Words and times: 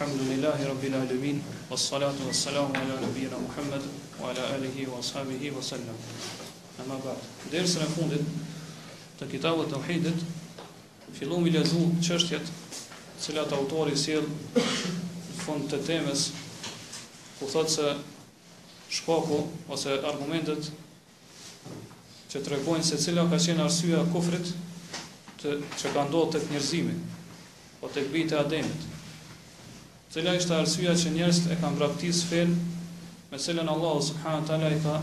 Elhamdulillahi 0.00 0.64
Rabbil 0.64 0.94
Alamin 0.96 1.40
Was 1.68 1.84
salatu 1.90 2.24
was 2.26 2.36
salamu 2.40 2.72
ala 2.74 2.98
nabina 3.04 3.36
Muhammed 3.38 3.82
Wa 4.18 4.28
ala 4.32 4.54
alihi 4.56 4.88
wa 4.88 4.96
ashabihi 4.96 5.52
wa 5.52 5.60
sallam 5.60 5.92
E 6.80 6.86
ma 6.88 6.96
bat 7.04 7.20
Dersë 7.52 7.82
në 7.84 7.88
fundit 7.92 8.22
Të 9.20 9.28
kitabët 9.28 9.68
të 9.68 9.76
uhidit 9.82 10.22
Filum 11.18 11.44
i 11.44 11.52
lezu 11.52 11.82
qështjet 12.00 12.48
Cilat 13.20 13.52
autori 13.52 13.92
sil 13.92 14.24
Fund 15.44 15.68
të 15.68 15.82
temes 15.84 16.24
ku 17.36 17.50
thot 17.52 17.68
se 17.68 17.92
Shkaku 18.88 19.42
ose 19.76 19.98
argumentet 20.00 20.70
Që 22.32 22.40
të 22.40 22.54
regojnë 22.56 22.88
se 22.88 22.96
cila 23.04 23.26
ka 23.28 23.36
qenë 23.36 23.68
arsyeja 23.68 24.00
kufrit 24.16 24.48
të, 24.48 25.60
Që 25.76 25.92
ka 25.92 26.06
ndohë 26.08 26.32
të 26.38 26.46
njërzimi 26.54 26.96
O 27.84 27.92
të 27.92 28.08
kbite 28.08 28.40
ademit 28.40 28.89
cila 30.10 30.34
ishte 30.34 30.50
arsyeja 30.56 30.92
që 30.98 31.12
njerëzit 31.14 31.52
e 31.54 31.56
kanë 31.62 31.78
braktis 31.78 32.20
fen 32.26 32.50
me 33.30 33.38
cilën 33.38 33.68
Allah 33.72 33.98
subhanahu 34.02 34.46
teala 34.48 34.70
i 34.74 34.78
ka 34.82 34.94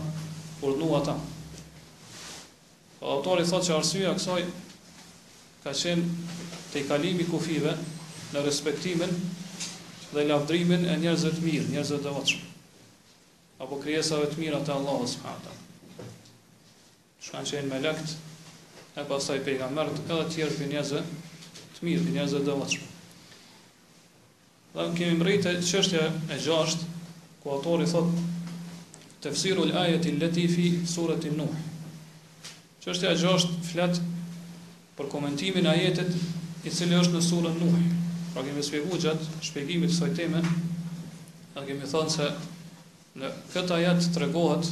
ata. 1.00 1.14
Po 2.98 3.14
autori 3.16 3.46
thotë 3.48 3.66
se 3.70 3.74
arsyeja 3.78 4.12
kësaj 4.18 4.42
ka 5.64 5.72
qenë 5.82 6.04
te 6.72 6.82
kalimi 6.90 7.24
kufive 7.30 7.72
në 8.34 8.42
respektimin 8.44 9.14
dhe 10.12 10.26
lavdrimin 10.28 10.84
e 10.92 10.98
njerëzve 11.00 11.32
të 11.38 11.44
mirë, 11.46 11.66
njerëzve 11.72 11.98
të 12.00 12.04
devotshëm. 12.08 12.44
Apo 13.64 13.78
krijesave 13.82 14.28
të 14.32 14.40
mira 14.42 14.60
të 14.64 14.74
Allahut 14.76 15.08
subhanahu 15.12 15.46
teala. 15.46 16.12
Shkan 17.26 17.48
qenë 17.50 17.72
me 17.72 17.80
lekt 17.86 18.12
e 19.02 19.08
pasaj 19.08 19.40
pejgamert 19.48 20.04
edhe 20.04 20.28
tjerë 20.34 20.60
për 20.60 20.70
njëzë 20.76 21.00
të 21.00 21.88
mirë, 21.88 22.06
për 22.08 22.14
njëzë 22.20 22.40
të 22.42 22.46
dëvatshme. 22.52 22.86
Dhe 24.78 24.84
në 24.86 24.94
kemi 24.94 25.16
mrejtë 25.18 25.52
qështja 25.66 26.00
e 26.30 26.36
gjasht, 26.38 26.84
ku 27.42 27.50
autori 27.50 27.86
thot, 27.90 28.12
të 29.24 29.32
fësiru 29.34 29.64
lë 29.66 29.80
ajet 29.80 30.06
i 30.38 30.68
surët 30.86 31.26
i 31.26 31.32
nuh. 31.34 31.56
Qështja 32.84 33.10
e 33.10 33.16
gjasht 33.18 33.56
flet 33.72 33.98
për 35.00 35.10
komentimin 35.16 35.66
e 35.66 35.72
ajetet 35.72 36.14
i 36.62 36.70
cilë 36.70 37.00
është 37.00 37.16
në 37.16 37.24
surën 37.26 37.58
nuh. 37.64 37.74
Pra 38.36 38.46
kemi 38.46 38.62
spjegu 38.62 39.00
gjatë 39.02 39.42
shpjegimit 39.48 39.96
sëj 39.98 40.14
teme, 40.20 40.44
dhe 41.56 41.66
kemi 41.72 41.90
thonë 41.94 42.14
se 42.14 42.30
në 43.18 43.32
këta 43.50 43.80
ajet 43.80 44.06
të 44.14 44.24
regohet 44.28 44.70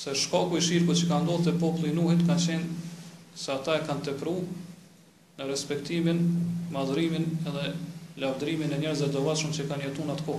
se 0.00 0.16
shkaku 0.24 0.56
i 0.56 0.64
shirkut 0.70 1.02
që 1.04 1.12
ka 1.12 1.20
ndodhur 1.26 1.50
te 1.52 1.58
populli 1.60 1.92
i 1.92 1.96
Nuhit 2.00 2.24
ka 2.32 2.40
qenë 2.40 3.36
se 3.44 3.52
ata 3.58 3.76
e 3.76 3.84
kanë 3.90 4.08
tepruar 4.08 4.46
në 5.38 5.46
respektimin, 5.48 6.20
madhërimin 6.74 7.24
edhe 7.50 7.72
lavdrimin 8.22 8.70
e 8.70 8.78
njerëzve 8.78 9.08
të 9.10 9.22
vështirë 9.26 9.56
që 9.56 9.64
kanë 9.70 9.86
jetuar 9.88 10.12
atko. 10.14 10.36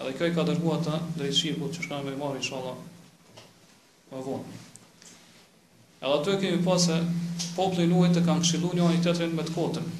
Edhe 0.00 0.12
kjo 0.16 0.28
i 0.30 0.34
ka 0.38 0.46
dërguar 0.48 0.78
ata 0.80 1.00
drejt 1.18 1.36
shirkut, 1.38 1.74
që 1.76 1.84
shkojnë 1.84 2.06
me 2.06 2.18
marr 2.22 2.38
inshallah. 2.40 2.78
Po 4.08 4.22
vonë. 4.28 4.56
Edhe 6.00 6.14
ato 6.14 6.38
kemi 6.40 6.62
i 6.62 6.64
pasë 6.64 6.96
popullin 7.58 7.92
luaj 7.92 8.08
të 8.16 8.22
kanë 8.26 8.46
këshilluar 8.46 8.78
një 8.80 9.02
teatër 9.08 9.36
me 9.36 9.44
të 9.46 9.56
kotën. 9.58 9.92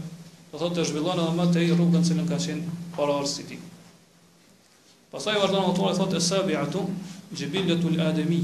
Po 0.56 0.62
thotë 0.64 0.78
të 0.78 0.84
zhvillon 0.88 1.18
edhe 1.20 1.32
më 1.36 1.44
të 1.54 1.62
i 1.66 1.72
rrugën 1.76 2.04
që 2.08 2.14
nuk 2.16 2.30
ka 2.32 2.36
qenë 2.42 2.74
para 2.96 3.12
arsit 3.20 3.44
të 3.44 3.48
tij. 3.50 4.92
Pastaj 5.12 5.34
vazhdon 5.42 5.66
autori 5.70 5.96
thotë 5.98 6.16
e 6.16 6.20
sabiatu 6.24 6.84
jibilatu 7.40 7.90
al-adami. 7.90 8.38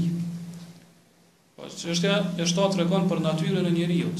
Po 1.57 1.65
çështja 1.71 2.19
e 2.37 2.45
shtatë 2.45 2.75
tregon 2.77 3.07
për 3.09 3.23
natyrën 3.25 3.65
e 3.65 3.71
njeriu. 3.73 4.11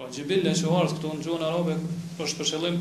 Po 0.00 0.08
jibilla 0.16 0.50
që 0.58 0.72
varet 0.74 0.94
këtu 0.96 1.12
në 1.12 1.24
gjuhën 1.28 1.44
arabe 1.50 1.76
për 2.18 2.30
shpërshëllim 2.32 2.80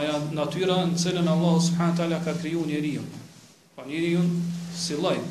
aja 0.00 0.16
natyra 0.40 0.80
në 0.90 0.98
cilën 1.04 1.30
Allah 1.36 1.54
subhanahu 1.68 1.98
taala 2.02 2.18
ka 2.26 2.34
kriju 2.40 2.64
njeriu. 2.72 3.04
Po 3.76 3.86
njeriu 3.86 4.24
si 4.82 4.98
lloj 4.98 5.22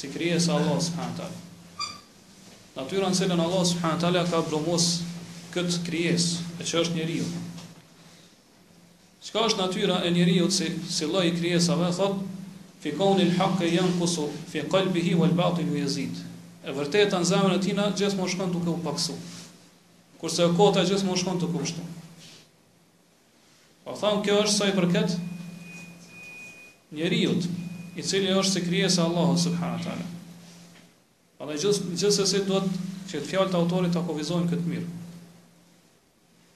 si 0.00 0.10
krijesa 0.16 0.58
Allah 0.58 0.82
subhanahu 0.82 1.20
taala. 1.20 1.86
Natyra 2.80 3.12
në 3.14 3.20
cilën 3.22 3.44
Allah 3.46 3.64
subhanahu 3.74 4.04
taala 4.08 4.24
ka 4.34 4.42
bromos 4.50 4.88
këtë 5.54 5.80
krijes, 5.86 6.28
e 6.60 6.66
që 6.66 6.80
është 6.82 6.96
njeriu. 6.98 7.26
Shka 9.24 9.42
është 9.48 9.60
natyra 9.62 9.98
e 10.06 10.12
njeriu 10.14 10.46
si, 10.50 10.70
si 10.88 11.06
loj 11.06 11.28
i 11.28 11.34
krijesave, 11.36 11.90
thot, 11.96 12.22
fi 12.80 12.94
kauni 12.96 13.26
lë 13.28 13.50
e 13.66 13.70
janë 13.74 13.96
kusu, 14.00 14.28
fi 14.48 14.62
kalbi 14.72 15.02
hi 15.04 15.12
vëllë 15.18 15.36
batu 15.38 15.66
ju 15.66 15.76
jezit. 15.82 16.22
E 16.64 16.74
vërtetë, 16.76 17.18
në 17.20 17.28
zemën 17.28 17.54
e 17.58 17.62
tina, 17.64 17.90
gjithë 17.96 18.18
më 18.20 18.28
shkon 18.32 18.52
duke 18.54 18.70
u 18.74 18.78
paksu. 18.84 19.16
Kurse 20.20 20.46
e 20.46 20.52
kota, 20.56 20.84
gjithë 20.88 21.08
më 21.08 21.16
shkon 21.20 21.40
duke 21.42 21.60
u 21.60 21.68
shtu. 21.68 21.84
Pa 23.84 23.94
po 23.94 23.98
thamë, 24.00 24.22
kjo 24.24 24.38
është 24.44 24.56
saj 24.56 24.74
përket 24.76 25.16
njeriut, 26.96 27.44
i 27.98 28.02
cili 28.04 28.32
është 28.32 28.62
si 28.62 28.80
e 28.80 29.02
Allahu 29.02 29.36
subhanahu 29.38 29.78
wa 29.78 29.84
taala. 29.84 31.58
se 31.58 31.82
gjithsesi 31.90 32.38
do 32.38 32.44
duhet 32.44 32.70
që 33.10 33.18
të 33.20 33.26
fjalët 33.30 33.54
e 33.54 33.58
autorit 33.58 33.92
ta 33.92 34.00
kuvizojnë 34.06 34.50
këtë 34.50 34.66
mirë. 34.70 34.99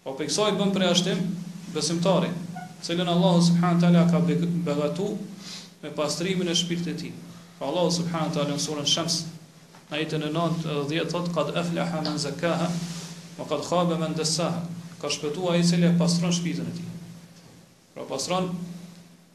Po 0.05 0.12
për 0.19 0.27
kësaj 0.29 0.51
bën 0.61 0.69
për 0.75 0.83
jashtim 0.85 1.21
besimtari, 1.75 2.27
i 2.29 2.93
Allahu 2.93 3.41
subhanahu 3.45 3.81
teala 3.85 4.01
ka 4.11 4.19
begatu 4.27 5.05
me 5.85 5.91
pastrimin 5.97 6.49
e 6.49 6.55
shpirtit 6.61 6.97
të 6.97 7.01
tij. 7.01 7.12
Allahu 7.69 7.89
subhanahu 7.97 8.35
teala 8.35 8.53
në 8.53 8.61
surën 8.65 8.85
Shams 8.95 9.15
në 9.91 9.97
ajetën 9.99 10.23
e 10.27 10.29
9 10.35 10.67
dhe 10.89 11.01
10 11.01 11.09
thotë 11.15 11.33
qad 11.39 11.51
aflaha 11.62 12.03
man 12.09 12.19
zakaha 12.27 12.69
wa 13.39 13.47
qad 13.53 13.65
khaba 13.71 13.97
man 14.03 14.12
dassaha. 14.19 14.61
Ka 15.01 15.09
shpëtuar 15.17 15.55
ai 15.56 15.61
i 15.61 15.65
cili 15.71 15.87
e 15.89 15.95
pastron 16.03 16.33
shpirtin 16.37 16.69
e 16.69 16.75
tij. 16.77 16.91
Pra 17.95 18.05
pastron 18.09 18.53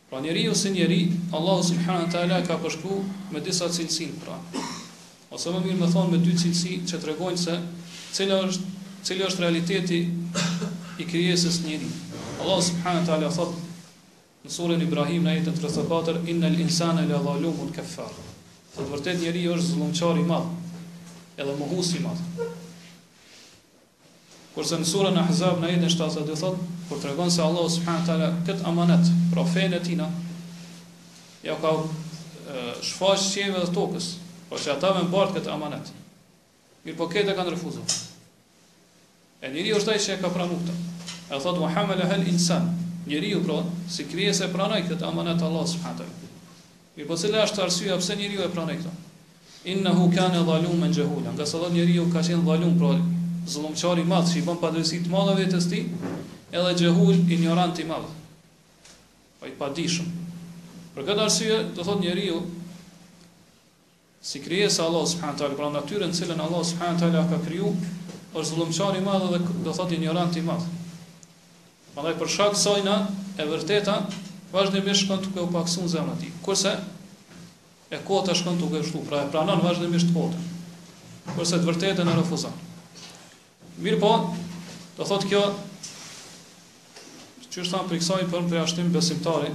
Pra 0.09 0.19
njeri 0.19 0.50
ose 0.50 0.69
njeri, 0.69 1.12
Allahu 1.31 1.63
subhanahu 1.63 2.06
wa 2.12 2.12
taala 2.12 2.41
ka 2.47 2.57
përshku 2.59 2.91
me 3.31 3.39
disa 3.39 3.69
cilësi 3.69 4.09
pra. 4.19 4.36
Ose 5.31 5.50
më 5.53 5.62
mirë 5.63 5.80
më 5.80 5.88
thonë 5.95 6.12
me 6.12 6.18
dy 6.25 6.33
cilësi 6.36 6.81
që 6.89 7.00
tregojnë 7.03 7.44
se 7.45 7.56
cila 8.18 8.41
është 8.50 8.65
cili 9.07 9.24
është 9.24 9.39
realiteti 9.45 10.00
i 11.00 11.07
krijesës 11.07 11.62
së 11.62 11.68
njeri. 11.69 11.88
Allahu 12.44 12.62
subhanahu 12.71 13.03
wa 13.07 13.07
taala 13.12 13.31
thot 13.38 13.56
në 14.44 14.53
surën 14.57 14.83
Ibrahim 14.83 15.24
në 15.24 15.36
ajetin 15.38 15.62
34 15.62 16.27
innal 16.33 16.59
insana 16.65 17.07
la 17.13 17.21
zalumun 17.24 17.71
kaffar. 17.75 18.12
Thot 18.75 18.91
vërtet 18.91 19.24
njeri 19.24 19.47
është 19.56 19.71
zullumçar 19.71 20.19
i 20.19 20.27
madh 20.33 21.39
edhe 21.39 21.56
mohus 21.62 21.95
i 21.95 22.03
madh. 22.03 22.59
Kurse 24.60 24.76
në 24.76 24.84
surën 24.90 25.16
e 25.16 25.22
Ahzab 25.24 25.62
në 25.62 25.68
ajetin 25.70 25.92
72 25.94 26.34
thot, 26.42 26.58
kur 26.90 26.98
tregon 27.00 27.30
se 27.32 27.40
Allah 27.46 27.64
subhanahu 27.72 28.04
taala 28.10 28.26
kët 28.44 28.66
amanet, 28.68 29.06
profetin 29.32 29.74
e 29.78 29.78
tina, 29.86 30.08
ja 31.48 31.54
ka 31.62 31.70
shfaqë 32.84 33.22
qeve 33.38 33.62
dhe 33.64 33.70
tokës, 33.78 34.08
po 34.50 34.58
që 34.60 34.74
ata 34.74 34.90
me 34.98 35.06
mbartë 35.08 35.36
këtë 35.38 35.54
amanet. 35.54 35.92
Mirë 36.84 37.00
po 37.00 37.08
këtë 37.14 37.38
kanë 37.40 37.54
refuzu. 37.56 37.86
E 39.40 39.52
njëri 39.54 39.72
është 39.78 39.94
ajë 39.94 40.02
që 40.10 40.18
e 40.18 40.18
ka 40.26 40.32
pranuar 40.34 40.60
këta. 40.66 40.76
E 41.06 41.40
thotë, 41.46 41.62
Muhammed 41.64 42.02
hel 42.10 42.28
insan, 42.34 42.68
njëri 43.08 43.30
ju 43.38 43.46
pra, 43.48 43.60
si 43.88 44.10
krije 44.12 44.34
e 44.44 44.50
pranaj 44.52 44.82
këtë 44.90 45.08
amanet 45.08 45.40
Allah 45.48 45.64
subhanahu 45.72 46.04
përhatë. 46.04 46.52
Mirë 46.98 47.08
po 47.08 47.16
cilë 47.22 47.46
është 47.48 47.64
arsye 47.64 47.96
pëse 48.04 48.20
njëri 48.20 48.42
ju 48.42 48.44
e 48.44 48.52
pranaj 48.58 48.76
këta? 48.82 48.92
Inna 49.72 49.96
hu 49.96 50.10
kane 50.16 50.44
dhalum 50.44 50.84
me 50.84 50.92
në 50.92 51.00
gjehullan, 51.00 51.40
ka 51.40 52.20
qenë 52.20 52.44
zalum 52.44 52.76
pra 52.82 52.92
zullumqari 53.47 54.03
madhë 54.07 54.31
që 54.33 54.39
i 54.41 54.45
bën 54.47 54.59
padresi 54.62 55.00
të 55.03 55.12
madhë 55.13 55.47
të 55.51 55.59
sti, 55.63 55.81
edhe 56.51 56.74
gjehull 56.80 57.21
i 57.31 57.38
njërant 57.41 57.80
i 57.80 57.86
madhë, 57.89 58.09
pa 59.39 59.50
i 59.51 59.56
padishëm. 59.59 60.07
Për 60.95 61.07
këtë 61.07 61.25
arsye, 61.27 61.59
do 61.77 61.86
thot 61.86 62.01
njeri 62.03 62.25
ju, 62.27 62.39
si 64.30 64.41
krije 64.44 64.69
se 64.69 64.83
Allah 64.83 65.06
s.t. 65.07 65.51
pra 65.56 65.69
në 65.75 65.86
cilën 66.13 66.39
Allah 66.44 66.65
s.t. 66.65 67.12
ka 67.15 67.41
kriju, 67.45 67.74
është 68.33 68.50
zullumqari 68.50 69.00
madhë 69.06 69.30
dhe 69.33 69.41
do 69.65 69.74
thot 69.74 69.91
i 69.91 69.97
njërant 70.03 70.36
i 70.38 70.44
madhë. 70.45 70.75
Madhaj 71.95 72.18
për 72.19 72.30
shakë 72.36 72.57
sajna 72.62 72.97
e 73.38 73.45
vërteta, 73.50 73.95
vazhdimisht 74.51 75.06
shkon 75.06 75.24
të 75.24 75.41
u 75.44 75.47
paksun 75.51 75.89
zemën 75.89 76.19
ti. 76.21 76.30
Kurse, 76.45 76.75
e 77.89 77.97
kota 78.07 78.36
shkon 78.38 78.59
të 78.59 78.68
u 78.68 78.71
kështu, 78.75 79.01
pra 79.09 79.24
e 79.25 79.30
pranon 79.33 79.59
vazhdimisht 79.65 80.13
kota. 80.13 80.38
Kurse 81.33 81.57
të 81.59 81.68
vërtetën 81.71 82.07
e 82.07 82.15
refuzanë. 82.21 82.69
Mirë 83.80 83.96
po, 84.04 84.10
do 84.98 85.06
thotë 85.08 85.28
kjo, 85.31 85.42
që 87.50 87.62
është 87.64 87.72
thamë 87.72 87.88
për 87.92 88.00
kësaj 88.02 88.24
për 88.31 88.42
më 88.44 88.50
preashtim 88.52 88.90
besimtari, 88.96 89.52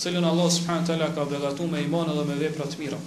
cilën 0.00 0.24
Allah 0.30 0.46
subhanë 0.54 0.86
të 0.88 1.08
ka 1.18 1.26
begatu 1.32 1.66
me 1.72 1.82
iman 1.84 2.08
edhe 2.14 2.22
me 2.30 2.36
vepra 2.40 2.64
të 2.72 2.78
mira. 2.80 3.00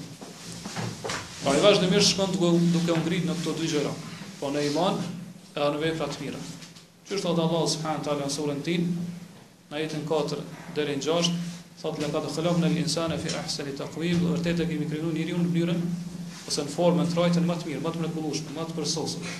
Pa 1.43 1.55
i 1.57 1.63
vazhë 1.63 1.81
në 1.83 1.89
mirë 1.95 2.05
shkon 2.09 2.35
duke, 2.35 2.51
duke 2.75 2.97
ngritë 2.99 3.29
në 3.31 3.35
këto 3.39 3.53
dy 3.61 3.69
gjëra, 3.71 3.93
po 4.39 4.51
në 4.53 4.65
iman 4.67 4.99
edhe 4.99 5.71
në 5.73 5.81
vepra 5.87 6.09
të 6.13 6.21
mira. 6.27 6.41
Që 7.09 7.17
është 7.17 7.25
thotë 7.27 7.43
Allah 7.47 7.65
subhanë 7.73 8.05
të 8.05 8.15
në 8.21 8.29
surën 8.37 8.61
tin, 8.67 8.85
në 9.73 9.81
jetën 9.81 10.05
4 10.13 10.37
dherin 10.77 11.01
6, 11.07 11.31
thotë 11.81 12.05
lënka 12.05 12.21
të 12.27 12.35
khëllop 12.37 12.61
në 12.61 12.71
linsane 12.77 13.17
fi 13.25 13.33
ahseni 13.41 13.73
të 13.81 13.89
kuib, 13.97 14.21
dhe 14.21 14.35
vërtet 14.37 14.61
e 14.61 14.69
kemi 14.71 14.87
krenu 14.93 15.15
njëri 15.17 15.33
unë 15.39 15.49
në 15.49 15.53
mënyrën, 15.57 15.81
ose 16.51 16.67
në 16.69 16.75
formën, 16.77 17.09
trajten 17.17 17.49
më 17.49 17.57
të 17.63 17.71
mirë, 17.73 17.81
më 17.89 17.95
të 17.97 18.03
mrekulushme, 18.05 18.53
më 18.59 18.67
të 18.69 18.77
përsosën 18.77 19.33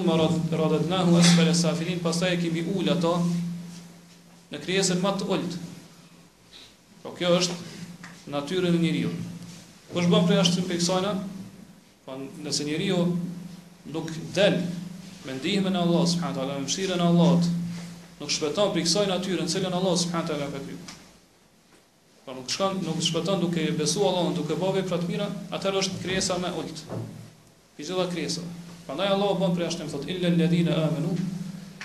thonë 0.00 0.26
më 0.56 0.58
radhët 0.58 0.86
në 0.90 0.98
hu 1.08 1.16
esfer 1.20 1.48
e 1.50 1.54
safilin, 1.58 1.98
pas 2.04 2.16
ta 2.22 2.28
e 2.32 2.36
kemi 2.40 2.62
ullë 2.74 2.94
ato 2.94 3.14
në 4.52 4.60
kriesën 4.62 5.00
më 5.02 5.12
të 5.20 5.26
ullët. 5.32 5.56
Po 7.02 7.12
kjo 7.16 7.32
është 7.40 7.58
natyre 8.32 8.70
e 8.72 8.76
njëriu. 8.78 9.10
Po 9.90 10.00
është 10.00 10.12
bëmë 10.14 10.28
për 10.30 10.36
e 10.36 10.40
ashtë 10.42 10.60
të 10.60 10.68
peksojna, 10.70 11.12
po 12.06 12.16
nëse 12.46 12.66
njëriu 12.68 12.98
nuk 13.92 14.12
delë 14.36 14.62
me 15.26 15.36
ndihme 15.40 15.70
në 15.72 15.82
Allah, 15.84 16.06
s.a. 16.08 16.30
me 16.32 16.60
mështire 16.64 16.96
në 16.98 17.08
Allah, 17.10 17.46
nuk 18.20 18.30
shpeton 18.32 18.72
për 18.72 18.82
i 18.82 18.86
kësoj 18.86 19.06
natyre 19.10 19.42
në 19.44 19.52
cilën 19.54 19.76
Allah, 19.78 19.96
s.a. 19.98 20.66
Po 22.22 22.30
nuk 22.38 22.46
shkan, 22.50 22.76
nuk 22.86 23.00
shpetan 23.02 23.40
duke 23.42 23.64
besu 23.78 24.02
Allah, 24.06 24.28
duke 24.34 24.54
bave 24.58 24.84
të 24.88 24.98
mira, 25.10 25.24
atër 25.52 25.80
është 25.82 25.96
kriesa 26.06 26.36
me 26.38 26.52
ullët. 26.54 26.84
Pizila 27.76 28.04
kriesa. 28.10 28.42
Prandaj 28.86 29.12
Allahu 29.14 29.34
bën 29.40 29.52
për 29.56 29.62
jashtëm 29.68 29.90
thotë 29.92 30.10
illa 30.16 30.28
alladhina 30.32 30.74
amanu 30.88 31.12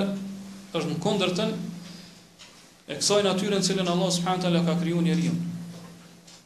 është 0.79 0.91
në 0.93 0.99
kundërtën 1.05 1.55
e 2.95 2.99
kësaj 2.99 3.23
natyre 3.29 3.55
në 3.59 3.65
cilën 3.71 3.93
Allahu 3.95 4.11
subhanahu 4.17 4.43
taala 4.47 4.65
ka 4.67 4.75
krijuar 4.83 5.07
njeriu. 5.07 5.31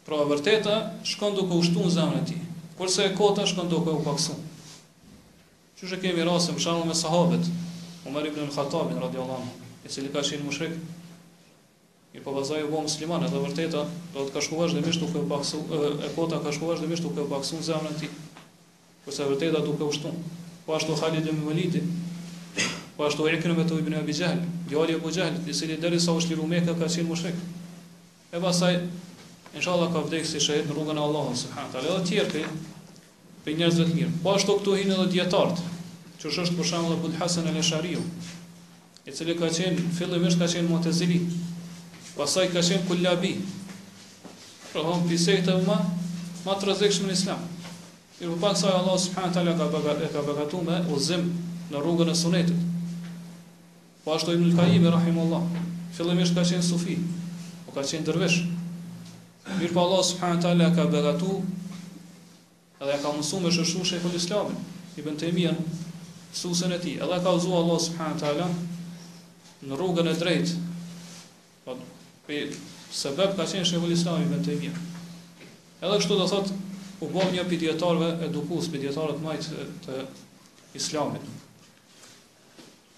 Pra 0.06 0.22
vërtetë 0.34 0.78
shkon 1.14 1.40
duke 1.42 1.58
ushtuar 1.64 1.90
zemrën 1.98 2.22
e 2.22 2.28
tij, 2.34 2.44
kurse 2.78 3.10
e 3.10 3.14
kota 3.18 3.50
shkon 3.54 3.74
duke 3.74 3.90
u 3.90 4.04
paksuar. 4.06 4.42
Që 5.80 5.88
që 5.92 5.98
kemi 6.04 6.24
rase, 6.28 6.54
më 6.54 6.62
shamu 6.64 6.84
me 6.90 6.94
sahabet, 6.98 7.48
Umar 8.08 8.26
ibn 8.30 8.44
al-Khattabin, 8.44 9.00
radi 9.04 9.18
Allah, 9.24 9.46
i 9.82 9.90
cili 9.90 10.12
ka 10.14 10.22
qenë 10.28 10.46
mushrik, 10.46 10.74
i 12.14 12.22
po 12.22 12.30
vazaj 12.36 12.66
u 12.68 12.68
bo 12.74 12.82
musliman, 12.86 13.24
edhe 13.26 13.40
vërteta, 13.42 13.80
do 14.16 14.26
të 14.28 14.36
ka 14.36 14.44
shku 14.48 14.60
dhe 14.74 14.84
mishtu, 14.86 15.08
u 15.18 15.24
baksu, 15.32 15.62
e 15.66 16.10
kota 16.18 16.38
ka 16.46 16.54
shku 16.58 16.70
dhe 16.82 16.92
duke 17.02 17.24
u 17.26 17.30
baksu 17.32 17.58
në 17.58 17.66
zemrën 17.72 17.96
ti, 18.04 18.10
kërse 19.08 19.30
vërteta 19.34 19.66
duke 19.70 19.90
u 19.90 20.14
Po 20.66 20.76
ashtu 20.78 20.94
Khalid 20.96 21.26
ibn 21.28 21.42
Maliti, 21.44 21.80
po 22.96 23.04
ashtu 23.04 23.26
Ikrim 23.36 23.58
e 23.60 23.66
të 23.68 23.78
ibn 23.84 23.96
Abi 24.00 24.14
Gjahli, 24.16 24.46
djali 24.70 24.94
e 24.96 25.00
bu 25.04 25.10
Gjahli, 25.12 25.42
i 25.52 25.54
cili 25.54 25.76
deri 25.76 26.00
sa 26.00 26.14
u 26.16 26.22
shliru 26.24 26.46
meka 26.48 26.72
ka 26.80 26.88
qenë 26.94 27.08
mushrik. 27.10 27.36
E 28.32 28.40
pasaj, 28.40 28.80
inshallah 29.60 29.92
ka 29.92 30.06
vdekë 30.06 30.24
si 30.32 30.40
shahit 30.46 30.70
në 30.72 30.78
rrugën 30.78 30.96
e 30.96 31.04
Allahun, 31.04 31.36
subhanët, 31.42 31.76
dhe 31.84 32.00
tjerë 32.08 32.46
pe 33.44 33.54
njerëzve 33.58 33.86
të 33.90 33.96
mirë. 33.98 34.12
Po 34.24 34.34
ashtu 34.38 34.54
këtu 34.60 34.76
hinë 34.80 34.96
edhe 34.96 35.08
dietart, 35.18 35.60
që 36.22 36.32
është 36.32 36.56
për 36.58 36.68
shembull 36.70 36.96
Abu 36.96 37.12
Hasan 37.20 37.48
al 37.52 37.58
ashari 37.60 37.96
i 39.04 39.12
cili 39.12 39.34
ka 39.36 39.50
qenë 39.52 39.84
fillimisht 39.98 40.40
ka 40.40 40.48
qenë 40.48 40.70
Mu'tazili, 40.72 41.18
pastaj 42.16 42.46
ka 42.54 42.62
qenë 42.64 42.86
Kullabi. 42.88 43.32
Pra 44.72 44.84
hom 44.88 45.04
pisej 45.10 45.42
të 45.46 45.58
më 45.68 45.76
më 46.46 46.54
të 46.60 46.70
rrezikshëm 46.70 47.10
në 47.10 47.16
Islam. 47.18 47.42
Mirë, 48.22 48.32
po 48.32 48.38
pak 48.46 48.56
sa 48.62 48.72
Allah 48.78 48.96
subhanahu 49.04 49.36
taala 49.36 49.58
ka 49.60 49.68
bëgat 49.74 50.06
ka 50.16 50.24
bëgatuar 50.28 50.64
me 50.70 50.80
uzim 50.96 51.28
në 51.74 51.84
rrugën 51.84 52.14
e 52.14 52.16
sunetit. 52.16 52.64
Po 54.06 54.16
ashtu 54.16 54.38
Ibn 54.38 54.48
al-Qayyim 54.54 54.88
rahimullah, 54.92 55.44
fillimisht 55.96 56.32
ka 56.36 56.48
qenë 56.50 56.64
sufi, 56.70 56.96
o 56.96 57.68
po 57.68 57.76
ka 57.78 57.84
qenë 57.92 58.08
dervish. 58.08 58.40
Mirë, 59.60 59.74
po 59.76 59.84
Allah 59.84 60.04
subhanahu 60.14 60.42
taala 60.48 60.72
ka 60.76 60.88
bëgatuar 60.96 61.44
Edhe 62.84 62.98
ka 63.00 63.12
mësu 63.16 63.40
me 63.40 63.48
shushu 63.48 63.82
shekhu 63.88 64.10
lë 64.12 64.20
islamin 64.20 64.58
I 65.00 65.04
bën 65.06 65.16
të 65.20 65.30
imian 65.32 65.60
Susën 66.36 66.74
e 66.76 66.80
ti 66.84 66.96
Edhe 67.06 67.20
ka 67.24 67.32
uzu 67.38 67.54
Allah 67.56 67.80
subhanët 67.80 68.24
ala 68.30 68.48
Në 69.70 69.78
rrugën 69.80 70.10
e 70.12 70.16
drejt 70.20 70.52
Për 71.64 71.78
po, 72.28 72.38
sebeb 73.04 73.38
ka 73.40 73.46
qenë 73.54 73.70
shekhu 73.72 73.88
lë 73.88 73.96
islamin 73.96 74.28
I 74.28 74.34
bën 74.34 74.44
të 74.50 74.58
imian 74.58 74.82
Edhe 75.78 75.94
kështu 76.02 76.20
dhe 76.24 76.28
thot 76.34 76.52
U 77.04 77.08
bom 77.12 77.32
një 77.36 77.46
për 77.52 77.64
edukus, 77.70 78.20
e 78.24 78.28
dukus 78.36 78.70
majtë 79.24 79.66
të 79.86 80.04
islamin 80.82 81.32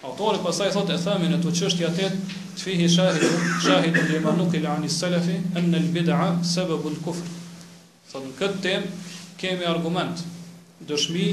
Autori 0.05 0.41
pasaj 0.45 0.73
thot 0.75 0.89
e 0.93 0.97
themin 1.01 1.37
e 1.37 1.41
të 1.43 1.53
qështë 1.61 1.85
jatet 1.85 2.17
Të 2.57 2.61
fihi 2.65 2.89
shahidu 2.97 3.31
Shahidu 3.69 4.07
dhe 4.09 4.17
i 4.17 4.25
manukil 4.27 4.65
ani 4.73 4.89
selefi 4.97 5.37
Në 5.53 5.67
në 5.69 5.85
lbida'a 5.89 6.29
sebebun 6.55 6.97
kufr 7.05 7.33
Thot 8.09 8.25
në 8.31 8.35
këtë 8.41 8.63
temë 8.65 8.95
kemi 9.39 9.65
argument 9.67 10.23
dëshmi 10.87 11.29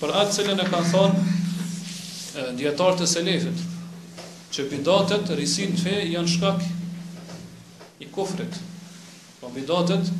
për 0.00 0.12
atë 0.22 0.34
cilën 0.38 0.60
e 0.60 0.66
kanë 0.68 0.90
thonë 0.92 2.48
dietarët 2.58 3.02
e 3.04 3.08
selefit 3.08 3.62
që 4.52 4.66
bidatet 4.70 5.32
rrisin 5.36 5.76
fe 5.80 5.96
janë 6.10 6.32
shkak 6.32 6.62
i 8.04 8.08
kufrit. 8.12 8.58
Po 9.40 9.48
bidatet 9.52 10.10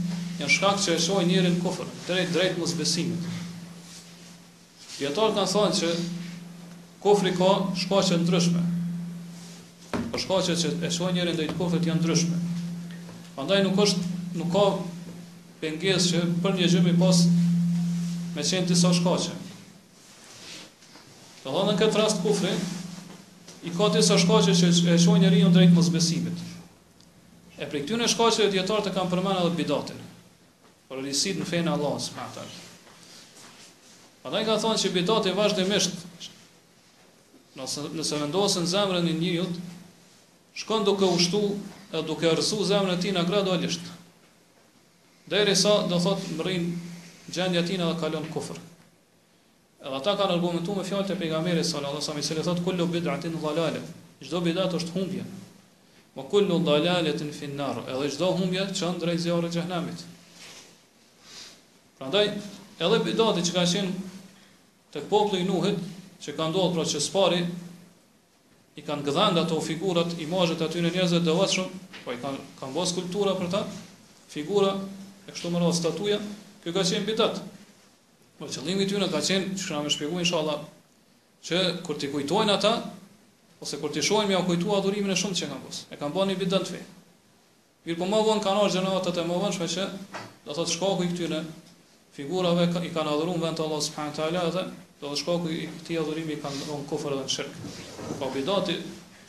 janë 0.40 0.52
shkak 0.52 0.80
që 0.84 0.96
e 0.96 1.02
shoj 1.06 1.24
njërin 1.28 1.56
në 1.58 1.62
kufër, 1.64 1.92
drejt 2.08 2.32
drejt 2.34 2.58
mos 2.60 2.72
besimit. 2.78 3.28
Dietarët 4.96 5.36
kanë 5.36 5.52
thonë 5.52 5.80
që 5.80 5.92
kufri 7.04 7.34
ka 7.36 7.52
shkaqe 7.82 8.16
të 8.16 8.24
ndryshme. 8.24 8.64
Po 10.12 10.22
shkaqet 10.22 10.62
që 10.64 10.72
e 10.88 10.92
shoj 10.98 11.12
njërin 11.18 11.36
drejt 11.40 11.56
kufrit 11.60 11.88
janë 11.92 12.02
ndryshme. 12.04 12.40
Prandaj 13.36 13.64
nuk 13.68 13.84
është 13.84 14.14
nuk 14.40 14.52
ka 14.56 14.68
penges 15.60 16.10
që 16.12 16.20
për 16.44 16.58
një 16.58 16.66
gjëmi 16.72 16.92
pas 17.00 17.22
me 18.36 18.44
qenë 18.44 18.68
disa 18.68 18.90
shkache. 18.94 19.32
Të 21.44 21.54
dhe 21.54 21.62
në 21.68 21.76
këtë 21.80 22.00
rast 22.02 22.20
kufri, 22.24 22.52
i 23.66 23.72
ka 23.74 23.88
disa 23.94 24.18
shkache 24.20 24.54
që 24.58 24.68
e 24.92 24.98
shojnë 25.00 25.24
njëri 25.24 25.44
në 25.46 25.54
drejtë 25.56 25.76
mëzbesimit. 25.76 26.44
E 27.56 27.64
për 27.70 27.86
këtyne 27.86 28.08
shkache 28.12 28.44
dhe 28.44 28.58
djetarë 28.58 28.88
të 28.88 28.92
kam 28.96 29.08
përmena 29.12 29.46
dhe 29.46 29.54
bidatin, 29.56 30.00
për 30.90 31.00
rrisit 31.00 31.40
në 31.40 31.48
fejnë 31.48 31.72
Allah, 31.72 31.96
së 32.04 32.16
më 32.18 32.24
atër. 32.28 32.54
A 34.26 34.32
da 34.34 34.40
i 34.42 34.46
ka 34.48 34.58
thonë 34.60 34.82
që 34.82 34.90
bidatë 34.92 35.30
e 35.30 35.36
vazhdimisht, 35.38 36.00
nëse, 37.56 37.86
nëse 37.96 38.20
vendosën 38.20 38.66
zemrën 38.68 39.06
një 39.06 39.16
njëjut, 39.22 39.60
shkon 40.60 40.84
duke 40.88 41.06
ushtu 41.14 41.40
e 41.94 42.02
duke 42.08 42.28
rësu 42.34 42.58
zemrën 42.68 43.00
ti 43.00 43.14
në 43.14 43.22
gradualisht. 43.30 43.84
Në 43.86 43.95
Dhe 45.26 45.54
sa 45.58 45.82
do 45.90 45.98
thot 45.98 46.22
më 46.38 46.42
rrin 46.44 46.66
gjendja 47.34 47.62
tina 47.66 47.88
dhe 47.90 47.98
kalon 47.98 48.28
kufër. 48.30 48.58
Edhe 49.82 49.96
ata 49.98 50.14
kanë 50.18 50.36
argumentu 50.38 50.76
me 50.76 50.84
fjallë 50.86 51.06
të 51.08 51.16
pegamere 51.18 51.64
sallë, 51.66 51.90
dhe 51.96 52.02
sa 52.02 52.12
mi 52.14 52.22
le 52.22 52.42
thot 52.46 52.62
kullu 52.62 52.86
bidratin 52.86 53.34
dhalale, 53.34 53.80
gjdo 54.22 54.40
bidat 54.46 54.76
është 54.78 54.94
humbje, 54.94 55.24
më 56.16 56.22
kullu 56.30 56.60
dhalale 56.62 57.10
të 57.18 57.26
në 57.26 57.34
finnar, 57.34 57.82
edhe 57.90 58.06
gjdo 58.14 58.28
humbje 58.38 58.68
që 58.70 58.86
në 58.92 58.98
drejt 59.02 59.22
zjarë 59.26 59.50
të 59.50 59.54
gjëhnamit. 59.58 60.04
Pra 61.98 62.10
ndaj, 62.12 62.26
edhe 62.86 63.00
bidati 63.08 63.42
që 63.50 63.54
ka 63.58 63.64
qenë 63.74 63.94
të 64.94 65.02
poplu 65.10 65.40
i 65.42 65.48
nuhit, 65.50 65.80
që 66.22 66.36
ka 66.38 66.46
ndohet 66.52 66.78
pra 66.78 66.84
që 66.86 67.00
spari, 67.02 67.40
i 68.78 68.84
kanë 68.86 69.02
gëdhanda 69.08 69.42
ato 69.42 69.58
figurat, 69.64 70.14
imajët 70.22 70.62
aty 70.68 70.82
në 70.86 70.94
njëzët 70.94 71.26
dhe 71.26 71.34
vëshëm, 71.34 71.74
po 72.04 72.14
i 72.14 72.22
kanë, 72.22 72.44
kanë 72.60 72.76
bësë 72.78 72.96
kultura 73.00 73.34
për 73.42 73.50
ta, 73.56 73.64
figura 74.30 74.74
e 75.26 75.32
kështu 75.34 75.50
më 75.50 75.60
rrëdhë 75.60 75.76
statuja, 75.78 76.18
kjo 76.64 76.72
ka 76.74 76.82
qenë 76.86 77.06
bidat. 77.08 77.40
Po 78.38 78.48
qëllimi 78.50 78.84
i 78.84 78.90
tyre 78.90 79.08
ka 79.12 79.22
qenë, 79.24 79.54
siç 79.58 79.72
na 79.72 79.82
më 79.86 79.92
shpjegoi 79.94 80.22
inshallah, 80.22 80.62
që 81.46 81.60
kur 81.86 81.98
ti 82.00 82.10
kujtojnë 82.12 82.54
ata 82.56 82.74
ose 83.64 83.78
kur 83.80 83.92
ti 83.94 84.02
shohin 84.04 84.28
me 84.28 84.36
u 84.36 84.44
kujtu 84.44 84.72
adhurimin 84.76 85.12
e 85.12 85.16
shumë 85.16 85.36
që 85.40 85.46
kanë 85.50 85.62
bos. 85.64 85.78
E 85.90 85.96
kanë 85.96 86.14
bënë 86.16 86.34
bidat 86.42 86.66
të 86.68 86.74
vet. 86.74 86.90
Mirë 87.86 88.00
po 88.00 88.08
më 88.10 88.18
vonë 88.26 88.42
kanë 88.44 88.64
ardhur 88.64 88.82
në 88.84 88.92
e 88.96 89.02
të 89.06 89.24
më 89.26 89.38
vonë, 89.42 89.54
shpesh 89.56 89.78
do 89.86 90.50
të 90.50 90.58
thotë 90.58 90.76
shkaku 90.76 91.06
i 91.08 91.10
këtyre 91.14 91.40
figurave 92.16 92.66
i 92.88 92.92
kanë 92.94 93.16
adhuruar 93.16 93.42
vetë 93.46 93.64
Allah 93.66 93.80
subhanahu 93.86 94.18
teala 94.18 94.44
dhe 94.52 94.64
do 95.00 95.12
të 95.12 95.16
shkaku 95.22 95.54
i 95.60 95.62
këtij 95.78 96.00
adhurimi 96.02 96.36
kanë 96.42 96.66
on 96.76 96.84
kufër 96.90 97.16
dhe 97.20 97.24
shirk. 97.32 97.54
Po 98.22 98.28
bidati 98.34 98.76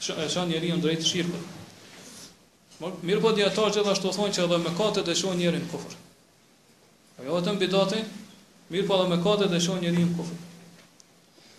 është 0.01 0.49
njeriu 0.51 0.79
drejt 0.83 1.05
shirkut. 1.07 1.45
Mirë 2.77 3.21
po 3.23 3.31
djetarë 3.33 3.73
gjithashtu 3.79 4.11
thonë 4.13 4.35
që 4.37 4.43
edhe 4.43 4.57
me 4.61 4.71
kate 4.77 5.01
dhe 5.05 5.13
shonë 5.17 5.39
njerën 5.39 5.63
kufër. 5.71 5.93
A 7.17 7.23
jo 7.25 7.33
vetëm 7.39 7.57
bidatin, 7.61 8.03
mirë 8.73 8.85
po 8.89 8.99
edhe 8.99 9.07
me 9.13 9.17
kate 9.23 9.47
dhe 9.49 9.61
shonë 9.65 9.81
njerën 9.87 10.11
kufër. 10.17 10.43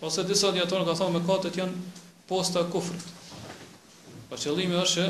Ose 0.07 0.23
disa 0.29 0.53
djetarë 0.55 0.85
ka 0.87 0.95
thonë 1.01 1.17
me 1.17 1.23
kate 1.27 1.51
janë 1.59 1.81
posta 2.29 2.63
kufrit. 2.71 3.09
Pa 4.29 4.37
po 4.37 4.41
qëllime 4.45 4.79
është 4.79 5.09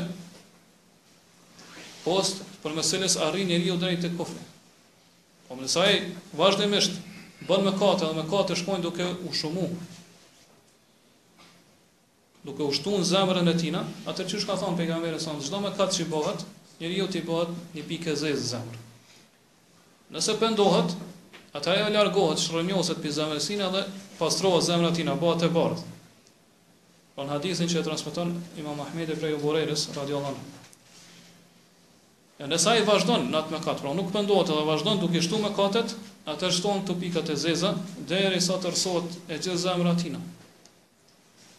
post 2.02 2.42
për 2.64 2.74
mësëllis 2.80 3.14
arri 3.28 3.46
njeri 3.46 3.70
u 3.70 3.78
drejtë 3.82 4.08
të 4.08 4.14
kufrit. 4.16 4.46
Po 5.46 5.54
më 5.60 5.68
nësaj, 5.68 6.00
vazhdimisht, 6.40 6.98
bën 7.46 7.66
me 7.68 7.76
kate 7.78 8.08
dhe 8.10 8.14
me 8.18 8.26
kate 8.34 8.58
shkojnë 8.58 8.88
duke 8.88 9.12
u 9.30 9.34
shumuhë 9.34 9.90
duke 12.44 12.62
u 12.64 12.72
shtunë 12.72 13.04
zemrën 13.04 13.50
e 13.52 13.56
tina, 13.60 13.82
atë 14.08 14.24
që 14.32 14.38
ka 14.48 14.54
thon 14.60 14.76
pejgamberi 14.78 15.18
sa 15.20 15.34
çdo 15.36 15.58
mëkat 15.60 15.62
me 15.74 15.78
katë 15.80 15.94
që 15.96 16.02
i 16.04 16.10
bohet, 16.12 16.44
njëri 16.78 16.94
bëhet 16.94 17.00
jo 17.00 17.06
të 17.12 17.18
i 17.20 17.24
bohet 17.30 17.50
një 17.76 17.82
pike 17.90 18.14
zezë 18.22 18.46
zemrë. 18.54 18.78
Nëse 20.14 20.34
pëndohet, 20.40 20.94
atë 21.58 21.74
e 21.82 21.90
ljargohet, 21.94 22.40
shërënjohet 22.46 23.02
për 23.04 23.12
zemrësinë 23.18 23.68
dhe 23.74 23.82
pastrohet 24.22 24.64
zemrën 24.70 24.88
e 24.92 24.96
tina, 25.00 25.14
bohet 25.20 25.44
e 25.44 25.50
bardhë. 25.52 25.84
Pra 27.14 27.26
në 27.26 27.34
hadithin 27.34 27.68
që 27.68 27.80
e 27.80 27.84
transmiton 27.90 28.32
ima 28.62 28.72
Mahmede 28.78 29.18
prej 29.20 29.34
u 29.36 29.40
Borejrës, 29.42 29.84
radiallan. 29.96 30.38
Ja, 32.40 32.46
nësa 32.48 32.78
i 32.80 32.86
vazhdojnë 32.88 33.28
në 33.28 33.36
atë 33.42 33.52
me 33.52 33.58
katë, 33.60 33.82
pra 33.84 33.92
nuk 33.98 34.08
pëndohet 34.14 34.48
edhe 34.54 34.64
vazhdojnë 34.70 35.02
duke 35.04 35.20
shtu 35.26 35.42
me 35.42 35.50
katët, 35.58 35.92
atër 36.32 36.54
shtonë 36.56 36.88
të 36.88 37.32
e 37.32 37.36
zeza, 37.44 37.74
dhe 38.08 38.16
e 38.16 38.32
të 38.32 38.72
rësot 38.72 39.28
e 39.28 39.36
gjithë 39.36 39.60
zemrë 39.68 39.92
atina 39.92 40.22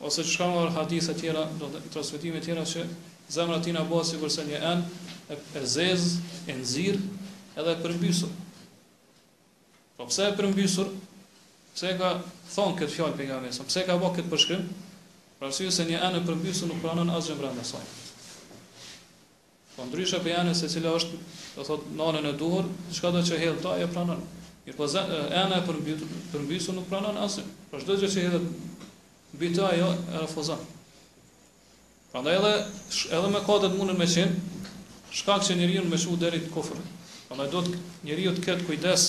ose 0.05 0.23
që 0.25 0.31
shkanë 0.33 0.55
nërë 0.57 0.73
hadis 0.79 1.07
e 1.11 1.15
tjera, 1.17 1.43
do 1.59 1.69
të 1.69 2.03
e 2.35 2.41
tjera 2.43 2.63
që 2.65 2.85
zemra 3.31 3.61
tina 3.63 3.83
në 3.83 3.89
bëhë 3.91 4.05
si 4.09 4.17
kërse 4.21 4.45
një 4.47 4.61
en, 4.73 4.81
e 5.55 5.61
zez, 5.69 6.07
e 6.49 6.55
nëzir, 6.57 6.97
edhe 7.55 7.71
e 7.75 7.79
përmbysur. 7.83 8.31
Po 9.97 10.09
pse 10.09 10.29
e 10.31 10.35
përmbysur, 10.39 10.91
Pse 11.71 11.87
e 11.87 11.95
ka 11.95 12.07
thonë 12.51 12.73
këtë 12.81 12.91
fjallë 12.97 13.15
për 13.15 13.27
nga 13.29 13.35
mesë, 13.45 13.63
pëse 13.63 13.79
po 13.79 13.79
e 13.79 13.87
ka 13.87 13.95
bëhë 14.01 14.15
këtë 14.17 14.31
përshkrim, 14.33 14.63
pra 15.39 15.47
që 15.55 15.69
se 15.71 15.85
një 15.87 16.01
en 16.03 16.17
e 16.17 16.19
përmbysur 16.27 16.67
nuk 16.67 16.81
pranën 16.83 17.07
asë 17.15 17.29
gjemë 17.29 17.39
brenda 17.39 17.63
sajnë. 17.69 17.93
Po 19.77 19.85
ndryshë 19.87 20.17
e 20.19 20.23
për 20.25 20.31
janë 20.33 20.51
e 20.51 20.57
se 20.59 20.67
cila 20.73 20.91
është, 20.97 21.19
do 21.55 21.65
thotë, 21.69 21.93
nanën 21.95 22.27
e 22.27 22.33
duhur, 22.41 22.67
shka 22.91 23.13
do 23.15 23.21
që 23.23 23.39
helë 23.39 23.63
ta 23.63 23.77
e 23.79 23.87
pranën. 23.87 24.19
Një 24.67 24.75
po 24.81 24.89
e 24.91 25.95
përmbysur 26.35 26.75
nuk 26.75 26.89
pranën 26.91 27.21
asë, 27.23 27.47
për 27.71 27.77
po 27.79 27.83
shdo 27.85 27.97
gjë 28.03 28.11
që 28.17 28.27
hedhet 28.27 28.51
bita 29.33 29.75
jo 29.75 29.93
e 30.13 30.17
refuzon. 30.19 30.59
Pra 32.11 32.19
edhe, 32.19 32.53
edhe 33.15 33.29
me 33.31 33.39
katët 33.45 33.75
mundën 33.77 33.95
me 33.99 34.07
qenë, 34.09 34.65
shkak 35.15 35.43
që 35.47 35.55
njëriju 35.59 35.85
në 35.85 35.91
me 35.93 35.99
shu 35.99 36.17
deri 36.19 36.41
kofërë. 36.51 36.81
Pra 36.83 37.37
Prandaj 37.37 37.51
do 37.53 37.61
të 37.63 37.77
njëriju 38.09 38.33
të 38.35 38.43
ketë 38.45 38.65
kujdes, 38.67 39.05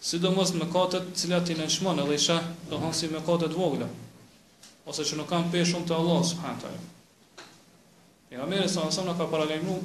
si 0.00 0.20
do 0.20 0.30
mësën 0.32 0.62
me 0.62 1.00
cilat 1.14 1.50
i 1.50 1.54
nënshmonë, 1.58 2.02
edhe 2.06 2.14
isha 2.16 2.38
do 2.70 2.78
hanë 2.80 2.94
si 2.96 3.08
me 3.12 3.20
katet 3.26 3.52
vogla 3.56 3.88
ose 4.86 5.02
që 5.02 5.16
nuk 5.18 5.26
kanë 5.26 5.50
pe 5.50 5.64
shumë 5.66 5.86
të 5.88 5.94
Allah, 5.96 6.20
subhanahu 6.22 6.60
përhanë 6.62 6.78
tajë. 6.78 8.36
merë 8.38 8.50
mërë, 8.52 8.68
sa 8.70 8.80
nësëm 8.86 9.06
në 9.08 9.14
ka 9.18 9.26
paralimnu, 9.32 9.76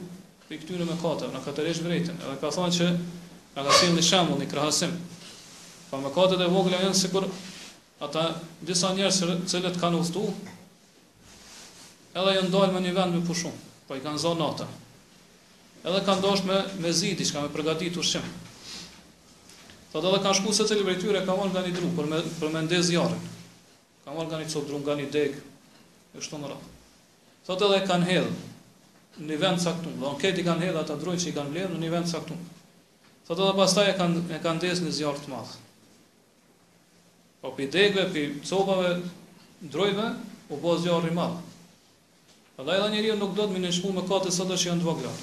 për 0.48 0.56
i 0.56 0.58
këtyre 0.62 0.86
me 0.86 0.96
katet 1.02 1.34
në 1.34 1.40
ka 1.42 1.52
të 1.58 1.62
reshë 1.66 1.86
vrejtën, 1.88 2.18
edhe 2.22 2.36
ka 2.42 2.52
thonë 2.54 2.76
që 2.78 2.90
në 3.56 3.64
ka 3.66 3.72
si 3.80 3.88
në 3.96 4.04
shamu, 4.06 4.38
një 4.38 4.46
i 4.46 4.52
krahasim. 4.52 4.92
Pa 5.90 5.98
po 5.98 6.04
me 6.04 6.14
katet 6.14 6.46
e 6.46 6.52
vogla 6.54 6.78
janë, 6.84 6.94
sikur 7.02 7.26
ata 8.02 8.34
disa 8.66 8.90
njerëz 8.98 9.22
cilët 9.48 9.76
kanë 9.82 10.00
udhëtu, 10.02 10.24
edhe 12.18 12.32
janë 12.38 12.50
dalë 12.54 12.74
në 12.74 12.82
një 12.86 12.94
vend 12.98 13.16
me 13.18 13.26
pushum, 13.28 13.54
po 13.88 13.96
i 13.96 14.02
kanë 14.04 14.22
zonë 14.26 14.48
ata, 14.52 14.70
Edhe 15.82 15.98
kanë 16.06 16.22
dashur 16.22 16.46
me 16.46 16.58
me 16.84 16.90
që 16.94 17.16
diçka 17.18 17.42
me 17.42 17.50
përgatitur 17.56 18.04
ushqim. 18.04 18.26
Thotë 19.90 20.10
edhe 20.12 20.20
kanë 20.22 20.38
shku 20.38 20.52
secili 20.54 20.84
cilë 20.84 21.00
tyre 21.02 21.22
ka 21.26 21.34
marrë 21.40 21.54
nga 21.56 21.64
një 21.66 21.72
drum 21.74 21.96
për 21.98 22.10
me 22.12 22.20
për 22.38 22.52
me 22.54 22.62
ndez 22.68 22.92
zjarrin. 22.92 23.24
Ka 24.06 24.14
marrë 24.14 24.30
nga 24.30 24.42
një 24.44 24.52
copë 24.54 24.70
drum 24.70 24.84
nga 24.86 24.98
një 25.00 25.08
deg 25.16 25.40
e 25.40 26.20
kështu 26.22 26.38
me 26.44 26.52
radhë. 26.52 26.70
Thotë 27.48 27.68
edhe 27.72 27.80
kanë 27.90 28.10
hedhë 28.12 29.26
në 29.26 29.40
vend 29.42 29.64
saktun, 29.66 29.98
dhe 30.04 30.08
anket 30.12 30.38
i 30.38 30.46
kanë 30.52 30.68
hedhë 30.68 30.84
ata 30.84 31.00
drojë 31.02 31.24
që 31.26 31.30
i 31.32 31.36
kanë 31.40 31.54
vlerë 31.56 31.74
në 31.74 31.82
një 31.88 31.92
vend 31.96 32.12
saktun, 32.14 32.46
Thotë 33.26 33.42
edhe 33.48 33.58
pastaj 33.64 33.90
e 33.90 33.98
kanë 34.04 34.24
e 34.38 34.42
kanë 34.46 34.62
ndezë 34.62 34.86
në 34.86 34.96
zjarr 35.02 35.26
të 35.26 35.34
madh 35.34 35.58
o 37.42 37.50
po 37.50 37.56
për 37.58 37.70
degve, 37.74 38.04
për 38.14 38.34
copave, 38.46 38.90
ndrojve, 39.66 40.08
u 40.54 40.58
bo 40.62 40.76
zjo 40.78 41.00
rrimat. 41.02 41.38
Për 42.58 42.66
da 42.68 42.76
edhe 42.78 42.90
njeri 42.94 43.16
nuk 43.18 43.32
do 43.38 43.48
të 43.48 43.56
minë 43.56 43.72
nëshmu 43.72 43.94
me 43.96 44.04
kate 44.06 44.30
sëtër 44.36 44.60
që 44.62 44.70
janë 44.70 44.82
të 44.84 44.88
vëgra. 44.92 45.14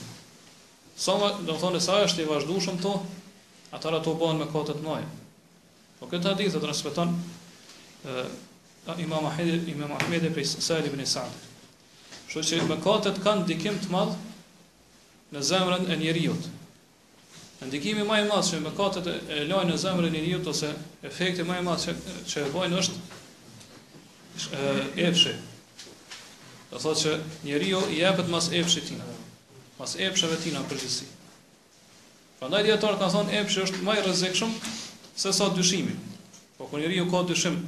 Sa 0.98 1.14
do 1.22 1.46
të 1.52 1.56
thonë, 1.62 1.80
sa 1.84 2.00
e 2.02 2.08
i 2.10 2.26
vazhdushëm 2.26 2.80
to, 2.82 2.94
atara 3.76 4.00
të 4.02 4.10
u 4.14 4.18
bojnë 4.22 4.40
me 4.42 4.50
kate 4.50 4.74
të 4.78 4.82
noje. 4.88 5.06
Po 6.00 6.08
këtë 6.10 6.32
hadith 6.34 6.56
dhe 6.58 6.76
të 6.90 7.08
ë 8.88 9.02
imam 9.04 9.26
Ahmed, 9.28 9.66
Imam 9.68 9.90
Ahmed 9.92 10.22
e 10.24 10.28
prej 10.32 10.46
Sajl 10.64 10.86
ibn 10.88 11.02
Isad. 11.04 11.28
Shqo 12.30 12.40
që 12.42 12.62
me 12.70 12.78
kate 12.82 13.12
të 13.14 13.22
kanë 13.24 13.46
dikim 13.50 13.76
të 13.82 13.90
madhë 13.92 15.36
në 15.36 15.42
zemrën 15.44 15.84
e 15.92 15.98
njeriutë. 16.00 16.54
Ndikimi 17.58 18.04
më 18.06 18.16
i 18.22 18.26
madh 18.28 18.46
që 18.52 18.58
mëkatet 18.68 19.06
e 19.10 19.36
lajnë 19.50 19.72
në 19.72 19.76
zemrën 19.82 20.14
e 20.14 20.14
njeriut 20.22 20.46
ose 20.46 20.68
efekti 21.08 21.42
më 21.46 21.56
i 21.58 21.62
madh 21.66 21.82
që 21.88 21.94
që 22.30 22.42
e 22.44 22.50
bojnë 22.54 22.76
është 22.78 24.60
efshi. 25.08 25.32
Do 26.70 26.78
thotë 26.84 27.00
që 27.02 27.14
njeriu 27.48 27.80
i 27.90 27.98
jepet 27.98 28.30
mas 28.30 28.46
efshit 28.60 28.86
tina. 28.92 29.08
Mas 29.80 29.96
efshave 30.06 30.38
tina 30.42 30.62
për 30.70 30.78
gjithësi. 30.84 31.10
Prandaj 32.38 32.62
dietar 32.68 32.94
kan 33.00 33.10
thonë 33.16 33.34
efshi 33.40 33.64
është 33.66 33.82
më 33.88 33.98
i 33.98 34.04
rrezikshëm 34.06 34.54
se 35.18 35.34
sa 35.34 35.50
dyshimi. 35.58 35.96
Po 36.62 36.68
kur 36.70 36.78
njeriu 36.84 37.08
ka 37.10 37.24
dyshim, 37.32 37.58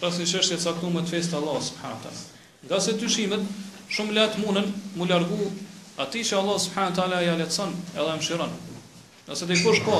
pasi 0.00 0.28
çështja 0.28 0.58
e 0.60 0.60
caktuar 0.66 0.92
me 0.92 1.06
fest 1.08 1.32
Allah 1.40 1.56
subhanahu 1.70 2.02
taala. 2.04 2.22
Nga 2.68 2.82
se 2.88 2.98
dyshimet 3.00 3.48
shumë 3.96 4.16
lehtë 4.20 4.44
mundën 4.44 4.72
mu 5.00 5.08
largu 5.08 5.48
Ati 6.04 6.20
që 6.28 6.36
Allah 6.42 6.58
subhanahu 6.60 6.96
taala 7.00 7.22
ja 7.24 7.32
leçon, 7.40 7.72
edhe 7.96 8.14
mëshiron. 8.20 8.52
Nëse 9.26 9.46
dhe 9.50 9.56
kush 9.58 9.80
ka 9.82 9.98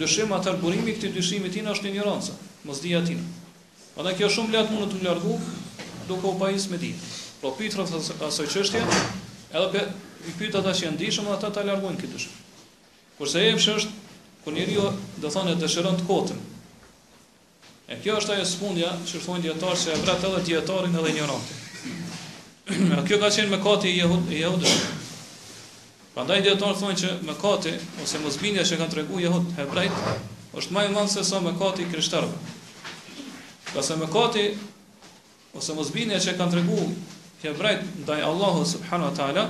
dëshim 0.00 0.32
atë 0.36 0.52
burimi 0.60 0.92
këti 0.92 1.08
dëshimi 1.14 1.48
tina 1.52 1.72
është 1.72 1.86
një 1.88 1.92
njëranësa, 1.94 2.34
mos 2.68 2.80
dhja 2.84 3.00
tina. 3.06 3.24
Pa 3.96 4.12
kjo 4.16 4.28
shumë 4.32 4.52
letë 4.54 4.76
mund 4.76 4.92
të 4.92 4.98
më 5.00 5.06
largu, 5.08 5.36
duke 6.08 6.28
u 6.30 6.34
pajis 6.40 6.66
me 6.72 6.76
ditë. 6.80 7.08
Pro 7.40 7.54
pitrë 7.56 7.86
të 7.88 8.02
asoj 8.28 8.46
qështje, 8.52 8.82
edhe 9.56 9.72
pe, 9.74 9.84
i 10.28 10.34
pitë 10.36 10.60
ata 10.60 10.74
që 10.76 10.86
janë 10.86 11.00
dishëm, 11.00 11.30
ata 11.32 11.48
ta 11.56 11.64
largujnë 11.64 12.00
këtë 12.02 12.12
dëshim. 12.16 12.36
Kurse 13.18 13.40
e 13.48 13.56
fshë 13.56 13.78
është, 13.80 13.98
kur 14.44 14.56
njëri 14.56 14.76
jo 14.76 14.86
dhe 15.24 15.32
thonë 15.36 15.56
e 15.56 15.58
dëshiron 15.64 15.98
të 16.02 16.08
kotëm. 16.12 16.44
E 17.94 17.98
kjo 18.04 18.20
është 18.20 18.36
ajo 18.36 18.46
spundja 18.52 18.92
që 19.08 19.16
shfojnë 19.24 19.46
djetarë 19.48 19.80
që 19.84 19.94
e 19.96 20.00
bretë 20.04 20.28
edhe 20.30 20.44
djetarin 20.50 21.00
edhe 21.02 21.16
njërante. 21.16 21.58
kjo 23.08 23.16
ka 23.24 23.32
qenë 23.36 23.52
me 23.56 23.62
kati 23.64 23.96
i 23.96 24.00
jehudëshim. 24.00 24.99
Prandaj 26.20 26.42
dietarë 26.44 26.74
thonë 26.76 26.94
që 27.00 27.10
mëkati 27.24 27.70
ose 28.04 28.18
mosbindja 28.20 28.60
që 28.68 28.76
kanë 28.76 28.92
treguar 28.92 29.22
jehut 29.24 29.52
hebrejt 29.56 30.00
është 30.60 30.74
më 30.76 30.80
i 30.84 30.88
madh 30.92 31.06
se 31.08 31.22
sa 31.24 31.38
mëkati 31.40 31.86
i 31.86 31.88
krishterëve. 31.88 32.40
Ka 33.70 33.72
pra 33.72 33.80
se 33.86 33.94
mëkati 33.96 34.42
ose 35.56 35.76
mosbindja 35.78 36.18
që 36.20 36.34
kanë 36.36 36.52
treguar 36.58 36.90
hebrejt 37.46 37.86
ndaj 38.02 38.18
Allahut 38.32 38.68
subhanahu 38.74 39.08
wa 39.08 39.16
taala, 39.20 39.44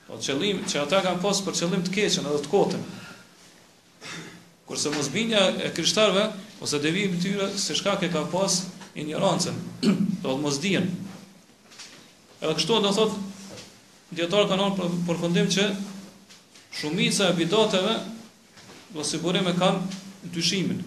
po 0.06 0.16
qëllim 0.24 0.62
që 0.64 0.80
ata 0.86 1.02
kanë 1.04 1.20
pas 1.26 1.42
për 1.44 1.56
qëllim 1.60 1.82
të 1.90 1.94
keqën 1.98 2.30
edhe 2.32 2.40
të 2.46 2.52
kotën. 2.54 2.86
Kurse 4.64 4.94
mosbindja 4.96 5.44
e 5.60 5.68
krishterëve 5.76 6.24
ose 6.64 6.80
devijimi 6.86 7.20
i 7.20 7.20
tyre 7.26 7.50
se 7.66 7.76
shkak 7.82 8.08
e 8.08 8.10
ka 8.16 8.24
pas 8.32 8.56
ignorancën, 8.96 9.60
do 10.22 10.24
të 10.24 10.38
mos 10.46 10.62
dijnë 10.64 11.04
Edhe 12.40 12.54
kështu 12.54 12.76
do 12.84 12.90
thotë 12.94 13.16
dietar 14.18 14.44
kanë 14.50 14.66
për 14.76 14.92
përfundim 15.08 15.48
që 15.50 15.64
shumica 16.80 17.30
e 17.32 17.34
bidateve 17.38 17.94
do 18.94 19.02
sigurim 19.04 19.48
e 19.50 19.54
kanë 19.58 20.30
dyshimin. 20.36 20.84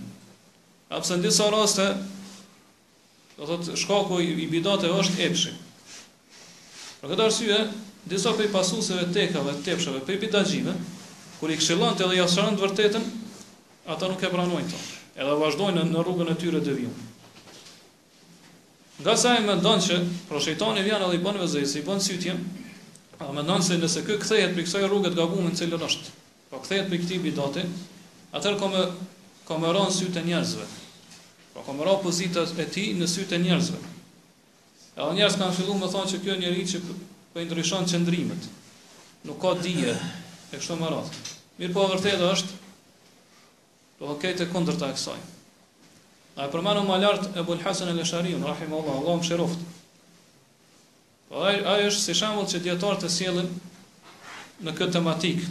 A 0.96 1.02
në 1.04 1.20
disa 1.26 1.50
raste 1.52 1.90
do 3.36 3.50
thotë 3.50 3.76
shkaku 3.84 4.22
i 4.24 4.48
bidateve 4.54 4.96
është 5.04 5.26
epshi. 5.28 5.54
Për 7.02 7.12
këtë 7.16 7.26
arsye, 7.28 7.60
disa 8.12 8.32
prej 8.38 8.48
pasuesve 8.54 9.04
të 9.10 9.14
tekave, 9.18 9.54
të 9.60 9.66
tepshave, 9.68 10.02
për 10.08 10.20
bidaxhive, 10.24 10.76
kur 11.42 11.52
i 11.54 11.58
këshillon 11.58 11.98
të 11.98 12.08
dhe 12.14 12.20
jasërën 12.22 12.56
të 12.60 12.66
vërtetën, 12.68 13.08
ata 13.92 14.08
nuk 14.12 14.22
e 14.22 14.30
pranojnë 14.32 14.68
të, 14.72 14.82
edhe 15.18 15.38
vazhdojnë 15.42 15.88
në 15.92 16.04
rrugën 16.06 16.30
e 16.30 16.36
tyre 16.44 16.62
dhe 16.62 16.76
vjumë. 16.78 17.11
Nga 19.02 19.14
sa 19.18 19.34
i 19.34 19.42
mendon 19.42 19.82
që 19.82 19.96
pro 20.30 20.38
shejtani 20.40 20.84
vjen 20.86 21.02
edhe 21.02 21.18
i 21.18 21.22
bën 21.26 21.38
vëzëjës, 21.42 21.72
i 21.80 21.86
bën 21.88 22.02
sytjen, 22.06 22.42
a 23.22 23.30
mendon 23.34 23.64
se 23.66 23.80
nëse 23.82 24.04
kë 24.06 24.20
kthehet 24.22 24.54
për 24.54 24.66
kësaj 24.68 24.84
rrugë 24.86 25.10
të 25.10 25.18
gabuar 25.18 25.50
në 25.50 25.80
është, 25.88 26.14
po 26.52 26.60
kthehet 26.62 26.86
prej 26.92 27.00
këtij 27.02 27.22
bidati, 27.24 27.64
atër 28.38 28.60
komë 28.62 28.84
komë 29.50 29.74
ron 29.74 29.90
sytë 29.96 30.22
e 30.22 30.26
njerëzve. 30.30 30.68
Po 31.56 31.64
komë 31.66 31.88
ron 31.90 32.00
pozitët 32.06 32.54
e 32.62 32.68
tij 32.78 32.94
në 33.02 33.10
sytë 33.16 33.40
e 33.40 33.42
njerëzve. 33.48 33.82
Edhe 34.94 35.18
njerëz 35.18 35.40
kanë 35.42 35.58
filluar 35.58 35.82
të 35.88 35.92
thonë 35.98 36.12
se 36.14 36.22
kjo 36.24 36.38
njeriu 36.42 36.68
që 36.76 36.84
po 37.34 37.42
i 37.42 37.48
ndryshon 37.50 37.90
çndrimet, 37.90 38.46
nuk 39.26 39.42
ka 39.42 39.56
dije 39.66 39.98
e 39.98 40.62
kështu 40.62 40.78
me 40.82 40.94
radhë. 40.94 41.28
Mirë 41.62 41.74
po 41.76 41.90
është, 41.90 42.50
do 43.98 44.06
të 44.14 44.20
ketë 44.24 44.52
kundërta 44.54 44.94
kësaj. 44.94 45.22
A 46.40 46.48
e 46.48 46.52
përmanu 46.52 46.82
më 46.88 46.98
lartë 47.04 47.32
e 47.40 47.44
bulhasën 47.44 47.90
e 47.92 47.96
lesharion, 47.96 48.44
rahim 48.48 48.72
Allah, 48.74 49.00
Allah 49.02 49.18
më 49.20 49.48
po, 50.02 51.42
a, 51.44 51.52
e 51.52 51.90
është 51.90 52.06
si 52.06 52.14
shambull 52.16 52.48
që 52.52 52.62
djetarë 52.66 53.02
të 53.04 53.10
sielin 53.12 53.50
në 54.64 54.72
këtë 54.78 54.96
tematikë. 54.98 55.50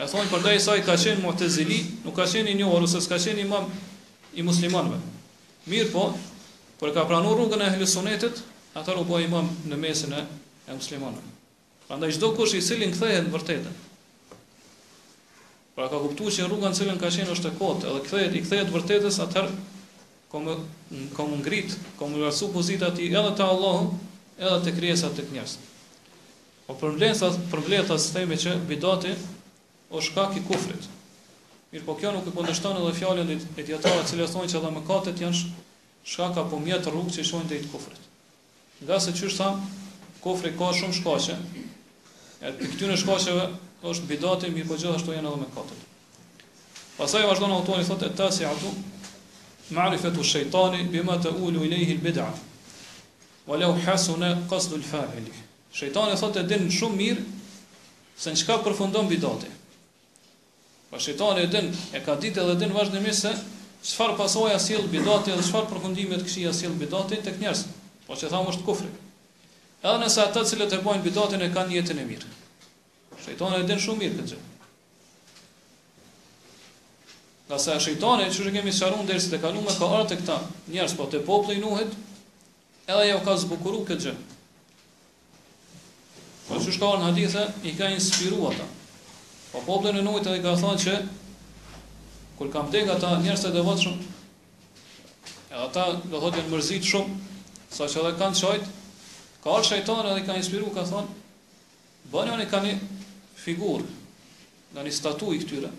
E 0.00 0.06
thonë 0.10 0.30
për 0.32 0.42
dhe 0.48 0.56
saj 0.62 0.82
ka 0.86 0.94
qenë 0.98 1.22
më 1.24 1.32
të 1.40 1.48
zili, 1.50 1.78
nuk 2.06 2.14
ka 2.18 2.26
qenë 2.30 2.50
i 2.50 2.58
një 2.58 2.66
orë, 2.70 2.90
ka 3.10 3.18
qenë 3.18 3.42
imam 3.44 3.66
i 4.38 4.42
muslimanve. 4.46 4.98
Mirë 5.70 5.90
po, 5.94 6.04
për 6.82 6.94
ka 6.94 7.06
pranur 7.10 7.38
rrugën 7.38 7.62
e 7.66 7.70
hlisonetit, 7.76 8.42
atër 8.78 9.02
u 9.02 9.06
bëjë 9.10 9.28
imam 9.30 9.50
në 9.70 9.78
mesin 9.82 10.14
e, 10.14 10.22
e 10.70 10.74
muslimanve. 10.78 11.22
Pra 11.88 11.98
ndaj 11.98 12.14
qdo 12.18 12.30
kush 12.38 12.54
i 12.58 12.62
cilin 12.62 12.94
këthejën 12.94 13.30
vërtetën. 13.34 13.80
Pra 15.74 15.86
ka 15.90 15.98
kuptu 16.06 16.30
që 16.38 16.46
rrugën 16.50 16.78
cilin 16.82 17.02
ka 17.02 17.10
qenë 17.10 17.34
është 17.34 17.50
e 17.50 17.58
kotë, 17.58 17.90
edhe 17.90 18.04
këthejët 18.06 18.38
i 18.38 18.44
këthejët 18.46 18.74
vërtetës, 18.78 19.18
atër 19.26 19.50
kom 20.30 20.46
kom 21.18 21.30
ngrit, 21.42 21.74
kom 21.98 22.14
vrasu 22.14 22.52
pozitat 22.54 22.98
edhe 23.02 23.34
te 23.36 23.42
Allahu, 23.42 23.98
edhe 24.38 24.60
te 24.64 24.70
krijesa 24.76 25.10
te 25.10 25.26
njerëz. 25.26 25.56
Po 26.66 26.74
problemi 26.78 27.14
problemi 27.50 27.86
sa 27.90 27.98
themi 28.14 28.38
që 28.38 28.52
bidati 28.70 29.10
o 29.90 29.98
shkak 30.00 30.36
i 30.38 30.44
kufrit. 30.46 30.86
Mirë 31.72 31.84
po 31.86 31.94
kjo 31.98 32.12
nuk 32.14 32.28
e 32.30 32.34
kundështon 32.36 32.78
edhe 32.78 32.92
fjalën 32.98 33.32
e 33.34 33.64
tjetarë 33.66 34.06
cilë 34.06 34.24
e 34.24 34.28
thonjë 34.30 34.52
që 34.52 34.58
edhe 34.60 34.70
mëkatet 34.76 35.22
janë 35.22 35.40
shkaka 35.40 36.06
shkak 36.12 36.38
apo 36.44 36.58
mjetë 36.62 36.90
rrugë 36.94 37.14
që 37.16 37.20
i 37.20 37.26
shonjë 37.30 37.48
dhe 37.50 37.56
i 37.60 37.64
të 37.64 37.72
kufrit. 37.74 38.06
Nga 38.86 39.00
se 39.06 39.14
që 39.18 39.26
është 39.30 39.50
kufri 40.22 40.54
ka 40.58 40.70
shumë 40.78 40.94
shkashe, 40.98 41.36
e 42.46 42.54
të 42.56 42.70
këtyre 42.76 42.96
shkasheve 43.02 43.48
është 43.90 44.06
bidati, 44.10 44.52
mirë 44.54 44.68
po 44.70 44.78
gjithashtu 44.78 45.12
janë 45.14 45.26
edhe 45.30 45.42
mëkatet. 45.42 45.82
Pastaj 47.00 47.26
vazhdon 47.30 47.50
në 47.50 47.66
thotë, 47.66 48.30
e 48.30 48.99
ma'rifatu 49.74 50.24
shejtani 50.26 50.84
bima 50.92 51.16
të 51.22 51.32
ulu 51.44 51.62
i 51.66 51.70
lehi 51.70 51.96
bida 52.02 52.26
wa 53.46 53.58
lehu 53.58 53.78
hasuna 53.84 54.32
qasdu 54.50 54.78
l 54.80 55.30
shejtani 55.80 56.16
thot 56.18 56.36
e 56.36 56.42
din 56.50 56.66
shumë 56.70 56.96
mirë 56.98 57.20
se 58.20 58.32
në 58.34 58.42
qka 58.44 58.56
përfundon 58.66 59.06
bidati 59.10 59.46
pa 60.90 60.96
po 60.98 61.02
shejtani 61.04 61.44
e 61.46 61.46
din 61.54 61.70
e 61.96 62.00
ka 62.04 62.18
dit 62.24 62.34
edhe 62.36 62.56
din 62.62 62.74
vazhdimisht 62.74 63.22
se 63.26 63.34
qëfar 63.86 64.16
pasoja 64.18 64.58
sil 64.64 64.90
bidati 64.92 65.30
dhe 65.30 65.46
qëfar 65.46 65.70
përfundimet 65.70 66.26
këshia 66.26 66.50
sil 66.56 66.74
bidati 66.82 67.20
të 67.22 67.36
kënjërës 67.38 67.62
po 68.08 68.18
që 68.18 68.32
thamë 68.34 68.50
është 68.54 68.66
kufri 68.66 68.90
edhe 68.90 69.98
nëse 70.02 70.20
ata 70.26 70.42
cilët 70.44 70.74
e 70.78 70.82
bojnë 70.84 71.06
bidatin 71.06 71.46
e 71.46 71.52
kanë 71.54 71.78
jetin 71.78 72.02
e 72.02 72.06
mirë 72.10 72.34
shejtani 73.24 73.62
e 73.62 73.68
din 73.70 73.86
shumë 73.86 74.02
mirë 74.04 74.18
këtë 74.24 74.49
Nga 77.50 77.56
sa 77.58 77.74
shejtani 77.82 78.28
që 78.30 78.44
ju 78.46 78.50
kemi 78.54 78.70
sharruar 78.72 79.06
deri 79.10 79.26
të 79.26 79.38
kaluam 79.42 79.66
ka 79.66 79.82
ardhur 79.88 80.06
te 80.12 80.16
këta 80.20 80.34
njerëz 80.70 80.92
po 80.98 81.06
te 81.10 81.18
populli 81.26 81.58
Nuhit, 81.58 81.96
edhe 82.86 83.00
ajo 83.06 83.16
ka 83.26 83.34
zbukuruar 83.42 83.88
këtë 83.88 84.04
gjë. 84.04 84.12
Po 86.46 86.60
çu 86.62 86.74
shkon 86.76 87.02
në 87.02 87.08
hadithe 87.08 87.42
i 87.66 87.74
ka 87.78 87.88
inspiruar 87.96 88.54
ata. 88.54 88.68
Po 89.50 89.64
populli 89.66 89.98
i 89.98 90.06
Nuhit 90.06 90.30
edhe 90.30 90.44
ka 90.46 90.52
thënë 90.62 90.84
që 90.84 90.94
kur 92.38 92.52
kam 92.54 92.70
tek 92.72 92.92
ata 92.94 93.16
njerëz 93.24 93.42
të 93.48 93.52
devotshëm, 93.58 93.98
edhe 95.50 95.66
ata 95.66 95.88
do 96.06 96.22
thotë 96.22 96.44
janë 96.44 96.54
mërzit 96.54 96.86
shumë, 96.86 97.18
saqë 97.74 97.98
edhe 98.06 98.14
kanë 98.22 98.40
çojt, 98.44 98.70
ka 99.42 99.54
ardhur 99.58 99.68
shejtani 99.74 100.14
dhe 100.20 100.26
ka 100.30 100.38
inspiruar 100.38 100.76
ka 100.78 100.86
thonë 100.94 101.18
Bënë 102.14 102.38
një 102.46 102.50
figur 102.54 102.90
figurë, 103.44 103.94
nga 104.74 104.86
një 104.86 104.94
statu 105.02 105.34
i 105.34 105.42
këtyre, 105.42 105.74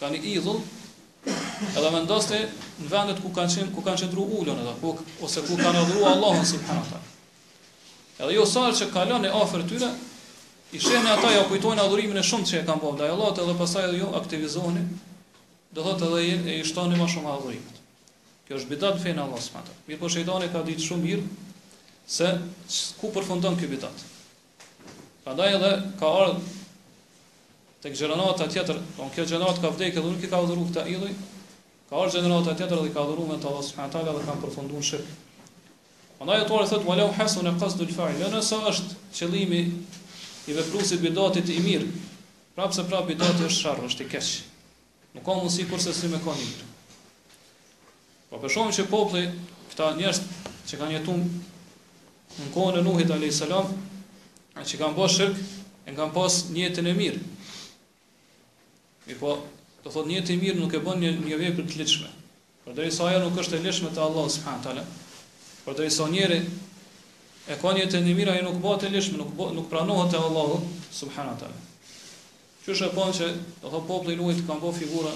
ka 0.00 0.08
një 0.12 0.20
idhull, 0.36 0.60
Edhe 1.26 1.88
vendoste 1.92 2.38
në 2.78 2.88
vendet 2.90 3.20
ku 3.22 3.30
kanë 3.34 3.50
qenë, 3.58 3.70
ku 3.74 3.82
kanë 3.82 4.02
qendru 4.04 4.24
ulën 4.38 4.58
edhe 4.62 4.74
ku 4.80 4.92
ose 5.26 5.42
ku 5.48 5.56
kanë 5.58 5.82
dhuru 5.88 6.04
Allahun 6.10 6.44
subhanallahu 6.46 7.00
wa 7.00 8.20
Edhe 8.26 8.36
jo 8.36 8.44
sa 8.48 8.66
që 8.72 8.86
kalon 8.94 9.26
e 9.26 9.32
afër 9.40 9.64
tyre, 9.68 9.88
i 10.72 10.78
shehni 10.80 11.10
ata 11.12 11.30
ja 11.34 11.42
kujtojnë 11.50 11.82
adhurimin 11.82 12.20
e 12.20 12.22
shumtë 12.26 12.50
që 12.50 12.60
e 12.60 12.66
kanë 12.68 12.82
bërë 12.84 12.98
ndaj 13.00 13.10
Allahut 13.14 13.40
edhe 13.42 13.56
pastaj 13.58 13.84
edhe 13.88 13.98
jo 14.04 14.12
aktivizoheni. 14.20 14.84
Do 15.76 15.84
thotë 15.84 16.06
edhe 16.06 16.20
i, 16.22 16.60
i 16.60 16.64
shtoni 16.64 16.96
më 17.00 17.08
shumë 17.12 17.32
adhurimit. 17.34 17.82
Kjo 18.46 18.60
është 18.60 18.70
bidat 18.74 19.02
fenë 19.02 19.24
Allah 19.26 19.42
subhanallahu 19.42 19.90
Mirë 19.90 20.00
po 20.04 20.12
shejtani 20.14 20.48
ka 20.54 20.62
ditë 20.68 20.86
shumë 20.86 21.06
mirë 21.08 21.24
se 22.16 22.32
ku 23.00 23.10
përfundon 23.14 23.58
ky 23.60 23.68
bidat. 23.74 24.06
Prandaj 25.26 25.52
edhe 25.58 25.72
ka 26.00 26.12
ardhë 26.22 26.54
tek 27.86 27.94
xheronata 27.94 28.50
tjetër, 28.50 28.78
on 28.98 29.06
po 29.06 29.12
kjo 29.14 29.24
xheronat 29.30 29.60
ka 29.62 29.70
vdekë 29.70 29.94
dhe 29.94 30.02
nuk 30.10 30.18
i 30.18 30.26
ka 30.30 30.40
udhëruar 30.42 30.66
këta 30.72 30.82
idhuj. 30.90 31.10
Ka 31.86 31.94
ardhur 31.94 32.18
xheronata 32.18 32.54
tjetër 32.58 32.80
dhe 32.82 32.90
ka 32.94 33.04
udhëruar 33.06 33.28
me 33.30 33.36
Allah 33.38 33.62
subhanahu 33.62 33.92
taala 33.92 34.14
dhe 34.18 34.24
kanë 34.26 34.42
përfunduar 34.42 34.82
shirk. 34.82 35.06
Prandaj 36.18 36.42
autor 36.42 36.66
thot 36.66 36.82
wala 36.88 37.06
hasuna 37.18 37.52
qasdu 37.60 37.86
al-fa'il. 37.86 38.18
Jo 38.24 38.30
ne 38.32 38.40
sa 38.42 38.58
është 38.58 38.98
qëllimi 39.20 39.60
i 40.50 40.56
veprusit 40.58 40.98
bidatit 41.04 41.52
i 41.54 41.60
mirë, 41.62 41.86
prapse 42.58 42.82
prap 42.90 43.06
bidati 43.06 43.46
është 43.46 43.60
sharr, 43.60 43.84
është 43.86 44.02
i 44.06 44.10
keq. 44.16 44.32
Nuk 45.14 45.22
ka 45.26 45.36
mundësi 45.38 45.68
kurse 45.70 45.94
si 45.94 46.10
me 46.12 46.18
koni. 46.26 46.50
Po 48.32 48.40
për 48.42 48.48
shkakun 48.50 48.74
që 48.80 48.88
populli 48.90 49.28
këta 49.70 49.92
njerëz 50.00 50.20
që 50.66 50.80
kanë 50.82 50.98
jetuar 50.98 51.22
në 52.36 52.50
kohën 52.52 52.80
e 52.82 52.82
Nuhit 52.84 53.12
alayhis 53.14 53.38
salam, 53.46 53.68
që 54.58 54.80
kanë 54.82 54.96
bërë 54.98 55.14
shirk, 55.14 55.38
e 55.86 55.94
kanë 55.94 56.14
pas 56.18 56.42
një 56.52 56.62
jetën 56.66 56.90
e 56.90 56.96
mirë. 56.98 57.22
Mirë 59.06 59.20
po, 59.22 59.32
do 59.84 59.90
thot 59.94 60.08
njëti 60.10 60.36
mirë 60.42 60.58
nuk 60.60 60.72
e 60.76 60.82
bën 60.86 61.02
një, 61.02 61.10
një 61.24 61.36
vepër 61.42 61.66
të 61.70 61.76
lëshme. 61.80 62.08
Por 62.64 62.74
dhe 62.78 62.86
sa 62.94 63.04
ajo 63.10 63.18
nuk 63.28 63.36
është 63.42 63.58
e 63.60 63.62
lëshme 63.68 63.92
të 63.94 64.02
Allah 64.04 64.24
subhanahu 64.36 64.64
taala. 64.64 64.82
Por 65.66 65.76
dhe 65.78 65.86
sa 65.96 66.08
njëri 66.14 66.38
e 67.46 67.58
ka 67.60 67.74
një 67.76 67.84
të 67.92 68.00
mirë 68.08 68.32
ajo 68.34 68.48
nuk 68.48 68.58
bëhet 68.64 68.88
e 68.88 68.92
lëshme, 68.96 69.20
nuk 69.22 69.54
nuk 69.58 69.68
pranohet 69.74 70.10
te 70.10 70.18
Allahu 70.30 70.58
subhanahu 70.98 71.38
taala. 71.42 71.62
Që 72.64 72.74
është 72.74 72.90
po 72.98 73.06
që 73.20 73.30
do 73.62 73.70
thot 73.76 73.86
populli 73.92 74.16
i 74.18 74.20
lutit 74.22 74.46
kanë 74.50 74.62
bëu 74.64 74.74
figura, 74.80 75.14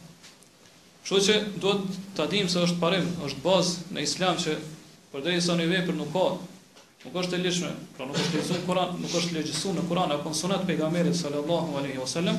Kështu 1.11 1.27
që 1.27 1.37
duhet 1.63 1.95
ta 2.15 2.25
dim 2.31 2.47
se 2.47 2.61
është 2.63 2.77
parim, 2.79 3.07
është 3.27 3.41
bazë 3.43 3.95
në 3.97 4.03
islam 4.07 4.37
që 4.39 4.53
përderisa 5.11 5.57
në 5.59 5.65
vepër 5.73 5.97
nuk 5.99 6.13
ka, 6.15 6.23
nuk 7.03 7.17
është 7.19 7.35
e 7.35 7.41
lishme, 7.43 7.71
pra 7.97 8.05
nuk 8.07 8.19
është 8.21 8.37
lexuar 8.39 8.61
Kur'an, 8.69 8.93
nuk 9.03 9.17
është 9.19 9.35
lexuar 9.35 9.75
në 9.75 9.85
Kur'an 9.91 10.13
apo 10.15 10.31
sunet 10.39 10.63
pejgamberit 10.69 11.17
sallallahu 11.19 11.75
alaihi 11.81 11.99
wasallam, 11.99 12.39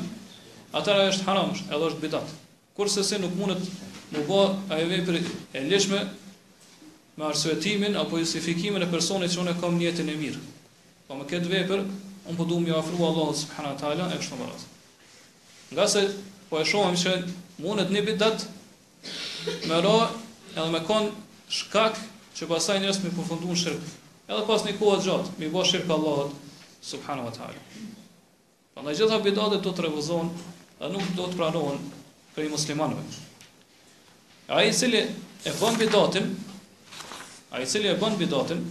atëra 0.72 1.10
është 1.10 1.28
haram, 1.28 1.52
edhe 1.68 1.90
është 1.90 2.04
bidat. 2.06 2.32
Kurse 2.78 3.04
se 3.04 3.20
nuk 3.20 3.34
mundet 3.36 3.66
të 4.14 4.24
bëj 4.30 4.48
ajo 4.78 4.88
veprë 4.94 5.22
e 5.60 5.66
lishme 5.68 6.00
me 7.20 7.28
arsyetimin 7.28 8.00
apo 8.00 8.22
justifikimin 8.24 8.88
e 8.88 8.90
personit 8.96 9.36
që 9.36 9.42
unë 9.44 9.58
kam 9.60 9.76
njetin 9.84 10.14
e 10.16 10.16
mirë. 10.22 10.46
Po 11.10 11.20
me 11.20 11.28
këtë 11.34 11.52
vepër 11.58 11.84
unë 11.84 12.40
po 12.40 12.48
duam 12.48 12.72
ju 12.72 12.80
ofru 12.80 13.04
Allah 13.12 13.36
subhanahu 13.44 13.76
wa 13.76 13.80
taala 13.84 14.08
e 14.16 14.24
kështu 14.24 14.40
me 14.40 14.48
radhë. 14.48 14.74
Nga 15.76 15.90
se 15.98 16.08
po 16.48 16.64
e 16.64 16.66
shohim 16.74 16.96
se 17.04 17.18
mundet 17.68 17.92
një 17.92 18.08
bidat 18.14 18.48
me 19.66 19.82
ra 19.82 20.10
edhe 20.58 20.70
me 20.72 20.82
kon 20.88 21.10
shkak 21.50 21.98
që 22.38 22.48
pasaj 22.50 22.80
njës 22.84 23.00
me 23.04 23.12
përfundu 23.16 23.50
në 23.52 23.58
shirkë. 23.62 23.90
Edhe 24.32 24.46
pas 24.48 24.66
një 24.66 24.76
kohë 24.80 25.00
gjatë, 25.06 25.34
me 25.42 25.50
bo 25.54 25.64
shirkë 25.68 25.92
Allahot, 25.96 26.34
subhanu 26.88 27.26
wa 27.28 27.34
ta'ala. 27.36 27.64
Për 28.76 28.86
në 28.86 28.96
gjitha 29.00 29.20
bidate 29.26 29.60
do 29.66 29.72
të 29.76 29.86
revuzon 29.88 30.32
dhe 30.80 30.92
nuk 30.94 31.10
do 31.18 31.26
të 31.30 31.40
pranohen 31.42 31.80
për 32.36 32.48
i 32.48 32.52
muslimanëve. 32.52 33.04
A 34.52 34.62
i 34.68 34.72
cili 34.74 35.02
e 35.04 35.54
bën 35.60 35.78
bidatin, 35.80 36.32
a 37.52 37.62
i 37.64 37.68
cili 37.68 37.92
e 37.92 37.98
bën 38.02 38.16
bidatin, 38.20 38.64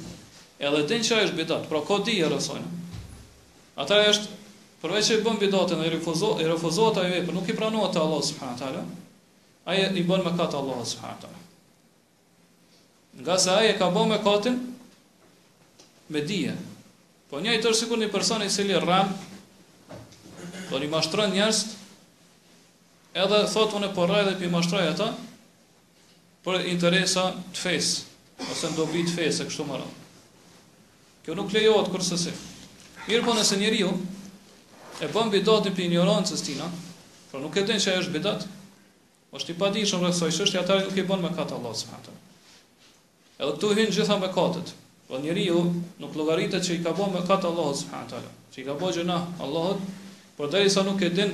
edhe 0.61 0.83
din 0.91 1.05
që 1.07 1.17
a 1.19 1.27
është 1.27 1.37
bidat, 1.39 1.69
pra 1.71 1.81
ka 1.89 2.01
di 2.07 2.19
e 2.23 2.29
rësojnë. 2.29 2.99
Ata 3.81 4.01
është, 4.13 4.35
përveç 4.83 5.11
që 5.11 5.19
i 5.21 5.23
bën 5.27 5.39
bidatin, 5.45 5.81
e 5.87 5.93
refuzo, 5.95 6.35
i 6.45 6.49
refuzo 6.49 6.91
ata 6.91 7.05
vepër, 7.09 7.37
nuk 7.37 7.49
i 7.49 7.57
pranohet 7.57 7.97
të 7.97 8.03
Allah, 8.05 8.21
subhanu 8.31 8.57
wa 8.59 8.61
ta'ala, 8.61 8.83
aje 9.71 9.87
i 9.95 10.03
bën 10.03 10.25
me 10.27 10.31
katë 10.35 10.57
Allah 10.59 10.81
subhanët 10.83 11.25
Nga 13.21 13.35
se 13.43 13.51
aja 13.55 13.75
ka 13.79 13.85
bën 13.95 14.09
me 14.11 14.17
katën, 14.25 14.57
me 16.11 16.21
dhije. 16.27 16.55
Po 17.31 17.37
një 17.39 17.55
i 17.55 17.61
tërë 17.63 17.75
sikur 17.79 17.99
një 18.01 18.09
person 18.11 18.43
i 18.43 18.49
cili 18.51 18.75
rran, 18.81 19.09
do 19.11 19.17
po 20.73 20.79
një 20.83 20.89
mashtron 20.91 21.31
njërës, 21.35 21.61
edhe 23.23 23.41
thotë 23.55 23.75
unë 23.79 23.87
e 23.91 23.95
porraj 23.97 24.25
dhe 24.29 24.37
për 24.41 24.49
mashtroj 24.55 24.87
ata, 24.91 25.09
për 26.47 26.55
interesa 26.73 27.25
të 27.55 27.59
fesë, 27.63 27.95
ose 28.51 28.67
në 28.71 28.77
dobi 28.79 29.03
të 29.07 29.13
fesë, 29.19 29.39
e 29.45 29.47
kështu 29.51 29.65
më 29.69 29.75
rrën. 29.79 29.95
Kjo 31.27 31.33
nuk 31.39 31.53
lejohet 31.55 31.89
kërësësi. 31.93 32.33
Mirë 33.07 33.27
po 33.27 33.33
nëse 33.37 33.55
njëri 33.61 33.79
ju, 33.85 33.91
e 35.05 35.07
bën 35.15 35.29
bidat 35.35 35.63
një 35.69 35.73
për 35.79 35.85
ignorancës 35.91 36.43
tina, 36.47 36.69
Por 37.31 37.39
nuk 37.39 37.55
e 37.61 37.63
din 37.63 37.79
që 37.79 37.89
e 37.95 38.01
është 38.03 38.11
bidat, 38.17 38.41
Është 39.39 39.53
i 39.55 39.59
padijshëm 39.59 40.01
rreth 40.03 40.17
kësaj 40.19 40.31
çështje, 40.37 40.61
atë 40.61 40.77
nuk 40.87 40.97
e 41.01 41.05
bën 41.09 41.21
me 41.25 41.29
kat 41.35 41.53
Allah 41.57 41.75
subhanahu. 41.81 42.15
Edhe 43.41 43.51
këtu 43.57 43.69
hyn 43.79 43.93
gjithë 43.97 44.17
me 44.23 44.31
katet. 44.37 44.73
Po 45.11 45.21
njeriu 45.23 45.61
nuk 46.03 46.17
llogaritet 46.19 46.65
që 46.67 46.79
i 46.79 46.83
ka 46.87 46.95
bën 46.99 47.15
me 47.15 47.23
kat 47.29 47.47
Allah 47.51 47.69
subhanahu. 47.83 48.33
Çi 48.55 48.65
ka 48.67 48.75
bën 48.81 48.93
gjëna 48.97 49.19
Allahut, 49.47 49.79
por 50.39 50.51
derisa 50.55 50.83
nuk 50.89 51.03
e 51.09 51.13
din 51.21 51.31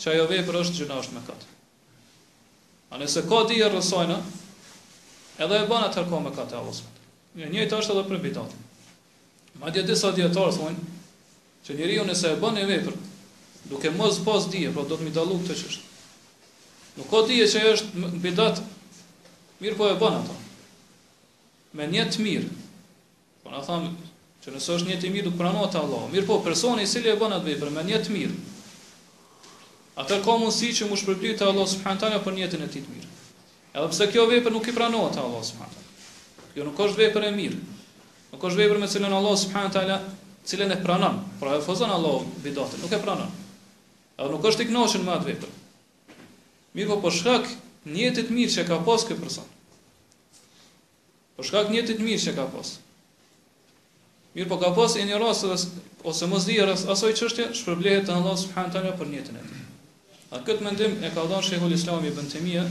që 0.00 0.12
ajo 0.12 0.26
vepër 0.34 0.58
është 0.60 0.82
gjëna 0.82 1.00
është 1.00 1.16
me 1.16 1.24
kat. 1.30 1.46
A 2.92 3.00
nëse 3.00 3.24
ka 3.32 3.40
dije 3.50 3.72
rreth 3.72 3.94
edhe 5.46 5.54
e 5.62 5.66
bën 5.70 5.84
atë 5.88 6.04
kohë 6.12 6.24
me 6.28 6.36
kat 6.36 6.52
Allah 6.60 6.76
subhanahu. 6.76 7.10
Në 7.40 7.48
njëjtë 7.54 7.80
është 7.80 7.92
edhe 7.96 8.06
për 8.12 8.22
bidat. 8.28 8.56
Madje 9.62 9.86
edhe 9.86 9.96
sa 10.00 10.12
dietar 10.16 10.52
thonë 10.52 10.88
që 11.66 11.80
njeriu 11.80 12.04
nëse 12.12 12.28
e 12.28 12.38
bën 12.44 12.60
e 12.60 12.68
vepër, 12.76 12.96
duke 13.72 13.96
mos 13.96 14.20
pas 14.26 14.44
dije, 14.52 14.70
po 14.76 14.84
do 14.90 14.98
të 15.00 15.08
më 15.08 15.16
dallu 15.20 15.40
këtë 15.44 15.54
çështje. 15.62 15.84
Nuk 16.98 17.06
ka 17.06 17.22
dije 17.30 17.46
që 17.46 17.60
është 17.72 18.08
bidat, 18.24 18.58
mirë 19.62 19.76
po 19.78 19.86
e 19.86 19.94
bënë 20.02 20.18
ato. 20.18 20.34
Me 21.78 21.86
një 21.86 22.06
të 22.10 22.24
mirë. 22.26 22.48
Po 23.44 23.52
na 23.54 23.60
thamë 23.62 23.92
që 24.42 24.54
nëse 24.56 24.72
është 24.74 24.90
një 24.90 24.96
të 25.04 25.12
mirë, 25.14 25.26
do 25.30 25.38
pranohet 25.38 25.76
Allah. 25.78 26.02
Mirë 26.10 26.26
po, 26.26 26.40
personi 26.42 26.82
i 26.82 26.90
cili 26.90 27.12
e 27.12 27.18
bënë 27.20 27.38
atë 27.38 27.48
veprë 27.52 27.70
me 27.76 27.84
një 27.86 28.00
të 28.08 28.16
mirë. 28.16 28.40
Atë 30.02 30.18
ka 30.26 30.34
mundësi 30.42 30.72
që 30.78 30.88
mu 30.90 30.98
shpërblyet 30.98 31.42
Allah 31.46 31.68
subhanahu 31.74 32.20
për 32.26 32.36
njëtin 32.40 32.66
e 32.66 32.68
tij 32.74 32.82
të 32.88 32.96
mirë. 32.96 33.14
Edhe 33.78 33.86
pse 33.94 34.06
kjo 34.10 34.24
vepër 34.30 34.54
nuk 34.54 34.66
i 34.66 34.74
pranohet 34.74 35.20
Allah 35.22 35.46
subhanahu. 35.46 35.86
Kjo 36.54 36.66
nuk 36.66 36.82
është 36.84 37.02
vepër 37.04 37.28
e 37.28 37.32
mirë. 37.38 37.60
Nuk 38.32 38.42
është 38.48 38.60
vepër 38.64 38.82
me 38.82 38.90
cilën 38.92 39.14
Allah 39.20 39.36
subhanahu 39.44 39.74
taala 39.76 40.00
cilën 40.50 40.74
e 40.74 40.80
pranon. 40.86 41.22
Pra 41.40 41.54
e 41.58 41.62
fozon 41.66 41.94
Allah 41.94 42.26
bidatën, 42.46 42.82
nuk 42.82 42.94
e 42.94 43.00
pranon. 43.06 43.30
Edhe 44.18 44.30
nuk 44.34 44.46
është 44.50 44.66
i 44.66 44.70
kënaqur 44.70 45.02
me 45.06 45.16
atë 45.18 45.30
vepër. 45.32 45.56
Mirë 46.76 46.88
po 46.90 46.96
për 47.06 47.14
shkak 47.18 47.48
njetit 47.96 48.32
mirë 48.36 48.52
që 48.56 48.64
ka 48.70 48.76
pas 48.88 49.04
këtë 49.08 49.22
person. 49.22 49.46
Për 51.38 51.46
shkak 51.48 51.70
njetit 51.72 52.02
mirë 52.04 52.22
që 52.26 52.34
ka 52.36 52.44
pas. 52.52 52.72
Mirë 54.36 54.50
po 54.50 54.58
ka 54.60 54.72
pas 54.76 54.96
e 55.00 55.06
një 55.08 55.20
rast 55.22 55.46
ose 55.48 56.28
mos 56.32 56.44
di 56.48 56.58
rast 56.60 56.90
asoj 56.94 57.14
çështje, 57.20 57.46
shpërblehet 57.60 58.06
te 58.06 58.12
Allah 58.16 58.36
subhanahu 58.42 58.74
taala 58.74 58.92
për 59.00 59.12
njetin 59.14 59.40
e 59.40 59.44
tij. 59.48 59.62
A 60.36 60.42
këtë 60.44 60.64
mendim 60.66 60.98
e 61.00 61.10
ka 61.16 61.24
dhënë 61.30 61.46
Shehul 61.48 61.72
Islam 61.78 62.04
ibn 62.10 62.28
Timia 62.34 62.66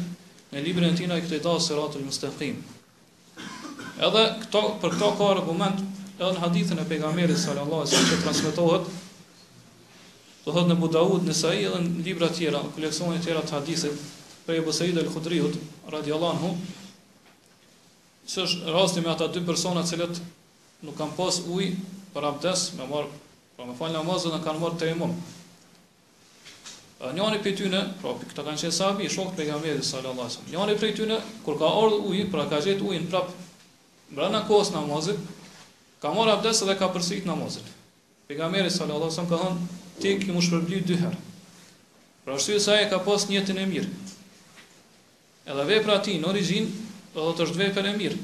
në 0.52 0.64
librin 0.68 0.94
e 0.94 0.98
tij 1.00 1.12
ai 1.14 1.24
këtë 1.26 1.42
dasë 1.48 1.80
i 2.02 2.06
Mustaqim. 2.06 2.62
Edhe 3.98 4.24
këto 4.46 4.62
për 4.84 4.94
këto 4.96 5.10
ka 5.20 5.32
argument 5.34 5.82
edhe 6.20 6.32
në 6.36 6.42
hadithin 6.46 6.84
e 6.86 6.86
pejgamberit 6.90 7.38
sallallahu 7.42 7.88
alaihi 7.88 8.12
që 8.14 8.22
transmetohet 8.22 8.94
Do 10.48 10.54
po 10.56 10.62
thot 10.62 10.70
në 10.72 10.76
Budaud, 10.80 11.26
në 11.28 11.34
Sa'i 11.36 11.66
dhe 11.68 11.78
në 11.84 12.04
libra 12.06 12.30
tjera, 12.32 12.62
koleksionin 12.72 13.18
e 13.20 13.24
tjera 13.26 13.42
të 13.44 13.58
hadithit 13.58 13.98
prej 14.46 14.62
Abu 14.62 14.72
Said 14.72 14.96
al-Khudriut 15.02 15.58
radiallahu 15.92 16.38
anhu. 16.38 16.54
Së 18.32 18.46
rasti 18.72 19.02
me 19.04 19.10
ata 19.12 19.28
dy 19.28 19.42
persona 19.44 19.82
të 19.84 19.90
cilët 19.90 20.22
nuk 20.88 20.96
kanë 21.02 21.18
pas 21.18 21.42
ujë 21.52 21.74
për 22.14 22.28
abdes, 22.30 22.64
me 22.80 22.88
marr, 22.88 23.10
pra 23.58 23.68
me 23.68 23.76
fal 23.76 23.92
namazën 23.92 24.38
e 24.38 24.40
kanë 24.48 24.62
marr 24.64 24.78
te 24.80 24.88
imam. 24.94 25.12
Njëri 27.18 27.42
prej 27.44 27.56
tyre, 27.66 27.82
pra 28.00 28.14
këta 28.24 28.46
kanë 28.48 28.62
qenë 28.64 28.76
sahabë, 28.80 29.10
shokët 29.12 29.36
e 29.36 29.40
pejgamberit 29.42 29.84
sallallahu 29.84 30.30
alaihi 30.30 30.32
wasallam. 30.32 30.54
Njëri 30.56 30.78
prej 30.80 30.94
tyre 31.02 31.18
kur 31.44 31.60
ka 31.60 31.74
ardhur 31.84 32.08
uji, 32.14 32.30
pra 32.32 32.46
ka 32.54 32.62
gjetë 32.64 32.88
ujin 32.88 33.10
prap 33.12 33.36
brenda 34.16 34.46
kohës 34.48 34.72
namazit, 34.80 35.20
ka 36.00 36.16
marr 36.16 36.38
abdes 36.38 36.64
dhe 36.64 36.78
ka 36.80 36.88
përsërit 36.96 37.28
namazin. 37.28 37.68
Pejgamberi 38.32 38.72
sallallahu 38.72 39.12
alaihi 39.12 39.20
wasallam 39.20 39.34
ka 39.34 39.42
thënë, 39.44 39.76
ti 40.02 40.18
ke 40.22 40.32
më 40.34 40.42
shpërblyer 40.46 40.84
dy 40.88 40.98
herë. 41.02 41.22
Pra 42.26 42.36
ashtu 42.38 42.58
se 42.62 42.74
ai 42.74 42.88
ka 42.92 43.00
pas 43.06 43.26
njëtin 43.30 43.62
e 43.62 43.66
mirë. 43.70 43.94
Edhe 45.48 45.64
vepra 45.70 45.98
ti 46.04 46.18
në 46.20 46.28
origjin 46.32 46.68
do 47.14 47.24
të 47.36 47.46
është 47.48 47.60
vepër 47.62 47.90
e 47.92 47.94
mirë. 47.98 48.18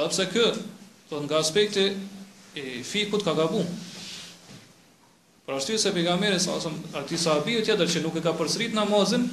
Edhe 0.00 0.08
pse 0.10 0.26
kë, 0.34 0.46
do 1.10 1.22
nga 1.24 1.38
aspekti 1.40 1.86
i 2.58 2.82
fikut 2.84 3.22
ka 3.24 3.34
gabuar. 3.38 3.68
Pra 5.46 5.56
ashtu 5.58 5.78
se 5.78 5.94
pejgamberi 5.94 6.38
sa 6.42 6.58
ose 6.58 6.70
aty 6.98 7.18
sahabiu 7.18 7.62
tjetër 7.64 7.88
që 7.90 8.04
nuk 8.04 8.18
e 8.20 8.24
ka 8.26 8.34
përsërit 8.38 8.76
namazin, 8.76 9.24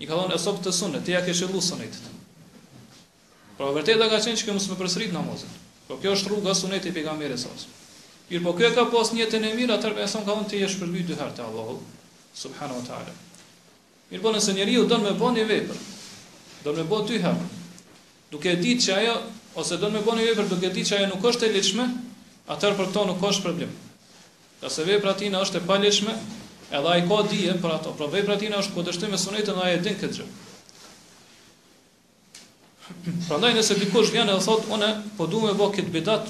i 0.00 0.06
ka 0.08 0.16
thonë 0.16 0.36
esop 0.36 0.60
të 0.64 0.72
sunet, 0.72 1.04
ti 1.04 1.12
ja 1.14 1.20
ke 1.26 1.34
shëllu 1.36 1.60
sunet. 1.62 1.96
Pra 3.58 3.68
vërteta 3.76 4.06
ka 4.08 4.20
qenë 4.24 4.40
që 4.40 4.54
mos 4.56 4.68
më 4.72 4.78
përsërit 4.80 5.12
namazin. 5.16 5.50
Po 5.86 5.98
kjo 6.00 6.14
është 6.16 6.30
rruga 6.32 6.54
sunet 6.56 6.86
e 6.88 6.94
pejgamberit 6.96 7.40
sa 7.42 7.50
ose. 7.52 7.68
Mirë 8.30 8.44
po 8.46 8.52
kjo 8.54 8.68
ka 8.76 8.82
pas 8.94 9.08
një 9.10 9.24
jetën 9.24 9.44
e 9.46 9.56
mirë, 9.58 9.74
atër 9.74 9.94
me 9.98 10.04
thonë 10.06 10.26
ka 10.26 10.34
unë 10.38 10.48
të 10.50 10.58
jesh 10.62 10.76
përbyt 10.78 11.08
dy 11.10 11.16
herë 11.18 11.32
të 11.34 11.46
Allahu, 11.48 11.72
subhanu 12.38 12.76
wa 12.78 12.84
ta'ala. 12.86 13.14
Mirë 14.12 14.22
po 14.22 14.30
nëse 14.36 14.52
njeri 14.54 14.76
ju 14.76 14.84
donë 14.92 15.08
me 15.08 15.14
bo 15.18 15.32
një 15.34 15.46
vepër, 15.48 15.80
donë 16.64 16.78
me 16.82 16.84
bo 16.92 17.00
dy 17.08 17.18
herë, 17.24 17.48
duke 18.30 18.52
ditë 18.62 18.84
që 18.86 18.98
ajo, 19.00 19.16
ose 19.58 19.80
donë 19.82 19.98
me 19.98 20.02
bo 20.06 20.14
një 20.14 20.28
vepër, 20.28 20.46
duke 20.52 20.70
ditë 20.76 20.86
që 20.92 20.98
ajo 21.00 21.08
nuk 21.10 21.26
është 21.32 21.48
e 21.48 21.54
lichme, 21.56 21.88
atër 22.54 22.78
për 22.78 22.90
këto 22.92 23.04
nuk 23.10 23.24
është 23.30 23.44
problem. 23.48 23.72
Ka 24.62 24.70
se 24.70 24.86
vepra 24.86 25.16
tina 25.18 25.40
është 25.42 25.58
e 25.58 25.66
palishme, 25.66 26.14
edhe 26.70 26.92
ai 26.92 27.02
ka 27.10 27.22
dhije 27.32 27.56
për 27.64 27.74
ato, 27.80 27.96
por 27.98 28.14
vepra 28.14 28.38
tina 28.38 28.62
është 28.62 28.72
ku 28.78 28.86
me 29.10 29.18
sunetën 29.24 29.58
ai 29.64 29.74
e 29.74 29.82
din 29.82 29.98
këtë 29.98 30.20
gjë. 30.22 30.28
Prandaj 33.26 33.54
nëse 33.58 33.74
dikush 33.82 34.14
vjen 34.14 34.26
dhe 34.30 34.38
thot, 34.42 34.70
unë 34.70 34.94
po 35.18 35.26
duam 35.26 35.50
të 35.50 35.58
bëj 35.58 35.72
këtë 35.78 35.92
bidat, 35.98 36.24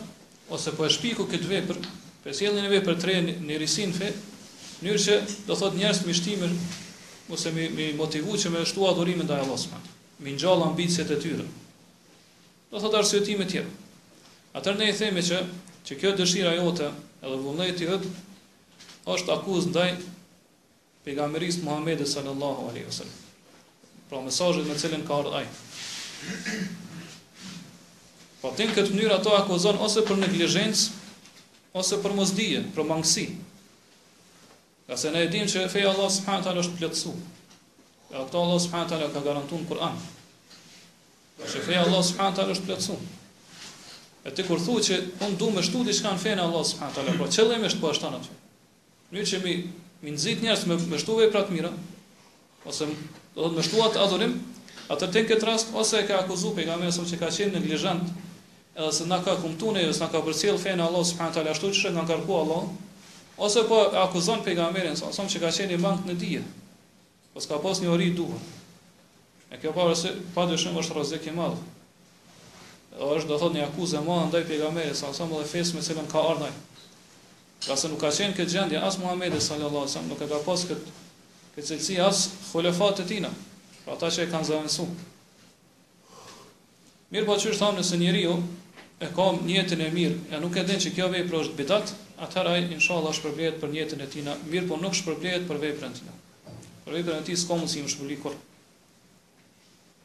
ose 0.50 0.74
po 0.74 0.84
e 0.84 0.90
shpiku 0.90 1.24
këtë 1.30 1.48
vepër, 1.50 1.78
për 2.24 2.34
sjellin 2.36 2.66
e 2.66 2.70
vepër 2.72 2.96
tre 3.00 3.14
në 3.26 3.56
risin 3.62 3.94
fe, 3.96 4.10
mënyrë 4.82 5.02
që 5.06 5.16
do 5.46 5.56
thot 5.60 5.76
njerëz 5.78 6.00
me 6.08 6.14
shtimë 6.18 6.48
ose 7.36 7.52
me 7.54 7.68
me 7.78 7.86
motivu 8.00 8.34
që 8.42 8.50
me 8.54 8.64
shtu 8.70 8.88
adhurimin 8.90 9.24
ndaj 9.28 9.42
Allahut 9.44 9.62
subhanahu. 9.64 9.94
Me 10.24 10.34
ngjall 10.34 10.64
ambicet 10.68 11.10
e 11.10 11.18
tyre. 11.22 11.46
Do 12.70 12.82
thot 12.82 12.98
arsye 13.00 13.20
time 13.28 13.46
të 13.46 13.50
tjera. 13.50 13.70
Atëherë 14.58 14.80
ne 14.82 14.90
i 14.90 14.96
themi 15.00 15.22
që 15.30 15.38
që 15.86 15.98
kjo 16.00 16.12
dëshira 16.18 16.56
jote 16.58 16.90
edhe 17.20 17.38
vullneti 17.46 17.86
hët 17.88 18.08
është 19.14 19.34
akuz 19.36 19.70
ndaj 19.70 19.90
pejgamberisë 21.06 21.64
Muhamedit 21.64 22.10
sallallahu 22.10 22.68
alaihi 22.72 22.88
wasallam. 22.90 23.16
Pra 24.10 24.20
mesazhit 24.26 24.66
me 24.70 24.74
cilën 24.82 25.06
ka 25.08 25.20
ardhur 25.22 25.38
ai. 25.40 25.46
Po 28.40 28.50
të 28.56 28.66
në 28.70 28.76
këtë 28.76 28.94
mënyrë 28.96 29.16
ato 29.18 29.34
akuzon 29.36 29.78
ose 29.84 30.02
për 30.08 30.20
neglizhencë, 30.22 30.94
ose 31.76 31.98
për 32.04 32.14
mosdije, 32.16 32.62
për 32.76 32.86
mangësi. 32.88 33.26
Ka 34.88 34.96
se 34.98 35.12
ne 35.14 35.26
dim 35.30 35.44
që 35.46 35.66
feja 35.70 35.92
Allah 35.92 36.08
s.a. 36.10 36.38
është 36.64 36.78
pletsu. 36.80 37.12
E 38.10 38.16
ato 38.16 38.40
Allah 38.40 38.60
s.a. 38.64 38.80
ka 38.90 39.20
garantu 39.20 39.60
në 39.60 39.68
Kur'an. 39.68 39.98
që 41.40 41.60
feja 41.66 41.82
Allah 41.84 42.00
s.a. 42.04 42.30
është 42.54 42.66
pletsu. 42.66 42.96
E 44.26 44.32
të 44.36 44.44
kur 44.48 44.60
thu 44.60 44.78
që 44.88 44.98
unë 45.24 45.36
du 45.40 45.50
me 45.54 45.62
shtu 45.64 45.84
di 45.86 45.92
në 45.94 46.16
fejnë 46.24 46.42
Allah 46.46 46.64
s.a. 46.70 46.88
Po 47.20 47.28
qëllë 47.28 47.54
e 47.54 47.58
me 47.58 47.68
shtu 47.70 47.84
po 47.84 47.92
ashtanë 47.92 48.20
atë 48.20 48.30
fejnë. 48.30 48.40
Një 49.18 49.26
që 49.28 49.42
mi, 49.44 49.54
mi 50.04 50.16
nëzit 50.16 50.42
njërës 50.44 50.64
me, 50.70 50.80
me 50.94 50.98
shtu 51.00 51.18
vej 51.20 51.28
të 51.34 51.44
mira, 51.52 51.70
ose 52.68 52.88
do 53.36 53.46
të 53.46 53.54
me 53.56 53.62
shtu 53.66 53.84
atë 53.84 54.00
adhurim, 54.04 54.34
atër 54.94 55.08
të 55.14 55.22
në 55.22 55.28
këtë 55.30 55.48
rast, 55.48 55.72
ose 55.74 56.00
e 56.00 56.06
ka 56.08 56.20
akuzu 56.24 56.52
pe 56.56 56.64
i 56.64 56.90
që 57.12 57.18
ka 57.20 57.30
qenë 57.36 57.60
në 57.60 58.02
edhe 58.80 58.92
se 58.92 59.06
na 59.06 59.20
ka 59.24 59.36
kumtuni, 59.36 59.84
edhe 59.84 60.00
na 60.00 60.08
ka 60.08 60.20
përcjell 60.24 60.58
fenë 60.58 60.84
Allah 60.86 61.04
subhanahu 61.04 61.36
taala 61.36 61.52
ashtu 61.54 61.70
siç 61.70 61.88
e 61.90 61.92
ka 61.94 62.04
kërkuar 62.08 62.40
Allah, 62.44 62.70
ose 63.36 63.62
po 63.68 63.80
akuzon 64.06 64.42
pejgamberin 64.44 64.96
sa 64.96 65.12
son 65.12 65.28
që 65.28 65.40
ka 65.44 65.50
qenë 65.52 65.76
i 65.76 65.80
mangët 65.80 66.08
në 66.10 66.14
dije. 66.22 66.42
Po 67.34 67.40
s'ka 67.40 67.60
pas 67.62 67.78
një 67.80 67.90
ori 67.92 68.10
duhur. 68.16 68.40
E 69.52 69.58
kjo 69.60 69.72
pa 69.76 69.86
se 69.94 70.14
pa 70.34 70.46
dyshim 70.50 70.76
është 70.78 70.96
rrezik 70.96 71.26
i 71.30 71.34
madh. 71.36 71.58
Edhe 72.94 73.12
është 73.20 73.28
do 73.30 73.36
thotë 73.38 73.58
një 73.60 73.68
akuzë 73.68 74.00
e 74.00 74.02
madhe 74.06 74.30
ndaj 74.32 74.48
pejgamberit 74.50 74.96
sa 74.98 75.12
son 75.14 75.28
dhe 75.30 75.44
fesë 75.46 75.76
me 75.78 75.84
cilën 75.86 76.08
ka 76.10 76.24
ardhur. 76.32 76.54
Ka 77.60 77.66
pra 77.66 77.76
se 77.76 77.88
nuk 77.92 78.00
ka 78.00 78.08
qenë 78.10 78.36
këtë 78.38 78.54
gjendje 78.56 78.80
as 78.82 78.98
Muhamedi 78.98 79.40
sallallahu 79.40 79.84
alaihi 79.84 79.92
wasallam, 79.92 80.10
nuk 80.14 80.24
e 80.26 80.30
ka 80.32 80.40
pas 80.46 80.64
këtë 80.64 80.96
këtë 81.56 81.68
cilësi 81.70 81.98
as 82.00 82.26
xulefat 82.52 83.02
e 83.04 83.06
tina. 83.10 83.30
Pra 83.84 83.94
ata 83.96 84.08
që 84.10 84.24
e 84.26 84.30
kanë 84.32 84.48
zëvendësuar. 84.48 84.94
Mirë 87.10 87.26
po 87.26 87.34
çështë 87.40 87.58
thamë 87.58 87.80
nëse 87.80 87.98
njeriu 87.98 88.24
jo, 88.28 88.34
e 89.00 89.08
ka 89.16 89.26
një 89.48 89.64
e 89.64 89.88
mirë, 89.96 90.16
ja 90.34 90.40
nuk 90.44 90.56
e 90.60 90.64
dinë 90.68 90.80
se 90.84 90.90
kjo 90.92 91.06
vepër 91.08 91.38
është 91.40 91.56
bidat, 91.56 91.92
atëherë 92.20 92.50
ai 92.52 92.64
inshallah 92.76 93.14
shpërblet 93.16 93.56
për 93.62 93.72
jetën 93.72 94.02
e 94.04 94.06
tij 94.12 94.24
na 94.26 94.34
mirë, 94.52 94.68
por 94.68 94.78
nuk 94.84 94.94
shpërblet 94.98 95.46
për 95.48 95.60
veprën 95.62 95.94
e 95.96 95.96
tij. 95.96 96.16
Për 96.84 96.96
veprën 96.98 97.22
e 97.22 97.24
tij 97.24 97.38
s'ka 97.40 97.56
mundësi 97.56 97.80
të 97.86 97.92
shpëlbi 97.94 98.18
kur. 98.20 98.34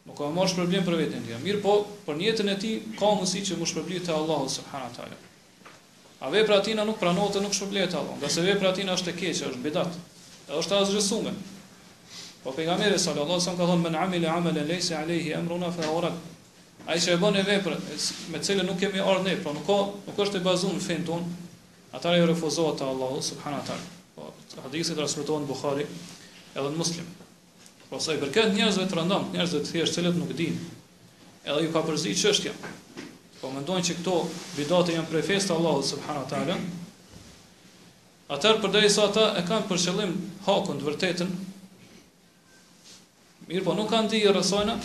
Nuk 0.07 0.15
ka 0.15 0.29
mësh 0.31 0.55
problem 0.55 0.85
për 0.87 0.95
veten 1.01 1.23
e 1.23 1.27
tij. 1.27 1.37
Mirë, 1.43 1.59
po 1.65 1.75
për 2.07 2.21
jetën 2.23 2.51
e 2.53 2.55
tij 2.61 2.77
ka 2.95 3.09
mundësi 3.17 3.41
që 3.49 3.57
më 3.59 3.67
shpëlbi 3.73 3.99
te 4.07 4.13
Allahu 4.15 4.47
subhanahu 4.53 4.87
wa 4.87 4.95
taala. 4.95 5.17
A 6.23 6.29
vepra 6.31 6.61
tina 6.63 6.85
nuk 6.87 7.01
pranohet 7.01 7.35
dhe 7.35 7.41
nuk 7.43 7.57
shpëlbet 7.59 7.91
te 7.91 7.99
Allahu, 7.99 8.15
ndosë 8.21 8.45
vepra 8.47 8.71
tina 8.79 8.95
është 8.95 9.11
e 9.11 9.17
keq, 9.19 9.41
është 9.49 9.63
bidat. 9.65 9.99
Edhe 10.47 10.61
është 10.61 10.79
azhësuar. 10.85 11.35
Po 12.45 12.55
pejgamberi 12.55 12.95
sallallahu 12.99 13.41
alajhi 13.41 13.43
wasallam 13.43 13.59
ka 13.59 13.69
thënë 13.73 13.85
men 13.89 13.99
amila 14.05 14.31
amalan 14.39 14.67
laysa 14.69 15.01
alayhi 15.03 15.33
amruna 15.35 15.71
fa 15.73 15.89
huwa 15.91 16.13
ai 16.85 16.99
që 17.01 17.15
e 17.15 17.21
bën 17.21 17.37
e 17.41 17.43
vepër 17.47 17.75
me 18.31 18.37
të 18.39 18.45
cilën 18.51 18.67
nuk 18.69 18.77
kemi 18.79 19.01
ardhur 19.01 19.23
ne, 19.25 19.33
pra 19.41 19.53
nuk 19.55 19.65
ka 19.65 19.77
nuk 20.05 20.19
është 20.21 20.37
e 20.39 20.43
bazuar 20.45 20.73
në 20.75 20.81
fen 20.85 21.05
ton, 21.07 21.23
ata 21.97 22.11
e 22.13 22.25
refuzohet 22.29 22.77
te 22.77 22.85
Allahu 22.85 23.21
subhanahu 23.25 23.63
wa 23.63 23.67
taala. 23.67 23.85
Po 24.55 24.61
hadithi 24.65 24.93
transmeton 24.97 25.47
Buhari 25.49 25.87
edhe 26.53 26.69
në 26.69 26.77
Muslim. 26.77 27.07
Po 27.89 27.99
sa 28.01 28.13
i 28.15 28.21
përket 28.21 28.53
njerëzve 28.53 28.85
të 28.91 28.99
rëndom, 28.99 29.25
njerëzve 29.33 29.61
të 29.65 29.71
thjeshtë 29.71 30.03
që 30.05 30.11
nuk 30.19 30.33
dinë, 30.37 30.65
edhe 31.45 31.63
ju 31.65 31.71
ka 31.73 31.81
përzi 31.87 32.13
çështja. 32.21 32.53
Po 33.41 33.49
mendojnë 33.53 33.87
që 33.89 33.95
këto 34.01 34.15
bidate 34.57 34.95
janë 34.97 35.09
prej 35.11 35.41
të 35.41 35.57
Allahu 35.57 35.81
subhanahu 35.89 36.27
wa 36.27 36.29
taala. 36.31 36.59
Atëherë 38.35 38.61
përderisa 38.63 39.09
ata 39.09 39.25
e 39.39 39.41
kanë 39.45 39.67
për 39.69 39.81
qëllim 39.85 40.13
hakun 40.47 40.77
të 40.81 40.87
vërtetën, 40.91 41.33
mirë 43.49 43.65
po 43.67 43.73
nuk 43.77 43.89
kanë 43.91 44.09
di 44.15 44.21
rrethojna, 44.29 44.77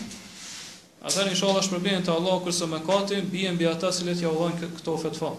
Atëherë 1.01 1.31
inshallah 1.33 1.65
shpërbejmë 1.65 2.03
te 2.07 2.13
Allahu 2.13 2.41
kurse 2.47 2.67
me 2.71 2.79
katë, 2.85 3.21
bijem 3.33 3.57
bi 3.61 3.65
ata 3.69 3.91
se 3.99 4.03
let 4.05 4.19
ja 4.21 4.29
ulën 4.37 4.59
këto 4.63 4.99
fetfa. 5.01 5.31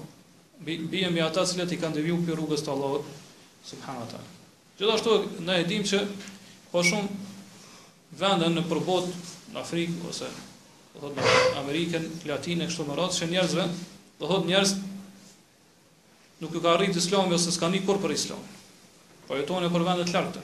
Bijem 0.66 1.14
bi 1.14 1.22
ata 1.22 1.44
se 1.46 1.60
let 1.60 1.72
i 1.72 1.78
kanë 1.82 2.00
deviju 2.00 2.16
për 2.26 2.38
rrugës 2.40 2.64
të 2.66 2.72
Allahut 2.74 3.12
subhanahu 3.72 4.08
teala. 4.10 4.30
Gjithashtu 4.80 5.18
na 5.46 5.60
e 5.62 5.68
dim 5.70 5.84
që 5.86 6.00
ka 6.08 6.72
po 6.72 6.82
shumë 6.82 8.18
vende 8.24 8.50
në 8.56 8.64
përbot 8.72 9.12
në 9.54 9.62
Afrikë 9.62 10.10
ose 10.10 10.32
do 10.96 11.14
të 11.14 11.14
në 11.20 11.54
Amerikën 11.62 12.10
Latinë 12.30 12.68
këto 12.72 12.88
më 12.90 12.98
radh 12.98 13.14
se 13.16 13.30
njerëzve, 13.32 13.68
do 14.20 14.26
thotë 14.32 14.50
njerëz 14.50 14.74
nuk 16.42 16.56
u 16.58 16.62
ka 16.66 16.74
arritë 16.74 16.98
Islami 17.04 17.38
ose 17.38 17.54
s'kan 17.54 17.78
ikur 17.78 18.02
për 18.04 18.16
Islam. 18.18 18.42
Po 19.30 19.38
jetojnë 19.38 19.70
në 19.70 19.86
vende 19.88 20.10
të 20.10 20.18
larta. 20.18 20.42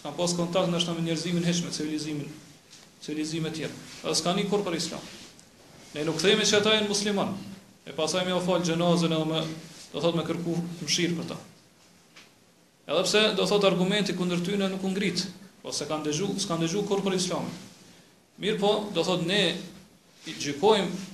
S'kan 0.00 0.14
pas 0.18 0.34
kontakt 0.38 0.70
ndoshta 0.74 0.94
me 0.98 1.06
njerëzimin 1.06 1.44
e 1.44 1.46
hetshme, 1.48 1.70
civilizimin 1.72 2.26
civilizime 3.02 3.50
të 3.50 3.56
tjera. 3.56 3.76
Edhe 4.04 4.16
s'ka 4.20 4.34
një 4.36 4.46
kur 4.50 4.62
për 4.66 4.76
islam. 4.76 5.04
Ne 5.96 6.04
nuk 6.06 6.20
themi 6.22 6.46
që 6.46 6.60
ata 6.60 6.74
janë 6.76 6.90
musliman. 6.92 7.34
E 7.88 7.94
pasaj 7.96 8.26
me 8.28 8.34
ofal 8.36 8.62
gjenazën 8.66 9.12
edhe 9.16 9.28
me, 9.30 9.40
do 9.92 10.02
thot 10.04 10.14
më 10.18 10.24
kërku 10.28 10.54
mshirë 10.84 11.16
për 11.18 11.30
ta. 11.32 11.38
Edhe 12.90 13.04
pse, 13.08 13.22
do 13.38 13.46
thot 13.48 13.64
argumenti 13.68 14.14
këndër 14.18 14.44
tyne 14.46 14.68
nuk 14.70 14.84
ngrit, 14.92 15.24
ose 15.66 15.86
po 15.86 15.90
kanë 15.94 16.08
dëgju, 16.10 16.28
s'kanë 16.44 16.66
dëgju 16.66 16.84
kur 16.88 17.02
për 17.06 17.16
islamin. 17.18 17.56
Mirë 18.40 18.60
po, 18.62 18.74
do 18.94 19.04
thot 19.06 19.24
ne 19.28 19.40
i 20.30 20.36
gjykojmë 20.36 21.08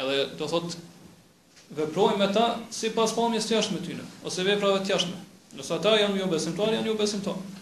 edhe 0.00 0.20
do 0.38 0.46
thot 0.48 0.76
veprojmë 1.76 2.18
me 2.20 2.28
ta 2.34 2.46
si 2.74 2.88
pas 2.92 3.12
pamjes 3.14 3.46
të 3.46 3.56
jashtë 3.56 3.76
me 3.76 3.80
tyne, 3.84 4.04
ose 4.26 4.44
veprave 4.44 4.82
të 4.84 4.92
jashtë 4.94 5.14
me. 5.16 5.24
ata 5.60 5.96
janë 5.98 6.14
një 6.16 6.26
besimtarë, 6.30 6.74
janë 6.76 6.88
një 6.92 6.98
besimtarë. 7.00 7.58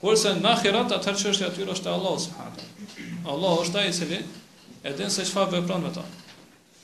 Kurse 0.00 0.30
në 0.40 0.48
ahirat 0.48 0.94
atë 0.96 1.12
çështja 1.20 1.50
aty 1.50 1.66
është 1.68 1.84
te 1.84 1.90
Allahu 1.92 2.20
subhanahu. 2.20 2.68
Allahu 3.32 3.64
është 3.66 3.80
ai 3.82 3.88
i 3.90 3.92
cili 3.96 4.20
e 4.88 4.92
din 4.96 5.10
se 5.12 5.26
çfarë 5.28 5.58
vepron 5.58 5.82
me 5.84 5.90
ta. 5.92 6.04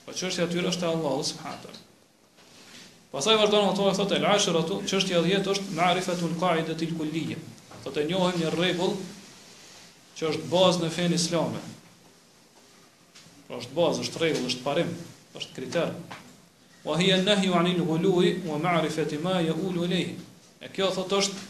Po 0.04 0.12
çështja 0.12 0.44
aty 0.44 0.60
është 0.60 0.82
te 0.82 0.90
Allahu 0.90 1.22
subhanahu. 1.24 1.84
Pastaj 3.14 3.38
vazhdon 3.40 3.70
ato 3.70 3.86
e 3.88 3.94
thotë 3.96 4.18
al-ashratu, 4.20 4.82
çështja 4.90 5.22
10 5.24 5.48
është 5.54 5.72
ma'rifatul 5.78 6.34
qa'idatil 6.42 6.92
kulliyyah. 7.00 7.40
Do 7.86 7.92
të 7.94 8.04
njohim 8.10 8.36
një 8.42 8.52
rregull 8.52 8.92
që 10.20 10.28
është 10.34 10.52
bazë 10.52 10.84
në 10.84 10.92
fenë 10.98 11.20
islame. 11.22 11.64
Po 13.48 13.56
është 13.62 13.76
bazë, 13.78 14.04
është 14.04 14.20
rregull, 14.20 14.48
është 14.52 14.66
parim, 14.66 14.92
është 15.38 15.56
kriter. 15.56 15.94
Wa 16.84 17.00
hiya 17.00 17.16
an-nahyu 17.22 17.56
'anil 17.56 17.80
ghuluwi 17.88 18.34
wa 18.50 18.60
ma'rifati 18.66 19.22
ma 19.24 19.40
yaqulu 19.48 19.88
ilayhi. 19.88 20.18
E 20.60 20.68
kjo 20.68 20.92
thotë 20.98 21.22
është 21.22 21.46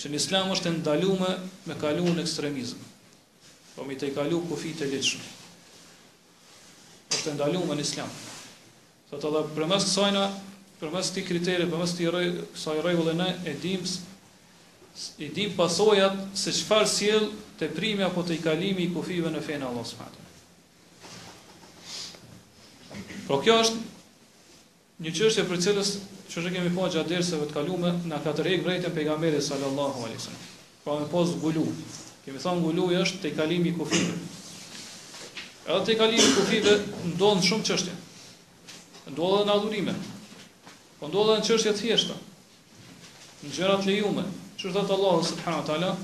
që 0.00 0.10
në 0.12 0.18
islam 0.20 0.50
është 0.54 0.66
të 0.66 0.72
ndalume 0.80 1.30
me 1.68 1.76
kalu 1.80 2.12
në 2.16 2.24
ekstremizm, 2.26 2.80
po 3.74 3.86
mi 3.88 3.96
të 3.98 4.10
i 4.10 4.14
kalu 4.16 4.40
kufi 4.50 4.74
të 4.76 4.88
lishëm, 4.92 5.22
është 7.12 7.24
të 7.28 7.36
ndalume 7.38 7.76
në 7.78 7.86
islam. 7.86 8.12
Tha 9.10 9.18
të 9.20 9.32
dhe 9.34 9.42
për 9.56 9.68
mes 9.72 9.88
të 9.88 9.94
sajna, 9.96 10.24
për 10.80 10.92
mes 10.94 11.10
të 11.12 11.20
i 11.22 11.26
kriteri, 11.28 11.68
për 11.68 11.80
mes 11.82 11.94
të 11.96 12.04
i 12.06 12.12
rej, 12.14 12.28
rejullë 12.86 13.12
e 13.14 13.18
ne 13.18 13.30
e 13.52 13.58
i 15.24 15.28
dim 15.32 15.52
pasojat 15.56 16.12
se 16.36 16.50
qëfar 16.52 16.82
s'jel 16.90 17.28
të 17.60 17.68
primja 17.76 18.08
apo 18.10 18.24
të 18.26 18.34
i 18.36 18.40
kalimi 18.42 18.82
i 18.84 18.90
kufive 18.92 19.30
në 19.32 19.40
fejnë 19.46 19.68
Allah 19.68 19.84
s'fatën. 19.86 20.26
Pro 23.28 23.38
kjo 23.40 23.54
është 23.62 23.84
Një 25.00 25.10
çështje 25.16 25.42
për 25.48 25.60
cilës 25.64 25.90
që 26.30 26.50
kemi 26.54 26.70
pa 26.76 26.88
gjatë 26.92 27.08
dersave 27.14 27.46
të 27.50 27.54
kaluara 27.56 27.90
na 28.08 28.18
ka 28.24 28.32
tërheq 28.40 28.66
e 28.70 28.90
pejgamberit 28.96 29.42
sallallahu 29.46 30.02
alajhi 30.04 30.18
wasallam. 30.18 30.48
Pra 30.84 30.96
me 31.02 31.06
pos 31.12 31.30
gulu. 31.44 31.62
Kemi 32.26 32.38
thënë 32.42 32.60
gulu 32.66 32.84
është 33.02 33.20
te 33.22 33.30
kalimi 33.38 33.70
i 33.70 33.72
kufive. 33.78 34.12
Edhe 35.68 35.84
te 35.88 35.96
kalimi 36.00 36.20
i 36.26 36.34
kufive 36.36 36.74
ndodhen 37.14 37.40
shumë 37.48 37.64
çështje. 37.70 37.94
Ndodhen 39.14 39.48
adhurime. 39.54 39.96
Po 41.00 41.08
ndodhen 41.08 41.40
çështje 41.48 41.72
të 41.72 41.80
thjeshta. 41.80 42.18
Në 43.40 43.54
gjëra 43.56 43.78
të 43.80 43.86
lejuara, 43.88 44.26
që 44.60 44.72
thot 44.74 44.94
Allahu 44.98 45.24
subhanahu 45.30 45.62
wa 45.64 45.66
taala, 45.70 45.94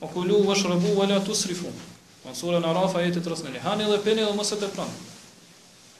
"O 0.00 0.08
kulu 0.14 0.40
washrabu 0.48 0.94
wala 1.02 1.20
tusrifu." 1.28 1.68
Në 2.24 2.34
surën 2.40 2.64
Araf 2.72 2.96
ajeti 3.02 3.20
31. 3.28 3.60
Hani 3.68 3.84
dhe 3.92 3.98
peni 4.08 4.24
dhe 4.24 4.32
mos 4.40 4.52
e 4.52 4.56
tepron. 4.64 4.88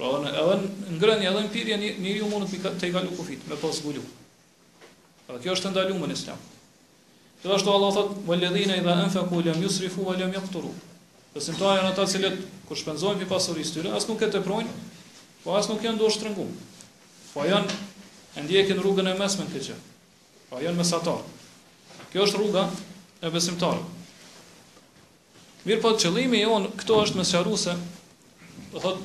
Pra 0.03 0.17
edhe 0.19 0.31
edhe 0.35 0.95
ngrënia 0.99 1.29
edhe 1.31 1.43
mpirja 1.47 1.77
njeriu 1.79 2.27
mund 2.31 2.51
të 2.51 2.71
të 2.83 2.89
kalu 2.95 3.13
kufit 3.19 3.43
me 3.47 3.55
pas 3.61 3.77
zgulum. 3.79 4.07
Pra 5.29 5.37
kjo 5.39 5.53
është 5.55 5.71
ndaluar 5.71 6.09
në 6.11 6.17
Islam. 6.19 6.41
Gjithashtu 7.43 7.71
Allah 7.75 7.93
thot: 7.95 8.17
"Wa 8.27 8.35
ladhina 8.41 8.77
idha 8.81 8.95
anfaqu 9.05 9.43
lam 9.47 9.63
yusrifu 9.63 10.03
wa 10.09 10.17
lam 10.19 10.35
yaqturu." 10.35 10.73
Do 11.37 11.41
janë 11.79 11.87
ata 11.93 12.03
që 12.13 12.33
kur 12.67 12.77
shpenzojnë 12.79 13.21
mbi 13.21 13.29
pasurisë 13.31 13.75
tyre, 13.77 13.93
as 13.97 14.09
nuk 14.09 14.23
e 14.27 14.31
teprojnë, 14.35 14.73
po 15.45 15.55
as 15.57 15.69
nuk 15.71 15.85
janë 15.87 15.99
dorë 16.03 16.15
shtrëngu. 16.17 16.47
Po 17.35 17.47
janë 17.49 17.71
e 18.37 18.43
ndjekin 18.45 18.83
rrugën 18.83 19.07
e 19.07 19.19
mesme 19.23 19.47
këtë 19.49 19.63
gjë. 19.69 19.79
Po 20.51 20.59
janë 20.61 20.77
mesatar. 20.83 21.23
Kjo 22.13 22.27
është 22.27 22.43
rruga 22.43 22.67
e 23.23 23.31
besimtarit. 23.31 23.87
Mirpo 25.65 25.95
qëllimi 25.95 26.43
i 26.43 26.45
on 26.47 26.67
këto 26.77 27.01
është 27.05 27.23
mesharuse, 27.23 27.79
do 28.75 28.79
thotë 28.79 29.01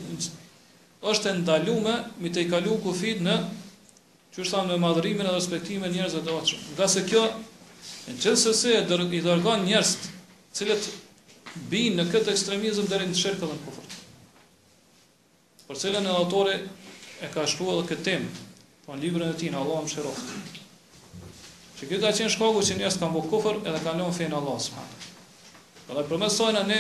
është 1.02 1.30
e 1.30 1.34
ndalume 1.42 1.94
mi 2.22 2.32
të 2.34 2.42
i 2.46 2.50
kalu 2.50 2.78
kufit 2.84 3.22
në 3.26 3.34
që 4.34 4.42
është 4.44 4.54
thamë 4.54 4.72
në 4.72 4.78
madhërimin 4.84 5.26
edhe 5.28 5.36
respektimin 5.36 5.94
njerëzve 5.94 6.22
e 6.24 6.28
doqëm. 6.28 6.64
Nga 6.76 6.88
se 6.94 7.04
kjo, 7.10 7.22
në 8.08 8.16
qënë 8.22 8.40
sëse 8.42 8.74
e 8.76 9.04
i 9.18 9.22
dërgan 9.26 9.66
njerëz 9.68 9.92
cilët 10.58 10.90
binë 11.72 12.00
në 12.00 12.08
këtë 12.14 12.34
ekstremizm 12.34 12.90
dhe 12.90 13.02
në 13.06 13.18
shërkë 13.22 13.42
dhe 13.46 13.50
në 13.54 13.60
kufrët. 13.66 13.98
Për 15.68 15.82
cilën 15.86 16.06
e 16.10 16.16
autorë 16.22 16.58
e 17.28 17.32
ka 17.34 17.46
shkua 17.48 17.78
dhe 17.82 17.88
këtë 17.92 18.04
temë, 18.04 18.30
po 18.86 18.96
në 18.98 19.30
e 19.30 19.34
tij 19.42 19.52
në 19.54 19.62
Allah 19.62 19.84
më 19.86 19.94
shëroftë. 19.94 20.42
Që 21.78 21.88
këtë 21.92 22.08
ka 22.08 22.14
qenë 22.20 22.34
shkogu 22.34 22.62
që 22.66 22.78
njerëz 22.80 22.98
kanë 23.00 23.14
bu 23.14 23.22
kufër 23.32 23.58
edhe 23.66 23.82
kanë 23.86 24.02
lënë 24.02 24.16
fejnë 24.18 24.38
Allah 24.40 24.60
së 24.66 24.78
madhë. 24.78 25.10
Dhe 25.88 26.06
përmesojnë 26.10 26.64
ne 26.70 26.80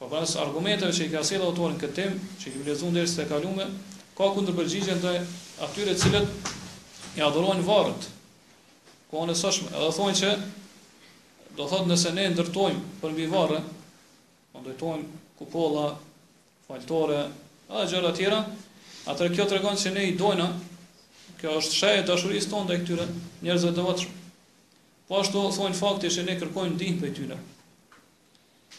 Po 0.00 0.08
bash 0.08 0.40
argumenteve 0.40 0.94
që 0.96 1.04
i 1.06 1.10
ka 1.12 1.20
sjellë 1.20 1.50
në 1.60 1.76
këtë 1.82 1.92
temp, 1.98 2.20
që 2.40 2.46
i 2.48 2.60
vlezu 2.64 2.88
ndërsa 2.88 3.18
të 3.18 3.24
kalume, 3.34 3.66
ka 4.16 4.30
kundërpërgjigje 4.32 4.94
ndaj 4.96 5.16
atyre 5.66 5.92
të 5.92 6.00
cilët 6.00 7.18
i 7.20 7.24
adhurojnë 7.26 7.66
varrit. 7.68 8.06
Ku 9.10 9.26
ne 9.28 9.34
sosh, 9.36 9.58
edhe 9.68 9.90
thonë 9.98 10.14
që 10.22 10.30
do 11.58 11.66
thotë 11.68 11.90
nëse 11.92 12.14
ne 12.16 12.24
ndërtojmë 12.32 12.80
për 13.02 13.12
mbi 13.12 13.28
varre, 13.34 13.60
do 13.60 14.48
po 14.56 14.64
ndërtojmë 14.64 15.20
kupolla, 15.42 15.84
faltore, 16.64 17.20
edhe 17.68 17.84
gjëra 17.92 18.14
të 18.14 18.20
tjera, 18.22 18.40
atë 19.12 19.28
kjo 19.36 19.48
tregon 19.52 19.76
se 19.80 19.92
ne 19.92 20.08
i 20.08 20.16
dojna, 20.22 20.48
kjo 21.44 21.58
është 21.60 21.76
shehë 21.82 22.06
dashurisë 22.08 22.54
tonë 22.54 22.70
ndaj 22.70 22.80
këtyre 22.86 23.08
njerëzve 23.44 23.76
të 23.76 23.86
votshëm. 23.90 24.16
Po 25.12 25.20
ashtu 25.20 25.44
thonë 25.60 25.82
fakti 25.84 26.14
që 26.16 26.24
ne 26.30 26.40
kërkojmë 26.40 26.78
ndihmë 26.80 27.02
prej 27.04 27.16
tyre 27.20 27.42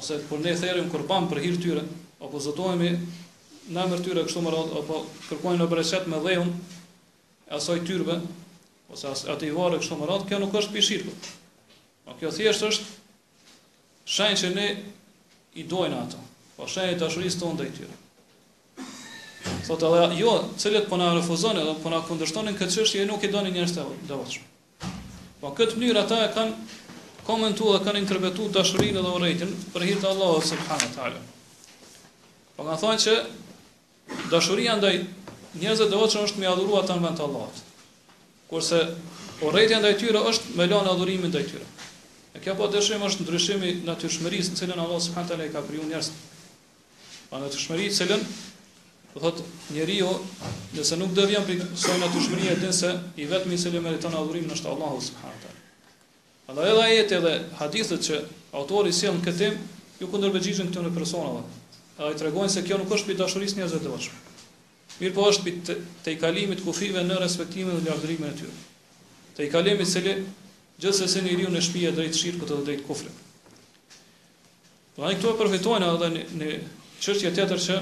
Ose 0.00 0.18
por 0.28 0.40
ne 0.44 0.52
therrim 0.60 0.90
kurban 0.92 1.28
për 1.30 1.40
hir 1.44 1.56
tyre, 1.62 1.84
apo 2.22 2.40
zotohemi 2.44 2.90
në 3.70 3.84
emër 3.86 4.02
tyre 4.04 4.24
kështu 4.26 4.42
më 4.44 4.52
radh 4.54 4.74
apo 4.82 5.00
kërkojnë 5.28 5.64
obreshet 5.66 6.08
me 6.10 6.20
dhëun 6.24 6.50
e 7.48 7.54
asaj 7.58 7.80
tyrbe 7.88 8.18
ose 8.92 9.08
as 9.10 9.24
atë 9.32 9.48
i 9.48 9.54
varë 9.56 9.80
kështu 9.82 9.96
më 10.00 10.08
radh, 10.10 10.26
kjo 10.28 10.40
nuk 10.42 10.56
është 10.60 10.82
shirkët, 10.82 11.30
Po 12.04 12.16
kjo 12.20 12.30
thjesht 12.34 12.64
është 12.66 12.84
shenjë 14.10 14.40
që 14.40 14.52
ne 14.54 14.64
i 15.60 15.64
dojnë 15.70 15.96
ato, 16.00 16.18
po 16.56 16.66
shenjë 16.66 16.98
dashurisë 16.98 17.38
tonë 17.44 17.54
ndaj 17.60 17.68
tyre. 17.76 17.96
Thotë 19.68 19.90
edhe, 19.94 20.18
jo, 20.18 20.32
cilët 20.58 20.88
po 20.90 20.98
na 20.98 21.12
refuzon 21.14 21.58
edhe 21.60 21.74
po 21.84 21.90
na 21.92 22.02
kundërshtonin 22.08 22.58
këtë 22.58 22.74
çështje, 22.74 23.06
nuk 23.06 23.22
i 23.22 23.30
donin 23.30 23.54
njerëz 23.54 23.76
të 23.76 23.84
devotshëm. 24.10 24.46
Po 25.40 25.50
këtë 25.56 25.78
mënyrë 25.80 26.00
ata 26.04 26.18
e 26.26 26.30
kanë 26.34 26.56
komentuar 27.24 27.78
dhe 27.78 27.84
kanë 27.86 28.00
interpretuar 28.02 28.52
dashurinë 28.58 29.00
dhe 29.04 29.12
urrëtin 29.16 29.52
për 29.72 29.84
hir 29.88 30.00
të 30.02 30.08
Allahut 30.10 30.44
subhanahu 30.44 30.88
wa 30.90 30.92
taala. 30.98 31.22
Po 32.56 32.66
kanë 32.68 32.80
thonë 32.82 33.04
që 33.06 33.14
dashuria 34.34 34.76
ndaj 34.80 34.92
njerëzve 35.00 35.86
të 35.86 35.94
devotshëm 35.94 36.26
është 36.28 36.42
me 36.42 36.50
adhuru 36.52 36.76
ata 36.82 36.98
në 36.98 37.04
vend 37.06 37.22
Allahut. 37.26 37.62
Kurse 38.52 38.82
urrëtia 39.48 39.80
ndaj 39.80 39.94
tyre 40.02 40.20
është 40.32 40.58
me 40.60 40.68
lënë 40.74 40.92
adhurimin 40.92 41.32
ndaj 41.32 41.44
tyre. 41.54 41.64
E 42.36 42.42
kjo 42.44 42.54
po 42.58 42.68
dëshim 42.74 43.00
është 43.08 43.24
ndryshimi 43.24 43.72
natyrshmërisë 43.88 44.52
në 44.52 44.60
cilën 44.60 44.84
Allah 44.84 45.00
subhanahu 45.00 45.24
wa 45.24 45.38
taala 45.38 45.48
ka 45.54 45.64
kriju 45.68 45.88
njerëzit. 45.88 46.24
Pa 47.32 47.40
natyrshmëri 47.42 47.88
në 47.88 47.96
cilën 47.96 48.28
Po 49.14 49.20
thot 49.20 49.42
njeriu, 49.74 50.04
jo, 50.04 50.10
nëse 50.76 50.96
nuk 51.00 51.12
devion 51.16 51.42
prej 51.46 51.58
kësaj 51.64 51.98
natyrshmërie 51.98 52.52
atë 52.54 52.68
se 52.76 52.90
i 53.18 53.26
vetmi 53.26 53.56
se 53.58 53.72
lë 53.74 53.80
meriton 53.82 54.14
adhurim 54.14 54.46
është 54.54 54.70
Allahu 54.70 55.00
subhanahu 55.02 55.34
wa 55.34 55.40
taala. 55.42 55.62
Allah 56.50 56.68
edhe 56.68 56.84
ajete 56.84 57.18
dhe 57.24 57.32
hadithet 57.60 58.04
që 58.06 58.20
autori 58.60 58.92
sjell 58.94 59.16
në 59.18 59.24
këtë 59.26 59.48
ju 60.00 60.10
kundërbëgjishën 60.12 60.70
këtu 60.70 60.84
në 60.84 60.92
personave. 60.94 61.42
Ai 62.00 62.14
tregojnë 62.20 62.54
se 62.54 62.62
kjo 62.68 62.78
nuk 62.80 62.92
është 62.94 63.10
për 63.10 63.18
dashurisë 63.24 63.58
njerëzve 63.58 63.80
të 63.86 63.94
vetëm. 63.94 64.20
Mirë 65.00 65.16
po 65.18 65.24
është 65.28 65.46
për 65.46 65.80
të 66.06 66.14
i 66.14 66.20
kalimit 66.22 66.62
kufive 66.64 67.02
në 67.10 67.16
respektimin 67.22 67.80
dhe 67.82 67.90
lavdërimin 67.90 68.30
e 68.30 68.36
tyre. 68.38 68.54
Të 69.36 69.48
i 69.48 69.50
kalimit 69.52 69.90
se 69.90 70.04
lë 70.06 70.14
gjithsesi 70.80 71.18
se 71.18 71.24
njeriu 71.26 71.50
në 71.52 71.64
shtëpi 71.66 71.82
e 71.88 71.90
drejt 71.98 72.18
shirku 72.20 72.46
të 72.48 72.62
drejt 72.66 72.86
kufrit. 72.86 73.14
Po 74.94 75.06
ai 75.08 75.18
këto 75.18 75.34
përfitojnë 75.42 75.90
edhe 75.94 76.12
në 76.40 76.52
çështje 77.04 77.34
tjetër 77.36 77.62
që 77.66 77.78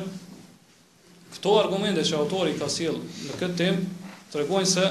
Këto 1.34 1.50
argumente 1.60 2.04
që 2.06 2.16
autori 2.18 2.54
ka 2.58 2.68
sjell 2.72 2.98
në 3.02 3.38
këtë 3.40 3.56
temë 3.60 4.12
tregojnë 4.32 4.70
se 4.70 4.86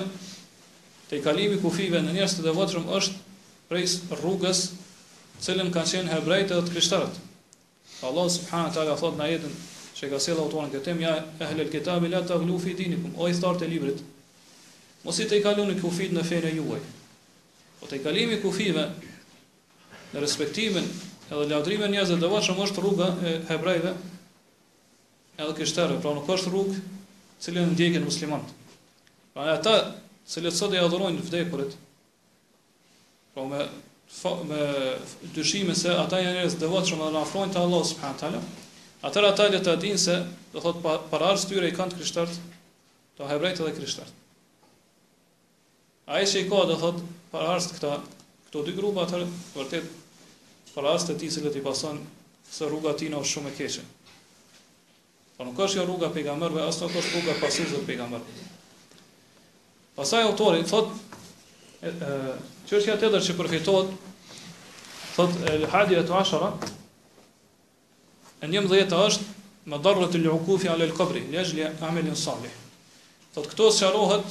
te 1.10 1.22
kalimi 1.24 1.58
kufive 1.64 2.02
në 2.04 2.14
njerëz 2.18 2.36
të 2.38 2.46
devotshëm 2.50 2.90
është 2.98 3.38
prej 3.72 3.86
rrugës 4.20 4.62
cilën 5.46 5.72
kanë 5.76 5.94
qenë 5.94 6.14
hebrejtë 6.14 6.54
dhe 6.58 6.66
të 6.68 6.76
krishtarët. 6.76 7.18
Allah 8.06 8.30
subhanahu 8.34 8.76
taala 8.78 8.96
thot 9.02 9.18
në 9.18 9.26
ajetin 9.28 9.56
që 9.98 10.10
ka 10.12 10.20
sjell 10.22 10.42
autori 10.44 10.68
në 10.68 10.76
këtë 10.76 10.86
temë 10.92 11.04
ja 11.08 11.16
ehlel 11.48 11.72
kitab 11.74 12.06
la 12.12 12.22
taghlu 12.30 12.60
fi 12.62 12.76
dinikum 12.80 13.18
o 13.18 13.28
thartë 13.42 13.66
e 13.68 13.72
librit. 13.74 14.04
Mos 15.06 15.18
i 15.20 15.26
te 15.32 15.42
kaloni 15.44 15.80
kufit 15.82 16.14
në 16.18 16.24
fenë 16.28 16.54
juaj. 16.60 16.82
Po 17.80 17.90
te 17.90 17.98
kalimi 18.04 18.38
kufive 18.44 18.86
në 20.14 20.22
respektimin 20.22 20.86
edhe 21.32 21.50
lavdrimin 21.52 21.90
e 21.90 21.96
njerëzve 21.96 22.18
të 22.18 22.26
devotshëm 22.28 22.62
është 22.68 22.84
rruga 22.84 23.10
e 23.32 23.36
hebrejve 23.50 23.96
edhe 25.38 25.54
kështere, 25.60 25.98
pra 26.02 26.14
nuk 26.18 26.30
është 26.34 26.52
rrugë 26.52 26.80
cilën 27.46 27.68
në 27.68 27.74
ndjekin 27.76 28.06
muslimant. 28.06 28.54
Pra 29.34 29.46
në 29.48 29.56
ata 29.60 29.74
cilët 30.30 30.56
sot 30.58 30.74
e 30.76 30.82
adhurojnë 30.82 31.26
vdekurit, 31.28 31.76
pra 33.36 33.46
me, 33.50 33.62
fa, 34.18 34.32
me 34.50 34.64
dyshime 35.38 35.76
se 35.78 35.94
ata 35.94 36.22
janë 36.24 36.40
njërës 36.40 36.58
dhe 36.62 36.70
vatë 36.72 36.92
shumë 36.92 37.06
dhe 37.10 37.16
në 37.18 37.22
afrojnë 37.24 37.54
të 37.56 37.64
Allah 37.68 37.86
subhanë 37.92 38.22
tala, 38.24 38.42
atër 39.10 39.30
ata 39.30 39.50
dhe 39.54 39.60
të 39.68 39.76
adinë 39.78 40.02
se, 40.08 40.16
dhe 40.56 40.64
thotë, 40.66 40.96
par 41.12 41.26
arës 41.32 41.46
tyre 41.52 41.70
i 41.70 41.76
kanë 41.78 41.94
të 41.94 42.02
krishtart, 42.02 42.40
të 43.18 43.30
hebrejt 43.30 43.62
edhe 43.62 43.76
krishtart. 43.78 44.16
A 46.08 46.22
e 46.24 46.28
që 46.30 46.46
i 46.46 46.48
ka, 46.50 46.64
dhe 46.70 46.80
thotë, 46.82 47.04
par 47.34 47.46
arës 47.54 47.70
të 47.70 47.78
këta, 47.78 47.94
këto 48.48 48.66
dy 48.68 48.74
grupa 48.78 49.06
atër, 49.06 49.28
vërtet, 49.54 49.94
par 50.74 50.90
arës 50.96 51.06
të 51.10 51.18
ti 51.22 51.30
cilët 51.38 51.58
i 51.62 51.64
pason, 51.66 52.02
se 52.50 52.66
rruga 52.70 52.96
tina 52.98 53.20
është 53.22 53.34
shumë 53.36 53.54
e 53.54 53.56
keqenë. 53.60 53.94
Po 55.38 55.46
nuk 55.46 55.60
është 55.62 55.78
jo 55.78 55.84
rruga 55.86 56.08
e 56.10 56.14
pejgamberëve, 56.18 56.64
as 56.66 56.80
nuk 56.82 56.96
është 56.98 57.12
rruga 57.20 57.34
e 57.36 57.40
pasuesve 57.44 57.78
të 57.84 57.88
pejgamberëve. 57.92 58.48
Pastaj 59.98 60.24
autori 60.26 60.64
thotë 60.66 60.98
ë 61.86 62.38
çështja 62.72 62.96
tjetër 63.04 63.22
që 63.28 63.36
përfitohet 63.38 63.94
thot 65.18 65.38
el 65.54 65.68
hadiya 65.74 66.02
tu 66.10 66.16
ashara 66.18 66.50
anjem 68.48 68.66
dhjetë 68.72 68.98
është 69.04 69.30
madarrat 69.74 70.18
el 70.18 70.26
uqufi 70.34 70.70
ala 70.74 70.86
al 70.90 70.94
qabri 71.02 71.22
li 71.30 71.38
ajli 71.42 71.66
amalin 71.86 72.18
salih 72.22 72.54
thot 73.36 73.50
këto 73.54 73.70
sqarohet 73.78 74.26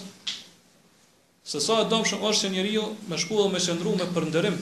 se 1.52 1.62
sa 1.66 1.80
e 1.84 1.88
dëmshëm 1.90 2.26
është 2.30 2.42
që 2.46 2.52
njeriu 2.56 2.84
me 3.10 3.18
shkollë 3.24 3.52
me 3.54 3.62
qendru 3.66 3.94
me 3.98 4.10
përndërim 4.16 4.58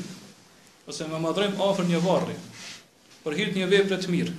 ose 0.92 1.08
me 1.12 1.20
madhrim 1.26 1.56
afër 1.68 1.88
një 1.92 2.02
varri 2.08 2.36
për 3.26 3.38
hir 3.40 3.56
një 3.58 3.70
vepre 3.76 4.00
të 4.04 4.12
mirë 4.16 4.36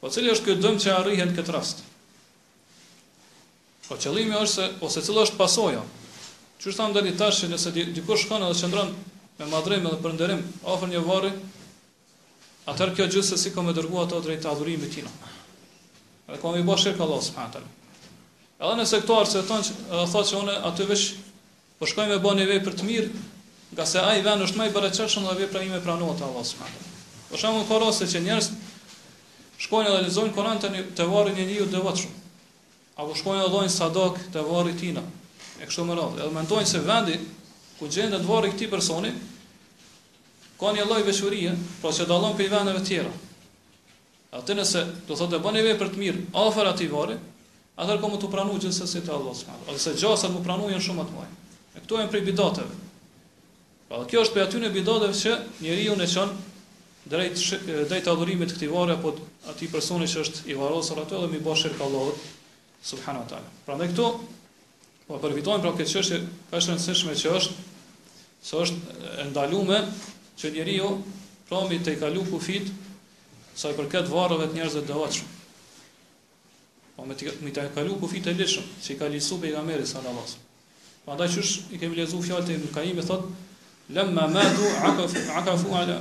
Po 0.00 0.08
cili 0.08 0.32
është 0.32 0.46
ky 0.46 0.54
dëm 0.64 0.78
që 0.80 0.92
arrihet 0.96 1.32
këtë 1.36 1.52
rast? 1.54 1.82
Po 3.86 3.96
qëllimi 4.00 4.36
është 4.38 4.54
se 4.62 4.68
ose 4.86 5.02
cilla 5.04 5.24
është 5.26 5.36
pasoja. 5.38 5.82
Që 6.60 6.70
është 6.72 6.86
ndër 6.92 7.08
i 7.10 7.16
tashë 7.20 7.48
nëse 7.50 7.72
dikush 7.96 8.24
shkon 8.24 8.44
edhe 8.46 8.56
qëndron 8.60 8.94
me 9.40 9.48
madhrim 9.52 9.86
edhe 9.90 9.98
për 10.06 10.36
afër 10.74 10.88
një 10.92 11.02
varri, 11.08 11.30
atëherë 12.70 12.94
kjo 12.96 13.06
gjithsesi 13.12 13.48
si 13.48 13.52
ka 13.54 13.62
më 13.66 13.74
dërguar 13.78 14.06
ato 14.06 14.20
drejt 14.24 14.46
adhurimit 14.50 14.88
të 14.88 14.94
tina. 14.96 15.12
Edhe 16.28 16.40
ka 16.42 16.48
më 16.54 16.62
bashkë 16.68 16.94
ka 17.00 17.04
Allah 17.08 17.20
subhanahu 17.20 17.52
taala. 17.52 17.68
Edhe 18.60 18.74
në 18.80 18.86
sektor 18.92 19.26
se 19.32 19.44
thon 19.44 19.66
thotë 19.90 20.28
se 20.30 20.36
unë 20.40 20.56
aty 20.70 20.88
veç 20.92 21.04
po 21.80 21.84
shkoj 21.90 22.08
me 22.12 22.18
bën 22.24 22.40
një 22.40 22.48
vepër 22.54 22.76
të 22.80 22.88
mirë, 22.88 23.12
nga 23.76 23.84
se 23.86 24.00
ai 24.04 24.22
vën 24.26 24.46
është 24.48 24.60
më 24.60 24.68
i 24.70 24.74
barazëshëm 24.78 25.28
dhe 25.30 25.36
vepra 25.44 25.64
ime 25.66 25.80
pranohet 25.84 26.24
Allah 26.28 26.46
subhanahu 26.46 26.76
taala. 26.76 26.96
Për 27.32 27.42
shembull 27.44 27.68
korose 27.72 28.08
që 28.14 28.22
njerëzit 28.28 28.58
shkojnë 29.60 29.90
edhe 29.92 30.04
lexojnë 30.06 30.32
Kur'an 30.36 30.60
te 30.62 30.70
te 30.96 31.04
varri 31.08 31.34
një 31.36 31.44
njeriu 31.46 31.66
devotshëm. 31.70 32.12
Apo 32.96 33.14
shkojnë 33.16 33.42
edhe 33.44 33.52
dhojnë 33.52 33.72
sadak 33.74 34.16
te 34.32 34.44
varri 34.46 34.72
tina. 34.80 35.02
E 35.60 35.68
kështu 35.68 35.84
me 35.88 35.96
radhë. 35.98 36.22
Edhe 36.22 36.36
mendojnë 36.36 36.68
se 36.70 36.80
vendi 36.84 37.18
ku 37.78 37.88
gjendet 37.92 38.24
varri 38.28 38.52
këtij 38.54 38.70
personi 38.72 39.10
ka 40.60 40.72
një 40.76 40.84
lloj 40.88 41.04
veçurie, 41.06 41.52
pra 41.80 41.92
që 41.92 42.06
dallon 42.08 42.34
prej 42.36 42.48
vendeve 42.52 42.82
tjera. 42.84 43.12
Atë 44.36 44.54
nëse 44.58 44.82
do 45.08 45.16
thotë 45.16 45.40
bën 45.42 45.58
një 45.60 45.76
për 45.80 45.92
të 45.94 46.00
mirë 46.00 46.24
afër 46.40 46.68
atij 46.72 46.88
varri, 46.92 47.16
atë 47.80 47.96
ka 48.00 48.10
më 48.12 48.20
të 48.20 48.30
pranuar 48.32 48.60
gjithsesi 48.60 48.86
se 48.86 49.00
si 49.00 49.04
te 49.06 49.12
Allahu 49.12 49.34
subhanahu. 49.36 49.68
Ose 49.72 49.80
se 49.90 49.96
gjasa 50.00 50.28
më 50.32 50.42
pranojnë 50.44 50.80
shumë 50.80 51.00
më 51.00 51.08
të 51.08 51.16
këtu 51.16 51.36
E 51.70 51.78
këto 51.80 51.96
prej 52.10 52.20
bidateve. 52.26 52.76
Pra 53.90 54.04
kjo 54.10 54.24
është 54.24 54.34
për 54.36 54.44
aty 54.44 54.60
në 54.62 54.70
bidateve 54.74 55.14
që 55.14 55.34
njeriu 55.62 55.94
e 56.02 56.06
çon 56.10 56.32
drejt 57.08 57.36
drejt 57.88 58.08
adhurimit 58.12 58.52
këtij 58.52 58.68
vare 58.68 58.92
apo 58.92 59.14
atij 59.48 59.70
personi 59.72 60.04
që 60.10 60.20
është 60.26 60.44
i 60.52 60.56
varrosur 60.58 61.00
aty 61.00 61.16
dhe 61.20 61.30
më 61.32 61.40
bën 61.46 61.56
shirkallahut 61.56 62.18
subhanahu 62.84 63.26
teala. 63.30 63.48
Prandaj 63.64 63.88
këtu 63.94 64.08
po 65.08 65.20
përfitojmë 65.22 65.64
pra 65.64 65.72
këtë 65.78 65.94
çështje 65.94 66.18
ka 66.50 66.60
shumë 66.60 66.76
rëndësishme 66.76 67.14
që 67.22 67.32
është 67.40 67.56
se 68.50 68.54
është 68.56 68.78
e 69.16 69.24
ndaluar 69.30 69.86
që 70.40 70.52
njeriu 70.54 70.90
promi 71.48 71.80
të 71.84 71.96
kalu 72.00 72.24
kufit 72.30 72.68
sa 73.60 73.72
i 73.72 73.76
përket 73.80 74.08
varrëve 74.12 74.50
të 74.52 74.58
njerëzve 74.60 74.84
të 74.84 74.90
devotshëm. 74.92 75.26
Po 76.96 77.08
me 77.08 77.16
të 77.16 77.32
me 77.46 77.50
të 77.54 77.64
kalu 77.74 77.96
kufit 78.00 78.28
të 78.28 78.36
lëshëm, 78.38 78.64
që 78.84 78.88
i 78.94 78.98
ka 79.00 79.08
lësu 79.12 79.40
pejgamberi 79.42 79.88
sallallahu 79.88 80.14
alajhi 80.14 80.38
wasallam. 80.38 81.04
Pandaj 81.08 81.28
çush 81.32 81.52
i 81.74 81.80
kemi 81.80 81.96
lexuar 81.96 82.22
fjalët 82.26 82.52
e 82.54 82.72
Kaimit 82.74 83.08
thotë 83.08 83.26
lamma 83.96 84.28
madu 84.30 84.68
akafu 85.36 85.74
ala 85.80 85.96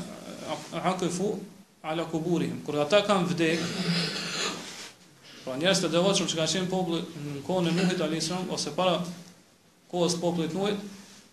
akëfu 0.72 1.38
ala 1.84 2.04
kuburihim. 2.06 2.62
Kur 2.66 2.80
ata 2.82 3.00
kanë 3.06 3.30
vdek, 3.32 3.64
pra 5.46 5.56
njerës 5.60 5.82
të 5.84 5.92
devatëshëm 5.94 6.30
që 6.32 6.40
kanë 6.40 6.54
qenë 6.56 6.72
poplë 6.74 7.00
në 7.26 7.44
kohën 7.48 7.70
e 7.72 7.76
nuhit 7.78 8.02
a.s. 8.06 8.32
ose 8.58 8.74
para 8.76 8.96
kohës 9.92 10.18
popullit 10.22 10.54
nuhit, 10.54 10.80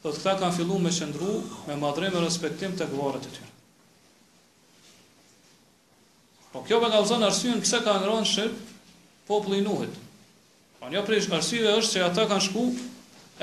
do 0.02 0.12
të 0.12 0.22
këta 0.22 0.36
kanë 0.42 0.56
fillu 0.60 0.78
me 0.84 0.92
qëndru, 0.98 1.34
me 1.68 1.76
madrim 1.82 2.14
e 2.20 2.24
respektim 2.24 2.76
të 2.78 2.88
varret 2.92 3.26
e 3.26 3.32
tyre. 3.38 3.50
Po 6.52 6.62
kjo 6.64 6.78
për 6.80 6.94
galëzën 6.94 7.26
arsyën 7.26 7.64
pse 7.64 7.82
kanë 7.84 8.06
rënë 8.08 8.30
shirkë 8.32 8.92
populli 9.28 9.58
i 9.60 9.66
nuhit. 9.66 9.98
Po 10.78 10.88
një 10.92 11.02
prej 11.08 11.26
arsyëve 11.36 11.76
është 11.80 11.96
që 11.98 12.06
ata 12.06 12.28
kanë 12.30 12.46
shku 12.46 12.64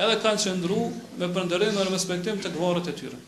edhe 0.00 0.16
kanë 0.24 0.42
qëndru 0.46 0.80
me 1.20 1.28
përndërim 1.36 1.76
e 1.84 1.88
respektim 1.92 2.40
të 2.42 2.54
varret 2.56 2.88
e 2.90 2.96
tyre. 2.98 3.20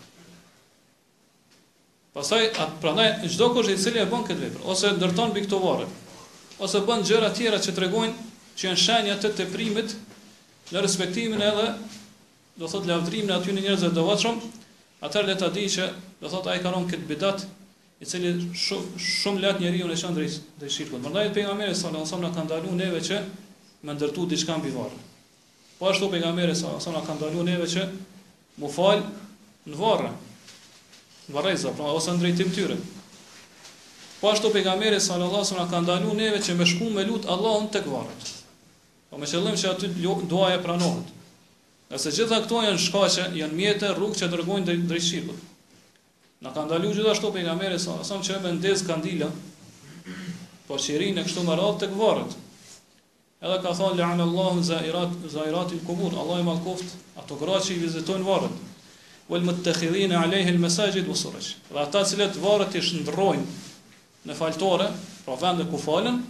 Pastaj 2.17 2.47
at 2.57 2.73
prandaj 2.81 3.29
çdo 3.29 3.51
kush 3.53 3.69
i 3.69 3.77
cili 3.77 4.01
e 4.01 4.07
bën 4.09 4.23
këtë 4.25 4.41
vepër 4.41 4.63
ose 4.73 4.89
ndërton 4.97 5.35
mbi 5.35 5.43
këto 5.45 5.59
varre 5.61 5.85
ose 6.65 6.81
bën 6.89 7.03
gjëra 7.05 7.29
tjera 7.37 7.59
që 7.61 7.75
tregojnë 7.77 8.25
që 8.57 8.65
janë 8.71 8.81
shenja 8.81 9.17
të 9.21 9.31
teprimit 9.43 9.93
në 10.73 10.81
respektimin 10.87 11.43
edhe 11.45 11.67
do 12.57 12.65
thotë 12.73 12.89
lavdrimin 12.89 13.35
aty 13.37 13.53
në 13.53 13.67
njerëzve 13.67 13.91
të 13.93 13.99
devotshëm, 13.99 14.39
atë 15.05 15.27
le 15.29 15.35
ta 15.43 15.51
di 15.53 15.67
që 15.77 15.91
do 16.23 16.31
thotë 16.33 16.51
ai 16.55 16.63
kanë 16.65 16.81
këtë 16.95 17.09
bidat 17.13 17.45
i 18.01 18.09
cili 18.09 18.33
shumë 18.65 19.05
shumë 19.21 19.43
lart 19.45 19.61
njeriu 19.61 19.85
në 19.91 19.99
qendrës 20.05 20.39
të 20.61 20.73
shirkut. 20.73 21.03
Prandaj 21.05 21.27
pejgamberi 21.37 21.75
sallallahu 21.75 22.01
alajhi 22.01 22.15
wasallam 22.15 22.33
ka 22.33 22.47
ndaluar 22.49 22.79
neve 22.81 23.01
që 23.11 23.21
me 23.87 23.93
ndërtu 23.99 24.25
diçka 24.33 24.57
mbi 24.63 24.73
varre. 24.79 24.97
Po 25.79 25.93
ashtu 25.93 26.09
pejgamberi 26.17 26.57
sallallahu 26.57 26.81
alajhi 26.81 26.87
wasallam 26.89 27.05
ka 27.05 27.19
ndaluar 27.21 27.45
neve 27.53 27.69
që 27.69 27.91
mu 28.63 28.73
fal 28.79 29.05
në 29.69 29.77
varre 29.85 30.13
vareza, 31.33 31.73
pra 31.75 31.91
ose 31.97 32.13
në 32.15 32.21
drejtim 32.23 32.51
tyre. 32.55 32.77
Po 34.21 34.31
ashtu 34.31 34.51
pejgamberi 34.55 35.01
sallallahu 35.03 35.39
alajhi 35.43 35.49
wasallam 35.51 35.71
ka 35.71 35.81
ndalu 35.87 36.15
neve 36.19 36.39
që 36.41 36.55
me 36.57 36.67
shku 36.67 36.89
me 36.95 37.05
lutë 37.07 37.29
Allahun 37.35 37.67
tek 37.75 37.87
varret. 37.91 38.31
Po 39.11 39.19
me 39.21 39.27
qëllim 39.29 39.59
që 39.61 39.73
aty 39.73 39.91
duaja 40.33 40.63
pranohet. 40.65 41.13
Nëse 41.91 42.11
gjitha 42.15 42.41
këto 42.47 42.63
janë 42.65 42.81
shkaqe, 42.83 43.27
janë 43.41 43.55
mjete, 43.59 43.93
rrugë 43.95 44.21
që 44.23 44.31
dërgojnë 44.33 44.67
drej, 44.67 44.77
drej 44.91 45.05
shirkut. 45.09 45.45
Na 46.43 46.51
ka 46.55 46.65
ndalu 46.67 46.95
gjithashtu 46.97 47.31
pejgamberi 47.37 47.79
sallallahu 47.79 48.05
alajhi 48.05 48.17
wasallam 48.17 48.27
që 48.29 48.41
me 48.43 48.55
ndez 48.57 48.87
kandila, 48.89 49.29
po 50.67 50.79
shirin 50.83 51.19
e 51.23 51.27
kështu 51.29 51.45
me 51.47 51.59
radhë 51.61 51.79
tek 51.85 51.95
varret. 52.01 52.35
Edhe 53.47 53.59
ka 53.63 53.73
thonë 53.79 54.01
la'anallahu 54.01 54.65
zairat 54.65 55.15
zairatil 55.37 55.83
kubur, 55.87 56.15
Allah 56.17 56.41
i 56.43 56.47
mallkoft 56.49 56.97
ato 57.21 57.37
gra 57.43 57.61
që 57.61 57.75
i 57.77 57.83
vizitojnë 57.85 58.27
varret 58.27 58.57
wal 59.31 59.41
muttakhidhin 59.43 60.13
alayhi 60.13 60.51
al 60.51 60.59
masajid 60.59 61.07
wa 61.07 61.15
suraj. 61.17 61.55
Dhe 61.71 61.79
ata 61.83 62.03
të 62.05 62.39
varet 62.41 62.75
i 62.79 62.83
shndrojnë 62.83 63.47
në 64.27 64.35
faltore, 64.39 64.87
pra 65.25 65.35
vende 65.41 65.67
ku 65.71 65.79
falën, 65.79 66.21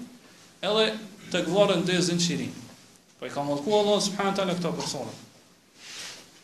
edhe 0.61 0.87
të 1.33 1.45
gvarën 1.49 1.85
dhe 1.85 2.01
zinë 2.01 2.25
qirin. 2.27 2.53
Pra 3.19 3.27
po 3.27 3.29
i 3.31 3.35
ka 3.35 3.43
mëllku 3.45 3.75
Allah 3.79 4.01
subhanë 4.09 4.37
tala 4.41 4.55
këta 4.57 4.73
persona. 4.77 5.13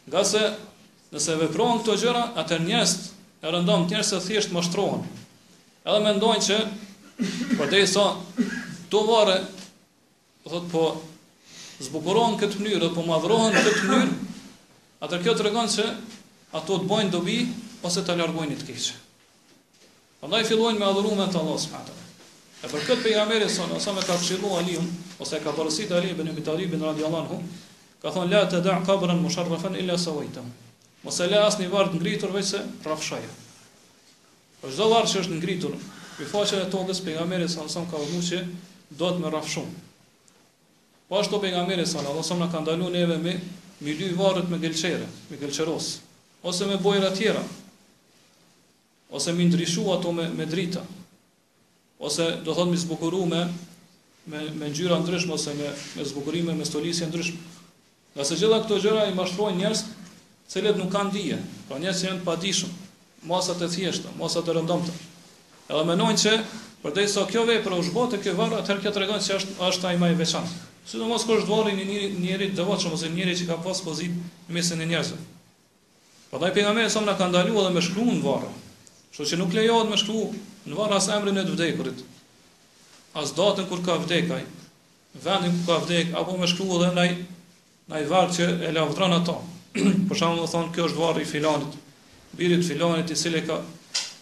Nga 0.08 0.24
se, 0.28 0.42
nëse 1.12 1.36
veprojnë 1.40 1.82
këto 1.82 1.96
gjëra, 2.04 2.22
atër 2.42 2.62
njësët, 2.66 3.02
e 3.42 3.52
rëndon 3.52 3.84
të 3.88 3.94
njësët 3.96 4.24
thjesht 4.26 4.52
më 4.56 4.62
shtrohen. 4.68 5.04
Edhe 5.84 5.98
me 6.04 6.14
ndojnë 6.18 6.46
që, 6.48 6.58
për 7.52 7.60
po 7.60 7.68
dhe 7.72 7.82
i 7.84 7.88
sa, 7.88 8.06
të 8.92 9.04
vare, 9.08 9.36
thot, 10.46 10.66
po, 10.72 10.86
zbukurohen 11.84 12.36
këtë 12.40 12.60
mënyrë, 12.64 12.80
dhe 12.84 12.90
po 12.96 13.04
madhrohen 13.08 13.56
këtë 13.56 13.84
mënyrë, 13.90 14.34
atër 15.06 15.24
kjo 15.24 15.36
të 15.38 15.46
regon 15.50 15.70
që, 15.76 15.86
ato 16.52 16.78
të 16.78 16.84
bojnë 16.88 17.10
dobi, 17.12 17.36
pas 17.82 17.94
e 17.96 18.02
të 18.04 18.16
largojnë 18.20 18.54
i 18.54 18.58
të 18.60 18.66
keqë. 18.68 18.96
Për 20.20 20.30
në 20.32 20.40
i 20.44 20.48
fillojnë 20.48 20.78
me 20.78 20.86
adhurume 20.88 21.24
të 21.32 21.40
Allah, 21.40 21.60
s.a. 21.62 21.80
E 22.62 22.68
për 22.70 22.84
këtë 22.86 23.02
për 23.02 23.12
i 23.12 23.16
ameri, 23.22 23.48
sa 23.50 23.64
ka 23.66 24.02
përshilu 24.12 24.52
alihëm, 24.60 24.90
ose 25.18 25.40
ka 25.42 25.54
përësit 25.56 25.90
alihëm, 25.96 26.18
bënë 26.20 26.32
i 26.32 26.34
bitarib, 26.36 26.74
bënë 26.76 26.90
radiallan 26.92 27.30
hu, 27.30 27.38
ka 28.02 28.12
thonë, 28.14 28.30
la 28.30 28.42
të 28.50 28.60
da'n 28.66 28.84
kabërën, 28.86 29.22
më 29.24 29.32
sharrafen, 29.34 29.78
illa 29.80 29.96
sa 29.98 30.12
vajtëm. 30.14 30.52
Mëse 31.02 31.26
la 31.32 31.40
asë 31.48 31.64
një 31.64 31.70
vartë 31.72 31.98
ngritur, 32.02 32.30
vëjse, 32.36 32.60
rafshaja. 32.86 33.32
Për 34.60 34.76
shdo 34.76 34.86
vartë 34.92 35.12
që 35.16 35.22
është 35.24 35.40
ngritur, 35.40 35.74
për 36.20 36.30
faqën 36.36 36.62
e 36.68 36.70
togës, 36.70 37.00
për 37.02 37.16
i 37.16 37.20
ameri, 37.24 37.48
ka 37.48 37.96
vëmu 38.04 38.22
që 38.28 38.44
do 39.00 39.10
të 39.16 39.24
me 39.24 39.32
rafshum. 39.34 39.72
Po 41.08 41.18
ashtu 41.18 41.34
të 41.34 41.42
për 41.42 41.50
i 41.50 41.60
ameri, 41.64 41.88
ka 42.54 42.60
ndalu 42.62 42.92
neve 42.94 43.18
me, 43.26 43.34
me 43.82 43.98
lujë 43.98 44.14
vartë 44.22 44.48
me 44.54 44.62
gëlqere, 44.62 45.10
me 45.32 45.42
gëlqeros 45.42 45.92
ose 46.42 46.66
me 46.66 46.76
bojra 46.76 47.10
tjera, 47.16 47.42
ose 49.10 49.32
me 49.32 49.44
ndryshu 49.44 49.92
ato 49.92 50.12
me, 50.12 50.28
me 50.28 50.46
drita, 50.46 50.82
ose 51.98 52.36
do 52.44 52.54
thot 52.54 52.68
me 52.68 52.76
zbukuru 52.76 53.26
me, 53.26 53.46
me, 54.26 54.40
me 54.50 54.68
njyra 54.68 54.98
ndryshme, 55.00 55.32
ose 55.34 55.54
me, 55.54 55.70
me 55.96 56.04
zbukurime, 56.04 56.54
me 56.54 56.64
stolisje 56.64 57.06
ndryshme. 57.06 57.38
Nga 58.14 58.24
se 58.24 58.36
gjitha 58.36 58.58
këto 58.64 58.78
gjëra 58.82 59.06
i 59.08 59.14
mashtrojnë 59.16 59.60
njerës 59.62 59.86
cilet 60.52 60.76
nuk 60.76 60.90
kanë 60.92 61.12
dhije, 61.14 61.38
pra 61.68 61.78
njerës 61.80 62.02
që 62.04 62.10
janë 62.10 62.24
padishëm, 62.26 62.74
masat 63.30 63.62
e 63.64 63.68
thjeshtë, 63.72 64.12
masat 64.20 64.50
e 64.52 64.56
rëndomëtë. 64.58 64.96
Edhe 65.72 65.84
menojnë 65.88 66.20
që 66.22 66.32
përdej 66.82 67.08
sa 67.08 67.22
so 67.22 67.28
kjo 67.30 67.46
vej 67.48 67.62
për 67.64 67.78
është 67.78 67.94
botë 67.96 68.20
kjo 68.26 68.34
varë, 68.36 68.58
atëherë 68.60 68.84
kjo 68.84 68.92
të 68.92 69.02
regonë 69.04 69.24
që 69.30 69.38
është, 69.38 69.56
është 69.70 69.88
ajma 69.94 70.10
i 70.12 70.18
veçanë. 70.18 70.58
Sidomos 70.92 71.24
kur 71.24 71.38
është 71.40 71.48
dvorri 71.48 71.72
një 71.78 71.86
njëri, 71.88 72.10
njëri 72.26 72.50
dëvotshëm 72.58 72.98
ose 72.98 73.08
njëri 73.16 73.38
që 73.40 73.48
ka 73.48 73.60
pas 73.64 73.80
pozit 73.86 74.18
në 74.50 74.58
mesin 74.58 74.84
e 74.84 74.90
njerëzve. 74.90 75.20
Për 76.32 76.40
taj 76.40 76.52
për 76.56 76.62
nga 76.64 76.70
me 76.76 76.82
e 76.86 76.88
në 77.04 77.12
ka 77.20 77.26
edhe 77.36 77.70
me 77.74 77.80
shkruan 77.84 78.14
në 78.16 78.24
varë, 78.24 78.50
Kështu 79.12 79.24
që 79.30 79.38
nuk 79.42 79.52
lejohet 79.52 79.88
me 79.92 79.96
shkru 80.00 80.20
në 80.70 80.76
varë 80.78 80.94
asë 80.96 81.10
emrin 81.18 81.36
e 81.36 81.42
të 81.44 81.50
vdekurit, 81.52 81.98
asë 83.20 83.34
datën 83.36 83.66
kur 83.68 83.82
ka 83.84 83.96
vdekaj, 84.00 84.38
vendin 85.20 85.58
kur 85.58 85.66
ka 85.68 85.74
vdek, 85.84 86.14
apo 86.16 86.38
me 86.40 86.46
shkru 86.48 86.78
edhe 86.78 86.94
në 86.96 88.00
i 88.00 88.06
varë 88.08 88.36
që 88.38 88.46
e 88.64 88.70
lavdron 88.72 89.12
ato. 89.18 89.34
Për 90.08 90.16
shumë 90.22 90.38
dhe 90.40 90.46
thonë, 90.54 90.70
kjo 90.76 90.86
është 90.88 91.00
varë 91.02 91.20
i 91.20 91.28
filanit, 91.28 91.76
birit 92.38 92.64
filanit 92.64 93.12
i 93.12 93.16
sile 93.24 93.42
ka, 93.44 93.58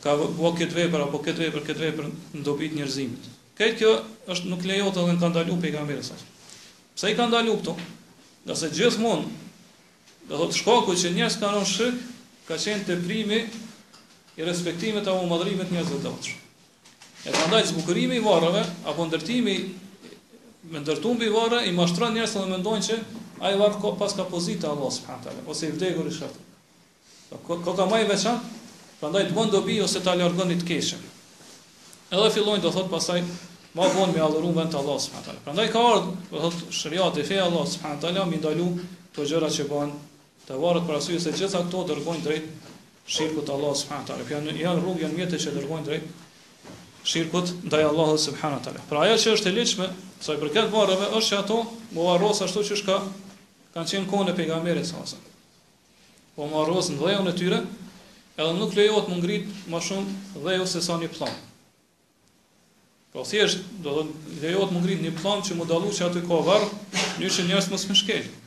ka 0.02 0.16
vë 0.18 0.50
këtë 0.58 0.76
vepër, 0.80 1.04
apo 1.04 1.20
këtë 1.22 1.44
vepër, 1.44 1.62
këtë 1.68 1.84
vepër 1.84 2.08
në 2.34 2.42
dobit 2.48 2.74
njërzimit. 2.78 3.28
Këtë 3.58 3.78
kjo 3.82 3.92
është 4.34 4.50
nuk 4.50 4.66
lejohet 4.66 4.98
edhe 5.04 5.14
në 5.14 5.22
ka 5.22 5.30
ndalu 5.34 5.58
për 5.62 5.78
e 5.78 7.12
i 7.12 7.14
ka 7.16 7.28
ndalu 7.30 7.54
këto, 7.60 7.76
nëse 8.50 8.68
gjithë 8.74 9.06
Dhe 10.30 10.38
thot 10.38 10.54
shkaku 10.54 10.94
që 10.94 11.10
njerëz 11.16 11.36
kanë 11.42 11.56
rënë 11.58 11.66
shik, 11.68 12.02
ka 12.46 12.54
qenë 12.54 12.84
teprimi 12.86 13.38
i 14.38 14.44
respektimit 14.46 15.08
apo 15.10 15.24
madhrimit 15.26 15.72
njerëzve 15.74 15.96
të 16.04 16.12
tjerë. 16.26 16.36
E 17.26 17.32
prandaj 17.34 17.64
zbukurimi 17.72 18.20
i 18.20 18.22
varrave 18.22 18.62
apo 18.92 19.06
ndërtimi 19.10 19.56
me 20.70 20.80
ndërtumbi 20.84 21.26
mbi 21.26 21.34
varre 21.34 21.64
i 21.66 21.72
mashtron 21.74 22.14
njerëz 22.14 22.36
dhe 22.38 22.44
mendojnë 22.52 22.86
se 22.86 22.98
ai 23.48 23.56
varr 23.58 23.74
ka 23.82 23.90
pas 23.98 24.14
ka 24.16 24.24
pozita 24.30 24.70
Allah 24.70 24.92
subhanahu 24.94 25.24
taala 25.26 25.42
ose 25.50 25.66
i 25.68 25.74
vdekur 25.74 26.06
i 26.06 26.12
shkatur. 26.14 26.44
Po 27.30 27.56
ka 27.66 27.74
ka 27.82 27.86
më 27.90 28.00
i 28.04 28.06
veçantë, 28.12 28.52
prandaj 29.02 29.24
të 29.30 29.34
bën 29.36 29.50
dobi 29.56 29.80
ose 29.88 30.02
ta 30.06 30.14
largoni 30.14 30.60
të 30.62 30.68
keshën. 30.70 31.02
Edhe 32.14 32.30
fillojnë 32.36 32.62
të 32.64 32.70
thot 32.76 32.88
pasaj 32.94 33.18
ma 33.78 33.90
vonë 33.96 34.14
me 34.14 34.22
adhurun 34.28 34.54
vend 34.60 34.70
të 34.72 34.78
Allah 34.82 34.98
subhanahu 35.02 35.26
taala. 35.28 35.42
Prandaj 35.48 35.66
ka 35.74 35.82
ardhur, 35.90 36.14
do 36.14 36.30
po 36.30 36.44
thot 36.44 36.70
shëriat 36.82 37.18
e 37.22 37.26
fe 37.32 37.40
Allah 37.42 37.66
subhanahu 37.74 38.04
taala 38.06 38.24
mi 38.32 38.38
ndalu 38.40 38.68
të 39.18 39.26
gjëra 39.32 39.50
që 39.58 39.68
bën 39.72 39.92
të 40.50 40.56
varet 40.58 40.82
për 40.88 40.96
asyje 40.98 41.20
se 41.22 41.30
gjitha 41.38 41.60
këto 41.68 41.84
dërgojnë 41.92 42.24
drejt 42.24 42.46
shirkut 43.10 43.46
Allah 43.54 43.72
subhanahu 43.78 44.08
taala. 44.08 44.24
Pra 44.26 44.34
janë 44.40 44.54
janë 44.58 44.82
rrugë 44.82 45.04
janë 45.04 45.18
mjete 45.20 45.38
që 45.44 45.52
dërgojnë 45.54 45.86
drejt 45.86 46.08
shirkut 47.10 47.52
ndaj 47.68 47.84
Allahut 47.86 48.18
subhanahu 48.24 48.58
taala. 48.66 48.82
Pra 48.90 49.04
ajo 49.06 49.14
që 49.22 49.34
është 49.36 49.46
e 49.52 49.54
lehtëshme, 49.60 49.86
sa 50.20 50.34
i 50.34 50.40
përket 50.42 50.72
varrave 50.74 51.06
është 51.20 51.38
ato, 51.38 51.60
mo 51.94 52.08
varros 52.08 52.42
ashtu 52.44 52.64
siç 52.66 52.82
ka 52.88 52.98
kanë 53.76 53.92
qenë 53.92 54.10
kohën 54.10 54.32
e 54.32 54.36
pejgamberit 54.40 54.90
sa. 54.90 55.04
Po 56.34 56.50
mo 56.50 56.58
varros 56.64 56.90
në 56.90 57.30
e 57.30 57.36
tyre, 57.38 57.62
edhe 58.40 58.58
nuk 58.58 58.74
lejohet 58.76 59.06
të 59.08 59.20
ngrit 59.20 59.54
më 59.70 59.84
shumë 59.86 60.18
dhe 60.48 60.58
ose 60.66 60.82
sa 60.82 60.98
një 60.98 61.12
plan. 61.14 61.38
Po 63.14 63.22
thjesht 63.26 63.62
do 63.86 64.02
të 64.02 64.06
lejohet 64.42 64.74
të 64.74 64.82
ngrit 64.82 65.06
një 65.06 65.16
plan 65.22 65.46
që 65.46 65.54
mo 65.58 65.70
dalluçi 65.70 66.04
aty 66.10 66.26
ka 66.26 66.42
varr, 66.46 66.66
nëse 67.22 67.46
njerëz 67.46 67.70
mos 67.74 67.86
më 67.90 68.00
shkelin 68.02 68.38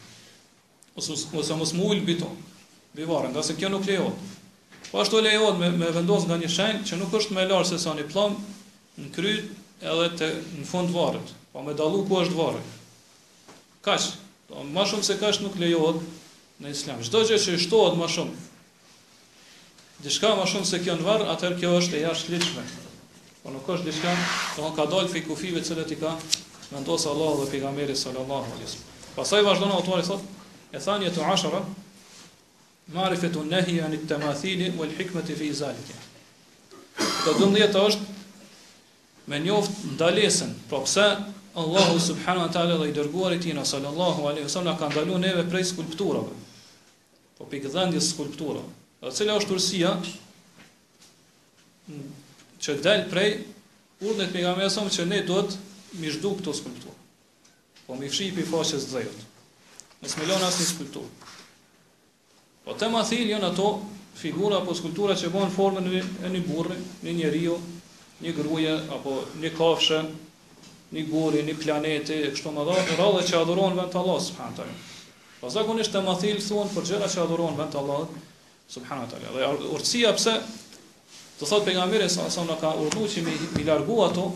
ose 0.96 1.14
ose 1.38 1.56
mos 1.56 1.74
mul 1.74 2.02
bito. 2.06 2.32
Bi 2.94 3.06
varen, 3.08 3.36
se 3.44 3.56
kjo 3.58 3.70
nuk 3.70 3.86
lejohet. 3.86 4.18
Po 4.92 5.02
ashtu 5.02 5.22
lejohet 5.22 5.58
me 5.60 5.70
me 5.72 5.90
vendos 5.96 6.28
nga 6.30 6.38
një 6.38 6.50
shenjë 6.54 6.86
që 6.90 7.00
nuk 7.02 7.14
është 7.18 7.34
më 7.38 7.46
e 7.50 7.62
se 7.66 7.80
sa 7.82 7.96
një 7.98 8.06
pllomb 8.12 8.38
në 9.02 9.10
kryt 9.16 9.50
edhe 9.84 10.10
te 10.20 10.28
në 10.60 10.66
fund 10.70 10.90
varrit, 10.94 11.34
Po 11.54 11.62
me 11.64 11.74
dallu 11.74 12.04
ku 12.08 12.16
është 12.22 12.36
varri. 12.36 12.62
Kaç? 13.86 14.14
Do 14.50 14.56
po 14.56 14.62
më 14.64 14.84
shumë 14.90 15.04
se 15.04 15.18
kaç 15.18 15.40
nuk 15.42 15.56
lejohet 15.60 16.02
në 16.62 16.70
islam. 16.70 17.02
Çdo 17.04 17.24
gjë 17.26 17.38
që 17.44 17.58
shtohet 17.60 17.98
më 18.00 18.08
shumë. 18.08 18.36
Diçka 20.04 20.34
më 20.36 20.46
shumë 20.50 20.66
se 20.70 20.80
kjo 20.82 20.96
në 20.98 21.04
varr, 21.06 21.26
atëherë 21.34 21.60
kjo 21.60 21.72
është 21.80 21.98
e 22.00 22.04
jashtëligjshme. 22.08 22.64
Po 23.44 23.52
nuk 23.54 23.68
është 23.74 23.90
diçka, 23.90 24.14
do 24.58 24.72
ka 24.76 24.86
dalë 24.90 25.10
fik 25.14 25.28
kufive 25.30 25.62
që 25.62 25.86
ti 25.90 25.96
ka 26.02 26.16
vendosur 26.72 27.12
Allahu 27.14 27.42
dhe 27.44 27.52
pejgamberi 27.52 27.96
sallallahu 27.96 28.46
alajhi 28.50 28.64
wasallam. 28.68 28.90
Pastaj 29.16 29.42
vazhdon 29.46 29.72
autori 29.78 30.04
thotë 30.08 30.43
E 30.74 30.80
thani 30.82 31.06
e 31.06 31.12
të 31.14 31.22
ashara, 31.30 31.60
marifet 32.94 33.36
unë 33.38 33.52
nehi 33.54 33.76
anë 33.86 34.00
të 34.10 34.18
mathili 34.24 34.72
u 34.74 34.82
elhikmet 34.88 35.30
i 35.30 35.36
fi 35.38 35.52
i 35.54 35.56
zalike. 35.56 35.96
Të 36.98 37.36
dëndjetë 37.38 37.82
është 37.90 39.28
me 39.32 39.40
njoftë 39.46 39.92
ndalesën, 40.00 40.56
pra 40.72 40.80
po 40.82 40.88
pëse 40.88 41.06
Allahu 41.62 42.00
subhanu 42.02 42.42
wa 42.42 42.50
ta'ala 42.56 42.80
dhe 42.82 42.88
i 42.90 42.96
dërguar 42.98 43.36
i 43.36 43.40
tina, 43.44 43.62
sallallahu 43.70 44.26
alaihi 44.32 44.48
wasallam, 44.48 44.78
ka 44.80 44.90
ndalu 44.96 45.20
neve 45.22 45.44
prej 45.52 45.68
skulpturave, 45.76 46.34
po 47.38 47.46
pikë 47.52 47.70
dhendje 47.76 48.02
skulptura, 48.02 48.64
dhe 49.04 49.14
cila 49.18 49.38
është 49.38 49.54
ursia 49.60 49.92
që 52.64 52.80
del 52.86 53.06
prej 53.14 53.30
urnet 54.10 54.34
me 54.34 54.42
gamesom 54.48 54.90
që 54.90 55.06
ne 55.14 55.22
do 55.30 55.38
të 55.52 55.62
mishdu 56.02 56.34
këto 56.42 56.56
skulpturave, 56.58 56.98
po 57.86 58.00
mi 58.02 58.10
fshipi 58.10 58.48
faqës 58.50 58.90
dhejotë 58.96 59.30
nësë 60.04 60.24
me 60.24 60.36
asë 60.46 60.62
një 60.62 60.68
skulptur. 60.68 61.08
Po 62.64 62.76
të 62.80 62.90
ma 62.92 63.02
thilë 63.08 63.34
janë 63.36 63.48
ato 63.54 63.70
figura 64.20 64.60
apo 64.60 64.76
skulptura 64.76 65.16
që 65.18 65.32
bënë 65.34 65.54
formën 65.56 65.88
e 65.90 66.32
një 66.34 66.42
burri, 66.48 66.78
një 67.04 67.14
njeriu, 67.18 67.56
një 68.24 68.34
gruje, 68.38 68.74
apo 68.96 69.16
një 69.42 69.52
kafshë, 69.58 70.02
një 70.96 71.06
guri, 71.10 71.44
një 71.48 71.56
planeti, 71.64 72.20
kështu 72.36 72.52
më 72.54 72.66
dha, 72.68 72.76
në 72.92 72.98
radhe 73.00 73.24
që 73.30 73.40
adhuron 73.40 73.78
vend 73.80 73.96
Allah, 74.00 74.20
subhanë 74.22 74.68
Po 75.44 75.50
zakonisht 75.52 75.92
të 75.92 76.00
mathil 76.06 76.38
thonë 76.40 76.72
për 76.76 76.86
gjëra 76.90 77.08
që 77.12 77.24
adhuron 77.26 77.58
vend 77.60 77.76
Allah, 77.80 78.04
subhanë 78.70 79.24
Dhe 79.24 79.54
urtësia 79.74 80.14
pse, 80.20 80.38
të 81.40 81.50
thotë 81.50 81.66
për 81.66 81.80
nga 81.98 82.10
sa 82.14 82.30
sa 82.32 82.46
në 82.48 82.60
ka 82.62 82.76
urdu 82.80 83.08
që 83.12 83.24
mi, 83.26 83.34
mi 83.58 83.64
largu 83.68 83.98
ato, 84.06 84.30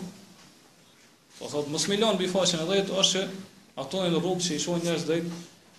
po 1.37 1.45
thotë 1.51 1.69
më 1.69 1.83
milon 1.91 2.17
bifashën 2.17 2.63
e 2.65 2.65
dhjetë, 2.71 2.97
është 3.03 3.23
ato 3.77 4.03
në 4.03 4.19
që 4.41 4.51
i 4.55 4.59
shonë 4.63 4.83
njerëz 4.87 5.03
dhjetë 5.05 5.31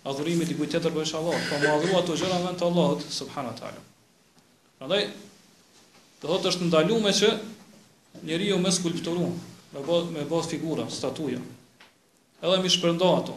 Adhurimi 0.07 0.45
i 0.47 0.57
kujt 0.57 0.71
tjetër 0.75 0.93
bësh 0.95 1.17
Allah, 1.19 1.39
po 1.51 1.59
më 1.59 1.71
adhuro 1.75 1.99
ato 1.99 2.15
gjëra 2.17 2.37
vetëm 2.45 2.59
te 2.61 2.67
Allahut 2.67 3.03
subhanahu 3.03 3.55
wa 3.55 3.59
taala. 3.59 3.87
Prandaj, 4.79 5.01
do 6.23 6.39
të 6.39 6.51
është 6.53 6.69
ndaluar 6.69 7.03
me 7.03 7.15
që 7.15 7.31
njeriu 8.29 8.59
me 8.63 8.71
skulpturu, 8.73 9.25
me 9.75 9.83
bë 9.89 9.97
me 10.15 10.23
bë 10.31 10.43
figura, 10.53 10.87
statuja. 10.91 11.41
Edhe 12.39 12.61
mi 12.63 12.71
shpërndo 12.71 13.11
ato. 13.17 13.37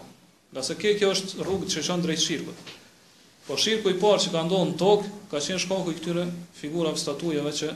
Nga 0.51 0.63
se 0.67 0.75
kjo 0.77 1.09
është 1.15 1.41
rrugë 1.47 1.71
që 1.71 1.83
shon 1.87 2.03
drejt 2.05 2.19
shirkut. 2.25 2.71
Po 3.47 3.57
shirku 3.57 3.89
i 3.89 3.97
parë 3.99 4.25
që 4.27 4.33
ka 4.35 4.43
ndodhur 4.45 4.69
në 4.73 4.77
tokë, 4.81 5.11
ka 5.31 5.41
qenë 5.41 5.61
shkaku 5.63 5.93
i 5.93 5.97
këtyre 5.97 6.25
figurave, 6.59 6.99
statujave 7.01 7.51
që 7.61 7.71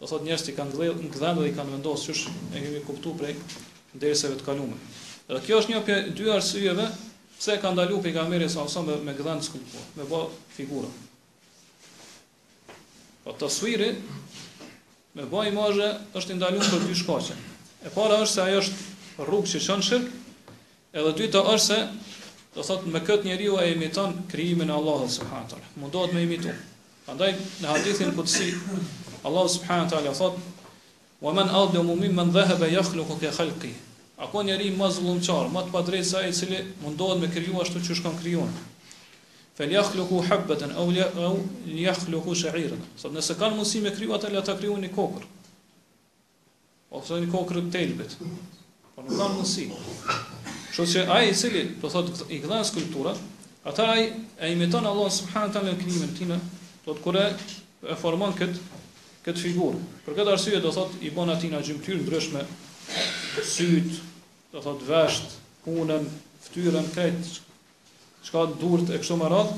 do 0.00 0.08
thotë 0.08 0.24
njerëzit 0.28 0.52
i 0.52 0.56
kanë 0.56 0.92
ngdhënë 1.02 1.40
dhe 1.42 1.48
i 1.50 1.54
kanë 1.58 1.72
vendosur, 1.76 2.14
çu 2.16 2.22
është 2.22 2.56
e 2.56 2.62
kemi 2.64 2.82
kuptuar 2.86 3.18
prej 3.20 3.34
derisave 4.00 4.38
të 4.38 4.46
kaluara. 4.46 4.78
Edhe 5.28 5.42
kjo 5.46 5.60
është 5.60 5.72
një 5.74 5.82
për 5.88 6.08
dy 6.18 6.30
arsyeve 6.36 6.86
Pse 7.42 7.58
ka 7.58 7.74
ndalu 7.74 7.98
pejgamberi 7.98 8.46
sa 8.46 8.62
sa 8.70 8.86
me, 8.86 8.94
me 9.02 9.10
gdhën 9.18 9.40
skulptuar, 9.42 9.82
me 9.98 10.06
bë 10.06 10.18
figura. 10.54 10.86
Po 13.26 13.34
të 13.34 13.48
swiri, 13.50 13.88
me 15.18 15.26
bë 15.26 15.42
imazhe 15.50 15.88
është 16.20 16.36
i 16.38 16.38
ndaluar 16.38 16.70
për 16.70 16.86
dy 16.86 16.94
shkaqe. 17.02 17.34
E 17.82 17.90
para 17.96 18.20
është 18.22 18.34
se 18.36 18.44
ajo 18.44 18.60
është 18.62 19.26
rrugë 19.26 19.48
që 19.56 19.62
shën 19.66 19.82
shirk, 19.88 20.06
edhe 20.94 21.16
dyta 21.18 21.42
është 21.56 21.66
se 21.72 21.80
do 22.54 22.62
thotë 22.70 22.94
me 22.94 23.02
këtë 23.10 23.28
njeriu 23.32 23.58
e 23.64 23.72
imiton 23.74 24.14
krijimin 24.30 24.70
e 24.70 24.78
Allahut 24.78 25.10
subhanahu 25.16 25.50
teala. 25.54 25.74
Mundohet 25.82 26.14
me 26.14 26.22
imitu. 26.28 26.54
Prandaj 27.10 27.32
në 27.64 27.72
hadithin 27.74 28.14
kutsi 28.20 28.52
Allahu 29.26 29.50
subhanahu 29.56 29.90
teala 29.96 30.14
thotë: 30.14 30.38
"Wa 31.26 31.34
man 31.40 31.50
adlu 31.64 31.82
mimman 31.90 32.30
dhahaba 32.38 32.70
yakhluqu 32.76 33.18
ka 33.24 33.34
khalqihi." 33.40 33.90
A 34.20 34.28
ka 34.28 34.42
njeri 34.44 34.68
më 34.76 34.88
zullumqar, 34.92 35.48
më 35.56 35.62
të 35.66 35.72
padrejt 35.72 36.06
se 36.10 36.18
aje 36.20 36.32
cili 36.36 36.58
mundohet 36.82 37.20
me 37.20 37.30
kriju 37.32 37.60
ashtu 37.62 37.80
që 37.84 37.96
shkan 37.96 38.18
Fe 38.20 38.38
Fel 39.56 39.72
jakhluku 39.74 40.22
habbeten, 40.28 40.70
au 40.76 40.88
jakhluku 41.66 42.34
shëgjirën. 42.40 42.78
Sot 42.96 43.12
nëse 43.12 43.34
kanë 43.36 43.56
mundësi 43.56 43.82
me 43.84 43.90
kryu, 43.92 44.14
atë 44.16 44.30
le 44.32 44.40
të 44.42 44.54
kryu 44.58 44.76
një 44.80 44.88
kokër. 44.96 45.24
Ose 46.96 47.18
një 47.20 47.28
kokër 47.32 47.56
të 47.60 47.72
telbit. 47.74 48.14
Po 48.94 49.04
nuk 49.04 49.12
kanë 49.12 49.34
mundësi. 49.36 49.66
Shë 50.72 50.86
që 50.94 51.04
aje 51.18 51.34
cili, 51.36 51.66
të 51.82 51.90
thot, 51.92 52.22
i 52.32 52.40
këdhanë 52.46 52.64
skulptura, 52.70 53.12
ata 53.68 53.90
aje 53.92 54.08
e 54.40 54.52
imiton 54.56 54.88
Allah 54.88 55.12
subhanë 55.18 55.52
të 55.58 55.62
në 55.68 55.76
kryimin 55.84 56.16
tina, 56.22 56.40
të 56.86 56.96
të 56.96 57.04
kure 57.04 57.26
e 57.92 58.00
formon 58.04 58.32
këtë, 58.40 58.82
këtë 59.28 59.44
figurë. 59.46 59.84
Për 60.08 60.16
këtë 60.22 60.32
arsye, 60.38 60.60
do 60.64 60.72
thot, 60.78 60.96
i 61.04 61.12
bon 61.20 61.30
atina 61.36 61.60
gjimtyrë 61.68 62.00
ndryshme 62.06 62.48
syt, 63.44 64.00
do 64.52 64.60
thot 64.62 64.82
vesht, 64.86 65.30
punën, 65.64 66.06
ftyrën, 66.48 66.88
kajt, 66.96 67.38
shka 68.26 68.42
durt 68.60 68.90
e 68.92 68.98
kështu 69.00 69.16
më 69.20 69.30
radh, 69.32 69.52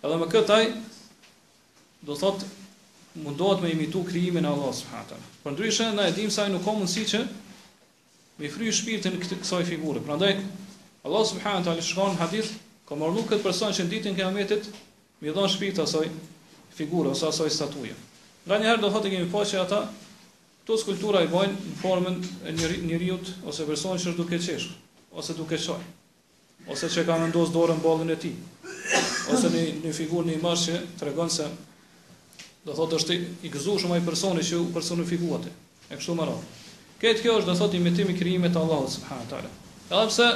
edhe 0.00 0.16
më 0.20 0.28
këtaj, 0.32 0.64
do 2.08 2.16
thot 2.18 2.44
mundohet 3.20 3.62
me 3.62 3.72
imitu 3.74 4.02
krijimin 4.06 4.46
e 4.46 4.48
Allah 4.48 4.72
subhanahu 4.78 5.24
Për 5.42 5.52
ndryshe 5.56 5.86
na 5.96 6.06
e 6.08 6.14
dim 6.16 6.30
se 6.30 6.40
ai 6.42 6.52
nuk 6.52 6.62
ka 6.64 6.72
mundësi 6.72 7.02
që 7.12 7.20
me 8.40 8.48
fry 8.52 8.70
shpirtin 8.72 9.18
këtë 9.20 9.38
kësaj 9.40 9.64
figure. 9.68 10.02
Prandaj 10.04 10.36
Allah 11.04 11.24
subhanahu 11.28 11.60
wa 11.60 11.66
taala 11.66 11.84
shkon 11.84 12.16
hadith 12.20 12.52
ka 12.88 12.94
mërdhu 12.96 13.26
këtë 13.28 13.42
person 13.44 13.74
që 13.74 13.84
në 13.86 13.90
ditën 13.94 14.16
kiametit 14.16 14.70
mi 15.20 15.32
dhon 15.34 15.50
shpirt 15.52 15.82
asaj 15.84 16.08
figure 16.78 17.10
ose 17.12 17.26
asaj 17.28 17.50
statuje. 17.58 17.96
Nga 18.46 18.60
njëherë, 18.62 18.80
do 18.80 18.88
thotë 18.94 19.10
kemi 19.12 19.28
po 19.34 19.42
që 19.50 19.60
ata 19.66 19.82
Kto 20.70 20.78
skultura 20.86 21.18
i 21.24 21.26
bën 21.26 21.50
në 21.50 21.70
formën 21.80 22.16
e 22.46 22.52
një 22.54 22.68
njeriu 22.86 23.16
ose 23.50 23.64
personi 23.66 23.98
që 23.98 24.12
është 24.12 24.18
duke 24.20 24.38
qesh, 24.38 24.66
ose 25.18 25.34
duke 25.34 25.56
shoj, 25.58 25.80
ose 26.70 26.86
që 26.94 27.02
ka 27.08 27.16
vendosur 27.18 27.50
dorën 27.56 27.80
ballën 27.82 28.12
e 28.14 28.16
tij, 28.22 28.36
ose 29.34 29.50
në 29.50 29.64
një 29.82 29.94
figurë 29.96 30.28
në 30.28 30.36
imazh 30.38 30.68
që 30.68 30.76
tregon 31.00 31.32
se 31.34 31.48
do 32.62 32.76
thotë 32.78 33.00
është 33.00 33.16
i 33.18 33.50
gëzuar 33.50 33.82
shumë 33.82 33.98
ai 33.98 34.04
personi 34.06 34.46
që 34.46 34.60
u 34.62 34.68
personifikuat. 34.76 35.48
Është 35.88 35.96
kështu 35.98 36.16
më 36.20 36.28
radh. 36.30 36.46
Këtë 37.02 37.24
kjo 37.26 37.34
është 37.40 37.50
do 37.50 37.58
thotë 37.64 37.78
imitim 37.82 38.14
i 38.14 38.16
krijimit 38.22 38.54
të 38.54 38.62
Allahut 38.62 38.94
subhanahu 38.94 39.26
wa 39.26 39.28
taala. 39.34 39.52
Edhe 39.90 40.06
pse 40.14 40.30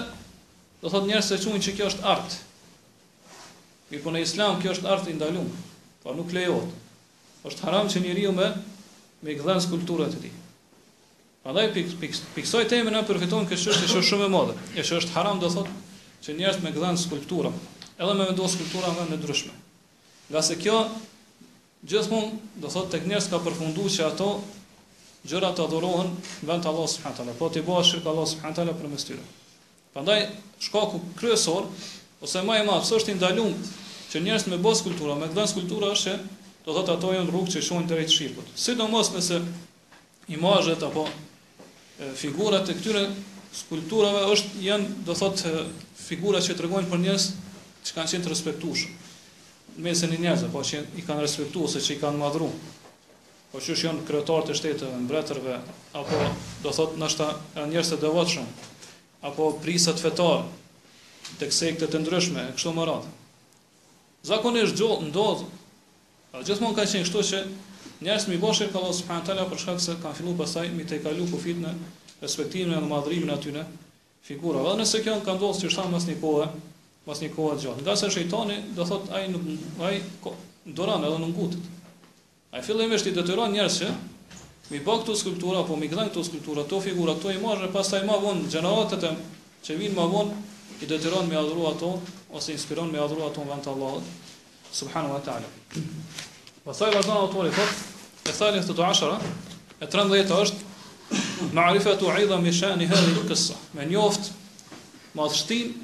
do 0.82 0.90
thotë 0.96 1.12
njerëz 1.12 1.30
se 1.30 1.38
thonë 1.46 1.62
që 1.68 1.76
kjo 1.78 1.92
është 1.94 2.10
art. 2.16 2.40
po 4.02 4.10
në 4.10 4.26
Islam 4.26 4.58
kjo 4.62 4.74
është 4.74 4.90
art 4.96 5.06
i 5.08 5.14
ndaluar, 5.14 5.46
pa 6.02 6.10
po 6.10 6.18
nuk 6.18 6.34
lejohet. 6.34 6.74
Është 7.46 7.68
haram 7.70 7.86
që 7.88 8.00
njeriu 8.02 8.32
me 8.32 8.50
me 9.24 9.32
gdhën 9.40 9.60
skulptura 9.64 10.06
të 10.12 10.18
tij. 10.22 10.32
Prandaj 11.44 11.70
pik, 11.74 11.90
piksoj 12.36 12.66
temën 12.68 12.92
na 12.96 13.00
përfiton 13.08 13.46
kjo 13.48 13.56
që 13.62 13.76
është 13.88 14.02
shumë 14.08 14.26
e 14.28 14.32
madhe. 14.32 14.54
E 14.80 14.84
që 14.84 15.00
është 15.00 15.14
haram 15.16 15.40
do 15.42 15.48
thotë 15.52 15.72
që 16.24 16.36
njerëz 16.38 16.60
me 16.64 16.72
gdhën 16.76 17.00
skulptura, 17.00 17.50
edhe 18.00 18.12
me 18.16 18.26
vendos 18.30 18.54
skulptura 18.56 18.92
nga 18.96 19.06
në 19.10 19.18
ndryshme. 19.20 19.56
Nga 20.32 20.44
se 20.50 20.58
kjo 20.60 20.76
gjithmonë 21.88 22.60
do 22.62 22.70
thotë 22.76 22.92
tek 22.94 23.08
njerëz 23.10 23.28
ka 23.32 23.40
përfunduar 23.46 23.92
që 23.96 24.06
ato 24.10 24.28
gjëra 25.24 25.50
të 25.56 25.66
adhurohen 25.68 26.12
vetëm 26.48 26.70
Allah 26.74 26.88
subhanahu 26.92 27.16
wa 27.16 27.18
taala, 27.24 27.36
po 27.40 27.48
ti 27.52 27.64
bësh 27.68 27.92
shirk 27.94 28.08
Allah 28.12 28.28
subhanahu 28.32 28.58
taala 28.60 28.76
për 28.80 28.92
mëstyrë. 28.94 29.26
Prandaj 29.96 30.20
shkaku 30.68 31.00
kryesor 31.20 31.68
ose 32.24 32.44
më 32.48 32.60
e 32.60 32.64
madh 32.68 32.92
është 32.98 33.14
i 33.16 33.18
ndaluar 33.18 33.68
që 34.12 34.20
njerëzit 34.24 34.48
me 34.54 34.60
bosh 34.64 34.84
kultura, 34.88 35.16
me 35.20 35.28
gdhën 35.32 35.54
kultura 35.58 35.92
është 35.96 36.18
do 36.64 36.72
thot 36.72 36.88
ato 36.96 37.10
janë 37.12 37.28
rrugë 37.28 37.54
që 37.58 37.62
shohin 37.66 37.88
drejt 37.88 38.12
shirkut. 38.12 38.46
Sidomos 38.56 39.10
nëse 39.12 39.40
imazhet 40.32 40.82
apo 40.86 41.04
figurat 42.16 42.68
e 42.72 42.76
këtyre 42.78 43.02
skulpturave 43.54 44.22
është 44.32 44.62
janë 44.64 44.92
do 45.06 45.14
thotë 45.14 45.52
figura 46.00 46.40
që 46.42 46.56
tregojnë 46.58 46.88
për 46.90 47.02
njerëz 47.04 47.26
që 47.84 47.96
kanë 47.98 48.12
qenë 48.14 48.24
të 48.26 48.32
respektuar. 48.32 48.86
Mesën 49.84 50.12
e 50.16 50.20
njerëzve, 50.22 50.48
po 50.54 50.62
që 50.64 50.80
i 51.00 51.04
kanë 51.04 51.24
respektuar 51.26 51.68
ose 51.68 51.82
që 51.84 51.96
i 51.96 52.00
kanë 52.00 52.20
madhruar. 52.22 52.54
Po 53.52 53.60
që 53.62 53.76
janë 53.76 54.06
kryetar 54.08 54.46
të 54.48 54.56
shteteve, 54.58 54.96
mbretërve 55.04 55.58
apo 56.00 56.22
do 56.64 56.72
thotë 56.74 56.98
ndoshta 56.98 57.28
njerëz 57.68 57.92
të 57.92 58.00
devotshëm 58.06 58.48
apo 59.24 59.52
prisa 59.62 59.92
të 59.96 60.04
fetar 60.06 60.48
të 61.40 61.46
sektet 61.54 61.92
të 61.92 62.00
ndryshme, 62.02 62.42
kështu 62.56 62.72
më 62.76 62.84
radhë. 62.88 63.12
Zakonisht 64.28 64.76
gjo, 64.78 64.90
ndodhë 65.10 65.46
Po 66.34 66.40
gjithmonë 66.42 66.74
ka 66.74 66.82
qenë 66.90 67.04
kështu 67.06 67.20
që 67.26 67.40
njerëzit 68.04 68.28
më 68.30 68.36
boshin 68.42 68.72
Allah 68.78 68.90
subhanahu 68.98 69.26
teala 69.28 69.42
për 69.50 69.58
shkak 69.64 69.76
se 69.84 69.92
kanë 70.04 70.16
filluar 70.18 70.38
pasaj 70.40 70.64
me 70.78 70.82
të 70.90 70.96
kalu 71.04 71.26
kufit 71.32 71.60
në 71.62 71.70
respektimin 72.24 72.72
e 72.74 72.80
madhrimit 72.92 73.30
aty 73.34 73.52
në 73.54 73.62
figura. 74.28 74.64
Edhe 74.64 74.74
nëse 74.80 75.02
kjo 75.04 75.14
ka 75.28 75.36
ndodhur 75.36 75.54
sikur 75.60 75.76
thamë 75.76 75.92
pas 75.98 76.06
një 76.08 76.16
kohe, 76.24 76.48
pas 77.06 77.20
një 77.22 77.28
kohe 77.36 77.54
gjatë. 77.62 77.84
Nga 77.86 77.94
sa 78.02 78.10
shejtani 78.16 78.56
do 78.74 78.82
thot 78.90 79.06
ai 79.14 79.22
nuk 79.30 79.46
ai 79.86 80.00
doran 80.80 81.06
edhe 81.10 81.22
nuk 81.26 81.36
gutet. 81.38 81.70
Ai 82.50 82.64
fillimisht 82.66 83.06
i 83.06 83.14
detyron 83.20 83.54
njerëz 83.54 83.78
që 83.78 83.92
mi 84.74 84.82
bën 84.82 84.84
po 84.90 84.98
këto 85.04 85.14
skulptura 85.22 85.62
apo 85.62 85.78
mi 85.78 85.86
kanë 85.94 86.08
këto 86.10 86.26
skulptura, 86.32 86.66
to 86.74 86.82
figura 86.88 87.14
këto 87.20 87.30
i 87.30 87.38
marrë 87.46 87.70
pastaj 87.78 88.02
më 88.10 88.18
vonë 88.26 88.50
xhenovatet 88.50 89.06
që 89.70 89.78
vinë 89.84 89.94
më 90.00 90.10
vonë 90.16 90.42
i 90.82 90.92
detyron 90.96 91.30
me 91.30 91.38
adhuru 91.44 91.70
ato 91.70 91.94
ose 92.34 92.58
inspiron 92.58 92.90
me 92.90 92.98
adhuru 93.06 93.28
ato 93.30 93.46
vend 93.52 93.62
të 93.68 93.76
Allahut 93.76 94.14
subhanahu 94.74 95.14
wa 95.16 95.22
ta'ala. 95.22 95.46
Pasaj 96.66 96.90
vazhdan 96.94 97.16
autori 97.20 97.50
thot, 97.54 97.82
e 98.26 98.32
thali 98.34 98.58
së 98.64 98.72
të 98.72 98.76
të 98.78 98.86
ashera, 98.88 99.18
e 99.78 99.86
të 99.86 100.00
rëndhë 100.00 100.18
jetë 100.20 100.38
është, 100.44 100.70
ma 101.54 101.68
arifa 101.70 101.94
të 102.00 102.08
uajdha 102.08 102.38
me 102.42 102.52
shani 102.56 102.88
hëllë 102.90 103.12
i 103.14 103.24
kësa, 103.28 103.58
me 103.78 103.86
njoft, 103.90 104.32
ma 105.18 105.28
të 105.30 105.38
shtim, 105.42 105.74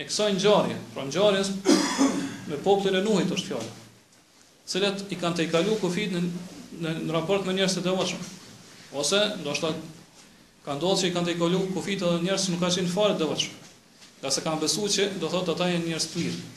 e 0.00 0.06
kësa 0.08 0.30
në 0.32 0.42
gjarje, 0.42 0.78
pra 0.94 1.04
në 1.06 1.14
gjarjes, 1.16 1.52
me 2.48 2.60
poplin 2.64 2.96
e 3.00 3.04
nuhit 3.04 3.32
është 3.36 3.52
fjallë, 3.52 3.76
cilet 4.72 5.04
i 5.14 5.20
kanë 5.20 5.38
të 5.38 5.46
i 5.46 5.52
kalu 5.54 5.78
kufit 5.84 6.16
në, 6.16 6.24
në, 6.82 6.96
në 7.06 7.14
raport 7.18 7.46
me 7.48 7.54
njerës 7.58 7.76
të 7.78 7.84
të 7.86 7.96
vëshme, 8.00 8.30
ose, 9.02 9.22
do 9.44 9.54
shta, 9.58 9.74
ka 10.64 10.78
ndodhë 10.78 11.02
që 11.02 11.10
i 11.10 11.14
kanë 11.14 11.28
të 11.30 11.36
i 11.36 11.40
kalu 11.44 11.60
kufit 11.76 12.06
edhe 12.08 12.24
njerës 12.24 12.48
nuk 12.54 12.64
ka 12.64 12.72
qenë 12.78 12.94
fare 12.94 13.18
të 13.20 13.28
vëshme, 13.28 13.74
ka 14.24 14.32
se 14.32 14.46
kanë 14.46 14.64
besu 14.64 14.88
që 14.96 15.10
do 15.22 15.28
thotë 15.32 15.54
ata 15.58 15.68
e 15.76 15.82
njerës 15.84 16.08
të 16.14 16.24
mirë, 16.24 16.48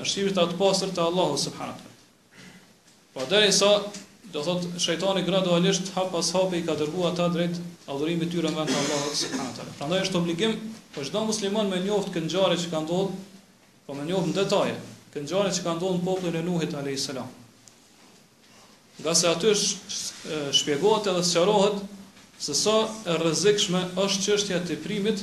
arsivit 0.00 0.34
të 0.36 0.42
atë 0.46 0.58
pasër 0.60 0.92
të 0.96 1.02
Allahu 1.06 1.38
subhanët. 1.40 1.82
Pa 3.14 3.24
po 3.24 3.26
dhe 3.30 3.40
sa, 3.54 3.70
do 4.32 4.42
thot, 4.46 4.66
shëjtani 4.80 5.24
gradualisht 5.26 5.90
hap 5.96 6.12
pas 6.14 6.30
hapi 6.34 6.60
i 6.60 6.64
ka 6.66 6.76
dërgu 6.78 7.06
ata 7.10 7.26
drejt 7.34 7.58
adhurimi 7.90 8.28
tyre 8.32 8.52
me 8.56 8.64
të 8.70 8.76
Allahu 8.82 9.18
subhanët. 9.22 9.64
Pra 9.80 9.90
ndaj 9.90 10.04
është 10.06 10.20
obligim, 10.20 10.56
po 10.94 11.04
shdo 11.06 11.24
musliman 11.28 11.68
me 11.72 11.82
njoft 11.84 12.10
kënë 12.14 12.30
që 12.36 12.70
ka 12.74 12.84
ndodhë, 12.84 13.18
po 13.86 13.98
me 13.98 14.06
njoft 14.08 14.30
në 14.30 14.38
detaje, 14.40 14.78
kënë 15.14 15.56
që 15.58 15.64
ka 15.68 15.76
ndodhë 15.78 16.00
në 16.00 16.08
poplën 16.08 16.40
e 16.40 16.44
Nuhit 16.48 16.78
a.s. 16.82 17.10
Nga 19.00 19.12
se 19.16 19.30
aty 19.32 19.50
është 19.54 19.98
shpjegohet 20.60 21.06
edhe 21.10 21.22
së 21.24 21.40
qarohet, 21.40 21.76
se 22.40 22.54
sa 22.56 22.74
e 23.08 23.14
rëzikshme 23.20 23.80
është 24.02 24.24
qështja 24.26 24.58
të 24.68 24.76
primit, 24.84 25.22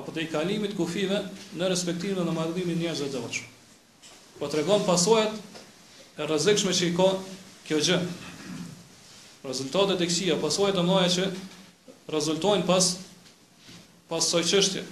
apo 0.00 0.12
të 0.12 0.22
i 0.24 0.28
kalimit 0.32 0.74
kufive 0.76 1.18
në 1.60 1.68
respektive 1.72 2.24
në 2.24 2.32
madhimin 2.36 2.78
njëzë 2.80 3.08
dhe 3.12 3.20
po 4.40 4.48
të 4.48 4.62
regon 4.62 4.82
pasojat 4.88 5.34
e 6.16 6.26
rëzikshme 6.26 6.72
që 6.74 6.86
i 6.88 6.94
ka 6.96 7.10
kjo 7.68 7.78
gjë. 7.86 7.98
Rezultatet 9.44 10.00
e 10.04 10.08
kësia, 10.08 10.38
pasojat 10.42 10.78
e 10.80 10.84
mlaje 10.84 11.10
që 11.18 11.26
rezultojnë 12.14 12.64
pas 12.68 12.86
pas 14.10 14.24
soj 14.26 14.42
qështje. 14.48 14.82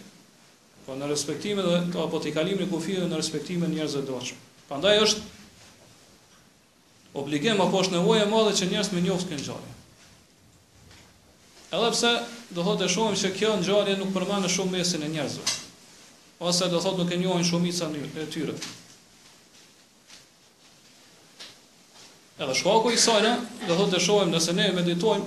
Po 0.85 0.95
në 1.01 1.09
respektime 1.11 1.65
dhe 1.65 1.79
të 1.95 2.01
apo 2.05 2.21
të 2.23 2.31
kalim 2.37 2.61
një 2.61 2.69
kufirë 2.71 3.09
në 3.11 3.19
respektime 3.23 3.69
njërës 3.73 3.97
e 3.97 4.03
doqëm. 4.11 4.39
Pandaj 4.69 5.01
është 5.05 5.25
obligim 7.21 7.61
apo 7.65 7.81
është 7.83 7.97
nevoje 7.97 8.27
madhe 8.31 8.53
që 8.61 8.69
njërës 8.73 8.93
me 8.95 9.03
njofës 9.09 9.29
kënë 9.33 9.47
gjarje. 9.49 9.73
Edhe 11.79 11.91
pse 11.95 12.11
do 12.57 12.65
thotë 12.69 12.89
shohim 12.93 13.17
se 13.21 13.33
kjo 13.37 13.55
ngjarje 13.63 13.97
nuk 14.01 14.13
përmban 14.15 14.45
shumë 14.49 14.77
mesin 14.79 15.05
e 15.09 15.09
njerëzve. 15.17 15.57
Ose 16.51 16.69
do 16.73 16.81
thotë 16.85 17.01
nuk 17.03 17.13
e 17.17 17.19
njohin 17.25 17.49
shumica 17.51 17.91
e 18.23 18.27
tyre. 18.33 18.55
Edhe 22.39 22.55
shkaku 22.55 22.93
i 22.93 22.95
kësaj 22.95 23.19
na, 23.25 23.31
do 23.67 23.75
thotë 23.75 23.97
të 23.97 24.01
shohim 24.05 24.29
nëse 24.31 24.53
ne 24.55 24.69
meditojmë 24.77 25.25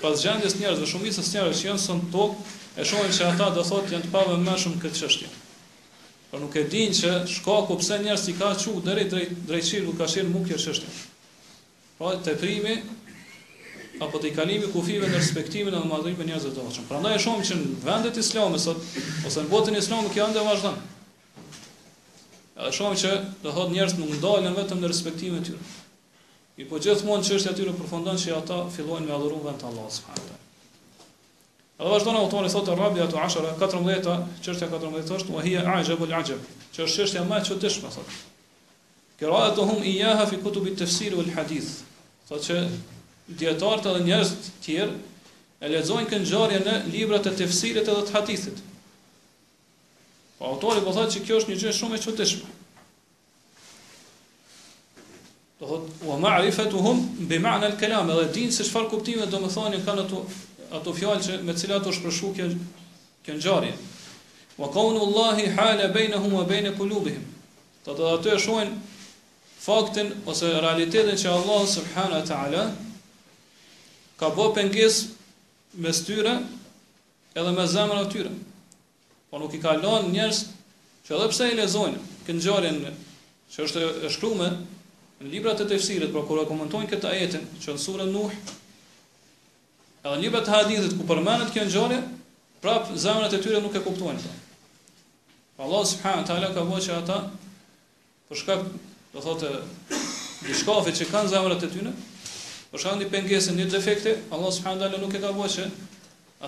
pas 0.00 0.20
gjendjes 0.22 0.54
njerëzve, 0.56 0.86
pas 0.86 0.92
shumicës 0.94 1.26
njerëzve 1.34 1.58
që 1.60 1.66
janë 1.68 1.82
son 1.82 1.98
tokë, 2.14 2.52
e 2.80 2.86
shohim 2.88 3.12
se 3.12 3.26
ata 3.28 3.50
do 3.58 3.64
thotë 3.68 3.92
janë 3.92 4.06
të 4.06 4.12
pavëmendshëm 4.14 4.78
këtë 4.84 5.00
çështje. 5.02 5.28
Po 6.30 6.40
nuk 6.40 6.56
e 6.56 6.62
dinë 6.72 6.96
që 7.00 7.10
shkaku 7.34 7.76
pse 7.82 7.98
njerëzit 8.06 8.40
ka 8.40 8.48
çu 8.64 8.72
drejt 8.88 9.12
drejt 9.12 9.34
drejtësisë 9.50 9.82
nuk 9.90 10.00
ka 10.00 10.08
shën 10.14 10.32
mukë 10.32 10.58
çështje. 10.64 10.94
Po 11.98 12.06
pra, 12.06 12.14
te 12.24 12.36
primi 12.40 12.78
apo 14.08 14.22
te 14.24 14.32
kalimi 14.34 14.72
kufive 14.72 15.12
në 15.12 15.20
respektimin 15.20 15.76
e 15.76 15.84
madhërisë 15.92 16.24
me 16.24 16.30
njerëzve 16.32 16.56
të 16.56 16.66
tjerë. 16.72 16.88
Prandaj 16.94 17.16
e 17.18 17.22
shohim 17.28 17.44
që 17.50 17.60
në 17.60 17.78
vendet 17.84 18.22
islame 18.24 18.64
sot 18.66 18.80
ose 19.28 19.44
në 19.44 19.52
botën 19.52 19.76
islame 19.84 20.16
kjo 20.16 20.24
ende 20.32 20.48
vazhdon. 20.48 20.80
Edhe 22.56 22.72
shohim 22.80 22.98
që 23.04 23.12
do 23.44 23.52
thotë 23.52 23.72
njerëzit 23.76 24.00
nuk 24.04 24.16
ndalen 24.16 24.56
vetëm 24.64 24.80
në 24.80 24.94
respektimin 24.96 25.44
e 25.44 25.48
tyre. 25.50 25.64
I 26.62 26.66
po 26.70 26.78
gjithmonë 26.78 27.26
çështja 27.26 27.40
është 27.50 27.56
tyre 27.58 27.72
përfundon 27.74 28.18
që 28.22 28.34
ata 28.36 28.56
fillojnë 28.70 29.08
me 29.08 29.14
adhuru 29.16 29.38
vend 29.42 29.58
të 29.58 29.66
Allahut 29.72 29.90
subhanallahu. 29.90 30.42
Edhe 31.74 31.88
vazhdon 31.92 32.18
autori 32.18 32.50
thotë 32.52 32.76
Rabi 32.78 33.02
ato 33.02 33.18
10 33.18 33.56
14 33.58 34.12
çështja 34.44 34.68
14 34.76 35.10
është 35.16 35.34
wa 35.34 35.42
hiya 35.46 35.64
ajab 35.74 36.04
al 36.06 36.12
ajab, 36.20 36.44
që 36.76 36.84
është 36.86 37.02
çështja 37.02 37.24
më 37.32 37.40
e 37.40 37.48
çuditshme 37.50 37.90
thotë. 37.96 38.20
Qira'atu 39.18 39.66
hum 39.72 39.82
jaha 39.88 40.28
fi 40.30 40.38
kutub 40.46 40.68
të 40.70 40.76
tafsir 40.84 41.18
wal 41.18 41.32
hadith. 41.34 41.72
Thotë 42.30 42.46
që 42.46 42.60
dietarët 43.42 43.90
edhe 43.90 44.04
njerëz 44.06 44.32
të 44.44 44.54
tjerë 44.68 44.96
e 45.64 45.74
lexojnë 45.74 46.10
kënë 46.12 46.30
gjarje 46.30 46.62
në 46.70 46.78
librat 46.94 47.26
e 47.34 47.50
fësirit 47.50 47.82
edhe 47.90 48.06
të 48.06 48.14
hadithit. 48.20 48.62
Po 50.38 50.54
autori 50.54 50.86
po 50.86 50.94
thotë 51.00 51.16
që 51.18 51.26
kjo 51.26 51.42
është 51.42 51.50
një 51.56 51.60
gjë 51.64 51.74
shumë 51.80 51.98
e 51.98 52.04
çuditshme. 52.06 52.53
Do 55.66 55.76
thot 55.80 55.88
wa 56.06 56.16
ma'rifatuhum 56.20 57.24
bi 57.28 57.38
ma'na 57.38 57.66
al-kalam, 57.72 58.10
edhe 58.10 58.28
din 58.34 58.52
se 58.52 58.64
çfarë 58.68 58.90
kuptime 58.90 59.24
do 59.30 59.38
të 59.42 59.48
thonë 59.54 59.80
kanë 59.86 60.02
ato 60.04 60.20
ato 60.78 60.92
fjalë 60.96 61.38
me 61.46 61.54
të 61.54 61.64
cilat 61.64 61.86
u 61.88 61.92
shpreshu 61.96 62.32
kjo 62.36 62.48
kjo 63.24 63.36
ngjarje. 63.38 63.72
Wa 64.60 64.68
qawlu 64.70 65.00
Allahi 65.06 65.48
hala 65.56 65.88
bainahum 65.94 66.36
wa 66.36 66.44
bain 66.44 66.68
qulubihim. 66.76 67.24
Do 67.86 67.96
të 67.96 68.08
ato 68.12 68.28
e 68.34 68.38
shohin 68.38 68.74
faktin 69.64 70.12
ose 70.28 70.52
realitetin 70.60 71.16
që 71.18 71.32
Allah 71.32 71.64
subhanahu 71.76 72.20
wa 72.20 72.26
ta'ala 72.28 72.66
ka 74.20 74.30
bë 74.36 74.50
pengesë 74.60 75.80
mes 75.84 76.04
tyre 76.06 76.36
edhe 77.34 77.56
me 77.56 77.64
zemrën 77.66 78.04
e 78.04 78.10
tyre. 78.12 78.34
Po 79.32 79.40
nuk 79.40 79.56
i 79.58 79.62
ka 79.64 79.78
lënë 79.80 80.12
njerëz 80.12 80.44
që 81.08 81.16
edhe 81.18 81.32
pse 81.32 81.48
i 81.52 81.56
lezojnë 81.62 82.04
këngjarin 82.28 82.84
që 83.54 83.68
është 83.70 83.88
e 84.06 84.10
shkruar 84.12 84.58
Në 85.22 85.30
libra 85.30 85.52
të 85.54 85.68
të 85.70 86.10
pra 86.14 86.22
kur 86.26 86.40
e 86.42 86.46
komentojnë 86.48 86.88
këtë 86.90 87.10
ajetin, 87.10 87.44
që 87.62 87.74
në 87.76 87.80
surën 87.82 88.10
nuh, 88.14 88.32
edhe 90.02 90.14
në 90.14 90.22
libra 90.24 90.40
të 90.44 90.50
hadithit, 90.56 90.96
ku 90.98 91.06
përmenet 91.06 91.52
kjo 91.54 91.62
në 91.68 91.72
gjore, 91.74 91.98
prapë 92.64 92.96
zemrët 92.98 93.36
e 93.36 93.40
tyre 93.44 93.60
nuk 93.62 93.76
e 93.78 93.82
kuptojnë. 93.84 94.32
Pra 95.54 95.68
Allah 95.70 95.84
subhanahu 95.86 96.26
të 96.28 96.34
ala 96.34 96.48
ka 96.56 96.64
bëjt 96.66 96.86
që 96.88 96.96
ata, 96.98 97.18
përshka 98.30 98.56
dhe 99.14 99.22
thote, 99.22 99.52
thotë, 99.54 100.02
dishkafe 100.50 100.96
që 100.98 101.06
kanë 101.12 101.32
zemrët 101.36 101.62
e 101.62 101.70
tyre, 101.78 101.94
përshka 102.74 102.96
në 102.98 103.04
një 103.04 103.10
pengesë 103.14 103.54
një 103.60 103.68
defekte, 103.76 104.16
Allah 104.34 104.52
subhanahu 104.58 104.82
të 104.82 104.88
ala 104.90 105.02
nuk 105.06 105.14
e 105.14 105.22
ka 105.22 105.30
bëjt 105.38 105.58
që 105.60 105.72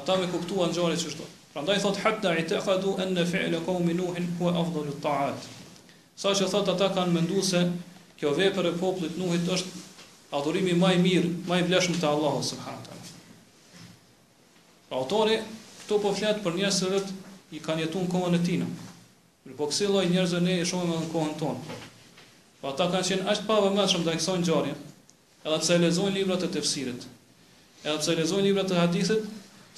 ata 0.02 0.18
me 0.20 0.26
kuptuan 0.34 0.74
ngjarjet 0.74 1.04
gjore 1.04 1.04
që 1.04 1.14
shtojnë. 1.16 1.34
Pra 1.54 1.62
ndaj 1.64 1.78
thotë, 1.84 2.02
hëtta 2.04 2.34
i 2.42 2.48
teka 2.50 2.80
du 2.82 2.98
enë 2.98 3.26
në 3.54 4.30
ku 4.40 4.48
ta'at. 5.06 5.52
Sa 6.18 6.32
që 6.34 6.48
thotë, 6.50 6.72
ata 6.74 6.86
kanë 6.98 7.12
mëndu 7.14 7.42
se 7.46 7.62
Kjo 8.16 8.32
vepër 8.32 8.70
e 8.70 8.76
popullit 8.80 9.16
nuhit 9.20 9.44
është 9.52 9.80
adhurimi 10.36 10.74
më 10.80 10.90
i 10.96 11.00
mirë, 11.04 11.30
më 11.48 11.58
i 11.62 11.64
vlefshëm 11.68 11.98
te 12.00 12.08
Allahu 12.10 12.40
subhanahu 12.44 12.80
wa 12.80 12.88
taala. 12.88 13.02
Autori 14.96 15.36
këtu 15.80 15.98
po 16.04 16.12
flet 16.16 16.40
për 16.44 16.56
njerëz 16.60 16.78
që 16.86 17.00
i 17.54 17.60
kanë 17.62 17.84
jetuar 17.84 18.08
kohën 18.12 18.36
e 18.38 18.40
tij. 18.46 18.62
Në 19.46 19.58
boksë 19.58 19.86
po 19.88 19.92
lloj 19.92 20.04
njerëzve 20.12 20.40
ne 20.46 20.56
e 20.62 20.64
shohim 20.70 20.94
në 20.96 21.10
kohën 21.12 21.34
tonë. 21.42 21.76
Po 22.62 22.70
ata 22.72 22.88
kanë 22.94 23.08
qenë 23.10 23.28
as 23.32 23.42
pavë 23.48 23.74
më 23.76 23.86
shumë 23.92 24.04
ndaj 24.06 24.18
kësaj 24.22 24.38
ngjarje, 24.44 24.74
edhe 25.44 25.58
pse 25.62 25.78
lexojnë 25.84 26.16
librat 26.16 26.46
e 26.48 26.52
tefsirit, 26.56 27.00
edhe 27.84 27.96
pse 28.00 28.16
lexojnë 28.18 28.48
librat 28.48 28.72
e 28.76 28.80
hadithit, 28.80 29.28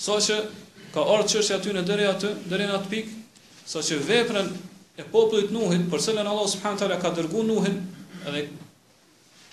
saqë 0.04 0.38
ka 0.94 1.02
ardhur 1.02 1.28
çështja 1.42 1.58
aty 1.58 1.74
në 1.76 1.82
deri 1.90 2.06
aty, 2.12 2.30
deri 2.52 2.70
në 2.70 2.78
atë 2.78 2.90
pikë, 2.92 3.14
saqë 3.72 3.98
veprën 4.08 4.54
e 4.96 5.04
popullit 5.12 5.50
Nuhit, 5.54 5.88
përselen 5.92 6.26
Allah 6.26 6.46
subhanahu 6.54 6.86
wa 6.94 7.02
ka 7.02 7.10
dërguar 7.18 7.44
Nuhin 7.46 7.80
edhe 8.28 8.48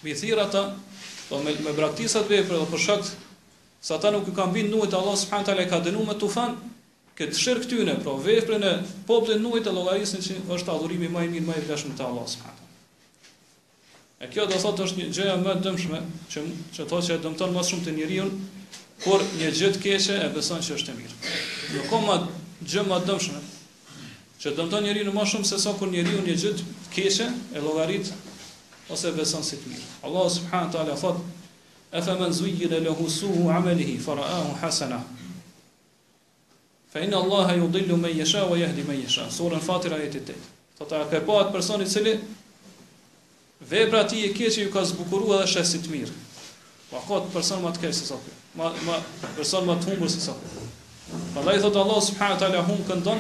me 0.04 0.14
thirr 0.14 0.40
ata 0.40 0.76
po 1.30 1.40
me, 1.42 1.56
me 1.66 1.74
braktisa 1.74 2.22
të 2.22 2.40
veprë 2.42 2.60
apo 2.62 2.68
për 2.76 2.84
shkak 2.86 3.08
se 3.86 3.94
ata 3.96 4.12
nuk 4.14 4.28
i 4.32 4.36
kanë 4.38 4.54
bindur 4.56 4.80
nuhet 4.80 4.94
Allah 5.00 5.16
subhanahu 5.18 5.48
teala 5.50 5.66
ka 5.72 5.80
dënuar 5.88 6.12
me 6.12 6.16
tufan 6.24 6.58
këtë 7.18 7.38
shirk 7.42 7.66
tyne 7.72 7.96
po 8.04 8.18
pra 8.18 8.26
veprën 8.28 8.66
e 8.66 8.74
popullit 9.08 9.42
nuhet 9.42 9.66
e 9.66 9.74
llogarisin 9.78 10.22
që 10.26 10.40
është 10.60 10.76
adhurimi 10.76 11.10
më 11.16 11.24
i 11.28 11.32
mirë 11.38 11.48
më 11.50 11.58
i 11.62 11.66
vlefshëm 11.70 11.98
te 12.00 12.06
Allahu 12.08 12.30
subhanahu 12.30 12.70
e 14.26 14.30
kjo 14.34 14.46
do 14.52 14.60
thotë 14.66 14.86
është 14.86 15.00
një 15.02 15.10
gjë 15.20 15.38
më 15.46 15.52
e 15.58 15.64
dëmshme 15.68 16.02
që 16.34 16.46
që 16.78 16.88
thotë 16.92 17.06
se 17.10 17.20
dëmton 17.26 17.56
më 17.58 17.66
shumë 17.72 17.86
të 17.88 17.96
njeriu 17.98 18.30
por 19.06 19.26
një 19.40 19.50
gjë 19.60 19.74
të 19.76 19.82
keqe 19.88 20.20
e 20.22 20.30
beson 20.36 20.62
se 20.66 20.78
është 20.78 20.94
e 20.94 20.98
mirë 21.00 21.24
do 21.74 21.88
koma 21.90 22.20
gjë 22.62 22.86
më 22.92 23.02
dëmshme 23.10 23.42
që 24.46 24.54
dëmton 24.60 24.86
njeriu 24.86 25.14
më 25.18 25.26
shumë 25.34 25.50
se 25.50 25.58
sa 25.66 25.74
kur 25.80 25.90
njeriu 25.94 26.22
një 26.28 26.38
gjë 26.44 26.54
të 26.62 26.70
keqe 26.98 27.32
e 27.58 27.66
llogarit 27.66 28.14
ose 28.90 29.12
beson 29.18 29.44
si 29.46 29.58
të 29.62 29.72
mirë. 29.72 29.86
Allah 30.08 30.26
subhanahu 30.34 30.74
taala 30.74 30.96
thot: 31.02 31.22
"E 31.92 32.02
fa 32.06 32.16
man 32.20 32.34
zuyyira 32.34 32.80
lahu 32.86 33.08
su'u 33.10 33.46
'amalihi 33.50 33.96
fa 34.06 34.18
ra'ahu 34.20 34.58
hasana." 34.62 35.00
Fa 36.94 37.02
inna 37.02 37.20
Allaha 37.20 37.58
yudillu 37.60 37.98
man 38.00 38.14
yasha 38.14 38.44
wa 38.48 38.56
yahdi 38.60 38.86
man 38.88 38.96
yasha. 39.02 39.28
Sura 39.30 39.60
Fatir 39.60 39.92
ayat 39.92 40.16
8. 40.16 40.32
Thot 40.80 40.92
a 40.96 41.04
ka 41.10 41.20
pa 41.20 41.34
atë 41.44 41.52
person 41.52 41.82
i 41.82 41.88
cili 41.88 42.16
vepra 43.60 44.08
ti 44.08 44.24
e 44.24 44.32
keqe 44.32 44.72
ju 44.72 44.72
ka 44.72 44.80
zbukuruar 44.84 45.44
dhe 45.44 45.48
shesit 45.48 45.84
të 45.84 45.90
mirë. 45.92 46.14
Pa 46.92 47.02
ka 47.04 47.20
person 47.36 47.60
më 47.64 47.74
të 47.76 47.82
keq 47.84 47.92
se 47.94 48.06
sa 48.08 48.16
ky. 48.24 48.32
Ma 48.56 48.72
ma 48.88 49.02
person 49.36 49.68
më 49.68 49.76
të 49.76 49.84
humbur 49.92 50.08
se 50.08 50.22
sa 50.24 50.32
ky. 50.40 50.48
Prandaj 51.36 51.60
thot 51.68 51.76
Allah 51.76 52.00
subhanahu 52.00 52.40
taala 52.40 52.62
hum 52.64 52.80
këndon. 52.88 53.20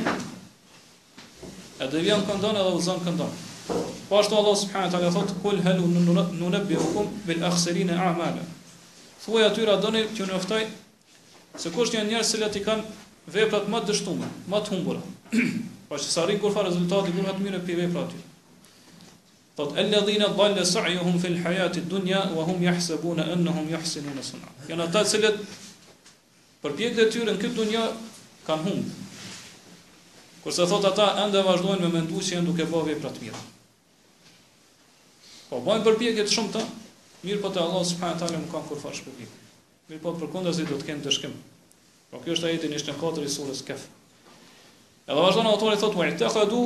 Edhe 1.83 1.97
vjen 1.99 2.23
këndon 2.25 2.55
edhe 2.55 2.71
u 2.71 2.79
zon 2.79 3.03
këndon. 3.03 3.31
Po 4.09 4.21
ashtu 4.21 4.37
Allah 4.37 4.53
subhanahu 4.53 4.89
wa 4.93 4.93
taala 4.93 5.09
thot 5.09 5.31
kul 5.41 5.57
hal 5.65 5.81
nunabbiukum 5.81 7.09
bil 7.25 7.41
akhsarin 7.43 7.89
a'mala. 7.89 8.45
Thuaj 9.25 9.49
atyra 9.49 9.81
doni 9.81 10.05
që 10.13 10.27
ne 10.29 10.37
oftoj 10.37 10.61
se 11.57 11.71
kush 11.73 11.95
janë 11.95 12.13
njerëzit 12.13 12.45
që 12.53 12.61
i 12.61 12.61
kanë 12.61 12.83
veprat 13.33 13.65
më 13.65 13.79
të 13.81 13.87
dështuara, 13.89 14.29
më 14.53 14.57
të 14.61 14.69
humbura. 14.75 15.01
Po 15.89 15.97
ashtu 15.97 16.13
sarrin 16.13 16.37
kur 16.41 16.53
fa 16.53 16.65
rezultati 16.67 17.13
kur 17.15 17.25
hat 17.25 17.41
mirë 17.41 17.63
pe 17.65 17.73
veprat 17.79 18.13
aty. 18.13 18.19
Thot 19.57 19.73
alladhina 19.81 20.29
dhalla 20.37 20.61
sa'yuhum 20.61 21.17
fil 21.23 21.39
hayati 21.41 21.81
dunya 21.89 22.21
wa 22.37 22.43
hum 22.45 22.61
yahsabuna 22.61 23.25
annahum 23.33 23.69
yuhsinuna 23.73 24.21
sun'a. 24.21 24.51
Kan 24.67 24.81
ata 24.83 25.01
që 25.09 25.17
e 25.25 26.89
detyrën 26.97 27.33
në 27.33 27.39
këtë 27.41 27.55
dunja 27.57 27.83
kanë 28.45 28.63
humbur. 28.69 28.93
Kurse 30.45 30.67
thot 30.69 30.85
ata 30.91 31.15
ende 31.25 31.41
vazhdojnë 31.47 31.81
me 31.87 31.93
mendues 31.97 32.29
që 32.29 32.37
janë 32.37 32.49
duke 32.51 32.67
bërë 32.69 32.91
vepra 32.93 33.09
të 33.15 33.21
mira. 33.25 33.41
Po 35.45 35.59
bën 35.61 35.83
përpjekje 35.85 36.23
të 36.25 36.31
shumë 36.33 36.51
të 36.55 36.61
mirë 37.25 37.41
po 37.43 37.49
te 37.53 37.61
Allah 37.61 37.83
subhanahu 37.87 38.19
taala 38.21 38.37
nuk 38.43 38.49
ka 38.53 38.61
kur 38.69 38.79
fash 38.83 39.01
publik. 39.07 39.29
Mirë 39.91 40.01
po 40.05 40.13
përkundazi 40.21 40.65
do 40.69 40.77
të 40.79 40.87
kenë 40.89 41.03
dëshkim. 41.05 41.33
Po 42.09 42.21
kjo 42.23 42.33
është 42.37 42.47
ajeti 42.51 42.71
në 42.71 42.79
4 42.85 43.25
i 43.25 43.29
surës 43.33 43.61
Kaf. 43.67 43.83
Edhe 45.05 45.19
vazhdon 45.19 45.45
autori 45.51 45.77
thotë 45.83 46.01
wa'taqadu 46.01 46.63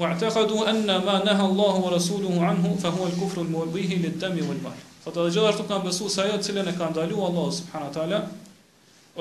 wa'taqadu 0.00 0.62
anna 0.72 0.96
ma 1.04 1.18
nahaha 1.26 1.50
Allahu 1.50 1.84
wa 1.86 1.90
rasuluhu 1.96 2.40
anhu 2.52 2.72
fa 2.84 2.88
huwa 2.94 3.08
al 3.12 3.16
kufru 3.20 3.44
al-mubih 3.44 3.92
lid-dam 4.06 4.38
wal-mal. 4.48 4.78
Po 5.04 5.12
të 5.12 5.26
gjithashtu 5.34 5.66
ato 5.68 5.68
që 5.68 5.68
kanë 5.72 5.88
besuar 5.90 6.10
se 6.16 6.24
ajo 6.24 6.38
të 6.40 6.48
cilën 6.48 6.72
e 6.72 6.76
ka 6.80 6.88
ndaluar 6.94 7.28
Allah 7.32 7.48
subhanahu 7.58 7.94
taala 7.98 8.22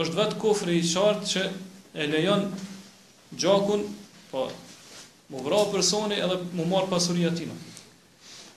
është 0.04 0.18
vetë 0.22 0.40
kufri 0.46 0.80
i 0.80 0.86
qartë 0.94 1.32
që 1.34 1.50
e 1.96 2.08
lejon 2.16 2.48
gjakun 3.44 3.84
po 4.32 4.48
mu 5.34 5.44
vrau 5.46 5.68
personi 5.76 6.16
edhe 6.26 6.40
mu 6.56 6.64
mar 6.76 6.88
pasuria 6.96 7.36
tim. 7.42 7.52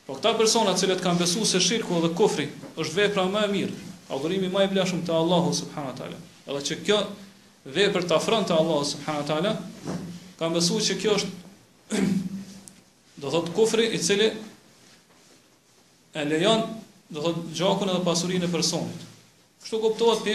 Po 0.07 0.17
këta 0.19 0.33
persona 0.35 0.75
cilët 0.75 1.03
kanë 1.05 1.21
besu 1.23 1.45
se 1.47 1.61
shirku 1.63 2.01
dhe 2.03 2.09
kufri 2.19 2.47
është 2.85 2.97
vepra 2.97 3.25
më 3.35 3.43
e 3.47 3.51
mirë, 3.53 3.75
adhurimi 4.15 4.49
më 4.51 4.65
i 4.67 4.71
blashëm 4.73 5.05
te 5.07 5.15
Allahu 5.15 5.53
subhanahu 5.59 5.95
teala. 6.01 6.19
Edhe 6.47 6.63
që 6.69 6.79
kjo 6.89 6.97
vepër 7.77 8.09
të 8.11 8.17
afron 8.17 8.47
te 8.49 8.55
Allahu 8.57 8.89
subhanahu 8.93 9.29
teala, 9.31 9.53
kanë 10.41 10.57
besu 10.59 10.81
që 10.89 10.97
kjo 11.05 11.15
është 11.21 12.03
do 13.23 13.31
thot 13.37 13.53
kufri 13.55 13.87
i 13.95 14.01
cili 14.03 14.27
e 16.19 16.27
lejon 16.33 16.67
do 17.13 17.23
thot 17.23 17.39
gjakun 17.55 17.95
edhe 17.95 18.03
pasurinë 18.09 18.51
e 18.51 18.55
personit. 18.59 19.07
Kështu 19.63 19.83
kuptohet 19.85 20.27
ti 20.27 20.35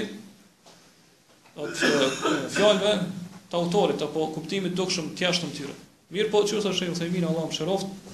atë 1.57 2.11
fjalëve 2.55 2.95
të 3.51 3.59
autorit 3.59 3.99
apo 4.07 4.30
kuptimit 4.38 4.80
dukshëm 4.80 5.11
të 5.18 5.28
jashtëm 5.28 5.51
tyre. 5.59 5.76
Mirë 6.15 6.32
po, 6.32 6.39
që 6.47 6.61
është 6.61 6.72
shëjnë, 6.80 6.95
thejmin, 7.01 7.26
Allah 7.28 7.49
më 7.51 8.07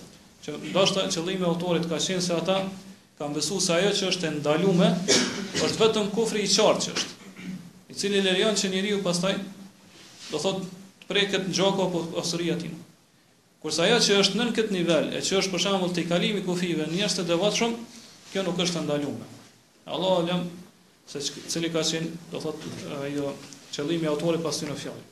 Që 0.43 0.57
ndoshta 0.73 1.05
qëllimi 1.07 1.45
i 1.45 1.47
autorit 1.47 1.85
ka 1.87 1.95
qenë 2.03 2.23
se 2.23 2.35
ata 2.37 2.55
kanë 3.19 3.35
besuar 3.37 3.61
se 3.63 3.75
ajo 3.77 3.91
që 3.99 4.07
është 4.13 4.29
e 4.29 4.87
është 5.63 5.79
vetëm 5.81 6.09
kufri 6.15 6.41
i 6.43 6.49
qartë 6.51 6.81
që 6.85 6.95
është. 6.97 7.11
I 7.89 7.93
cili 8.01 8.23
lejon 8.25 8.57
që 8.59 8.71
njeriu 8.73 8.97
pastaj 9.05 9.37
do 10.31 10.37
thotë 10.45 10.65
të 10.65 11.07
preket 11.11 11.47
në 11.47 11.55
gjoko 11.59 11.85
apo 11.87 12.01
osuri 12.23 12.49
aty. 12.57 12.73
Kurse 13.63 13.85
ajo 13.85 14.01
që 14.03 14.17
është 14.23 14.41
nën 14.41 14.51
këtë 14.57 14.75
nivel, 14.75 15.07
e 15.15 15.21
që 15.23 15.39
është 15.39 15.53
për 15.53 15.63
shembull 15.67 15.95
te 15.95 16.03
kalimi 16.09 16.41
i 16.43 16.43
kufive, 16.47 16.89
njerëz 16.91 17.15
të 17.21 17.25
devotshëm, 17.29 17.77
kjo 18.33 18.43
nuk 18.49 18.59
është 18.65 18.81
e 18.81 18.83
ndaluar. 18.83 19.31
Allahu 19.93 20.27
lem 20.27 20.43
se 21.13 21.23
cili 21.53 21.71
ka 21.77 21.85
qenë 21.87 22.27
do 22.33 22.43
thotë 22.43 22.91
ajo 23.07 23.31
qëllimi 23.77 24.09
i 24.09 24.11
autorit 24.15 24.43
pasti 24.49 24.67
në 24.67 24.75
fjalë. 24.83 25.07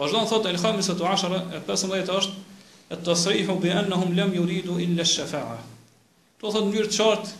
Vazhdon 0.00 0.26
thotë 0.34 0.54
Al-Khamisatu 0.56 1.06
'ashara, 1.12 1.44
15 1.68 2.14
është 2.22 2.54
et 2.94 3.00
të 3.06 3.14
sërihu 3.18 3.54
bi 3.62 3.70
anna 3.74 3.96
hum 3.98 4.12
lem 4.16 4.34
ju 4.36 4.42
ridu 4.46 4.76
illa 4.82 5.06
shëfaqa. 5.12 5.56
Të 6.38 6.52
thëtë 6.54 6.72
njërë 6.74 6.90
qartë, 6.96 7.32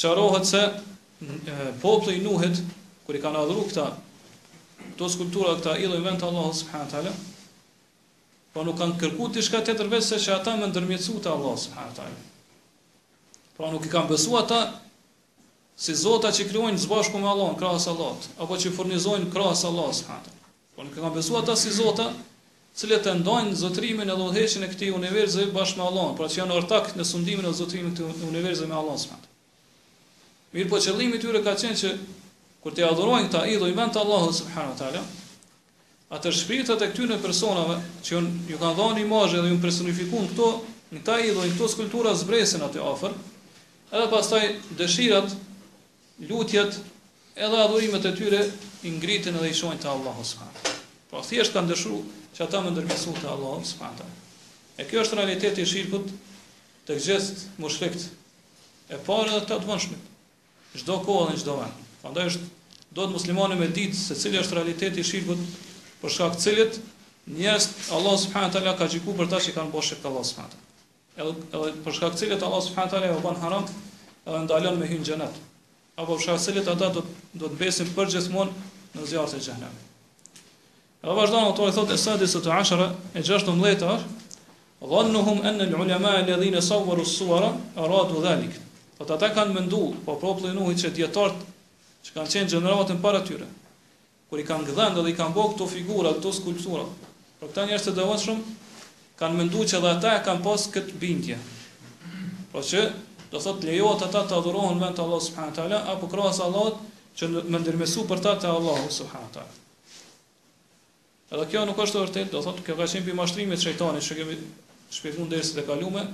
sëqarohet 0.00 0.48
se 0.50 0.60
poplë 1.84 2.16
i 2.18 2.24
nuhit, 2.26 2.60
kër 3.06 3.18
i 3.18 3.22
kanë 3.24 3.42
adhru 3.44 3.64
këta, 3.70 3.86
të 4.98 5.08
skulptura 5.14 5.54
këta 5.58 5.78
ilë 5.86 6.00
i 6.00 6.04
vend 6.08 6.20
të 6.20 6.28
Allahu 6.28 6.52
s.w.t. 6.58 7.14
Po 8.56 8.64
nuk 8.66 8.78
kanë 8.80 8.98
kërku 9.00 9.30
të 9.34 9.44
shka 9.46 9.62
të 9.64 9.76
tërve 9.80 10.00
se 10.04 10.18
që 10.20 10.34
ata 10.40 10.56
me 10.60 10.68
ndërmjecu 10.70 11.16
të 11.24 11.32
Allahu 11.32 11.60
s.w.t. 11.60 12.10
Pra 13.56 13.70
nuk 13.72 13.86
i 13.88 13.92
kanë 13.94 14.12
besu 14.14 14.36
ata, 14.42 14.64
Si 15.76 15.92
zota 15.92 16.30
që 16.32 16.46
kryojnë 16.48 16.80
zbashku 16.80 17.18
me 17.20 17.26
Allah 17.28 17.50
në 17.50 17.58
krahës 17.60 17.84
Allah, 17.90 18.20
apo 18.40 18.56
që 18.62 18.70
furnizojnë 18.72 19.26
krahës 19.34 19.60
Allah, 19.68 19.90
s'hatë. 19.98 20.30
Po 20.72 20.86
i 20.88 20.92
këmë 20.94 21.10
besu 21.18 21.36
ata 21.36 21.52
si 21.60 21.68
zota, 21.76 22.06
cilët 22.76 23.02
të 23.06 23.12
ndojnë 23.22 23.54
zotrimin 23.56 24.10
edhe 24.12 24.24
udheqin 24.28 24.64
e 24.64 24.68
këti 24.68 24.90
universë 24.92 25.46
bashkë 25.56 25.78
me 25.80 25.84
Allah, 25.86 26.10
pra 26.18 26.26
që 26.28 26.42
janë 26.42 26.56
ortak 26.58 26.90
në 26.98 27.06
sundimin 27.10 27.48
e 27.48 27.52
zotrimin 27.60 27.94
këti 27.96 28.26
universë 28.28 28.68
me 28.68 28.76
Allah 28.80 28.98
së 29.00 29.10
matë. 29.12 29.30
Mirë 30.56 30.70
po 30.72 30.80
qëllimi 30.84 31.20
tyre 31.22 31.40
ka 31.46 31.54
qenë 31.62 31.78
që 31.82 31.92
kur 32.66 32.76
të 32.76 32.84
adhurojnë 32.90 33.30
këta 33.30 33.42
idhë 33.54 33.70
i 33.72 33.76
vend 33.78 33.94
të 33.96 34.02
Allahu 34.02 34.34
subhanu 34.40 34.76
tala, 34.80 35.00
atër 36.18 36.36
shpirtat 36.36 36.84
e 36.84 36.90
këtyre 36.92 37.18
personave 37.24 37.78
që 38.04 38.14
jun, 38.18 38.28
ju 38.50 38.60
kanë 38.60 38.76
dhoni 38.80 39.06
imajë 39.08 39.40
dhe 39.46 39.54
ju 39.54 39.58
personifikun 39.64 40.28
këto, 40.34 40.52
në 40.92 41.00
këta 41.02 41.16
idhë 41.30 41.48
i 41.48 41.54
këto 41.56 41.72
skultura 41.72 42.12
zbresin 42.24 42.66
atë 42.68 42.84
ofër, 42.92 43.16
edhe 43.94 44.06
pastaj 44.12 44.44
dëshirat, 44.82 45.32
lutjet, 46.28 46.76
edhe 47.36 47.64
adhurimet 47.66 48.04
e 48.04 48.14
tyre 48.20 48.44
i 48.86 48.92
ngritin 49.00 49.40
edhe 49.40 49.48
i 49.48 49.56
shojnë 49.62 49.80
të 49.82 49.94
Allahu 49.96 50.28
subhanu 50.32 50.74
Po 51.10 51.22
thjesht 51.22 51.54
ka 51.54 51.62
ndëshu 51.62 51.96
që 52.34 52.46
ata 52.46 52.60
më 52.64 52.72
te 52.76 52.82
Allahu 52.82 53.14
të 53.18 53.28
Allah, 53.32 53.54
s'pata. 53.64 54.06
E 54.76 54.84
kjo 54.84 55.02
është 55.04 55.18
realiteti 55.18 55.62
i 55.62 55.66
shirkut 55.70 56.10
të 56.88 56.96
gjithë 56.98 57.62
mushrikt. 57.62 58.08
E 58.92 58.98
parë 59.06 59.30
dhe 59.36 59.40
të 59.46 59.58
të 59.62 59.68
vëndshmit. 59.70 60.02
Gjdo 60.80 60.96
kohë 61.06 61.30
dhe 61.30 61.38
çdo 61.42 61.54
vend. 61.62 61.78
Prandaj 62.02 62.26
ndaj 62.26 62.32
është, 62.32 62.50
do 62.98 63.02
të 63.06 63.12
muslimoni 63.16 63.58
me 63.60 63.70
ditë 63.76 63.96
se 64.00 64.18
cilë 64.20 64.42
është 64.42 64.58
realiteti 64.58 65.00
i 65.00 65.06
shirkut 65.06 65.40
për 66.02 66.12
shkak 66.16 66.36
cilët 66.42 66.80
njerëz 67.38 67.70
Allah 67.96 68.14
subhanahu 68.24 68.52
taala 68.56 68.74
ka 68.82 68.90
xhiku 68.90 69.14
për 69.20 69.30
ta 69.32 69.38
që 69.46 69.54
kanë 69.56 69.72
bërë 69.72 69.86
shirk 69.90 70.04
Allah 70.10 70.26
subhanahu 70.26 70.52
taala. 70.52 70.66
Edhe 71.16 71.32
edhe 71.60 71.86
për 71.86 71.98
shkak 72.00 72.14
të 72.18 72.22
cilët 72.24 72.44
Allah 72.50 72.62
subhanahu 72.66 72.92
taala 72.92 73.08
e 73.08 73.18
bën 73.24 73.42
haram, 73.46 73.66
edhe 74.26 74.42
ndalon 74.48 74.78
me 74.82 74.90
hyn 74.92 75.06
xhenet. 75.08 75.40
Apo 75.96 76.12
për 76.18 76.26
shkak 76.28 76.44
cilët 76.50 76.70
ata 76.76 76.92
do 76.98 77.06
do 77.44 77.50
të 77.54 77.62
besin 77.64 77.92
përgjithmonë 77.96 78.70
në 78.94 79.10
zjarrin 79.14 79.40
e 79.40 79.46
xhenemit. 79.48 79.85
Edhe 81.06 81.14
vazhdo 81.14 81.38
në 81.38 81.46
autori 81.52 81.70
thot 81.74 81.90
e 81.94 81.96
sadi 82.02 82.26
së 82.30 82.40
të 82.42 82.50
ashera 82.52 82.86
e 83.14 83.20
gjashtë 83.26 83.46
të 83.46 83.52
mletë 83.58 83.88
është, 83.88 84.38
dhannuhum 84.92 85.42
enë 85.50 85.66
në 85.70 85.76
ulema 85.82 86.14
e 86.18 86.22
ledhine 86.28 86.58
sa 86.68 86.80
uvaru 86.82 87.04
suara, 87.10 87.50
e 87.78 87.82
radu 87.92 88.18
dhalik. 88.24 88.56
Po 88.96 89.04
të 89.06 89.12
ata 89.14 89.28
kanë 89.36 89.52
mendu, 89.58 89.82
po 90.08 90.16
proplë 90.24 90.50
në 90.56 90.64
që 90.82 90.88
djetartë 90.96 91.52
që 92.08 92.16
kanë 92.16 92.32
qenë 92.32 92.50
gjeneratën 92.54 92.98
para 93.04 93.20
tyre, 93.28 93.46
kur 94.32 94.40
i 94.42 94.46
kanë 94.50 94.66
gëdhendë 94.72 95.04
dhe 95.06 95.12
i 95.12 95.14
kanë 95.20 95.36
bërë 95.38 95.52
këto 95.54 95.68
figura, 95.76 96.12
këto 96.18 96.32
skulptura, 96.40 96.86
Por 97.38 97.52
këta 97.52 97.66
njerëz 97.68 97.84
të 97.86 97.94
dëvatë 98.00 98.34
kanë 99.22 99.38
menduar 99.42 99.68
që 99.74 99.82
dhe 99.84 99.92
ata 99.92 100.14
kanë 100.26 100.42
pas 100.48 100.64
këtë 100.74 100.98
bindje. 101.04 101.36
Por 102.50 102.66
që, 102.66 102.82
do 103.30 103.44
thotë 103.46 103.68
lejohet 103.70 104.02
ata 104.08 104.24
të 104.26 104.40
adhurohen 104.40 104.82
vend 104.82 104.98
të 104.98 105.06
Allah 105.06 105.22
subhanahu 105.28 105.54
wa 105.54 105.58
taala 105.60 105.78
apo 105.94 106.10
krahas 106.16 106.42
Allahut 106.48 106.82
që 107.20 107.30
më 107.52 107.62
ndërmesu 107.62 108.08
për 108.10 108.24
ta 108.26 108.34
te 108.42 108.50
Allahu 108.56 108.90
subhanahu 108.98 109.30
wa 109.30 109.34
taala. 109.38 109.60
Edhe 111.26 111.42
kjo 111.50 111.64
nuk 111.66 111.78
është 111.82 111.98
e 111.98 112.02
vërtetë, 112.04 112.30
do 112.32 112.38
thotë, 112.42 112.62
kjo 112.66 112.74
ka 112.78 112.84
qenë 112.88 113.02
për 113.06 113.16
mashtrimit 113.18 113.58
të 113.58 113.64
shejtanit, 113.66 114.04
që 114.06 114.16
kemi 114.20 114.34
shpjeguar 114.96 115.30
deri 115.32 115.46
së 115.48 115.64
kaluam. 115.70 116.12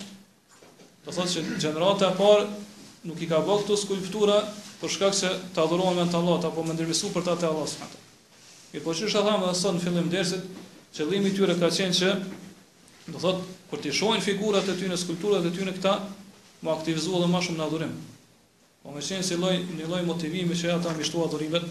Do 1.05 1.13
thotë 1.13 1.29
që 1.35 1.43
gjenerata 1.65 2.09
e 2.09 2.17
parë 2.21 2.47
nuk 3.11 3.21
i 3.21 3.29
ka 3.33 3.41
bërë 3.45 3.67
këto 3.67 3.77
skulptura 3.83 4.39
për 4.81 4.95
shkak 4.95 5.19
se 5.19 5.33
të 5.53 5.63
adhurohen 5.67 6.01
me 6.01 6.07
Allah 6.21 6.47
apo 6.49 6.65
me 6.69 6.73
ndërmësu 6.79 7.11
për 7.19 7.27
ta 7.29 7.35
të 7.43 7.51
Allah 7.51 7.69
subhanahu. 7.75 8.01
Po 8.73 8.81
e 8.81 8.81
po 8.87 8.95
shish 9.03 9.19
Allah 9.21 9.37
më 9.43 9.53
në 9.75 9.85
fillim 9.85 10.09
dersit, 10.15 10.49
qëllimi 10.97 11.29
i 11.29 11.37
tyre 11.37 11.59
ka 11.61 11.69
qenë 11.77 11.99
që 12.01 12.13
do 13.13 13.19
thot 13.27 13.45
kur 13.69 13.85
ti 13.85 13.93
shohin 13.99 14.25
figurat 14.25 14.65
e 14.73 14.79
ty 14.81 14.89
në 14.89 14.97
skulpturat 15.05 15.45
e 15.45 15.53
ty 15.59 15.69
në 15.69 15.77
këta, 15.77 15.95
mo 16.65 16.73
aktivizuo 16.79 17.21
edhe 17.21 17.29
më 17.35 17.45
shumë 17.51 17.61
në 17.61 17.67
adhurim. 17.69 17.95
Po 18.83 18.97
më 18.97 19.05
shenjë 19.11 19.29
si 19.29 19.37
lloj, 19.43 19.55
një 19.77 19.93
lloj 19.93 20.03
motivimi 20.09 20.57
që 20.63 20.73
ata 20.79 20.97
mbi 20.97 21.05
shtuat 21.11 21.33
adhurimet 21.35 21.69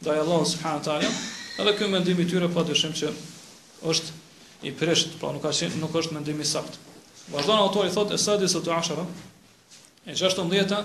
ndaj 0.00 0.24
Allahut 0.24 0.50
subhanahu 0.54 0.82
teala, 0.86 1.12
Edhe 1.58 1.72
ky 1.76 1.86
mendim 1.90 2.20
i 2.20 2.26
tyre 2.28 2.48
padyshim 2.52 2.92
po 2.94 2.98
që 2.98 3.10
është 3.90 4.18
i 4.68 4.72
prish, 4.76 5.06
pra 5.20 5.30
nuk 5.34 5.42
ka 5.46 5.50
qenë, 5.56 5.80
nuk 5.80 5.94
është 5.96 6.14
mendim 6.18 6.40
i 6.40 6.46
saktë. 6.46 6.78
Vazhdon 7.32 7.58
autori 7.62 7.90
thotë 7.94 8.18
Esadi 8.18 8.48
sot 8.52 8.68
e 8.70 8.74
ashara, 8.76 9.06
e 10.06 10.14
çështën 10.16 10.52
e 10.52 10.84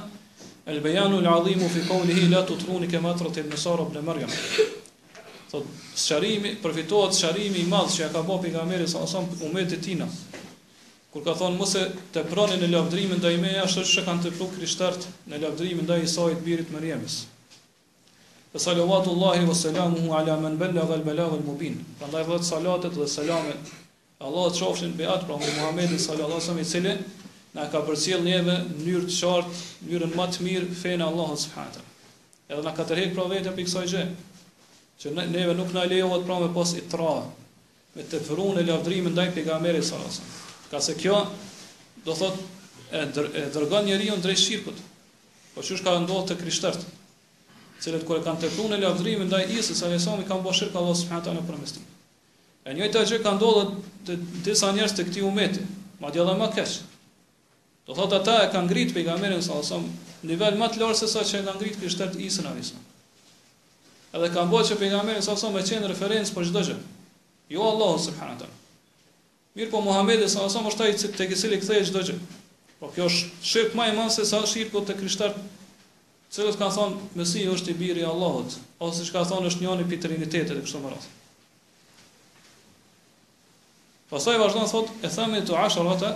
el 0.73 0.79
bayanu 0.81 1.19
al 1.19 1.27
azimu 1.41 1.67
fi 1.69 1.81
qawlihi 1.85 2.29
la 2.31 2.39
tutruni 2.49 2.87
kama 2.89 3.11
tarat 3.19 3.37
al 3.37 3.49
nisar 3.51 3.79
ibn 3.85 3.99
maryam. 4.07 4.29
Thot, 5.51 5.67
sharrimi, 5.93 6.55
përfitohet 6.63 7.13
sharrimi 7.13 7.61
i 7.61 7.67
madh 7.69 7.91
që 7.93 8.01
ja 8.01 8.09
ka 8.15 8.23
bëu 8.25 8.39
pejgamberi 8.43 8.87
sa 8.89 9.05
sa 9.07 9.21
umat 9.45 9.71
e 9.71 9.77
tina. 9.77 10.07
Kur 11.13 11.21
ka 11.23 11.35
thonë 11.37 11.57
mos 11.59 11.75
e 11.79 11.83
teproni 12.13 12.57
në 12.63 12.71
lavdrimin 12.73 13.21
ndaj 13.21 13.35
meja, 13.39 13.67
është 13.69 13.85
se 13.91 14.03
kanë 14.07 14.23
tepruar 14.25 14.51
kristart 14.57 15.05
në 15.31 15.43
lavdrimin 15.45 15.85
ndaj 15.85 16.01
Isait 16.09 16.41
birit 16.43 16.71
Mariamis. 16.73 17.21
Dhe 18.55 18.61
salavatu 18.63 19.11
Allahi 19.11 19.41
vë 19.49 19.53
selamu 19.59 19.97
hu 20.05 20.11
ala 20.15 20.37
men 20.39 20.53
bella 20.59 20.85
dhe 20.87 20.93
albela 20.95 21.25
dhe 21.33 21.39
mubin. 21.43 21.73
Pra 21.99 22.07
ndaj 22.07 22.21
vëtë 22.29 22.47
salatet 22.47 22.93
dhe 22.95 23.07
selame, 23.11 23.55
Allah 24.23 24.45
të 24.53 24.61
shofshin 24.61 24.93
për 24.95 25.09
atë, 25.11 25.25
pra 25.27 25.39
më 25.41 25.49
Muhammedin 25.57 25.99
salallahu 25.99 26.55
i 26.63 26.63
cili, 26.69 26.93
na 27.57 27.65
ka 27.73 27.81
përcjell 27.89 28.23
njeve 28.23 28.55
njërë 28.85 29.09
të 29.11 29.17
qartë, 29.25 29.59
njërën 29.89 30.15
më 30.15 30.27
të 30.35 30.45
mirë, 30.47 30.69
fejnë 30.85 31.07
Allahu 31.09 31.35
subhanët. 31.43 31.83
Edhe 32.47 32.63
na 32.69 32.73
ka 32.79 32.85
tërhek 32.93 33.11
pra 33.19 33.25
vetë 33.33 33.53
për 33.59 33.63
i 33.65 33.67
kësaj 33.67 33.85
gjë, 33.91 34.05
që 35.03 35.13
neve 35.19 35.57
nuk 35.59 35.75
na 35.75 35.83
lejohet 35.91 36.23
pra 36.29 36.39
me 36.45 36.49
pas 36.55 36.71
i 36.79 36.85
tra, 36.95 37.11
me 37.99 38.07
të 38.07 38.23
përun 38.31 38.55
në 38.55 38.63
lavdrimi 38.71 39.11
ndaj 39.17 39.31
për 39.35 39.43
i 39.43 39.47
gamere 39.51 39.83
Ka 40.71 40.79
se 40.81 40.95
kjo, 40.97 41.19
do 42.07 42.15
thot, 42.17 42.39
e, 42.91 43.03
dër, 43.15 43.27
e 43.35 43.47
dërgan 43.53 43.83
njeri 43.85 44.07
unë 44.15 44.23
drejshirkut, 44.23 44.77
po 45.53 45.61
që 45.63 45.75
shka 45.77 45.93
ndohë 46.07 46.25
të 46.31 46.37
krishtërtë, 46.39 46.89
cilët 47.83 48.05
kur 48.07 48.19
e 48.19 48.23
kanë 48.23 48.41
tepruar 48.45 48.71
në 48.73 48.79
lavdrim 48.83 49.23
ndaj 49.27 49.43
Isës 49.55 49.81
alayhis 49.85 50.05
salam 50.07 50.21
i 50.23 50.27
kanë 50.29 50.43
bërë 50.45 50.59
shirk 50.59 50.75
Allahu 50.79 50.95
subhanahu 50.95 51.25
taala 51.27 51.43
për 51.49 51.59
mesti. 51.63 51.83
E 52.65 52.73
njëjta 52.75 53.03
gjë 53.09 53.19
ka 53.25 53.33
ndodhur 53.35 53.75
te 54.07 54.17
disa 54.47 54.69
njerëz 54.75 54.95
te 54.97 55.05
këtij 55.09 55.25
umeti, 55.27 55.61
madje 56.01 56.21
edhe 56.23 56.35
më 56.39 56.47
keq. 56.55 56.77
Do 57.85 57.95
thotë 57.99 58.19
ata 58.21 58.35
e 58.45 58.51
kanë 58.55 58.69
ngrit 58.69 58.95
pejgamberin 58.95 59.43
sallallahu 59.43 59.63
alajhi 59.63 59.73
wasallam 59.73 60.27
nivel 60.31 60.57
më 60.61 60.71
të 60.73 60.81
lartë 60.81 60.99
se 61.03 61.09
sa 61.11 61.25
që 61.29 61.37
e 61.39 61.43
kanë 61.47 61.57
ngrit 61.59 61.79
krishterët 61.81 62.15
te 62.15 62.19
alayhis 62.19 62.71
salam. 62.71 62.85
Edhe 64.15 64.29
kanë 64.37 64.51
bërë 64.55 64.69
që 64.71 64.79
pejgamberi 64.81 65.25
sallallahu 65.25 65.51
alajhi 65.51 65.65
wasallam 65.65 65.65
e 65.65 65.67
çën 65.67 65.91
referencë 65.91 66.35
për 66.37 66.49
çdo 66.49 66.65
gjë. 66.69 66.77
Jo 67.53 67.67
Allahu 67.73 67.99
subhanahu 68.07 68.39
taala. 68.39 68.63
Mirë 69.59 69.71
po 69.75 69.83
Muhammedi 69.85 70.27
sallallahu 70.29 70.47
alajhi 70.47 70.55
wasallam 70.55 70.71
është 70.71 70.87
ai 70.87 71.17
tek 71.19 71.35
i 71.37 71.41
cili 71.43 71.59
kthehet 71.61 71.91
çdo 71.91 72.05
gjë. 72.07 72.17
Po 72.79 72.89
kjo 72.95 73.05
është 73.11 73.49
shirk 73.51 73.77
më 73.77 73.91
i 73.91 73.97
madh 73.99 74.15
se 74.17 74.25
sa 74.31 74.41
shirku 74.47 74.81
te 74.89 74.97
krishterët 74.99 75.37
Cilës 76.33 76.57
ka 76.59 76.67
thonë 76.73 77.09
mësi 77.19 77.41
është 77.51 77.73
i 77.73 77.79
birë 77.81 78.01
i 78.03 78.07
Allahot, 78.11 78.55
ose 78.83 79.05
që 79.07 79.13
ka 79.15 79.23
thonë 79.29 79.49
është 79.51 79.63
një 79.65 79.71
anë 79.73 79.85
i 79.85 79.89
pitrinitetet 79.91 80.57
e 80.57 80.63
kështë 80.65 80.81
më 80.85 80.93
rrasë. 80.93 81.11
Pasaj 84.11 84.37
vazhdojnë 84.41 84.71
thotë, 84.71 84.95
e 85.07 85.11
thëmë 85.15 85.39
i 85.41 85.45
të 85.49 85.55
asharate, 85.61 86.09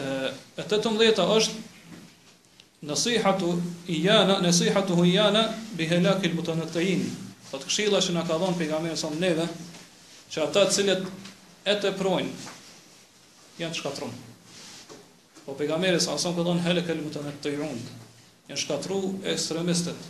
e 0.00 0.64
të 0.70 0.78
të 0.84 0.92
mdhjeta 0.94 1.26
është 1.36 2.84
nësihatu 2.90 3.52
i 3.94 4.00
jana, 4.04 4.36
nësihatu 4.44 4.98
i 5.06 5.14
jana, 5.14 5.44
bihelak 5.78 6.24
i 6.24 6.30
lëbëtë 6.32 6.56
në 6.60 6.68
të 6.74 6.84
jini. 6.86 7.14
Tha 7.50 7.60
të 7.62 7.70
këshila 7.70 8.00
që 8.04 8.16
në 8.16 8.24
ka 8.28 8.40
dhonë 8.40 8.58
për 8.60 8.90
i 8.92 8.96
sa 9.02 9.10
neve, 9.22 9.46
që 10.32 10.40
ata 10.46 10.66
cilët 10.74 11.04
e 11.72 11.76
të 11.82 11.92
projnë, 12.00 12.32
janë 13.60 13.76
të 13.76 13.80
shkatronë. 13.80 14.24
Po 15.46 15.54
pejgamberi 15.54 16.00
sa 16.02 16.16
sa 16.18 16.32
ka 16.34 16.42
thon 16.42 16.58
helekel 16.66 16.98
mutanatiun, 17.06 17.78
Në 18.46 18.54
shkatru 18.62 18.96
ekstremistët, 19.30 20.02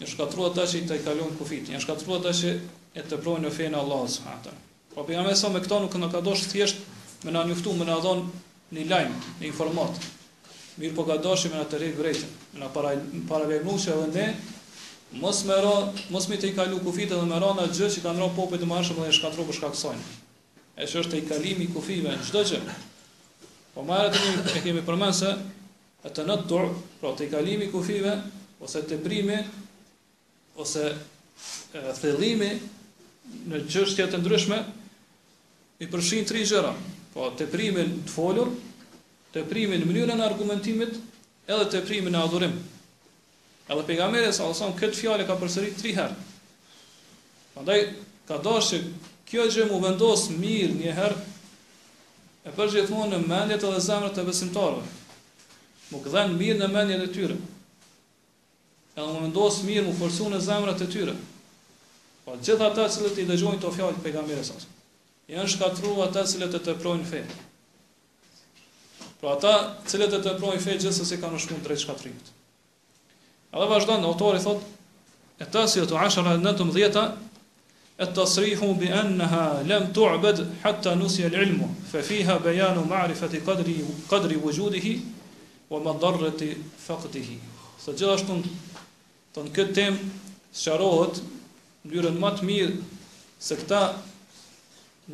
në 0.00 0.06
shkatru 0.10 0.44
ata 0.48 0.64
që 0.72 0.80
i 0.80 0.86
të 0.88 0.96
i 0.98 1.02
kalonë 1.04 1.36
kufit, 1.38 1.68
janë 1.70 1.84
shkatru 1.84 2.16
ata 2.16 2.32
që 2.34 2.54
e 2.98 3.02
të 3.06 3.18
projnë 3.22 3.44
në 3.46 3.52
fejnë 3.58 3.78
Allah 3.80 4.06
së 4.14 4.54
Po 4.94 5.04
për 5.06 5.14
jamë 5.14 5.30
e 5.30 5.34
sa 5.38 5.48
me 5.54 5.60
këta 5.62 5.78
nuk 5.84 5.94
në 6.02 6.08
ka 6.10 6.20
dosh 6.26 6.48
thjesht 6.50 6.78
me 7.22 7.30
në 7.30 7.44
njëftu, 7.50 7.74
me 7.78 7.84
në 7.86 7.98
adhonë 7.98 8.24
një 8.74 8.86
lajmë, 8.90 9.18
një 9.40 9.46
informatë. 9.46 10.00
Mirë 10.78 10.94
po 10.96 11.04
ka 11.06 11.16
dosh 11.22 11.44
me 11.52 11.58
në 11.60 11.66
të 11.70 11.78
rejtë 11.82 11.98
vrejtën, 12.00 12.32
me 12.54 12.64
në 12.64 13.20
paralegnu 13.28 13.76
që 13.84 13.94
edhe 14.00 14.08
ne, 14.08 14.26
mos 15.22 15.44
me 15.46 15.54
ra, 15.62 15.74
mos 16.14 16.26
me 16.30 16.38
të 16.40 16.50
i 16.50 16.56
kalu 16.56 16.80
kufit 16.82 17.12
edhe 17.14 17.28
me 17.30 17.38
ra 17.42 17.52
në 17.60 17.68
gjë 17.78 17.92
që 17.94 18.02
ka 18.06 18.16
nëra 18.16 18.32
popet 18.38 18.64
më 18.66 18.74
arshëm 18.80 18.98
dhe 19.04 19.12
e 19.12 19.14
shkatru 19.20 19.46
për 19.50 19.58
shkaksojnë. 19.60 20.10
E 20.82 20.86
që 20.90 20.98
është 21.04 21.14
të 21.14 21.20
i 21.22 21.26
kalimi 21.30 21.70
kufive 21.76 22.10
në 22.16 22.42
gjë. 22.50 22.60
Po 23.76 23.86
ma 23.86 24.02
të 24.10 24.18
një, 24.24 24.34
e 24.58 24.64
kemi 24.66 24.82
përmenë 24.88 25.14
se 25.22 25.30
e 26.04 26.10
të 26.14 26.24
nëtur, 26.28 26.68
pra 27.00 27.10
të 27.18 27.26
i 27.26 27.30
kalimi 27.32 27.70
kufive, 27.72 28.12
ose 28.62 28.82
të 28.86 29.00
primi, 29.02 29.38
ose 30.62 30.84
e, 30.88 31.82
thelimi 31.98 32.50
në 33.50 33.62
qështje 33.66 34.06
të 34.12 34.20
ndryshme, 34.22 34.58
i 35.82 35.86
përshin 35.90 36.26
tri 36.26 36.44
gjëra, 36.46 36.72
pra 37.14 37.30
të 37.38 37.48
primi 37.52 37.84
në 37.84 38.04
të 38.06 38.14
folur, 38.14 38.50
të 39.34 39.42
primi 39.50 39.78
në 39.78 39.88
mënyrën 39.90 40.22
argumentimit, 40.24 40.94
edhe 41.48 41.66
të 41.72 41.82
primi 41.86 42.10
në 42.14 42.22
adhurim. 42.26 42.54
Edhe 43.68 43.84
pegamere 43.88 44.30
sa 44.32 44.46
alësan, 44.48 44.72
këtë 44.78 44.96
fjale 44.96 45.26
ka 45.28 45.36
përsërit 45.38 45.76
tri 45.82 45.92
herë. 45.92 46.16
Andaj, 47.60 47.80
ka 48.28 48.38
dashë 48.44 48.70
që 48.70 48.84
kjo 49.28 49.44
gjë 49.54 49.66
mu 49.70 49.82
vendosë 49.82 50.38
mirë 50.40 50.78
njëherë, 50.78 51.18
e 52.48 52.54
përgjithmonë 52.56 53.12
në 53.18 53.26
mendjet 53.28 53.66
edhe 53.68 53.82
zemrët 53.84 54.22
e 54.22 54.24
besimtarëve, 54.24 54.86
Më 55.88 56.00
gëdhenë 56.04 56.34
mirë 56.38 56.58
në 56.62 56.66
menje 56.72 56.96
e 57.04 57.10
tyre. 57.18 57.36
edhe 58.98 59.10
më 59.14 59.20
mëndosë 59.24 59.64
mirë 59.66 59.82
më 59.88 59.92
fërsu 59.98 60.24
në 60.30 60.38
zemrat 60.44 60.80
e 60.84 60.88
tyre. 60.92 61.12
Pa 62.24 62.32
po 62.36 62.40
gjithë 62.44 62.64
ata 62.66 62.86
cilët 62.94 63.20
i 63.22 63.26
dëgjojnë 63.28 63.60
të 63.62 63.70
fjallit 63.76 64.00
pe 64.06 64.12
gamire 64.16 64.42
sasë. 64.48 64.66
janë 65.28 65.48
shkatru 65.52 65.92
ata 66.06 66.24
cilët 66.26 66.54
e 66.54 66.60
të 66.66 66.74
projnë 66.82 67.04
fej. 67.12 67.22
Pra 69.20 69.36
po 69.36 69.36
ata 69.36 69.54
cilët 69.92 70.16
e 70.18 70.20
të 70.26 70.34
projnë 70.40 70.60
fej 70.66 70.76
gjithë 70.82 70.96
sësi 70.98 71.20
ka 71.22 71.30
në 71.34 71.40
shkun 71.44 71.62
drejt 71.68 71.84
shkatrimit. 71.86 72.28
E 73.52 73.56
dhe 73.56 73.84
në 73.86 74.04
autori 74.10 74.40
thot, 74.48 74.60
e 75.40 75.46
ta 75.52 75.66
si 75.68 75.80
e 75.80 75.86
të 75.86 75.96
ashera 76.04 76.36
në 76.42 76.52
të 76.58 76.64
mdhjeta, 76.72 77.04
e 78.02 78.06
të 78.12 78.24
srihu 78.34 78.74
bi 78.82 78.90
enëha 79.02 79.46
lem 79.70 79.88
të 79.94 80.08
ubed 80.14 80.38
hëtta 80.64 80.96
nusja 81.00 81.30
l'ilmu, 81.36 81.70
fe 81.90 82.02
fiha 82.10 82.38
bejanu 82.48 82.84
ma'rifati 82.90 83.40
kadri 84.10 84.36
vëgjudihi, 84.42 84.94
wa 85.70 85.80
ma 85.84 85.92
darrati 85.98 86.56
faqtihi. 86.86 87.38
Sa 87.84 87.92
gjithashtu 87.96 88.38
të 89.34 89.44
në 89.44 89.52
këtë 89.56 89.74
tem 89.76 89.98
sqarohet 90.56 91.20
në 91.22 91.92
njërën 91.92 92.16
më 92.20 92.30
të 92.38 92.48
mirë 92.48 92.78
se 93.38 93.58
këta 93.60 93.82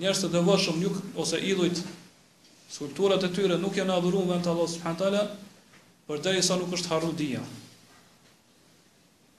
njerëz 0.01 0.21
të 0.25 0.31
dëvë 0.37 0.77
nuk 0.85 0.97
ose 1.25 1.41
idhujt 1.51 1.83
skulpturat 2.75 3.23
e 3.23 3.31
tyre 3.37 3.59
nuk 3.63 3.77
janë 3.79 3.97
adhuru 3.99 4.25
në 4.25 4.33
vend 4.33 4.45
të 4.47 4.51
Allah 4.53 4.71
subhanët 4.75 5.05
ala 5.09 5.23
për 6.09 6.21
deri 6.25 6.43
sa 6.43 6.57
nuk 6.59 6.73
është 6.79 6.91
harru 6.95 7.13
dhja. 7.19 7.43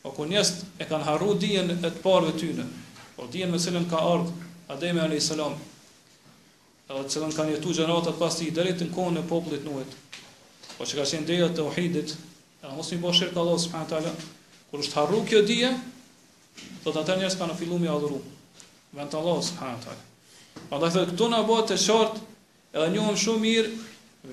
O 0.06 0.12
po 0.14 0.24
kur 0.24 0.28
e 0.30 0.86
kanë 0.90 1.04
harru 1.08 1.34
dijen 1.42 1.72
e 1.74 1.80
të 1.90 2.02
parve 2.04 2.32
tyre, 2.38 2.68
o 3.18 3.24
po 3.26 3.32
dijen 3.34 3.50
me 3.52 3.58
cilën 3.60 3.88
ka 3.90 3.98
ardhë 4.12 4.44
Ademi 4.66 5.20
salam, 5.22 5.54
edhe 6.90 7.02
cilën 7.14 7.34
kanë 7.38 7.52
jetu 7.58 7.70
gjeratat 7.78 8.16
pas 8.20 8.34
ti 8.38 8.48
i 8.48 8.52
derit 8.52 8.80
në 8.82 8.88
kohën 8.96 9.18
e 9.20 9.28
popullit 9.30 9.62
nuhetë, 9.66 10.00
po 10.78 10.84
që 10.86 10.98
ka 11.00 11.06
qenë 11.08 11.28
deja 11.30 11.50
të 11.56 11.64
ohidit, 11.64 12.16
e 12.66 12.72
mos 12.76 12.90
një 12.92 13.00
bërë 13.04 13.30
të 13.34 13.42
Allah, 13.42 13.60
s.a. 13.60 14.14
kur 14.70 14.84
është 14.84 14.98
harru 15.00 15.20
kjo 15.30 15.42
dhije, 15.48 15.70
të 16.84 16.96
të 16.96 17.20
njësë 17.22 17.40
pa 17.40 17.48
në 17.50 17.58
filu 17.60 17.78
me 17.80 17.92
adhuru, 17.92 18.20
vend 18.96 19.12
të 19.14 19.22
Allah, 19.22 19.40
s.a. 19.40 19.98
Pa 20.72 20.80
të 20.80 20.90
thëtë, 20.96 21.14
këtu 21.14 21.28
në 21.32 21.42
bëtë 21.52 21.76
të 21.76 21.82
qartë, 21.86 22.24
edhe 22.76 22.90
njëmë 22.96 23.16
shumë 23.24 23.44
mirë, 23.46 23.74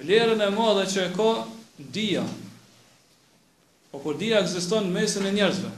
vlerën 0.01 0.43
e 0.47 0.51
madhe 0.55 0.87
që 0.91 1.05
e 1.07 1.11
ka 1.17 1.31
dhija. 1.95 2.25
Po 3.93 4.01
kur 4.03 4.17
dhija 4.19 4.41
egziston 4.43 4.87
në 4.89 4.95
mesin 4.97 5.27
e 5.29 5.35
njerëzve. 5.37 5.71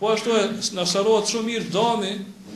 Po 0.00 0.10
ashtu 0.14 0.32
e 0.38 0.46
në 0.78 0.86
sharohet 0.90 1.30
shumë 1.30 1.50
mirë 1.50 1.68
dami, 1.74 2.14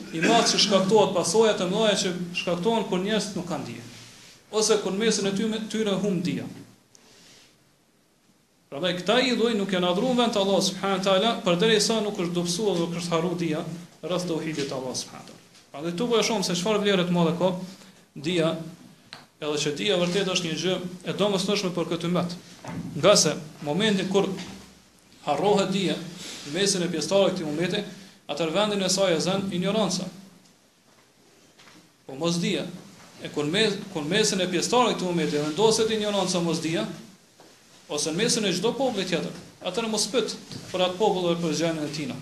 i 0.09 0.19
madh 0.25 0.47
që 0.49 0.59
shkaktohet 0.63 1.13
pasojat 1.15 1.61
e 1.63 1.67
mëdha 1.69 1.91
që 2.03 2.13
shkaktohen 2.41 2.87
kur 2.89 3.03
njerëzit 3.03 3.35
nuk 3.37 3.45
kanë 3.51 3.67
dije. 3.69 3.85
Ose 4.57 4.79
kur 4.83 4.95
mesën 4.97 5.29
e 5.29 5.67
tyre 5.69 5.93
hum 6.01 6.19
dije. 6.25 6.47
Pra 8.69 8.77
dhe 8.85 8.89
këta 8.99 9.13
i 9.25 9.31
nuk 9.57 9.71
janë 9.73 9.87
adhru 9.89 10.09
në 10.11 10.17
vend 10.19 10.33
të 10.35 10.41
Allah, 10.43 10.57
subhanët 10.65 10.99
të 11.05 11.11
ala, 11.15 11.29
për 11.45 11.55
dhe 11.61 11.69
sa 11.81 11.95
nuk 12.07 12.19
është 12.21 12.33
dupsu 12.35 12.65
dhe 12.69 12.73
nuk 12.83 12.97
është 12.99 13.13
haru 13.15 13.31
dhja, 13.39 13.61
rrëth 14.03 14.25
të 14.29 14.35
uhidit 14.35 14.67
të 14.69 14.75
Allah, 14.77 14.93
subhanët 14.99 15.25
të 15.25 15.33
ala. 15.33 15.65
Pra 15.71 15.81
dhe 15.85 15.93
tu 16.01 16.07
vëja 16.11 16.27
shumë 16.27 16.45
se 16.49 16.57
qëfar 16.59 16.77
vlerët 16.83 17.09
më 17.15 17.23
dhe 17.29 17.31
ka, 17.39 17.49
dhja, 18.27 18.51
edhe 19.41 19.63
që 19.63 19.73
dhja 19.79 19.97
vërtet 20.03 20.29
është 20.35 20.49
një 20.51 20.59
gjë, 20.65 20.75
e 21.13 21.17
do 21.21 21.31
nëshme 21.33 21.71
për 21.79 21.89
këtë 21.95 22.11
mbet. 22.13 22.37
Nga 23.01 23.15
se, 23.23 23.33
momentin 23.69 24.13
kur 24.13 24.29
harrohet 25.25 25.73
dhja, 25.73 25.97
në 26.45 26.53
mesin 26.59 26.85
e 26.85 26.91
pjestarë 26.93 27.31
këti 27.33 27.49
momente, 27.49 27.81
atër 28.35 28.53
vendin 28.59 28.85
e 28.85 28.91
saj 28.99 29.17
e 29.17 29.19
zen, 29.25 29.49
ignoranca. 29.57 30.05
Po 32.05 32.21
mos 32.21 32.37
dhja, 32.45 32.69
e 33.25 33.33
kur 33.33 34.05
mesin 34.13 34.45
e 34.45 34.51
pjestarë 34.53 34.93
këti 34.93 35.09
momente, 35.09 35.41
vendoset 35.49 35.89
ignoranca 35.97 36.45
mos 36.51 36.61
dhja, 36.67 36.85
ose 37.89 38.11
në 38.13 38.19
mesin 38.21 38.45
e 38.45 38.51
çdo 38.53 38.71
populli 38.77 39.05
tjetër. 39.09 39.33
Atë 39.65 39.83
në 39.83 39.89
mos 39.91 40.05
pyet 40.13 40.33
për 40.69 40.85
atë 40.85 40.95
popull 40.99 41.25
dhe 41.29 41.39
për 41.41 41.55
zgjanin 41.57 41.85
e 41.87 41.91
tina. 41.95 42.15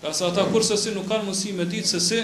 Ka 0.00 0.12
sa 0.14 0.28
ata 0.30 0.46
kurse 0.52 0.76
si 0.78 0.92
nuk 0.94 1.08
kanë 1.10 1.26
mundësi 1.26 1.52
me 1.58 1.66
ditë 1.68 1.88
se 1.96 2.00
si 2.04 2.18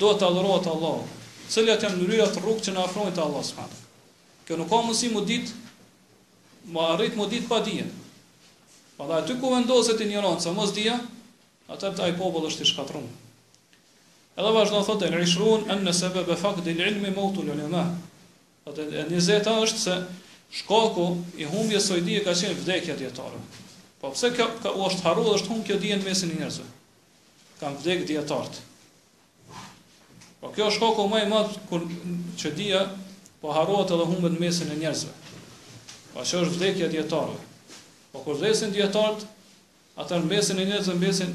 do 0.00 0.10
të 0.18 0.26
adhurohet 0.26 0.66
Allahu. 0.72 1.06
Cilat 1.48 1.84
janë 1.86 2.00
mënyra 2.00 2.26
të 2.34 2.42
rrugë 2.42 2.66
që 2.66 2.74
na 2.74 2.84
afrojnë 2.88 3.14
te 3.14 3.22
Allahu 3.22 3.46
subhanahu. 3.46 4.40
Kjo 4.46 4.58
nuk 4.58 4.68
ka 4.72 4.80
mundësi 4.82 5.12
mu 5.14 5.22
ditë 5.24 6.72
më 6.74 6.86
arrit 6.96 7.14
më 7.16 7.28
ditë 7.34 7.48
pa 7.48 7.60
dijen. 7.64 7.92
Pa 8.98 9.06
dhe 9.08 9.20
aty 9.20 9.36
ku 9.40 9.54
vendoset 9.54 10.00
i 10.02 10.08
njëronë, 10.10 10.40
sa 10.42 10.50
mos 10.54 10.74
dija, 10.76 10.98
ata 11.70 11.94
ai 12.04 12.16
popull 12.18 12.50
është 12.50 12.66
i 12.66 12.70
shkatrumë. 12.70 13.12
Edhe 14.34 14.50
vazhdo 14.54 14.80
në 14.80 14.86
thotë, 14.88 15.08
në 15.12 15.22
rishruun, 15.22 15.64
në 15.70 15.78
nëse 15.86 16.10
bebe 16.14 16.34
fakt, 16.38 16.60
dhe 16.66 16.74
në 16.78 16.88
ilmi 16.92 17.14
motu 17.14 17.46
lëllima. 17.46 17.86
Dhe 18.74 19.06
njëzeta 19.10 19.54
është 19.62 19.82
se 19.86 19.98
shkaku 20.52 21.16
i 21.36 21.44
humbjes 21.44 21.86
së 21.90 22.00
dije 22.00 22.24
ka 22.24 22.34
qenë 22.36 22.56
vdekja 22.60 22.96
dietare. 22.98 23.40
Po 24.00 24.10
pse 24.12 24.30
kjo 24.36 24.46
ka 24.62 24.72
u 24.76 24.84
është 24.88 25.04
harruar 25.06 25.38
është 25.38 25.50
humbë 25.52 25.66
kjo 25.68 25.78
dije 25.80 25.98
në 26.00 26.04
mesin 26.08 26.30
e 26.34 26.38
njerëzve? 26.40 26.66
Kan 27.60 27.76
vdek 27.80 28.04
dietart. 28.08 28.58
Po 30.40 30.52
kjo 30.54 30.66
është 30.66 30.76
shkaku 30.76 31.06
më 31.12 31.22
i 31.24 31.30
madh 31.32 31.56
kur 31.70 31.86
që 32.40 32.54
dija 32.58 32.84
po 33.40 33.52
harrohet 33.52 33.92
edhe 33.96 34.08
humbet 34.10 34.36
në 34.36 34.42
mesin 34.44 34.72
e 34.72 34.78
njerëzve. 34.82 35.12
Po 36.12 36.20
ashtu 36.22 36.42
është 36.44 36.58
vdekja 36.60 36.88
dietare. 36.92 37.38
Po 38.12 38.22
kur 38.22 38.36
vdesin 38.38 38.70
dietart, 38.72 39.24
atë 39.98 40.20
në 40.22 40.28
mesin 40.30 40.60
e 40.62 40.66
njerëzve 40.68 40.94
mbesin 40.94 41.32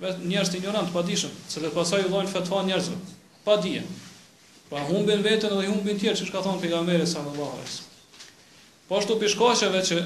vetë 0.00 0.28
njerëz 0.30 0.50
të 0.52 0.56
ignorant, 0.60 0.92
pa 0.94 1.02
dishëm, 1.06 1.32
se 1.50 1.62
le 1.62 1.70
pasaj 1.74 2.04
u 2.06 2.10
dhojnë 2.12 2.30
fetfa 2.32 2.60
njerëzve, 2.66 2.94
pa 3.44 3.56
dhije. 3.62 3.82
Pra 4.68 4.84
humbin 4.86 5.22
vetën 5.26 5.50
dhe 5.50 5.66
humbin 5.68 5.98
tjerë, 5.98 6.20
që 6.20 6.28
shka 6.28 6.42
thonë 6.44 6.62
pegamere 6.62 7.06
sa 7.10 7.22
në 7.26 7.34
lahërës. 7.38 7.76
Po 8.88 8.98
ashtu 9.00 9.14
për 9.16 9.30
shkashëve 9.32 9.78
që 9.88 10.00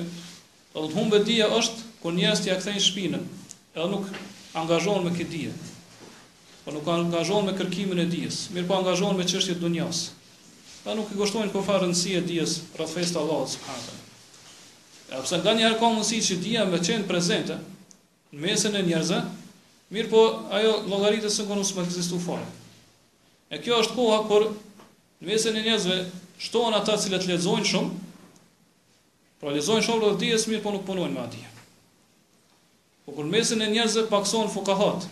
po 0.74 0.80
të 0.80 0.84
dhëtë 0.84 0.94
humbe 0.96 1.18
dhja 1.26 1.46
është 1.56 1.86
kër 2.02 2.12
njës 2.14 2.42
t'ja 2.44 2.56
këthejnë 2.60 2.82
shpinën, 2.84 3.24
edhe 3.74 3.86
nuk 3.90 4.06
angazhon 4.60 5.02
me 5.06 5.10
këtë 5.16 5.30
dhja, 5.32 5.54
po 6.62 6.74
nuk 6.76 6.90
angazhon 6.94 7.48
me 7.48 7.54
kërkimin 7.58 8.02
e 8.04 8.06
dhjes, 8.12 8.38
mirë 8.54 8.68
po 8.70 8.76
angazhon 8.78 9.18
me 9.18 9.26
qështje 9.26 9.56
të 9.58 9.64
dunjas, 9.64 10.04
edhe 10.84 10.94
nuk 11.00 11.10
i 11.10 11.18
goshtojnë 11.18 11.50
për 11.50 11.56
po 11.58 11.64
farën 11.72 11.96
si 11.98 12.14
e 12.14 12.22
dhjes, 12.28 12.54
rrëtëfejst 12.78 13.18
Allah, 13.22 13.42
së 13.50 13.66
përhatën. 13.66 14.00
E 15.08 15.18
përse 15.22 15.40
nga 15.42 15.54
njëherë 15.58 15.78
ka 15.82 15.88
mundësi 15.96 16.20
që 16.30 16.38
dhja 16.46 16.66
me 16.70 16.80
qenë 16.86 17.08
prezente, 17.10 17.56
në 18.36 18.42
mesin 18.46 18.78
e 18.78 18.84
njerëzë, 18.86 19.20
mirë 19.96 20.12
po 20.12 20.22
ajo 20.54 20.76
logaritës 20.92 21.40
në 21.42 21.48
konusë 21.50 21.78
me 21.80 21.86
këzistu 21.88 22.22
farë. 22.22 22.52
E 23.50 23.58
kjo 23.64 23.78
është 23.82 23.96
koha 23.98 24.20
kër 24.28 24.46
në 24.52 25.30
mesin 25.32 25.56
e 25.56 25.64
njerëzve, 25.64 25.98
shtohen 26.44 26.76
ata 26.76 26.98
cilët 27.00 27.24
lexojnë 27.30 27.70
shumë, 27.72 28.04
Pra 29.38 29.52
lezojnë 29.54 29.84
shumë 29.86 30.02
rrë 30.02 30.16
dhijes 30.20 30.44
mirë, 30.50 30.62
po 30.66 30.72
nuk 30.74 30.82
punojnë 30.86 31.14
me 31.14 31.20
adhije. 31.24 31.48
Po 33.06 33.12
kur 33.18 33.26
mesin 33.32 33.62
e 33.64 33.68
njerëzve 33.70 34.02
pakson 34.10 34.50
fukahat, 34.50 35.04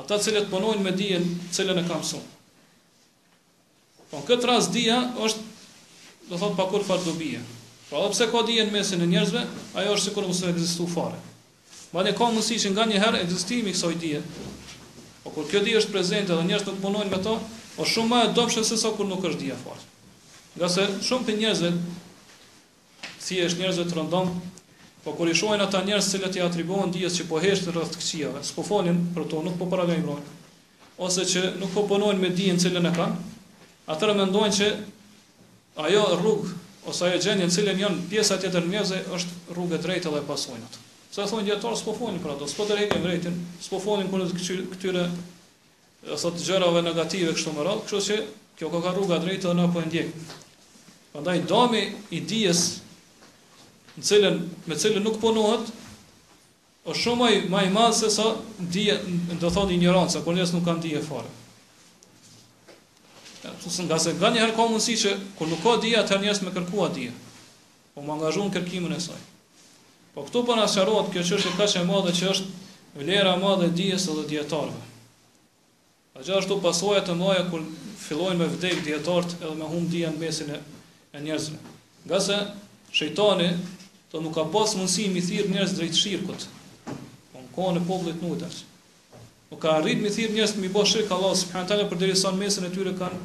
ata 0.00 0.18
cilët 0.22 0.48
punojnë 0.50 0.82
me 0.86 0.92
dhijen, 0.98 1.28
cilën 1.54 1.78
e 1.78 1.84
kam 1.90 2.02
sonë. 2.04 2.26
Po 4.10 4.16
në 4.20 4.24
këtë 4.32 4.46
ras 4.50 4.64
dhija 4.74 4.98
është, 5.28 5.40
do 6.26 6.34
thotë, 6.40 6.56
pakur 6.58 6.82
fardobije. 6.88 7.42
Pra 7.86 7.98
dhe 8.02 8.10
pse 8.16 8.24
ka 8.32 8.40
në 8.48 8.66
mesin 8.74 9.00
e 9.02 9.06
njerëzve, 9.12 9.42
ajo 9.78 9.90
është 9.94 10.06
sikur 10.08 10.24
mësë 10.26 10.44
e 10.46 10.48
egzistu 10.56 10.86
fare. 10.96 11.18
Ma 11.94 12.00
dhe 12.02 12.16
ka 12.18 12.26
mësi 12.34 12.56
që 12.58 12.68
nga 12.74 12.84
një 12.90 12.98
herë 13.04 13.18
egzistimi 13.24 13.70
kësa 13.72 13.88
i 13.94 14.00
dhije, 14.02 14.20
po 15.22 15.28
kur 15.36 15.44
kjo 15.50 15.60
dhije 15.62 15.78
është 15.84 15.92
prezente 15.94 16.32
dhe 16.34 16.42
njerëz 16.50 16.66
nuk 16.66 16.82
punojnë 16.82 17.10
me 17.14 17.18
to, 17.24 17.36
është 17.78 17.92
shumë 17.94 18.10
ma 18.10 18.26
e 18.26 18.34
se 18.66 18.74
sa 18.76 18.90
kur 18.98 19.06
nuk 19.06 19.22
është 19.30 19.40
dhija 19.44 19.54
fare. 19.62 19.78
Nga 20.58 20.68
se 20.74 20.86
shumë 21.06 21.24
për 21.30 21.36
njerëzve 21.40 21.70
është 23.34 23.58
njerëzve 23.60 23.84
të 23.90 23.96
rëndom, 23.96 24.28
po 25.04 25.12
kur 25.14 25.28
i 25.30 25.34
shohin 25.34 25.60
ata 25.60 25.80
njerëz 25.84 26.08
se 26.10 26.18
i 26.38 26.42
atribuohen 26.42 26.92
dijes 26.92 27.16
që 27.18 27.28
po 27.28 27.38
heshtin 27.40 27.72
rreth 27.72 27.92
të 27.94 27.98
këqijave, 28.00 28.42
s'po 28.44 28.62
folin 28.66 28.98
për 29.14 29.26
to, 29.30 29.40
nuk 29.46 29.58
po 29.58 29.66
paralajmë 29.70 30.06
rrok. 30.06 30.26
Ose 30.98 31.24
që 31.28 31.42
nuk 31.60 31.70
po 31.74 31.84
punojnë 31.90 32.20
me 32.22 32.28
dijen 32.32 32.58
që 32.58 32.70
lënë 32.72 32.92
kanë, 32.96 33.14
atëra 33.92 34.14
mendojnë 34.16 34.52
që 34.56 34.70
ajo 35.84 36.04
rrugë 36.16 36.48
ose 36.88 37.04
ajo 37.10 37.20
gjendje 37.22 37.46
në 37.50 37.54
cilën 37.54 37.80
janë 37.82 38.02
pjesa 38.10 38.38
tjetër 38.40 38.62
në 38.64 38.70
mjezë 38.74 39.00
është 39.14 39.54
rrugë 39.54 39.74
e 39.76 39.82
drejtë 39.84 40.10
dhe 40.14 40.20
e 40.22 40.26
pasojnë 40.28 40.74
Sa 41.16 41.24
thonë 41.24 41.46
dietar 41.46 41.76
s'po 41.80 41.94
folin 41.96 42.18
për 42.20 42.34
ato, 42.34 42.44
s'po 42.50 42.66
drejtë 42.68 42.98
drejtin, 43.00 43.34
s'po 43.64 43.78
folin 43.80 44.08
kur 44.12 44.20
këtyre 44.72 45.04
thotë 46.12 46.44
gjërave 46.44 46.82
negative 46.84 47.32
kështu 47.32 47.54
më 47.56 47.62
radhë, 47.64 47.84
kështu 47.86 48.00
që 48.06 48.16
kjo 48.58 48.68
ka 48.72 48.92
rruga 48.96 49.20
drejtë 49.22 49.48
dhe 49.48 49.54
na 49.56 49.68
po 49.72 49.80
e 49.80 49.86
ndjek. 49.88 50.10
Prandaj 51.14 51.38
domi 51.48 51.80
i 52.10 52.20
dijes 52.20 52.66
në 53.96 54.04
cilën 54.04 54.38
me 54.68 54.76
cilën 54.76 55.02
nuk 55.04 55.16
punohet 55.22 55.68
është 56.86 57.00
shumë 57.02 57.28
më 57.28 57.38
më 57.52 57.62
i 57.66 57.70
madh 57.74 57.94
se 57.98 58.10
sa 58.12 58.30
dije, 58.60 58.98
do 59.40 59.48
thonë 59.50 59.74
ignoranca, 59.74 60.20
por 60.22 60.36
njerëz 60.36 60.52
nuk 60.54 60.64
kanë 60.68 60.84
dije 60.84 61.00
fare. 61.02 61.30
Ato 63.46 63.70
sen 63.70 63.86
gazet 63.90 64.18
gani 64.18 64.40
her 64.42 64.52
ka 64.56 64.64
mundësi 64.66 64.94
që 65.00 65.12
kur 65.38 65.48
nuk 65.50 65.62
ka 65.64 65.76
dije, 65.82 65.98
atë 66.02 66.20
njerëz 66.22 66.42
më 66.46 66.52
kërkuat 66.54 66.94
dije. 66.98 67.14
Po 67.94 68.04
më 68.04 68.16
angazhon 68.18 68.52
kërkimin 68.54 68.92
e 68.94 69.00
saj. 69.02 69.18
Po 70.14 70.24
këtu 70.28 70.44
po 70.48 70.54
na 70.56 70.68
sqarohet 70.70 71.10
kjo 71.14 71.24
çështë 71.32 71.54
kaq 71.58 71.74
e 71.80 71.86
madhe 71.88 72.12
që 72.16 72.28
është 72.34 73.00
vlera 73.00 73.34
e 73.36 73.40
madhe 73.42 73.70
e 73.70 73.74
dijes 73.76 74.06
së 74.06 74.26
dietarëve. 74.30 74.82
Po 76.14 76.22
gjithashtu 76.22 76.60
pasojë 76.64 77.02
të 77.08 77.16
mëdha 77.18 77.48
kur 77.50 77.64
fillojnë 78.06 78.38
me 78.40 78.46
vdek 78.52 78.84
dietarët 78.86 79.34
edhe 79.42 79.54
me 79.58 79.68
humb 79.72 79.90
dijen 79.92 80.16
mesin 80.20 80.54
e, 80.54 80.60
e 81.12 81.20
njerëzve. 81.24 81.58
Gazet 82.08 82.54
shejtani 82.96 83.50
do 84.20 84.24
po 84.24 84.24
nuk 84.24 84.34
ka 84.36 84.44
pas 84.48 84.72
mundësi 84.72 85.10
mi 85.12 85.20
thirr 85.20 85.50
njerëz 85.52 85.74
drejt 85.76 85.94
shirkut. 85.98 86.46
Po 87.32 87.42
ka 87.54 87.72
në 87.76 87.82
popullit 87.88 88.22
nutash. 88.24 88.62
Po 89.50 89.56
ka 89.60 89.74
arrit 89.78 90.00
mi 90.00 90.08
thirr 90.10 90.32
njerëz 90.38 90.54
mi 90.58 90.68
bosh 90.72 90.94
shirk 90.96 91.10
Allah 91.12 91.34
subhanahu 91.36 91.68
taala 91.68 91.88
për 91.90 91.98
derisa 92.00 92.32
në 92.32 92.40
mesën 92.40 92.64
e 92.64 92.72
tyre 92.76 92.94
kanë 92.96 93.18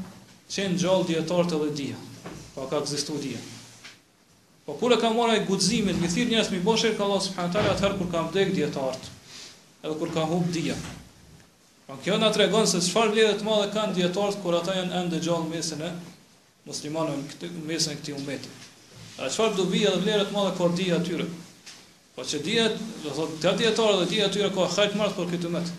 qenë 0.52 0.78
gjallë 0.82 1.08
dietar 1.14 1.48
të 1.48 1.72
dia. 1.80 1.98
Po 2.56 2.66
ka 2.68 2.82
ekzistuar 2.84 3.22
dia. 3.24 3.40
Po 4.66 4.76
kur 4.80 4.92
e 4.92 5.00
kanë 5.00 5.16
marrë 5.22 5.46
guximin 5.48 6.00
mi 6.04 6.12
thirr 6.12 6.30
njerëz 6.34 6.52
mi 6.52 6.60
bosh 6.66 6.84
shirk 6.86 7.00
Allah 7.08 7.22
subhanahu 7.30 7.56
taala 7.56 7.76
atëherë 7.78 8.00
kur 8.02 8.10
kanë 8.12 8.32
vdekë 8.34 8.58
dietar. 8.60 8.98
Edhe 9.86 9.96
kur 10.02 10.12
kanë 10.14 10.32
humb 10.34 10.50
dia. 10.54 10.76
Po 11.88 11.96
kjo 12.04 12.20
na 12.20 12.32
tregon 12.36 12.68
se 12.68 12.84
çfarë 12.84 13.16
vlerë 13.16 13.38
të 13.40 13.48
madhe 13.48 13.72
kanë 13.74 13.96
dietar 14.02 14.36
kur 14.44 14.60
ata 14.60 14.76
janë 14.82 15.00
ende 15.04 15.24
gjallë 15.24 15.54
mesën 15.56 15.88
e 15.88 15.94
muslimanëve 16.68 17.48
në 17.48 17.66
mesën 17.72 17.96
e 17.96 18.02
këtij 18.02 18.20
umeti. 18.20 18.52
A 19.22 19.30
çfarë 19.30 19.54
do 19.60 19.64
bie 19.70 19.86
edhe 19.86 20.02
vlerat 20.02 20.32
më 20.34 20.44
të 20.50 20.58
kordi 20.58 20.86
atyre? 20.96 21.26
Po 22.16 22.24
që 22.28 22.40
dia, 22.46 22.64
do 23.06 23.12
thotë, 23.14 23.36
ka 23.44 23.52
dietarë 23.60 24.00
dhe 24.02 24.08
dia 24.12 24.28
atyre 24.30 24.48
ka 24.56 24.66
hajt 24.76 24.96
më 24.98 25.10
për 25.18 25.30
këtë 25.34 25.52
mëtë. 25.56 25.76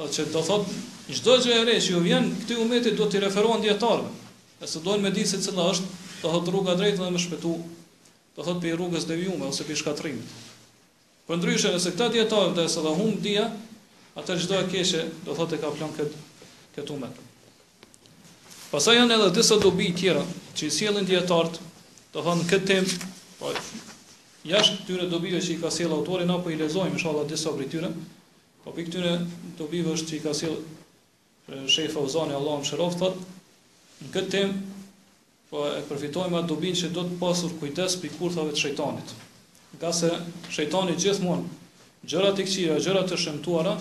O 0.00 0.06
që 0.08 0.24
do 0.32 0.42
thot, 0.46 0.72
çdo 1.18 1.34
gjë 1.44 1.58
e 1.60 1.66
re 1.68 1.74
që 1.84 1.92
ju 1.94 2.00
vjen 2.06 2.30
këtij 2.40 2.62
umetit 2.64 2.96
do 2.96 3.06
t'i 3.12 3.20
referohen 3.20 3.60
dietarëve. 3.64 4.08
Nëse 4.62 4.82
doin 4.86 5.04
me 5.04 5.12
ditë 5.18 5.34
se 5.34 5.42
çfarë 5.44 5.70
është, 5.76 5.92
do 6.24 6.32
thot 6.36 6.50
rruga 6.54 6.76
drejtë 6.80 7.02
dhe 7.04 7.12
më 7.18 7.22
shpëtu. 7.28 7.52
Do 8.38 8.46
thot 8.48 8.60
për 8.64 8.78
rrugës 8.80 9.08
devijume 9.10 9.46
ose 9.52 9.66
për 9.68 9.76
shkatrimit. 9.76 10.36
Po 11.28 11.36
ndryshe 11.36 11.68
nëse 11.76 11.92
këta 11.92 12.08
dietarë 12.16 12.54
do 12.56 12.64
të 12.64 12.70
sa 12.72 13.12
dia, 13.28 13.44
atë 14.16 14.38
çdo 14.46 14.62
e 14.64 14.68
keshe 14.72 15.04
do 15.28 15.36
thot 15.36 15.52
e 15.52 15.60
ka 15.60 15.68
plan 15.76 15.92
kët 16.00 16.16
këtë 16.78 16.96
umet. 16.96 17.26
Pasaj 18.70 18.92
janë 19.00 19.14
edhe 19.18 19.28
disa 19.34 19.56
dobi 19.58 19.88
tjera 19.98 20.20
që 20.56 20.66
i 20.68 20.70
sjellin 20.74 21.06
dietart, 21.06 21.56
do 22.14 22.22
thonë 22.22 22.44
këtë 22.50 22.66
tem, 22.70 22.84
po 23.40 23.50
jashtë 24.46 24.76
këtyre 24.84 25.08
dobive 25.10 25.40
që 25.42 25.56
i 25.56 25.56
ka 25.62 25.72
sjell 25.74 25.90
autori 25.96 26.22
na 26.28 26.36
po 26.44 26.52
i 26.54 26.58
lexojmë 26.60 26.94
inshallah 26.94 27.26
disa 27.32 27.50
prej 27.56 27.66
tyre. 27.72 27.90
Po 28.62 28.70
pikë 28.76 28.92
këtyre 28.92 29.14
dobive 29.58 29.90
është 29.96 30.06
që 30.12 30.16
i 30.16 30.20
ka 30.26 30.34
sjell 30.40 30.56
Sheh 31.74 31.88
Fauzani 31.90 32.36
Allahu 32.38 32.62
mëshiroft 32.62 33.00
thotë 33.02 34.04
në 34.04 34.12
këtë 34.16 34.30
tem 34.36 34.54
po 35.50 35.64
e 35.72 35.82
përfitojmë 35.90 36.38
atë 36.42 36.50
dobin 36.52 36.78
që 36.82 36.92
do 36.94 37.02
të 37.08 37.18
pasur 37.24 37.56
kujdes 37.58 37.98
për 38.04 38.14
kurthave 38.20 38.54
të 38.54 38.62
shejtanit. 38.62 39.10
Nga 39.80 39.92
se 39.98 40.12
shejtani 40.54 40.94
gjithmonë 40.94 42.06
gjërat 42.12 42.38
e 42.38 42.46
këqira, 42.46 42.78
gjërat 42.86 43.16
e 43.18 43.18
shëmtuara, 43.24 43.74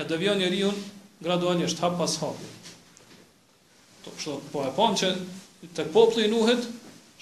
e 0.00 0.04
devion 0.10 0.38
njeriu 0.40 0.70
gradualisht 1.22 1.80
hap 1.82 1.98
pas 1.98 2.16
hapi. 2.22 2.46
Po 4.04 4.10
çdo 4.20 4.38
po 4.52 4.64
e 4.68 4.72
pam 4.76 4.96
që 4.98 5.10
te 5.74 5.84
populli 5.94 6.26
i 6.28 6.32
Nuhit 6.32 6.66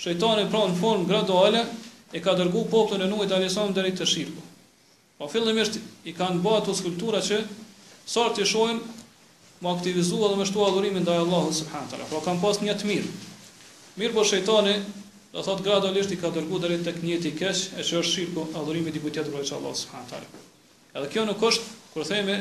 shejtani 0.03 0.47
pron 0.51 0.73
në 0.73 0.81
formë 0.83 1.09
graduale 1.11 1.65
e 2.13 2.21
ka 2.21 2.37
dërgu 2.39 2.65
popullin 2.71 3.07
e 3.07 3.11
Nuhit 3.11 3.33
alisam 3.33 3.73
deri 3.77 3.95
te 3.97 4.07
shirku. 4.07 4.43
Po 5.19 5.29
fillimisht 5.31 5.79
i 6.11 6.15
kanë 6.17 6.43
bërë 6.45 6.65
të 6.67 6.79
skulptura 6.81 7.21
që 7.23 7.43
sartë 8.11 8.43
i 8.43 8.49
shohim 8.51 8.81
më 9.63 9.71
aktivizuar 9.71 10.33
dhe 10.33 10.41
më 10.41 10.47
shtuar 10.51 10.73
adhurimin 10.73 11.05
ndaj 11.07 11.21
Allahut 11.23 11.55
subhanallahu. 11.55 12.11
Po 12.11 12.23
kanë 12.27 12.43
pas 12.43 12.59
një 12.67 12.75
të 12.81 12.89
mirë 12.89 13.11
Mirë 14.01 14.15
po 14.17 14.23
shëjtani, 14.25 14.73
dhe 15.35 15.43
thot 15.45 15.61
gradë 15.65 15.91
i 16.01 16.17
ka 16.21 16.31
dërgu 16.33 16.61
dhe 16.63 16.69
rinë 16.73 16.85
të 16.87 16.93
kënjeti 16.99 17.33
keqë, 17.37 17.67
e 17.77 17.83
që 17.85 17.99
është 18.01 18.13
shirë 18.13 18.33
po 18.37 18.45
adhurimi 18.61 18.89
i 18.89 18.95
dikujtjetë 18.95 19.29
vërë 19.35 19.49
që 19.51 19.55
Allah 19.59 19.75
s.a. 19.77 20.23
Edhe 20.97 21.11
kjo 21.13 21.25
nuk 21.29 21.45
është, 21.49 21.65
kërë 21.93 22.09
theme, 22.13 22.37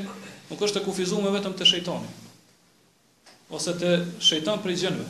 nuk 0.51 0.63
është 0.63 0.79
të 0.79 0.85
kufizuar 0.85 1.35
vetëm 1.35 1.55
të 1.59 1.67
shëjtani, 1.67 2.13
ose 3.55 3.73
të 3.83 3.91
shëjtan 4.29 4.63
për 4.63 4.71
i 4.75 4.79
gjenve. 4.85 5.09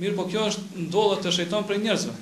Mirë 0.00 0.16
po 0.16 0.24
kjo 0.32 0.46
është 0.48 0.84
ndodhe 0.86 1.20
të 1.26 1.34
shëjtan 1.36 1.68
për 1.68 1.76
i 1.80 1.84
njerëzve. 1.84 2.14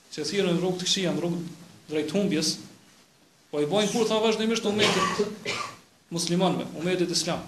që 0.09 0.23
thirrën 0.25 0.55
rrugë 0.57 0.79
të 0.81 0.85
kësia, 0.87 1.11
rrugë 1.13 1.41
drejt 1.91 2.11
humbjes, 2.15 2.47
Po 3.49 3.59
i 3.63 3.65
bojnë 3.65 3.89
kurtha 3.89 4.19
vazhdimisht 4.21 4.65
umetit 4.69 5.47
muslimanëve, 6.13 6.67
umetit 6.77 7.09
islam. 7.13 7.41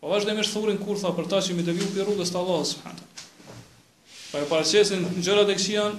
Po 0.00 0.10
vazhdimisht 0.10 0.50
thurin 0.54 0.80
kurtha 0.82 1.12
për 1.14 1.28
ta 1.30 1.38
që 1.46 1.54
mi 1.54 1.64
devju 1.66 1.86
për 1.94 2.08
rrugës 2.08 2.32
të 2.34 2.40
Allahut 2.40 2.66
subhanallahu 2.66 3.20
te. 3.20 3.28
Po 4.32 4.42
e 4.42 4.48
paraqesin 4.50 5.06
gjërat 5.22 5.52
e 5.54 5.56
xian, 5.62 5.94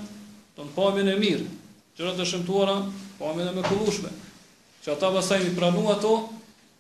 ton 0.58 0.68
pamën 0.76 1.14
e 1.14 1.16
mirë, 1.22 1.48
gjërat 1.96 2.20
e 2.20 2.28
shëmtuara, 2.34 2.76
pamën 3.22 3.54
e 3.54 3.56
mëkullueshme. 3.62 4.12
Që 4.84 4.94
ata 4.98 5.14
pastaj 5.16 5.40
mi 5.46 5.56
pranu 5.56 5.86
ato, 5.96 6.12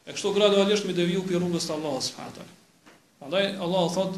e 0.03 0.11
kështu 0.11 0.35
gradualisht 0.35 0.89
mi 0.89 0.95
devju 0.97 1.23
për 1.29 1.39
rrugës 1.39 1.69
të 1.69 1.77
Allahut 1.79 2.05
subhanallahu 2.09 2.63
Prandaj 3.15 3.45
Allah 3.65 3.85
thot 3.95 4.17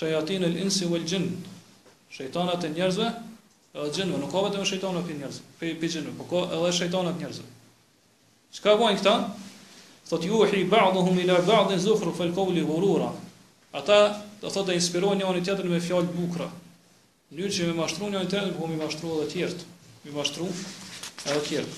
shayatin 0.00 0.42
el 0.48 0.56
insi 0.64 0.86
wal 0.90 1.04
jin. 1.06 1.28
Shejtanat 2.16 2.64
e 2.64 2.72
njerëzve 2.72 3.12
edhe 3.76 3.90
gjinëve, 3.92 4.18
nuk 4.20 4.30
ka 4.32 4.40
vetëm 4.46 4.64
shejtanë 4.64 5.02
pe 5.06 5.14
njerëz, 5.18 5.38
pe 5.60 5.72
pe 5.76 5.90
gjinëve, 5.92 6.14
po 6.16 6.24
ka 6.30 6.42
edhe 6.56 6.70
shejtanë 6.72 7.12
pe 7.16 7.22
njerëz. 7.22 7.40
Çka 8.56 8.76
bën 8.80 8.96
këta? 9.00 9.14
Thot 10.08 10.24
ju 10.24 10.38
hi 10.48 10.62
ba'dhum 10.64 11.18
ila 11.24 11.40
ba'd 11.44 11.74
zukhru 11.80 12.14
fil 12.16 12.30
qawli 12.32 12.62
ghurura. 12.64 13.10
Ata 13.76 14.24
do 14.40 14.48
thotë 14.48 14.72
inspirojnë 14.78 15.20
njëri 15.20 15.42
tjetrin 15.44 15.68
me 15.68 15.80
fjalë 15.84 16.08
bukura. 16.16 16.46
Mënyrë 17.28 17.52
që 17.52 17.66
më 17.68 17.74
mashtruan 17.76 18.14
një 18.14 18.22
tjetrin, 18.32 18.54
po 18.56 18.66
më 18.72 18.78
mashtruan 18.80 19.20
edhe 19.20 19.28
të 19.28 19.32
tjerët. 19.36 19.66
Më 20.06 20.14
mashtruan 20.16 20.54
edhe 21.28 21.60
të 21.60 21.68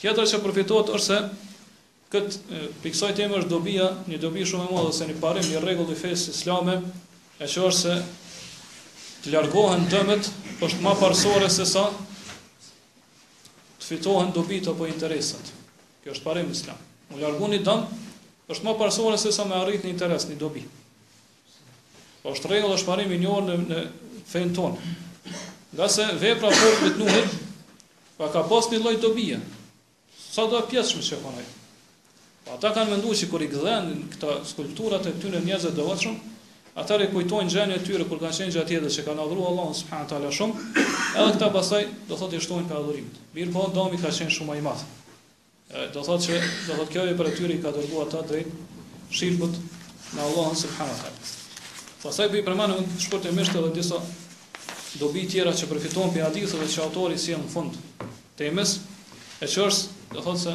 Tjetër 0.00 0.26
që 0.28 0.38
përfitohet 0.44 0.90
është 0.92 1.04
se 1.08 1.18
kët 2.12 2.34
piksoj 2.84 3.14
temë 3.16 3.38
është 3.40 3.48
dobia, 3.48 3.86
një 4.12 4.18
dobi 4.20 4.42
shumë 4.46 4.66
e 4.68 4.68
madhe 4.76 4.92
se 4.92 5.06
në 5.08 5.14
parim 5.22 5.46
një 5.48 5.62
rregull 5.64 5.88
i 5.94 5.96
fesë 5.96 6.34
islame, 6.34 6.74
e 7.40 7.48
që 7.48 7.62
është 7.64 7.78
se 7.80 7.94
të 9.24 9.32
largohen 9.32 9.88
dëmet 9.88 10.28
është 10.62 10.80
ma 10.80 10.94
parsore 10.96 11.48
se 11.52 11.64
sa 11.68 11.88
të 13.78 13.84
fitohen 13.84 14.32
dobit 14.34 14.68
apo 14.68 14.86
interesat. 14.88 15.50
Kjo 16.02 16.14
është 16.16 16.24
parim 16.24 16.50
islam. 16.54 16.78
U 17.12 17.20
ljargu 17.20 17.48
një 17.52 17.60
dëmë, 17.66 18.04
është 18.50 18.64
ma 18.66 18.76
parsore 18.80 19.18
se 19.20 19.32
sa 19.34 19.44
me 19.46 19.56
arrit 19.60 19.84
një 19.86 19.92
interes, 19.92 20.28
një 20.30 20.38
dobi. 20.40 20.64
Po 22.22 22.32
është 22.34 22.50
regull 22.54 22.74
është 22.76 22.88
parim 22.88 23.12
i 23.14 23.20
njërë 23.22 23.42
në, 23.46 23.58
në 23.70 23.84
fejnë 24.32 24.56
tonë. 24.56 24.94
Nga 25.76 25.88
se 25.92 26.06
vepra 26.22 26.50
për 26.50 26.94
të 26.94 26.98
nuhit, 27.02 27.36
pa 28.16 28.30
ka 28.32 28.42
pas 28.48 28.70
një 28.72 28.80
lojtë 28.82 29.02
dobije. 29.04 29.38
Sa 30.16 30.46
do 30.50 30.58
e 30.62 30.66
pjesë 30.70 30.94
shme 30.96 31.04
që 31.10 31.20
konaj. 31.24 31.44
Pa 32.46 32.54
po 32.54 32.56
ata 32.56 32.70
kanë 32.78 32.94
mendu 32.94 33.12
që 33.18 33.28
kër 33.30 33.44
i 33.46 33.50
gëdhen 33.52 33.92
këta 34.14 34.40
skulpturat 34.46 35.06
e 35.06 35.12
këtyre 35.18 35.40
njëzët 35.42 35.74
dhe 35.76 35.84
vëtshëm, 35.86 36.16
Ata 36.76 36.98
rekujtojnë 37.00 37.48
gjenë 37.48 37.76
e 37.78 37.80
tyre 37.86 38.04
kur 38.04 38.18
kanë 38.20 38.36
qenë 38.36 38.52
gjatë 38.52 38.68
tjetër 38.74 38.92
që 38.92 39.02
kanë 39.06 39.22
adhuru 39.22 39.44
Allahun 39.48 39.72
subhanahu 39.78 40.08
teala 40.10 40.28
shumë, 40.38 40.64
edhe 40.76 41.28
këta 41.32 41.46
pasoj 41.54 41.78
do 42.10 42.18
thotë 42.20 42.36
i 42.36 42.40
shtojnë 42.44 42.66
për 42.68 42.76
adhurimin. 42.82 43.14
Mir 43.38 43.52
po 43.54 43.62
domi 43.72 43.96
ka 44.02 44.10
qenë 44.12 44.34
shumë 44.34 44.50
më 44.50 44.56
i 44.58 44.64
madh. 44.66 44.82
Do 45.94 46.02
thotë 46.04 46.26
që 46.26 46.34
do 46.66 46.76
thotë 46.76 46.92
kjo 46.92 47.04
i 47.08 47.14
për 47.22 47.30
tyre 47.38 47.56
i 47.56 47.62
ka 47.64 47.72
dërguar 47.78 48.10
ata 48.10 48.20
drejt 48.28 48.52
shirkut 49.16 49.56
në 49.56 50.22
Allahun 50.26 50.60
subhanahu 50.60 51.00
teala. 51.00 51.32
Pasoj 52.04 52.28
bi 52.34 52.44
përmanë 52.44 52.76
e 52.76 53.34
mësh 53.40 53.54
të 53.56 53.64
disa 53.78 54.02
dobi 55.00 55.24
tjera 55.32 55.54
që 55.56 55.70
përfiton 55.72 56.12
për 56.12 56.26
hadithet 56.26 56.74
që 56.76 56.84
autori 56.84 57.16
sjell 57.24 57.40
në 57.40 57.52
fund 57.54 57.80
temës, 58.36 58.76
e 59.40 59.48
çors 59.48 59.86
do 60.12 60.20
thotë 60.20 60.42
se 60.44 60.54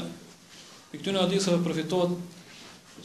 e 0.94 1.18
hadithe 1.18 1.58
përfitohet 1.66 2.14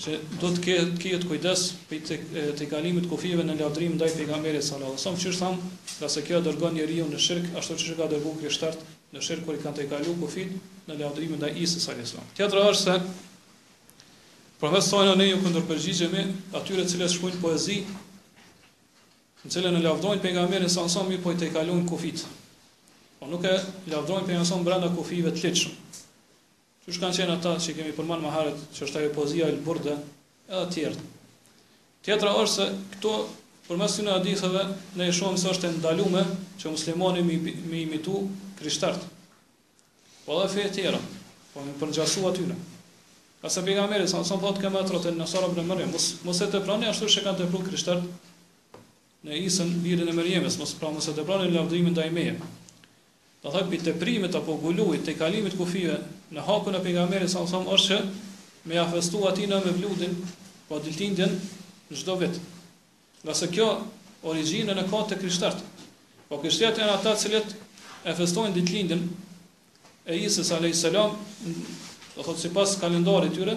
që 0.01 0.13
do 0.43 0.49
të 0.53 0.63
ketë 0.65 0.99
kjo 1.03 1.19
të 1.23 1.29
kujdes 1.31 1.63
për 1.89 2.01
të 2.09 2.17
të 2.61 2.67
kalimit 2.71 3.07
kufive 3.09 3.45
në 3.49 3.55
lavdrim 3.61 3.95
ndaj 3.97 4.11
pejgamberit 4.19 4.65
sallallahu 4.65 4.97
alajhi 4.97 5.01
wasallam, 5.01 5.21
qysh 5.21 5.41
tham, 5.41 5.57
ka 5.57 5.95
pra 6.03 6.11
se 6.15 6.23
kjo 6.27 6.41
dërgon 6.45 6.77
njeriu 6.77 7.07
në 7.13 7.19
shirq, 7.27 7.47
ashtu 7.61 7.79
siç 7.81 7.95
ka 7.97 8.09
dërguar 8.11 8.37
Krishtart 8.43 8.83
në 9.15 9.23
shirq 9.25 9.47
kur 9.47 9.57
i 9.59 9.63
kanë 9.65 9.79
të 9.81 9.87
kalu 9.95 10.17
kufit 10.21 10.53
në 10.91 10.99
lavdrim 11.01 11.37
ndaj 11.39 11.57
Isa 11.65 11.81
sallallahu 11.81 12.03
alajhi 12.03 12.09
wasallam. 12.09 12.33
Tjetër 12.37 12.65
është 12.65 12.83
se 12.85 12.95
profesorëna 14.61 15.17
ne 15.23 15.31
ju 15.31 15.41
kundër 15.47 15.65
përgjigjemi 15.71 16.27
atyre 16.61 16.85
të 16.85 16.93
cilës 16.93 17.17
shkruajnë 17.17 17.41
poezi, 17.47 17.79
të 19.47 19.55
cilën 19.55 19.77
në 19.79 19.85
lavdrojnë 19.89 20.25
pejgamberin 20.27 20.69
sallallahu 20.69 21.09
alajhi 21.09 21.17
wasallam, 21.17 21.17
mirë 21.17 21.25
po 21.25 21.33
i 21.33 21.41
të 21.41 21.51
kalojnë 21.57 21.89
kufit. 21.91 22.27
Po 23.17 23.29
nuk 23.33 23.49
e 23.49 23.57
lavdrojnë 23.95 24.29
pejgamberin 24.29 24.69
brenda 24.69 24.93
kufive 24.99 25.33
të 25.33 25.47
lehtë. 25.49 25.75
Që 26.87 27.01
shkanë 27.01 27.15
qenë 27.19 27.33
ata 27.41 27.53
që 27.59 27.73
kemi 27.81 27.93
përmanë 27.97 28.23
maharet, 28.23 28.59
që 28.77 28.85
është 28.87 28.99
ajo 29.01 29.13
pozia 29.17 29.47
e 29.51 29.55
lë 29.57 29.63
burde, 29.67 29.95
edhe 30.47 30.67
tjertë. 30.71 31.07
Tjetra 32.07 32.35
është 32.39 32.53
se 32.63 32.67
këto, 32.93 33.15
për 33.67 33.79
mes 33.81 33.95
të 33.99 34.11
adithëve, 34.15 34.61
ne 35.01 35.07
i 35.11 35.15
shumë 35.17 35.41
së 35.43 35.49
është 35.51 35.67
e 35.67 35.73
ndalume 35.81 36.23
që 36.63 36.71
muslimoni 36.71 37.25
me 37.27 37.81
imitu 37.81 38.21
krishtartë. 38.61 39.09
Po 40.29 40.37
dhe 40.39 40.47
fejë 40.55 40.71
tjera, 40.77 41.01
po 41.51 41.65
me 41.67 41.75
përgjasu 41.81 42.23
atyre. 42.31 42.55
Ka 43.43 43.51
se 43.51 43.65
pika 43.67 43.89
meri, 43.91 44.07
sa 44.11 44.21
nësën 44.23 44.45
të 44.47 44.53
këmë 44.63 44.81
atërët 44.87 45.09
e 45.11 45.15
në 45.17 45.23
nësarab 45.25 45.59
në 45.59 45.65
mërëm, 45.73 45.97
mëse 46.29 46.49
të 46.55 46.61
prani 46.69 46.87
ashtu 46.91 47.09
që 47.17 47.25
kanë 47.27 47.41
të 47.43 47.49
pru 47.51 47.65
krishtartë 47.67 48.07
në 49.27 49.41
isën 49.49 49.75
birën 49.83 50.07
e 50.07 50.15
mërëjemës, 50.21 50.63
pra 50.79 50.95
mëse 50.95 51.17
të 51.19 51.27
prani 51.29 51.51
në 51.57 51.67
dhe 51.67 52.07
i 52.07 52.15
meje. 52.21 52.39
të 53.43 53.97
prime 53.99 54.31
të 54.31 54.39
apo 54.39 54.55
gullujt, 54.63 55.03
të 55.07 55.15
i 55.19 55.19
kalimit 55.19 55.59
kufive, 55.59 55.99
në 56.35 56.43
hakun 56.43 56.75
e 56.75 56.81
pejgamberit 56.83 57.31
sa 57.31 57.45
sa 57.47 57.61
është 57.63 57.97
që 57.97 58.01
me 58.67 58.75
ia 58.75 58.87
festu 58.91 59.21
aty 59.29 59.45
në 59.47 59.61
me 59.67 59.75
vludin, 59.79 60.17
po 60.69 60.81
diltindjen 60.83 61.31
në 61.93 61.99
çdo 62.03 62.17
vit. 62.19 62.41
Nga 63.23 63.35
se 63.39 63.49
kjo 63.55 63.67
origjinën 64.27 64.79
e 64.83 64.87
ka 64.91 65.03
te 65.11 65.19
krishterët. 65.21 65.61
Po 66.29 66.41
krishterët 66.43 66.81
janë 66.83 66.97
ata 66.99 67.13
që 67.15 67.43
e 68.07 68.15
festojnë 68.15 68.55
ditëlindjen 68.59 69.05
e 70.07 70.17
Isës 70.19 70.51
alayhis 70.55 70.81
salam, 70.87 71.15
do 72.17 72.23
thotë 72.23 72.41
sipas 72.47 72.77
kalendarit 72.81 73.35
tyre 73.37 73.55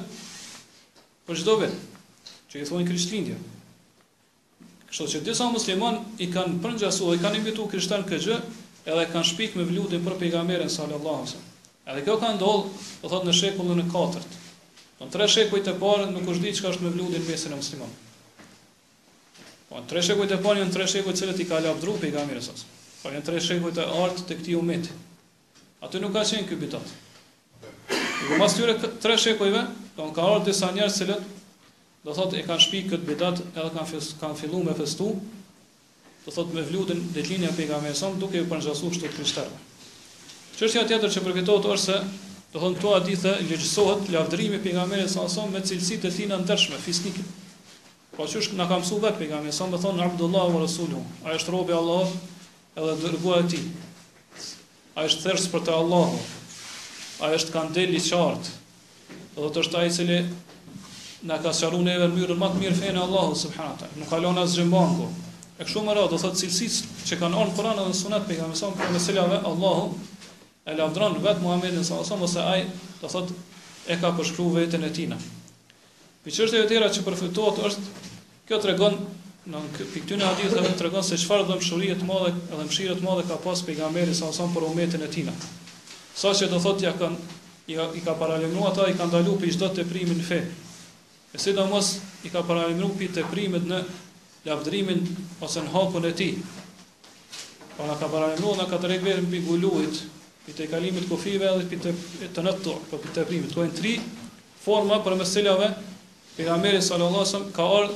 për 1.29 1.35
çdo 1.43 1.57
vit 1.61 1.73
që 2.51 2.61
i 2.63 2.69
thonë 2.69 2.87
krishtlindje. 2.89 3.37
Kështu 4.89 5.05
që 5.15 5.23
disa 5.25 5.49
musliman 5.53 5.99
i 6.17 6.29
kanë 6.33 6.61
përngjasu, 6.63 7.11
i 7.13 7.21
kanë 7.21 7.41
invitu 7.43 7.67
krishtan 7.69 8.05
këgjë, 8.09 8.39
edhe 8.89 9.03
i 9.05 9.11
kanë 9.13 9.29
shpik 9.33 9.55
me 9.57 9.65
vludin 9.69 10.05
për 10.05 10.17
pejgamberin 10.21 10.69
sallallahu 10.69 11.19
alajhi 11.21 11.33
wasallam. 11.33 11.48
Edhe 11.89 12.03
kjo 12.05 12.15
ka 12.21 12.29
ndodhë, 12.35 12.69
do 12.69 12.87
po 13.01 13.09
thot 13.11 13.23
në 13.27 13.33
shekullën 13.35 13.79
në 13.81 13.85
katërt. 13.91 14.33
Po 14.99 15.05
në 15.07 15.13
tre 15.15 15.25
shekullit 15.35 15.69
e 15.71 15.73
parë, 15.83 16.09
nuk 16.13 16.27
është 16.33 16.43
di 16.45 16.51
që 16.57 16.63
ka 16.65 16.71
është 16.75 16.85
me 16.85 16.89
vludin 16.95 17.23
mesin 17.29 17.53
e 17.53 17.57
muslimon. 17.61 17.93
Po, 19.69 19.77
në 19.79 19.87
tre 19.89 20.03
shekullit 20.05 20.35
e 20.35 20.41
parë, 20.43 20.67
në 20.67 20.75
tre 20.75 20.85
shekullit 20.91 21.21
cilët 21.23 21.39
i 21.41 21.47
ka 21.49 21.61
lap 21.65 21.79
drupe, 21.81 22.05
i 22.05 22.13
kamirës 22.13 22.51
asë. 22.53 22.67
Po, 23.01 23.09
në 23.15 23.23
tre 23.29 23.41
shekullit 23.47 23.81
e 23.81 23.87
artë 24.03 24.25
të 24.29 24.37
këti 24.41 24.57
umet. 24.59 24.89
Aty 25.87 26.01
nuk 26.03 26.13
ka 26.17 26.21
qenë 26.29 26.45
kjo 26.51 26.59
bitat. 26.65 26.91
Në 27.95 28.27
këmë 28.27 28.37
pas 28.43 28.57
tyre 28.59 28.75
tre 29.05 29.15
shekullive, 29.25 29.63
do 29.95 29.97
po 30.03 30.09
në 30.11 30.15
ka 30.19 30.27
artë 30.35 30.49
disa 30.51 30.69
njerës 30.77 30.99
cilët, 31.01 31.31
do 32.05 32.15
thot 32.19 32.37
e 32.37 32.43
kanë 32.51 32.65
shpi 32.67 32.83
këtë 32.91 33.07
bitat 33.09 33.41
edhe 33.55 33.65
kanë, 33.79 33.87
fes, 33.95 34.11
kanë 34.21 34.37
fillu 34.43 34.61
me 34.67 34.77
festu, 34.83 35.09
do 36.27 36.35
thot 36.37 36.53
me 36.53 36.67
vludin 36.69 37.01
dhe 37.15 37.25
të 37.25 37.33
linja 37.33 37.51
pe 37.57 37.65
i 37.65 37.71
ka 37.73 37.81
asë, 37.89 38.13
duke 38.21 38.37
i 38.37 38.45
përnjësu 38.53 38.91
shtë 38.93 39.07
të 39.07 39.15
kryshterve. 39.17 39.59
Çështja 40.59 40.81
tjetër 40.89 41.07
që 41.15 41.21
përfitohet 41.23 41.65
është 41.73 41.79
se 41.79 41.97
do 42.53 42.59
thonë 42.61 42.75
këto 42.77 42.89
hadithe 42.93 43.31
lëgjësohet 43.49 44.09
lavdërimi 44.11 44.57
pejgamberit 44.63 45.07
sa 45.13 45.21
son 45.31 45.53
me 45.53 45.61
cilësitë 45.69 46.09
e 46.09 46.09
tina 46.15 46.35
ndershme 46.41 46.75
fisnike. 46.85 47.23
Po 48.17 48.25
çush 48.27 48.49
na 48.59 48.65
ka 48.67 48.75
mësuar 48.81 49.05
vetë 49.05 49.21
pejgamberi 49.21 49.53
sa 49.55 49.69
më 49.71 49.79
thon 49.85 50.01
Abdullah 50.07 50.49
wa 50.51 50.59
rasuluhu, 50.65 50.99
ai 51.23 51.37
është 51.37 51.53
robi 51.55 51.71
i 51.71 51.77
Allahut 51.77 52.27
edhe 52.81 52.97
dërguar 53.05 53.45
i 53.47 53.55
tij. 53.55 53.71
Ai 54.99 55.07
është 55.07 55.23
thers 55.29 55.47
për 55.53 55.63
të 55.69 55.75
Allahut. 55.77 56.35
Ai 57.23 57.31
është 57.39 57.55
kandeli 57.55 57.95
i 58.01 58.03
qartë. 58.09 58.51
Do 59.39 59.47
të 59.47 59.63
thotë 59.63 59.79
ai 59.83 59.87
i 59.87 59.95
cili 59.99 60.19
na 61.31 61.39
ka 61.43 61.55
sqaruar 61.55 61.87
në 61.87 61.95
mënyrën 62.17 62.35
më 62.43 62.51
të 62.57 62.61
mirë 62.65 62.79
fenë 62.83 62.97
e 62.99 63.05
Allahut 63.07 63.39
subhanahu 63.45 63.95
Nuk 64.03 64.11
ka 64.11 64.19
lënë 64.27 64.43
as 64.43 64.59
gjimbanku. 64.59 65.07
E 65.55 65.63
kështu 65.63 65.87
më 65.87 65.95
radh, 66.01 66.11
do 66.11 66.19
thotë 66.25 66.43
cilësitë 66.43 67.07
që 67.07 67.21
kanë 67.23 67.43
on 67.47 67.55
Kur'an 67.55 67.79
dhe 67.79 67.95
Sunet 68.03 68.27
pejgamberit 68.27 68.59
sa 68.59 69.29
më 69.31 69.39
Allahu 69.53 69.87
e 70.67 70.75
lavdron 70.75 71.17
vetë 71.23 71.43
Muhammedin 71.43 71.85
sa 71.87 71.99
osom, 72.01 72.23
ose 72.27 72.41
ai 72.43 72.65
të 72.99 73.09
thot 73.13 73.31
e 73.89 73.95
ka 74.01 74.11
përshkru 74.17 74.49
vetën 74.57 74.83
e 74.85 74.91
tina. 74.93 75.17
Për 76.25 76.33
qështë 76.35 76.63
e 76.63 76.67
tjera 76.69 76.89
që 76.93 77.05
përfituat 77.05 77.61
është, 77.69 78.05
kjo 78.49 78.59
të 78.61 78.69
regon, 78.73 78.99
në 79.49 79.61
piktyne 79.95 80.25
hadithëve 80.27 80.73
të 80.73 80.77
tregon 80.81 81.05
se 81.05 81.17
qëfar 81.17 81.45
dhe 81.47 81.55
mshurijet 81.61 82.01
të 82.03 82.07
madhe, 82.09 82.33
edhe 82.53 82.65
mshirë 82.67 82.97
të 82.99 83.05
madhe 83.05 83.23
ka 83.29 83.37
pas 83.41 83.61
për 83.65 83.73
i 83.73 83.77
gamberi 83.79 84.13
sa 84.15 84.27
osom 84.29 84.51
për 84.53 84.67
umetin 84.67 85.05
e 85.05 85.09
tina. 85.09 85.33
Sa 86.19 86.33
që 86.35 86.49
të 86.51 86.59
thot 86.61 86.83
ja 86.83 86.91
kanë, 86.99 87.37
i 87.69 88.01
ka 88.03 88.13
paralimru 88.17 88.65
ata, 88.67 88.87
i 88.91 88.97
ka 88.97 89.07
ndalu 89.09 89.37
për 89.41 89.47
i 89.49 89.55
shdo 89.55 89.71
të 89.73 89.87
primin 89.89 90.21
fe. 90.25 90.41
E 91.33 91.37
si 91.41 91.53
mos, 91.69 91.95
i 92.25 92.29
ka 92.33 92.43
paralimru 92.43 92.91
për 92.97 93.13
të 93.17 93.25
primit 93.31 93.65
në 93.69 93.79
lavdrimin 94.49 95.01
ose 95.45 95.61
në 95.65 95.71
hapën 95.73 96.07
e 96.09 96.13
tij. 96.19 96.37
Ona 97.79 97.95
ka 97.97 98.09
paralimru 98.11 98.53
ona 98.53 98.65
ka 98.69 98.81
të 98.81 98.89
regverin 98.95 99.29
për 99.29 99.45
për 100.49 100.57
të 100.57 100.69
kalimit 100.71 101.03
të 101.05 101.09
kufive 101.11 101.45
edhe 101.45 101.65
për 101.69 101.81
të 101.83 102.29
të 102.35 102.43
nëtëtu, 102.45 102.75
për 102.89 102.89
po 102.89 102.99
për 103.03 103.15
të 103.15 103.25
primit. 103.29 103.53
Kojnë 103.53 103.75
tri 103.77 103.91
forma 104.63 104.97
për 105.05 105.15
mësillave, 105.19 105.67
për 106.37 106.49
Ameri 106.55 106.81
Salolosëm 106.81 107.49
ka 107.55 107.65
orë, 107.69 107.89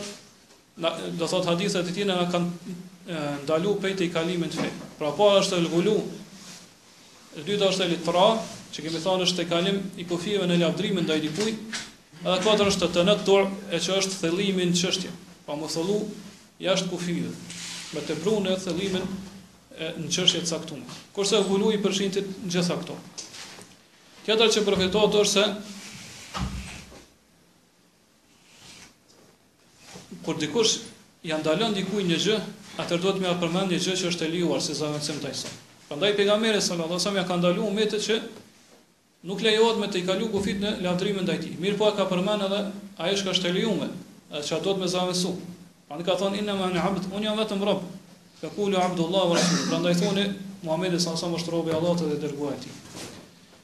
do 1.20 1.28
thot 1.30 1.48
hadithet 1.50 1.90
e 1.92 1.96
tij 1.96 2.06
në 2.06 2.20
kanë 2.30 2.76
ndalu 3.48 3.74
për 3.84 3.96
të 4.02 4.08
kalimin 4.16 4.54
të 4.54 4.62
fejtë. 4.62 4.92
Pra 5.00 5.10
po 5.18 5.28
është 5.40 5.58
e 5.60 5.64
lëgullu, 5.66 5.96
e 7.40 7.46
dyta 7.48 7.72
është 7.74 7.88
e 7.88 7.92
litra, 7.96 8.26
që 8.76 8.86
kemi 8.88 9.02
thonë 9.04 9.28
është 9.28 9.42
të 9.42 9.50
kalim 9.54 9.82
i 10.02 10.06
kufive 10.10 10.46
në 10.50 10.60
lafdrimin 10.62 11.10
dhe 11.10 11.18
i 11.20 11.26
dipuj, 11.28 11.56
edhe 12.22 12.40
të 12.58 12.70
është 12.70 12.92
të 12.94 13.08
nëtëtu, 13.10 13.40
e 13.78 13.82
që 13.82 13.98
është 14.02 14.22
thëllimin 14.24 14.76
qështje, 14.78 15.10
pa 15.48 15.58
më 15.58 15.72
thëllu, 15.74 16.00
jashtë 16.70 16.94
kufive, 16.94 17.34
me 17.94 18.06
të 18.08 18.22
brunë 18.24 18.54
e 18.56 18.62
thëllimin 18.66 19.10
në 19.78 20.10
çështje 20.14 20.42
të 20.44 20.48
caktuara. 20.52 20.84
Kurse 21.16 21.40
hulu 21.48 21.72
i 21.74 21.80
përshintit 21.82 22.28
në 22.46 22.52
gjitha 22.54 22.76
këto. 22.82 22.96
Tjetër 24.26 24.50
që 24.54 24.64
përfitohet 24.68 25.16
është 25.22 25.34
se 25.34 25.46
kur 30.24 30.38
dikush 30.40 30.78
ja 31.28 31.40
ndalon 31.42 31.74
dikujt 31.76 32.08
një 32.08 32.18
gjë, 32.24 32.38
atëherë 32.84 33.02
duhet 33.04 33.20
më 33.26 33.34
përmend 33.42 33.74
një 33.74 33.82
gjë 33.82 33.96
që 34.02 34.08
është 34.12 34.26
e 34.28 34.32
liuar 34.38 34.62
si 34.64 34.76
sa 34.78 34.92
të 34.96 35.30
ajsë. 35.32 35.52
Prandaj 35.90 36.14
pejgamberi 36.20 36.62
sallallahu 36.62 36.96
alajhi 36.96 37.02
wasallam 37.02 37.20
ja 37.20 37.28
ka 37.28 37.38
ndaluar 37.42 37.66
umetit 37.70 38.04
që 38.06 38.20
nuk 39.28 39.42
lejohet 39.44 39.80
me 39.82 39.88
të 39.92 40.00
i 40.04 40.06
kalu 40.08 40.30
kufit 40.32 40.62
në 40.64 40.78
lavdrim 40.86 41.18
ndaj 41.26 41.38
tij. 41.44 41.58
Mirpo 41.60 41.90
ka 41.96 42.06
përmend 42.10 42.46
edhe 42.48 42.62
ajo 43.02 43.18
që 43.20 43.34
është 43.34 43.50
e 43.52 43.56
lejuar, 43.58 43.92
që 44.38 44.62
do 44.64 44.72
të 44.74 44.80
më 44.86 44.88
zavesu. 44.96 45.34
Pandi 45.90 46.08
ka 46.08 46.16
thonë 46.18 46.40
inna 46.40 46.56
ma'na 46.58 46.80
'abdu, 46.82 47.10
jam 47.22 47.38
vetëm 47.38 47.60
Ka 48.44 48.52
kulu 48.52 48.76
Abdullah 48.76 49.32
wa 49.32 49.36
Rasulullah. 49.40 49.70
Pra 49.72 49.78
ndaj 49.80 49.96
thoni, 50.04 50.24
Muhammed 50.68 50.94
e 50.94 51.00
sasa 51.00 51.32
më 51.32 51.38
shtrobi 51.40 51.72
Allah 51.72 51.96
të 51.96 52.10
dhe 52.12 52.18
dërgu 52.28 52.50
e 52.52 52.56
ti. 52.60 52.72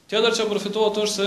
Tjeder 0.07 0.31
që 0.31 0.45
përfitohet 0.47 0.99
është 1.03 1.15
se, 1.19 1.25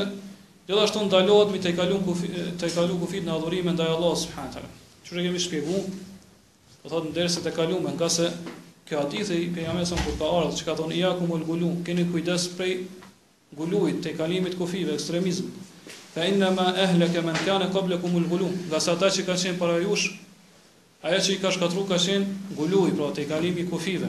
gjithashtu 0.64 1.02
ndalohet 1.04 1.52
mi 1.52 1.60
të 1.60 1.74
i 1.74 1.76
kalu 1.76 2.96
kufit 3.02 3.26
në 3.28 3.34
adhurime 3.36 3.74
ndaj 3.76 3.90
Allah 3.92 4.14
subhanët. 4.22 4.80
Qërë 5.04 5.26
kemi 5.28 5.42
shpjegu, 5.44 5.82
të 5.84 6.78
po 6.80 6.92
thotë 6.94 7.10
në 7.10 7.14
derës 7.20 7.36
të 7.44 7.52
kalume, 7.58 7.92
nga 7.98 8.08
se 8.16 8.30
kjo 8.88 9.04
atith 9.04 9.34
e 9.36 9.42
i 9.44 9.50
pejamesën 9.52 10.00
kur 10.06 10.16
ka 10.22 10.32
ardhë, 10.40 10.56
që 10.56 10.64
ka 10.70 10.78
thonë, 10.80 10.96
ija 11.02 11.12
ku 11.20 11.28
më 11.28 11.70
keni 11.90 12.08
kujdes 12.08 12.48
prej 12.56 12.78
gulluit, 13.60 14.00
të 14.00 14.16
i 14.16 14.16
kalimit 14.18 14.56
kufive, 14.58 14.96
ekstremizm. 14.96 15.52
Fa 16.16 16.24
inna 16.24 16.48
ma 16.56 16.70
ehle 16.86 17.12
ke 17.12 17.20
men 17.24 17.36
kane, 17.44 17.68
ka 17.72 17.84
blekumul 17.84 18.24
gullu, 18.32 18.48
nga 18.72 18.80
ata 18.80 19.12
që 19.12 19.28
ka 19.28 19.36
qenë 19.36 19.60
para 19.60 19.76
jush, 19.84 20.08
Aja 21.02 21.18
që 21.18 21.32
i 21.34 21.38
ka 21.42 21.50
shkatru 21.50 21.82
ka 21.90 21.96
qenë 21.98 22.54
gulluj, 22.54 22.92
pra 22.94 23.08
të 23.14 23.24
i 23.24 23.28
kalimi 23.28 23.64
kufive. 23.66 24.08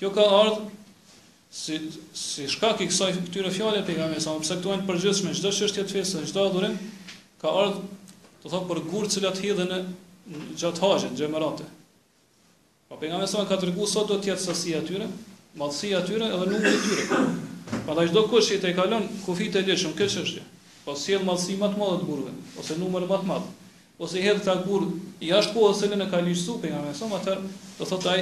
Kjo 0.00 0.08
ka 0.16 0.22
ardhë, 0.38 0.62
si, 1.52 1.76
si 2.16 2.46
shkak 2.48 2.80
i 2.84 2.88
kësaj 2.88 3.10
këtyre 3.26 3.50
fjale, 3.52 3.82
për 3.84 3.94
i 3.94 3.96
kamerës, 3.98 4.28
a 4.30 4.36
më 4.36 4.44
pëse 4.46 4.56
këtuajnë 4.62 4.86
përgjithshme, 4.88 5.32
gjithë 5.36 5.52
që 5.58 5.66
është 5.68 5.82
jetë 5.82 5.96
fesë, 5.98 6.22
gjithë 6.24 6.46
adhurim, 6.46 6.78
ka 7.42 7.52
ardhë, 7.64 7.82
të 8.44 8.52
thotë 8.54 8.66
për 8.70 8.80
gurë 8.88 9.10
cilat 9.18 9.42
hidhe 9.44 9.66
në 9.68 9.82
gjatë 10.62 10.82
hajën, 10.86 11.18
gjemërate. 11.20 11.68
Pa 12.88 12.96
për 12.96 13.10
i 13.10 13.30
ka 13.52 13.58
të 13.60 13.68
rëgu, 13.68 13.88
sot 13.92 14.08
do 14.08 14.16
tjetë 14.24 14.46
sësia 14.48 14.80
atyre, 14.80 15.10
madhësia 15.60 16.00
atyre 16.00 16.32
edhe 16.32 16.48
nukë 16.54 16.76
tyre. 16.86 17.22
Pa 17.84 17.96
da 17.98 18.04
i 18.04 18.08
shdo 18.08 18.24
po 18.32 18.40
i 18.40 18.60
të 18.62 18.72
i 18.72 18.76
kalon, 18.80 19.04
kufit 19.26 19.60
e 19.60 19.64
lishëm, 19.68 19.92
kështë 20.00 20.24
është, 20.24 20.46
pa 20.86 20.96
s'jelë 20.96 21.28
madhësi 21.28 21.58
matë 21.60 21.80
madhë 21.84 22.00
të 22.00 22.08
burve, 22.08 22.32
ose 22.64 22.80
numërë 22.80 23.08
matë 23.12 23.28
madhë 23.32 23.56
ose 23.98 24.22
hedh 24.22 24.42
ka 24.46 24.54
gur 24.62 24.84
jashtë 25.22 25.54
kohës 25.56 25.80
së 25.82 25.88
lënë 25.92 26.06
ka 26.12 26.20
lirsu 26.22 26.54
pejgamberi 26.62 26.94
sa 26.96 27.08
më 27.10 27.18
tër 27.26 27.40
do 27.78 27.86
thot 27.90 28.04
ai 28.14 28.20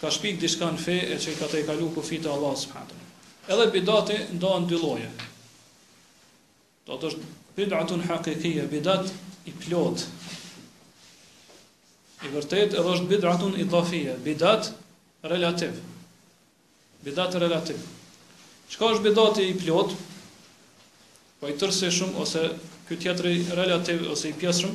ka 0.00 0.10
shpik 0.12 0.36
diçka 0.42 0.68
në 0.74 0.82
fe 0.84 0.96
e 1.00 1.16
që 1.24 1.34
ka 1.40 1.48
të 1.48 1.62
kalu 1.68 1.88
kufit 1.96 2.26
të 2.26 2.32
Allah 2.34 2.52
subhanahu 2.60 3.06
edhe 3.54 3.68
bidati 3.76 4.18
ndon 4.36 4.66
dy 4.68 4.76
lloje 4.82 5.08
do 6.88 6.96
të 7.00 7.08
është 7.12 7.28
bidatun 7.56 8.04
hakikie 8.10 8.66
bidat 8.74 9.08
i 9.48 9.54
plot 9.62 10.04
i 12.28 12.32
vërtet 12.34 12.76
edhe 12.76 12.92
është 12.96 13.08
bidatun 13.14 13.56
idhafie 13.64 14.18
bidat 14.28 14.68
relativ 15.32 15.80
bidat 17.08 17.40
relativ 17.46 17.80
çka 18.76 18.92
është 18.92 19.08
bidati 19.08 19.48
i 19.48 19.56
plot 19.64 19.96
po 21.40 21.48
i 21.48 21.56
shumë, 21.56 22.14
ose 22.18 22.42
ky 22.88 22.96
tjetri 22.98 23.32
relativ 23.54 24.00
ose 24.10 24.32
i 24.32 24.34
pjesëm, 24.34 24.72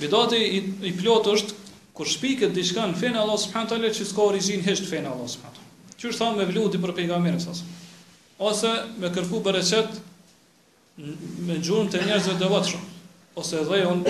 Bidati 0.00 0.36
i, 0.36 0.60
i 0.88 0.92
plot 0.96 1.26
është 1.28 1.56
kur 1.98 2.08
shpikët 2.08 2.54
diçka 2.56 2.86
në 2.88 2.96
fenë 2.96 3.20
Allah 3.20 3.36
subhanahu 3.42 3.68
taala 3.74 3.90
që 3.92 4.06
s'ka 4.08 4.24
origjinë 4.30 4.64
hesht 4.66 4.86
fenë 4.88 5.10
Allah 5.12 5.28
subhanahu. 5.28 5.68
Që 6.00 6.12
është 6.14 6.28
me 6.38 6.46
vludi 6.48 6.80
për 6.84 6.94
pejgamberin 6.98 7.40
sas. 7.44 7.60
Ose 8.40 8.70
me 9.02 9.10
kërku 9.12 9.42
për 9.44 9.58
me 11.50 11.54
gjurmë 11.64 11.90
të 11.92 12.00
njerëzve 12.06 12.34
të 12.36 12.64
shumë. 12.68 12.88
Ose 13.40 13.60
on, 13.90 14.00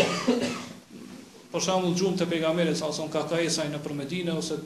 për 1.52 1.62
shembull 1.62 1.94
gjurmë 1.98 2.16
të 2.22 2.26
pejgamberit 2.32 2.78
sas 2.78 2.98
on 3.02 3.10
ka 3.12 3.24
kaisaj 3.30 3.66
në 3.74 3.82
Përmedinë 3.84 4.34
ose 4.40 4.58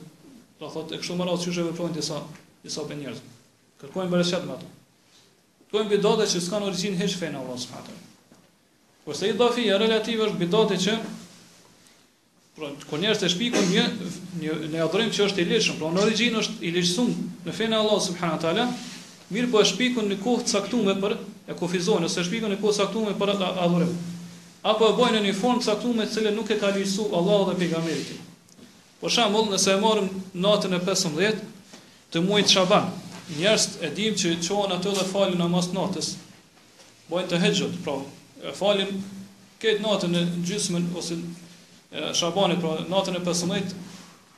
do 0.61 0.69
thotë 0.71 0.95
e 0.95 0.99
kështu 1.03 1.17
më 1.19 1.27
radh 1.27 1.43
qysh 1.45 1.59
e 1.63 1.67
veprojnë 1.71 1.97
disa 1.99 2.21
disa 2.65 2.85
për 2.89 3.01
njerëz. 3.01 3.21
Kërkojnë 3.83 4.11
për 4.13 4.25
me 4.45 4.57
ato. 4.57 4.67
Kërkojnë 5.59 5.91
bidate 5.95 6.29
që 6.33 6.41
s'kan 6.47 6.65
origjinë 6.69 7.01
hesht 7.03 7.19
fenë 7.21 7.41
Allah 7.41 7.67
Kurse 9.05 9.27
i 9.29 9.33
dhafi 9.37 9.61
e 9.69 9.75
relativ 9.77 10.17
është 10.25 10.39
bidati 10.41 10.75
që 10.81 10.93
pra 12.57 12.69
kur 12.89 12.97
njerëz 13.01 13.19
të 13.21 13.27
shpikun 13.35 13.67
një 13.69 13.83
një 14.41 14.55
në 14.73 14.79
adhurojmë 14.85 15.13
që 15.17 15.25
është 15.27 15.43
i 15.43 15.45
lirshëm, 15.51 15.75
pra 15.81 15.91
në 15.93 16.01
origjin 16.05 16.37
është 16.39 16.55
i 16.65 16.71
lirshëm 16.73 17.11
në 17.45 17.53
fenë 17.57 17.77
e 17.77 17.79
Allahut 17.83 18.01
subhanahu 18.05 18.41
teala, 18.45 18.63
mirë 19.35 19.51
po 19.53 19.61
e 19.61 19.67
shpikun 19.71 20.09
në 20.09 20.17
kohë 20.23 20.47
të 20.47 20.55
caktuar 20.55 20.97
për 21.05 21.15
e 21.53 21.57
kufizon 21.61 22.07
ose 22.09 22.25
shpikun 22.25 22.55
në 22.55 22.59
kohë 22.63 22.79
të 22.79 22.81
caktuar 22.81 23.13
për 23.21 23.33
adhurim. 23.51 23.93
Apo 24.73 24.89
e 24.89 24.95
bojnë 24.97 25.19
në 25.19 25.27
një 25.27 25.35
formë 25.37 25.61
të 25.61 25.69
caktuar 25.69 25.99
me 26.01 26.07
të 26.09 26.13
cilën 26.17 26.37
nuk 26.41 26.49
e 26.55 26.59
ka 26.65 26.71
lirsuar 26.75 27.13
Allahu 27.21 27.51
dhe 27.51 27.57
pejgamberi 27.61 28.19
Për 29.05 29.13
shembull, 29.19 29.53
nëse 29.53 29.69
e 29.69 29.79
marrim 29.85 30.07
natën 30.47 30.73
e 30.81 30.83
15 30.89 31.47
të 32.15 32.23
muajit 32.25 32.55
Shaban, 32.57 32.89
njerëz 33.37 33.67
e 33.85 33.91
dimë 34.01 34.19
që 34.23 34.33
çohen 34.47 34.73
aty 34.79 34.95
dhe 34.97 35.05
falin 35.13 35.37
namaz 35.45 35.69
natës. 35.77 36.15
Bojnë 37.11 37.29
të 37.35 37.43
hexhut, 37.45 37.77
pra 37.85 37.99
falim 38.53 38.99
këtë 39.61 39.81
natën 39.81 40.15
e 40.19 40.23
gjysmën 40.45 40.87
ose 40.99 41.17
shabanit, 42.17 42.59
pra 42.61 42.75
natën 42.91 43.17
e 43.17 43.23
15, 43.23 43.71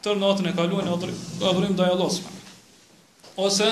tërë 0.05 0.21
natën 0.21 0.49
e 0.51 0.55
kaluar 0.55 0.85
në 0.88 0.93
adhurim 0.95 1.73
ndaj 1.73 1.91
Allahut 1.95 2.15
subhanahu. 2.15 3.35
Ose 3.47 3.67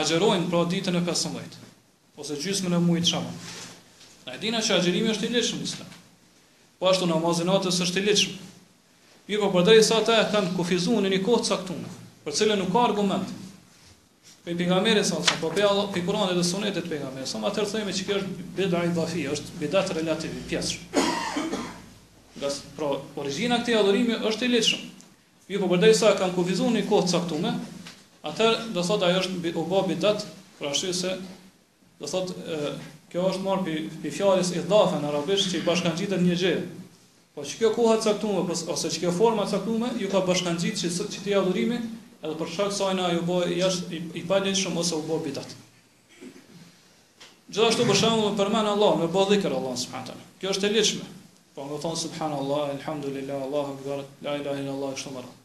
agjerojnë 0.00 0.48
pra 0.52 0.64
ditën 0.72 0.96
e 0.98 1.04
15 1.06 1.58
ose 2.22 2.38
gjysmën 2.42 2.76
e 2.76 2.80
muajit 2.82 3.08
Shaban. 3.12 3.36
Na 4.26 4.36
dina 4.38 4.60
që 4.62 4.76
agjerimi 4.78 5.10
është 5.10 5.26
i 5.28 5.32
lehtë 5.34 5.58
në 5.58 5.62
Islam. 5.66 5.88
Po 6.78 6.90
ashtu 6.90 7.06
namazi 7.08 7.46
natës 7.48 7.80
është 7.86 7.98
i 7.98 8.04
lehtë. 8.08 8.34
Mirë, 9.28 9.40
po 9.42 9.48
përderisa 9.56 10.00
ata 10.02 10.20
kanë 10.34 10.52
kufizuar 10.58 11.02
në 11.04 11.10
një 11.16 11.20
kohë 11.26 11.46
caktuar, 11.48 11.96
për 12.26 12.36
cilën 12.38 12.60
nuk 12.62 12.70
ka 12.74 12.84
argument 12.88 13.32
për 14.44 14.56
pejgamberin 14.58 15.04
sa 15.06 15.20
sa 15.22 15.36
po 15.40 15.50
për 15.54 15.66
Allah 15.68 15.84
pe 15.94 16.00
Kur'anit 16.02 16.34
dhe 16.36 16.42
Sunetit 16.44 16.84
të 16.86 16.90
pejgamberit. 16.90 17.28
Sa 17.30 17.38
më 17.38 17.50
tërë 17.54 17.70
themi 17.72 17.92
se 17.94 18.06
kjo 18.08 18.16
është 18.20 18.48
bid'a 18.56 18.80
e 18.86 18.88
dhafi, 18.96 19.24
është 19.30 19.58
bid'at 19.60 19.92
relative, 19.98 20.40
pjesë. 20.50 20.78
Gas 22.42 22.56
pro 22.76 22.88
origjina 23.22 23.60
këtij 23.62 23.76
adhurimi 23.78 24.16
është 24.26 24.48
i 24.48 24.52
lehtëshëm. 24.56 24.88
Ju 25.52 25.60
po 25.62 25.68
bërdej 25.70 25.94
sa 25.94 26.14
kanë 26.18 26.34
kufizuar 26.34 26.74
një 26.74 26.82
kohë 26.90 27.12
caktuar, 27.12 27.60
atë 28.26 28.50
do 28.74 28.82
thotë 28.86 29.10
ajo 29.12 29.22
është 29.22 29.54
u 29.62 29.64
bë 29.70 29.84
bid'at, 29.92 30.26
pra 30.58 30.72
ashtu 30.74 30.94
se 31.04 31.14
do 32.02 32.10
thotë 32.10 32.58
kjo 33.14 33.28
është 33.30 33.42
marrë 33.46 33.64
pi, 33.68 33.76
pi 34.02 34.10
fjalës 34.16 34.50
i 34.58 34.64
dhafe 34.66 34.98
në 35.02 35.10
arabisht 35.12 35.52
që 35.52 35.60
i 35.60 35.66
bashkangjitet 35.68 36.22
një 36.26 36.38
gjë. 36.42 36.54
Po 37.36 37.46
që 37.46 37.58
kjo 37.60 37.70
kohë 37.78 38.00
caktuar 38.02 38.50
ose 38.50 38.90
që 38.90 39.04
kjo 39.06 39.12
forma 39.16 39.46
caktuar 39.54 39.94
ju 40.02 40.10
ka 40.12 40.24
bashkangjitë 40.26 40.82
që, 40.88 41.12
që 41.14 41.38
adhurimi 41.38 41.78
edhe 42.22 42.38
për 42.38 42.50
shkak 42.52 42.72
se 42.72 42.84
ajo 42.86 43.20
u 43.20 43.24
bë 43.26 43.40
jashtë 43.58 43.98
i, 43.98 44.00
i 44.22 44.22
paditshëm 44.28 44.76
ose 44.78 44.94
u 44.94 45.02
bë 45.08 45.18
bidat. 45.24 45.54
Gjithashtu 47.52 47.84
për 47.88 47.98
shembull 47.98 48.36
përmend 48.38 48.70
Allah, 48.70 48.94
me 49.02 49.08
bë 49.12 49.24
dhikr 49.34 49.52
Allah 49.58 49.74
subhanahu 49.78 50.30
Kjo 50.40 50.54
është 50.54 50.68
e 50.68 50.72
lehtëshme. 50.76 51.08
Po 51.52 51.66
më 51.68 51.80
thon 51.82 51.98
subhanallahu 52.00 52.70
elhamdulillah 52.78 53.42
Allahu 53.48 53.74
akbar 53.74 54.04
la 54.24 54.36
ilaha 54.40 54.62
illa 54.62 54.72
Allah 54.72 54.94
kështu 54.96 55.10
më 55.12 55.24
radh. 55.24 55.36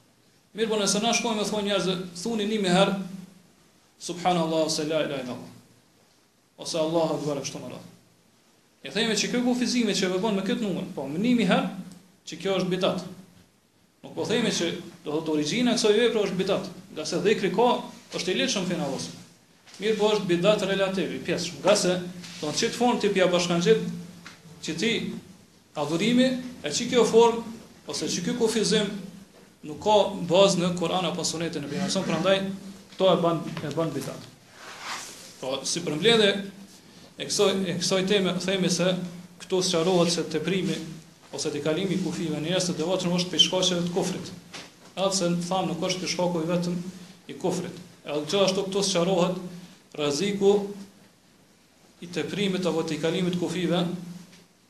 Mirë, 0.56 0.70
por 0.72 0.80
nëse 0.82 1.02
na 1.04 1.12
shkojmë 1.18 1.44
të 1.44 1.50
thonë 1.52 1.68
njerëz 1.68 1.90
thuni 2.22 2.46
një 2.48 2.62
më 2.64 2.76
herë 2.78 2.94
subhanallahu 4.08 4.72
se 4.72 4.86
la 4.88 5.02
ilaha 5.10 5.26
illa 5.26 5.36
Allah. 5.36 5.54
Ose 6.64 6.80
Allahu 6.80 7.18
akbar 7.18 7.42
kështu 7.44 7.62
më 7.66 7.74
radh. 7.74 7.92
E 8.88 8.94
themi 8.96 9.20
që 9.20 9.34
kjo 9.34 9.42
kufizime 9.50 9.98
që 10.00 10.14
vëbon 10.14 10.40
me 10.40 10.48
këtë 10.48 10.64
numër, 10.64 10.88
po 10.96 11.10
më 11.12 11.20
një 11.26 11.52
herë 11.52 11.70
që 12.30 12.40
kjo 12.44 12.56
është 12.62 12.72
bidat. 12.72 13.04
Nuk 14.04 14.14
po 14.14 14.24
themi 14.30 14.52
që 14.54 14.68
do 15.06 15.20
të 15.26 15.32
origjina 15.34 15.74
kësaj 15.78 15.94
vepre 15.98 16.22
është 16.28 16.38
bidat, 16.40 16.68
nga 16.94 17.06
se 17.10 17.18
dhikri 17.26 17.50
ka 17.56 17.70
është 18.16 18.34
i 18.34 18.40
lehtëshëm 18.42 18.68
finalos. 18.70 19.08
Mirë 19.82 19.98
po 19.98 20.12
është 20.14 20.28
bidat 20.30 20.66
relativ, 20.70 21.16
i 21.18 21.22
pjesëshëm, 21.26 21.62
nga 21.64 21.74
se 21.76 21.98
do 22.44 22.52
të 22.52 22.56
çit 22.62 22.78
ti 23.02 23.12
pia 23.16 23.26
bashkan 23.34 23.62
xhit 23.62 23.82
që 24.66 24.78
ti 24.82 24.92
adhurimi 25.78 26.28
e 26.66 26.72
çik 26.74 26.92
kjo 26.94 27.04
form 27.10 27.42
ose 27.90 28.10
çik 28.10 28.26
ky 28.26 28.34
kufizim 28.38 28.88
nuk 29.66 29.82
ka 29.84 29.96
bazë 30.30 30.60
në 30.62 30.70
Kur'an 30.80 31.06
apo 31.10 31.22
Sunetën 31.26 31.64
e 31.66 31.70
Pejgamberit, 31.70 32.06
prandaj 32.10 32.38
këto 32.94 33.10
e 33.14 33.16
bën 33.24 33.38
e 33.70 33.72
bën 33.76 33.92
bidat. 33.94 34.22
Po 35.42 35.60
si 35.66 35.82
përmbledhje 35.86 36.30
e 37.22 37.26
kësoj 37.26 37.52
e 37.70 37.78
kësoj 37.82 38.06
teme 38.10 38.34
themi 38.44 38.70
se 38.74 38.94
këtu 39.42 39.60
sqarohet 39.66 40.14
se 40.14 40.24
teprimi 40.34 40.78
ose 41.36 41.50
të 41.52 41.62
kalimi 41.66 41.96
i 41.98 42.02
kufive 42.04 42.40
njerëz 42.42 42.70
të 42.70 42.76
devotshëm 42.80 43.16
është 43.18 43.32
për 43.34 43.42
shkaqeve 43.46 43.84
të 43.88 43.94
kufrit. 43.96 44.30
Edhe 44.98 45.30
në 45.34 45.44
tham 45.48 45.68
nuk 45.70 45.84
është 45.84 46.02
për 46.04 46.12
shkaku 46.14 46.44
i 46.46 46.50
vetëm 46.52 46.78
i 47.34 47.38
kufrit. 47.42 47.80
Edhe 48.08 48.22
gjithashtu 48.24 48.64
këtu 48.70 48.84
sqarohet 48.86 49.42
rreziku 50.00 50.54
i 52.06 52.10
teprimit 52.16 52.66
apo 52.70 52.84
të 52.88 53.00
kalimit 53.04 53.36
të 53.36 53.42
kufive 53.44 53.84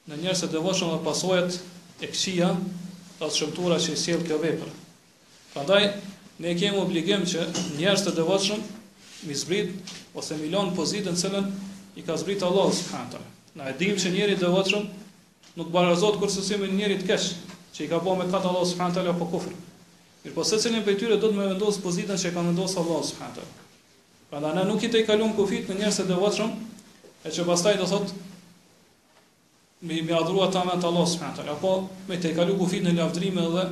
në 0.09 0.19
njerëz 0.23 0.43
të 0.45 0.49
devotshëm 0.55 0.91
dhe 0.95 0.99
pasojat 1.05 1.59
e 2.01 2.09
këqija 2.11 2.51
të 3.19 3.29
shëmtura 3.37 3.77
që 3.83 3.93
i 3.95 4.01
sjell 4.01 4.25
kjo 4.27 4.39
vepër. 4.41 4.73
Prandaj 5.53 5.85
ne 6.43 6.53
kemi 6.59 6.81
obligim 6.81 7.23
që 7.29 7.45
njerëz 7.77 8.05
të 8.07 8.15
devotshëm 8.19 8.65
mi 9.27 9.35
zbrit 9.39 9.93
ose 10.17 10.37
mi 10.37 10.49
lën 10.51 10.73
pozitën 10.77 11.13
që 11.17 11.45
i 11.97 12.03
ka 12.05 12.17
zbrit 12.21 12.43
Allahu 12.45 12.73
subhanahu. 12.81 13.17
Na 13.57 13.69
e 13.69 13.73
dim 13.79 13.95
që 13.97 14.11
njeri 14.13 14.33
i 14.33 14.37
devotshëm 14.43 14.83
nuk 15.57 15.71
barazot 15.73 16.19
kur 16.21 16.29
sësimin 16.31 16.75
njëri 16.77 16.99
të 17.01 17.07
kesh, 17.09 17.31
që 17.73 17.85
i 17.85 17.89
ka 17.91 17.99
po 18.05 18.13
me 18.17 18.27
katë 18.29 18.49
Allah 18.49 18.65
s.a. 18.69 19.13
po 19.17 19.27
kufrë. 19.33 19.55
Mirë 20.23 20.35
po 20.35 20.43
se 20.45 20.59
cilin 20.61 20.85
për 20.85 20.95
tyre 20.99 21.17
do 21.21 21.31
të 21.31 21.37
me 21.37 21.47
vendosë 21.53 21.81
pozitën 21.83 22.19
që 22.19 22.31
i 22.31 22.35
ka 22.35 22.43
vendosë 22.45 22.79
Allah 22.81 23.01
s.a. 23.07 23.31
Pra 24.29 24.41
da 24.43 24.53
ne 24.57 24.63
nuk 24.69 24.83
i 24.85 24.89
te 24.91 25.01
i 25.01 25.07
kalun 25.07 25.33
kufit 25.37 25.69
në 25.71 25.79
njërës 25.81 25.99
e 26.03 26.07
dhe 26.09 26.47
e 27.27 27.31
që 27.33 27.43
bastaj 27.47 27.75
do 27.79 27.87
thotë, 27.89 28.13
me 29.81 29.97
i 29.97 30.01
adhrua 30.15 30.47
ta 30.53 30.61
me 30.67 30.77
të 30.79 30.87
Allah 30.91 31.07
s.a. 31.07 31.31
Apo 31.55 31.73
me 32.07 32.17
te 32.21 32.31
i 32.31 32.37
kalun 32.37 32.57
kufit 32.59 32.85
në 32.85 32.93
lafdrimi 32.99 33.47
dhe 33.57 33.65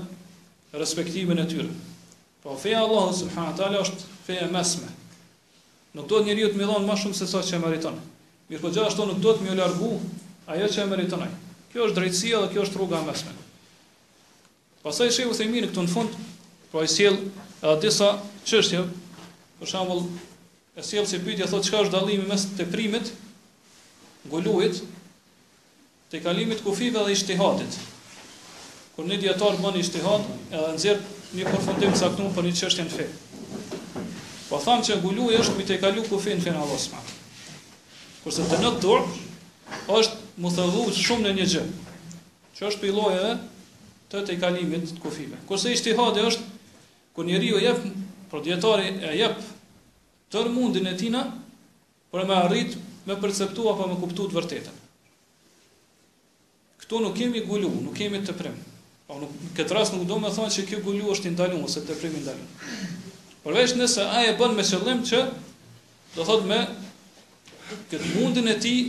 respektimin 0.79 1.39
e 1.43 1.47
tyre. 1.49 1.69
Po 2.43 2.57
feja 2.61 2.81
Allah 2.81 3.13
s.a. 3.13 3.71
është 3.85 4.11
feja 4.25 4.49
mesme. 4.53 4.89
Nuk 5.95 6.09
do 6.11 6.17
të 6.19 6.29
njëri 6.31 6.45
ju 6.47 6.51
të 6.53 6.59
milon 6.65 6.89
shumë 6.89 7.15
se 7.15 7.27
sa 7.29 7.41
që 7.45 7.59
e 7.59 7.63
mariton. 7.65 7.97
Mirë 8.49 8.61
po 8.63 8.71
nuk 9.05 9.21
do 9.23 9.33
të 9.35 9.41
mi 9.47 9.57
largu 9.59 9.99
ajo 10.45 10.67
që 10.67 10.81
e 10.81 11.33
Kjo 11.75 11.89
është 11.89 11.95
drejtësia 11.97 12.37
dhe 12.39 12.49
kjo 12.53 12.61
është 12.63 12.77
rruga 12.79 13.01
e 13.01 13.03
mesme. 13.05 13.31
Pastaj 14.79 15.09
shehu 15.11 15.33
themi 15.35 15.59
në 15.59 15.73
këtu 15.73 15.81
në 15.83 15.89
fund, 15.91 16.13
pra 16.71 16.85
i 16.87 16.87
sjell 16.87 17.17
edhe 17.17 17.73
disa 17.83 18.07
çështje, 18.47 18.83
për 19.59 19.71
shembull, 19.73 20.05
e 20.79 20.85
sjell 20.87 21.03
se 21.11 21.19
pyetje 21.25 21.49
thotë 21.51 21.67
çka 21.67 21.81
është 21.83 21.93
dallimi 21.97 22.29
mes 22.31 22.47
teprimit, 22.55 23.11
guluit, 24.31 24.79
te 26.13 26.23
kalimit 26.23 26.63
kufive 26.63 26.95
dhe 27.03 27.17
ishtihatit. 27.19 27.75
Kur 28.95 29.09
një 29.11 29.19
dietar 29.27 29.59
bën 29.59 29.81
ishtihat, 29.83 30.31
edhe 30.55 30.73
nxjerr 30.79 31.03
një 31.35 31.49
përfundim 31.51 31.91
të 31.91 32.33
për 32.39 32.47
një 32.51 32.55
çështje 32.63 32.87
në 32.87 32.99
fe. 32.99 33.09
Po 34.47 34.63
thamë 34.63 34.87
që 34.87 35.01
guluj 35.03 35.33
është 35.43 35.59
mi 35.59 35.67
te 35.67 35.81
kalu 35.83 36.07
kufin 36.07 36.39
në 36.39 36.47
fenë 36.47 36.67
Allah 36.69 37.15
Kurse 38.23 38.47
të 38.49 38.63
në 38.63 38.71
dur, 38.81 39.03
është 39.91 40.23
mu 40.41 40.51
thëllu 40.51 40.91
shumë 40.91 41.27
në 41.29 41.33
një 41.37 41.45
gjë, 41.53 41.65
që 42.57 42.67
është 42.69 42.81
për 42.81 42.89
i 42.89 42.95
loje 42.95 43.19
dhe 43.21 43.33
të 44.11 44.21
të 44.27 44.35
i 44.35 44.39
kalimit 44.41 44.85
të 44.91 44.99
kufive. 45.03 45.39
Kërse 45.49 45.71
ishtë 45.75 45.93
i 45.93 45.97
hadë 45.97 46.25
është, 46.29 46.47
ku 47.15 47.23
njeri 47.27 47.53
o 47.55 47.61
jep, 47.63 47.79
pro 48.31 48.41
djetari 48.43 48.91
e 49.09 49.15
jep, 49.19 49.37
tër 50.31 50.51
mundin 50.51 50.87
e 50.91 50.95
tina, 50.99 51.23
për 52.11 52.27
me 52.29 52.35
arrit, 52.41 52.75
me 53.07 53.15
perceptu 53.21 53.69
apo 53.71 53.87
me 53.91 53.97
kuptu 54.01 54.27
të 54.31 54.37
vërtetën. 54.39 54.81
Këtu 56.83 56.99
nuk 57.03 57.15
kemi 57.17 57.43
gullu, 57.47 57.71
nuk 57.85 57.95
kemi 57.97 58.21
të 58.25 58.35
primë. 58.39 58.71
Po 59.07 59.19
nuk 59.21 59.31
këtë 59.57 59.75
ras 59.77 59.91
nuk 59.93 60.03
do 60.09 60.19
me 60.21 60.31
thonë 60.33 60.51
se 60.53 60.63
kjo 60.67 60.79
gullu 60.85 61.11
është 61.15 61.31
i 61.31 61.35
ndalur 61.35 61.63
ose 61.67 61.81
të 61.85 61.95
i 62.09 62.13
ndalur. 62.19 62.85
Përveç 63.45 63.75
nëse 63.77 64.03
ai 64.17 64.27
e 64.33 64.37
bën 64.39 64.53
me 64.57 64.63
qëllim 64.65 65.01
që 65.05 65.19
do 66.15 66.23
thot 66.25 66.45
me 66.49 66.57
këtë 67.91 68.15
mundin 68.17 68.47
e 68.49 68.55
tij 68.61 68.79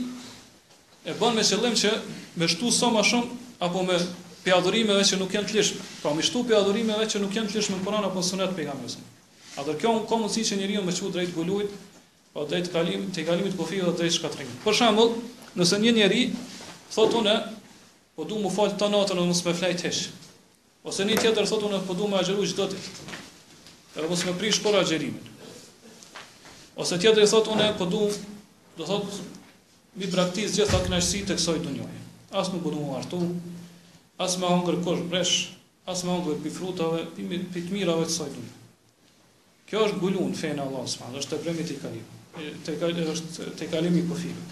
e 1.07 1.15
bën 1.15 1.37
me 1.39 1.43
qëllim 1.47 1.75
që 1.79 1.91
me 2.43 2.47
shtu 2.51 2.71
sa 2.75 2.87
so 2.87 2.87
më 2.97 3.03
shumë 3.07 3.43
apo 3.63 3.83
me 3.87 3.97
pëadhurimeve 4.47 5.05
që 5.07 5.19
nuk 5.21 5.35
janë 5.35 5.49
të 5.49 5.55
lishme. 5.57 5.85
Pra 6.03 6.11
me 6.15 6.23
shtu 6.27 6.43
pëadhurimeve 6.51 7.07
që 7.11 7.21
nuk 7.23 7.35
janë 7.35 7.51
të 7.53 7.61
lishme 7.61 7.79
në 7.79 7.85
Kur'an 7.87 8.07
apo 8.09 8.19
në 8.19 8.27
Sunet 8.27 8.55
pejgamberit. 8.59 9.05
Atë 9.59 9.75
kjo 9.81 9.93
ka 10.11 10.19
mundësi 10.19 10.43
që 10.51 10.59
njeriu 10.61 10.83
me 10.85 10.93
çu 10.95 11.11
drejt 11.15 11.31
golujt, 11.37 11.71
pa 12.35 12.43
drejt 12.51 12.71
kalim, 12.75 13.07
te 13.15 13.25
kalimit 13.25 13.55
kufi 13.59 13.79
dhe 13.81 13.93
drejt 14.01 14.17
shkatrimit. 14.19 14.59
Për 14.67 14.75
shembull, 14.77 15.15
nëse 15.57 15.79
një 15.81 15.93
njeri 16.01 16.25
thotë 16.93 17.21
unë 17.23 17.37
po 18.19 18.27
duam 18.31 18.49
u 18.51 18.51
fal 18.53 18.75
të 18.75 18.91
natën 18.95 19.17
ose 19.17 19.31
mos 19.33 19.45
më 19.47 19.55
flaj 19.63 19.75
tësh. 19.81 20.03
Ose 20.87 21.07
një 21.07 21.21
tjetër 21.23 21.47
thotë 21.47 21.71
unë 21.71 21.81
po 21.89 21.95
duam 21.99 22.15
të 22.19 22.23
agjëroj 22.25 22.51
çdo 22.55 22.69
ditë. 22.75 23.09
Dhe 23.95 24.11
mos 24.11 24.27
më 24.27 24.35
prish 24.43 24.61
kur 24.63 24.77
agjërimin. 24.83 25.33
Ose 26.83 26.99
tjetër 27.01 27.31
thotë 27.31 27.55
unë 27.57 27.71
po 27.79 27.89
duam 27.95 28.13
do 28.77 28.85
thotë 28.91 29.25
mi 29.97 30.07
braktis 30.13 30.53
gjithë 30.57 30.75
të 30.75 30.87
kënaqësi 30.87 31.21
të 31.29 31.37
kësoj 31.39 31.61
të 31.67 31.71
njojë. 31.77 32.01
Asë 32.37 32.53
më 32.53 32.61
bënu 32.65 32.81
më 32.85 32.97
artu, 33.01 33.21
asë 34.23 34.41
më 34.43 34.51
hongër 34.53 34.77
kosh 34.85 35.05
bresh, 35.13 35.37
asë 35.89 36.09
më 36.09 36.13
hongër 36.17 36.41
për 36.45 36.55
frutave, 36.57 36.99
pi, 37.17 37.25
pi 37.33 37.63
të 37.65 37.73
mirave 37.73 38.03
të 38.05 38.11
kësoj 38.13 38.29
të 38.35 38.43
njojë. 38.43 38.65
Kjo 39.71 39.81
është 39.87 39.99
bulun, 40.03 40.35
fejnë 40.39 40.63
Allah, 40.63 40.85
smanë, 40.93 41.23
është 41.23 41.33
të 41.33 41.41
premi 41.47 41.65
të 41.67 41.79
i 41.79 41.81
kalimi, 42.77 43.07
të, 43.07 43.09
është 43.15 43.49
të 43.59 43.67
i 43.67 43.71
kalimi 43.73 44.05
për 44.11 44.21
filu. 44.23 44.45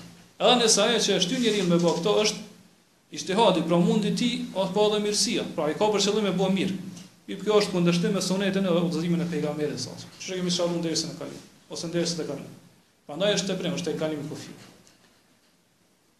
Edhe 0.42 0.56
nësa 0.64 0.88
e 0.96 1.02
që 1.04 1.18
është 1.20 1.32
ty 1.36 1.42
njëri 1.44 1.62
me 1.68 1.78
bëhë 1.78 1.96
këto 2.00 2.14
është, 2.24 2.42
ishte 3.18 3.36
hadi, 3.38 3.62
pra 3.68 3.78
mundi 3.84 4.10
ti, 4.18 4.32
o 4.58 4.64
të 4.64 4.74
bëhë 4.74 4.96
dhe 4.96 5.00
mirësia, 5.04 5.44
pra 5.54 5.68
i 5.70 5.76
ka 5.78 5.86
përshëllime 5.94 6.32
bëhë 6.40 6.56
mirë. 6.58 6.80
Pip 7.28 7.40
kjo 7.46 7.56
është 7.60 7.72
kundështim 7.76 8.12
me 8.12 8.20
sonetën 8.20 8.66
e 8.68 8.72
udhëzimin 8.82 9.22
e 9.24 9.28
pejgamerit, 9.30 9.80
që 9.86 10.10
që 10.26 10.40
kemi 10.40 10.52
shalun 10.52 10.82
dhe 10.84 10.90
i 10.92 10.98
se 10.98 11.08
në 11.12 11.16
kalimi, 11.22 11.40
ose 11.72 11.88
në 11.88 11.94
dhe 11.96 12.02
i 12.04 12.10
se 12.10 12.18
të 12.18 12.26
kalimi. 12.28 12.60
Pa 13.06 13.16
është 13.20 13.50
të 13.52 13.58
premi, 13.62 13.78
është 13.78 13.86
të 13.86 13.94
i 13.94 14.00
kalimi 14.02 14.28
për 14.28 14.40
filu. 14.42 14.66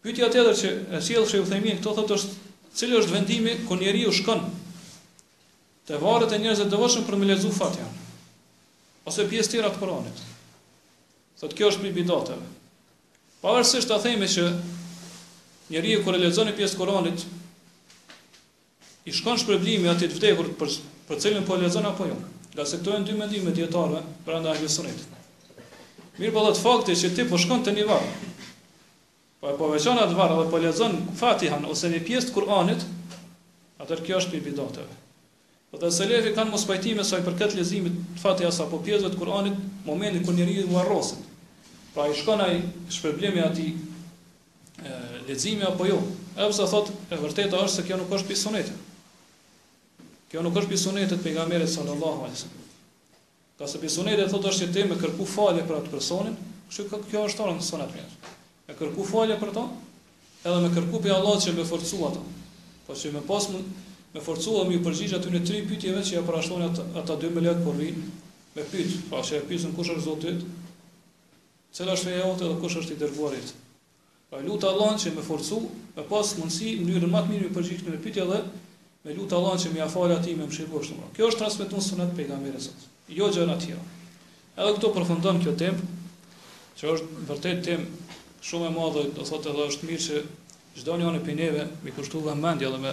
Pyetja 0.05 0.27
tjetër 0.29 0.53
që 0.53 0.69
e 0.93 0.97
sjell 1.01 1.23
Sheikh 1.25 1.47
Uthaymin 1.47 1.79
këto 1.81 1.95
thotë 1.97 2.13
është 2.19 2.35
cili 2.77 2.93
është 2.99 3.11
vendimi 3.15 3.53
ku 3.65 3.73
njeriu 3.79 4.11
shkon 4.13 4.43
te 5.89 5.97
varret 6.01 6.35
e 6.35 6.37
njerëzve 6.43 6.67
të 6.69 6.77
vështirë 6.81 7.07
për 7.07 7.15
me 7.23 7.29
lezu 7.31 7.49
Fatihan 7.55 7.95
ose 9.09 9.25
pjesë 9.31 9.55
tjera 9.55 9.71
të 9.73 9.81
Kuranit. 9.81 10.19
Thotë 11.41 11.57
kjo 11.57 11.69
është 11.73 11.81
për 11.87 11.95
bidatë. 11.97 12.37
Pavarësisht 13.41 13.89
ta 13.89 13.97
themi 14.05 14.29
që 14.29 14.43
njeriu 15.73 16.03
kur 16.05 16.19
e 16.19 16.21
lexon 16.21 16.53
pjesë 16.57 16.77
të 16.77 16.81
Kuranit 16.83 17.25
i 19.09 19.13
shkon 19.17 19.41
shpërblimi 19.41 19.89
atë 19.89 20.11
të 20.11 20.19
vdekur 20.21 20.53
për 20.61 20.77
për 21.09 21.23
cilën 21.25 21.49
po 21.49 21.57
lexon 21.63 21.89
apo 21.89 22.05
jo. 22.11 22.19
Nga 22.53 22.69
se 22.69 22.77
këto 22.83 22.93
janë 22.93 23.09
dy 23.09 23.17
mendime 23.23 23.57
dietare 23.57 24.05
pranë 24.29 24.53
Ahlusunit. 24.53 25.01
Mirë 26.21 26.31
po 26.37 26.45
fakti 26.61 26.93
që 26.95 27.13
ti 27.17 27.25
po 27.27 27.41
shkon 27.41 27.65
të 27.65 27.73
një 27.75 27.89
varë, 27.89 28.13
Po 29.45 29.51
e 29.53 29.57
poveçon 29.61 29.99
atë 30.01 30.15
varë 30.17 30.35
dhe 30.39 30.45
po 30.49 30.57
lezon 30.61 30.95
fatihan 31.19 31.65
ose 31.69 31.89
një 31.93 31.99
pjesë 32.07 32.31
të 32.31 32.33
Kur'anit, 32.33 32.81
atër 33.83 34.01
kjo 34.07 34.17
është 34.17 34.31
për 34.33 34.41
bidatëve. 34.47 34.95
Po 35.69 35.77
të 35.77 35.91
selefi 35.93 36.31
kanë 36.33 36.49
mos 36.55 36.63
pajtime 36.65 37.05
saj 37.05 37.19
për 37.27 37.35
këtë 37.43 37.59
lezimit 37.59 37.99
të 38.15 38.23
fatiha 38.23 38.49
sa 38.57 38.65
po 38.71 38.79
pjesëve 38.87 39.11
të 39.13 39.19
Kur'anit, 39.21 39.59
momenit 39.85 40.25
kër 40.25 40.37
njëri 40.39 40.57
dhe 40.63 40.71
varrosit. 40.73 41.21
Pra 41.93 42.07
i 42.09 42.17
shkona 42.17 42.47
i 42.55 42.63
shpërblimi 42.97 43.43
ati 43.45 43.67
e, 43.69 43.77
lezimi 45.29 45.67
apo 45.69 45.85
jo. 45.91 46.01
E 46.33 46.41
përsa 46.49 46.65
thot 46.71 46.89
e 47.13 47.21
vërteta 47.21 47.61
është 47.67 47.73
se 47.77 47.85
kjo 47.87 47.99
nuk 48.01 48.17
është 48.17 48.31
pisonet 48.33 48.71
Kjo 50.31 50.41
nuk 50.43 50.57
është 50.57 50.71
pisunetet 50.73 51.21
për 51.21 51.35
nga 51.37 51.45
mërët 51.53 51.69
sënë 51.71 51.93
Allahu 51.93 52.25
a.s. 52.31 52.47
Ka 53.61 53.69
se 53.69 53.79
pisunetet 53.79 54.33
thot 54.33 54.49
është 54.49 54.65
që 54.65 54.73
te 54.75 54.87
me 54.89 54.97
kërku 54.99 55.29
falje 55.37 55.61
për 55.69 55.83
atë 55.83 55.93
personin, 55.93 56.33
kështë 56.71 57.03
kjo 57.11 57.27
është 57.29 57.43
të 57.43 57.47
rëndë 57.51 58.33
me 58.67 58.73
kërku 58.75 59.05
falje 59.05 59.35
për 59.39 59.51
to, 59.57 59.63
edhe 60.45 60.61
me 60.63 60.71
kërku 60.73 61.01
për 61.03 61.13
Allah 61.17 61.37
që 61.43 61.53
me 61.57 61.65
forcu 61.67 61.99
ato. 62.07 62.23
Po 62.87 62.93
që 62.97 63.11
me 63.15 63.21
pas 63.27 63.47
më, 63.53 63.61
me 64.15 64.21
forcu 64.23 64.53
dhe 64.57 64.67
mi 64.69 64.79
përgjigj 64.85 65.17
aty 65.19 65.33
në 65.33 65.41
tri 65.47 65.61
pytjeve 65.69 66.01
që 66.05 66.15
ja 66.19 66.23
prashtoni 66.25 66.67
ata, 66.69 66.85
ata 67.01 67.17
dy 67.21 67.31
me 67.33 67.43
letë 67.45 67.65
por 67.65 67.75
vinë, 67.79 68.05
me 68.55 68.63
pytë, 68.71 69.01
pra 69.11 69.21
që 69.25 69.39
e 69.39 69.45
pysën 69.49 69.73
kush 69.77 69.91
është 69.95 70.05
zotit, 70.05 70.45
cela 71.75 71.97
është 71.97 72.09
feja 72.11 72.23
jote 72.25 72.49
dhe 72.49 72.59
kush 72.61 72.77
është 72.81 72.95
i 72.95 72.99
dërguarit. 73.03 73.53
Pa 74.29 74.41
lutë 74.41 74.69
Allah 74.71 74.95
që 75.01 75.13
me 75.17 75.25
forcu, 75.25 75.61
me 75.97 76.05
pas 76.09 76.31
mundësi 76.39 76.75
më 76.79 76.87
njërën 76.95 77.11
matë 77.13 77.31
mirë 77.33 77.49
me 77.49 77.57
përgjigj 77.59 77.89
në 77.91 77.99
pytje 78.05 78.29
dhe 78.31 78.39
me 79.05 79.13
lutë 79.17 79.37
Allah 79.37 79.59
që 79.61 79.73
me 79.75 79.83
afale 79.85 80.15
ati 80.17 80.33
me 80.35 80.47
më 80.47 80.53
shqipur 80.55 80.87
Kjo 81.15 81.27
është 81.29 81.41
transmitun 81.43 81.83
sënët 81.85 82.15
pejgamberesat, 82.17 82.87
jo 83.13 83.27
gjëna 83.29 83.59
tjera. 83.61 83.83
Edhe 84.57 84.71
këto 84.77 84.89
përfëndon 84.95 85.41
kjo 85.43 85.51
temë, 85.59 85.91
që 86.79 86.89
është 86.95 87.21
vërtet 87.29 87.61
temë 87.67 88.04
shumë 88.45 88.67
e 88.69 88.73
madhe, 88.75 89.01
do 89.17 89.23
thotë 89.25 89.49
edhe 89.53 89.63
është 89.71 89.87
mirë 89.89 90.03
që 90.03 90.19
çdo 90.79 90.95
njëri 90.99 91.21
prej 91.25 91.35
neve 91.39 91.63
mi 91.85 91.93
kushtoj 91.95 92.21
vëmendje 92.27 92.67
edhe 92.69 92.79
me 92.83 92.91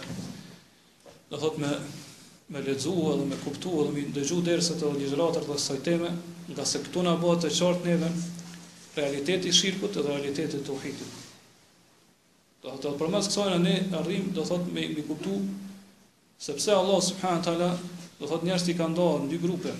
do 1.32 1.40
thotë 1.42 1.60
me 1.64 1.72
me 2.54 2.62
lexuar 2.68 3.12
edhe 3.18 3.26
me 3.32 3.36
kuptuar 3.42 3.84
edhe 3.90 3.96
me 3.98 4.04
dëgju 4.16 4.38
derisa 4.48 4.78
të 4.80 4.92
ligjërat 4.96 5.36
të 5.36 5.42
kësaj 5.48 5.78
teme, 5.88 6.10
nga 6.48 6.64
se 6.72 6.80
këtu 6.86 7.04
na 7.06 7.14
bëhet 7.22 7.44
të 7.44 7.50
qartë 7.58 7.90
neve 7.90 8.08
realiteti 8.96 9.52
i 9.52 9.56
shirkut 9.58 9.96
edhe 10.02 10.08
realiteti 10.14 10.56
i 10.60 10.64
tauhidit. 10.68 11.20
Do 12.62 12.72
thotë 12.72 12.88
edhe 12.90 13.02
përmes 13.04 13.28
kësaj 13.32 13.60
ne 13.66 13.76
arrim 14.00 14.32
do 14.38 14.48
thotë 14.48 14.72
me 14.78 14.86
me 14.96 15.06
kuptu 15.10 15.36
sepse 16.48 16.72
Allah 16.80 17.00
subhanahu 17.12 17.46
taala 17.48 17.70
do 18.18 18.24
thotë 18.32 18.48
njerëzit 18.48 18.78
kanë 18.80 18.96
ndarë 18.96 19.22
në 19.26 19.32
dy 19.34 19.42
grupe. 19.48 19.76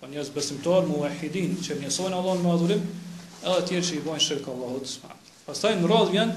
Po 0.00 0.08
njerëz 0.12 0.32
besimtar 0.36 0.84
muahidin 0.92 1.56
që 1.64 1.80
njësojnë 1.86 2.20
Allahun 2.20 2.44
me 2.48 2.56
adhurim, 2.58 2.84
edhe 3.40 3.66
tjerë 3.68 3.86
që 3.86 3.96
i 3.98 4.02
bojnë 4.04 4.24
shirkë 4.24 4.52
Allahut. 4.52 4.96
Pastaj 5.46 5.70
në 5.80 5.88
radhë 5.90 6.12
vjen 6.14 6.32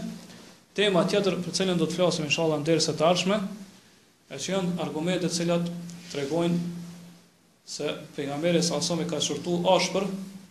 tema 0.78 1.02
tjetër 1.10 1.36
për 1.44 1.56
cilën 1.58 1.80
do 1.82 1.88
të 1.90 1.98
flasim 2.00 2.26
inshallah 2.30 2.62
në 2.62 2.68
dersat 2.70 3.02
e 3.04 3.08
ardhshme, 3.10 3.40
e 4.34 4.40
që 4.42 4.54
janë 4.56 4.78
argumente 4.86 5.28
të 5.30 5.36
cilat 5.38 5.68
tregojnë 6.14 6.62
se 7.74 7.92
pejgamberi 8.16 8.64
sa 8.66 8.80
sa 8.84 8.96
më 9.00 9.08
ka 9.12 9.20
shurtu 9.22 9.58
ashpër 9.76 10.08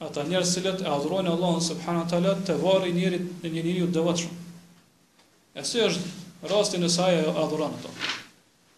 ata 0.06 0.24
njerëz 0.28 0.52
që 0.54 0.64
e 0.84 0.92
adhurojnë 0.94 1.32
Allahun 1.32 1.64
subhanahu 1.66 2.08
teala 2.10 2.34
te 2.48 2.54
varri 2.62 2.92
njëri 2.96 3.20
në 3.42 3.50
një 3.56 3.64
njeriu 3.68 3.88
të 3.88 3.96
devotshëm. 3.96 4.38
E 5.60 5.64
si 5.68 5.82
është 5.84 6.50
rasti 6.52 6.78
në 6.80 6.88
sa 6.90 7.08
ajo 7.12 7.34
adhuron 7.42 7.74
ato? 7.78 7.90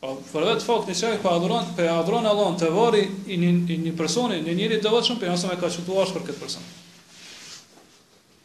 Po 0.01 0.15
për 0.33 0.49
vetë 0.51 0.67
fakt 0.69 0.91
në 0.91 0.97
sa 0.99 1.13
ajo 1.13 1.31
adhuron 1.37 1.71
pe 1.77 1.89
adhuron 1.89 2.27
Allahun 2.31 2.57
te 2.61 2.71
varri 2.75 3.05
i 3.27 3.37
një 3.37 3.97
personi 3.99 4.41
në 4.41 4.49
një 4.51 4.57
njeriu 4.61 4.81
të 4.83 4.89
devotshëm, 4.89 5.21
pejgamberi 5.23 5.61
ka 5.63 5.71
shurtu 5.77 6.01
ashpër 6.05 6.27
këtë 6.31 6.41
person. 6.43 6.65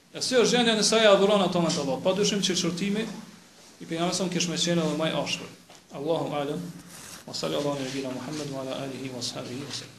E 0.10 0.22
si 0.26 0.34
është 0.38 0.54
gjendja 0.56 0.74
nësa 0.78 1.00
e 1.04 1.08
adhuron 1.10 1.42
ato 1.46 1.60
me 1.62 1.70
të 1.74 1.82
Allah, 1.84 1.98
pa 2.06 2.14
që 2.20 2.40
qërtimi, 2.68 3.04
i 3.80 3.86
për 3.90 4.00
jamesëm 4.00 4.32
kish 4.36 4.50
qenë 4.50 4.82
edhe 4.82 4.96
maj 5.04 5.12
ashtër. 5.22 5.54
Allahu 6.00 6.34
alëm, 6.42 6.66
wa 7.28 7.34
salli 7.44 7.62
Allah 7.62 7.78
në 7.86 8.10
Muhammed, 8.18 8.52
wa 8.58 8.66
ala 8.66 8.82
alihi, 8.88 9.14
washabihi 9.18 9.62
sahbihi, 9.80 9.99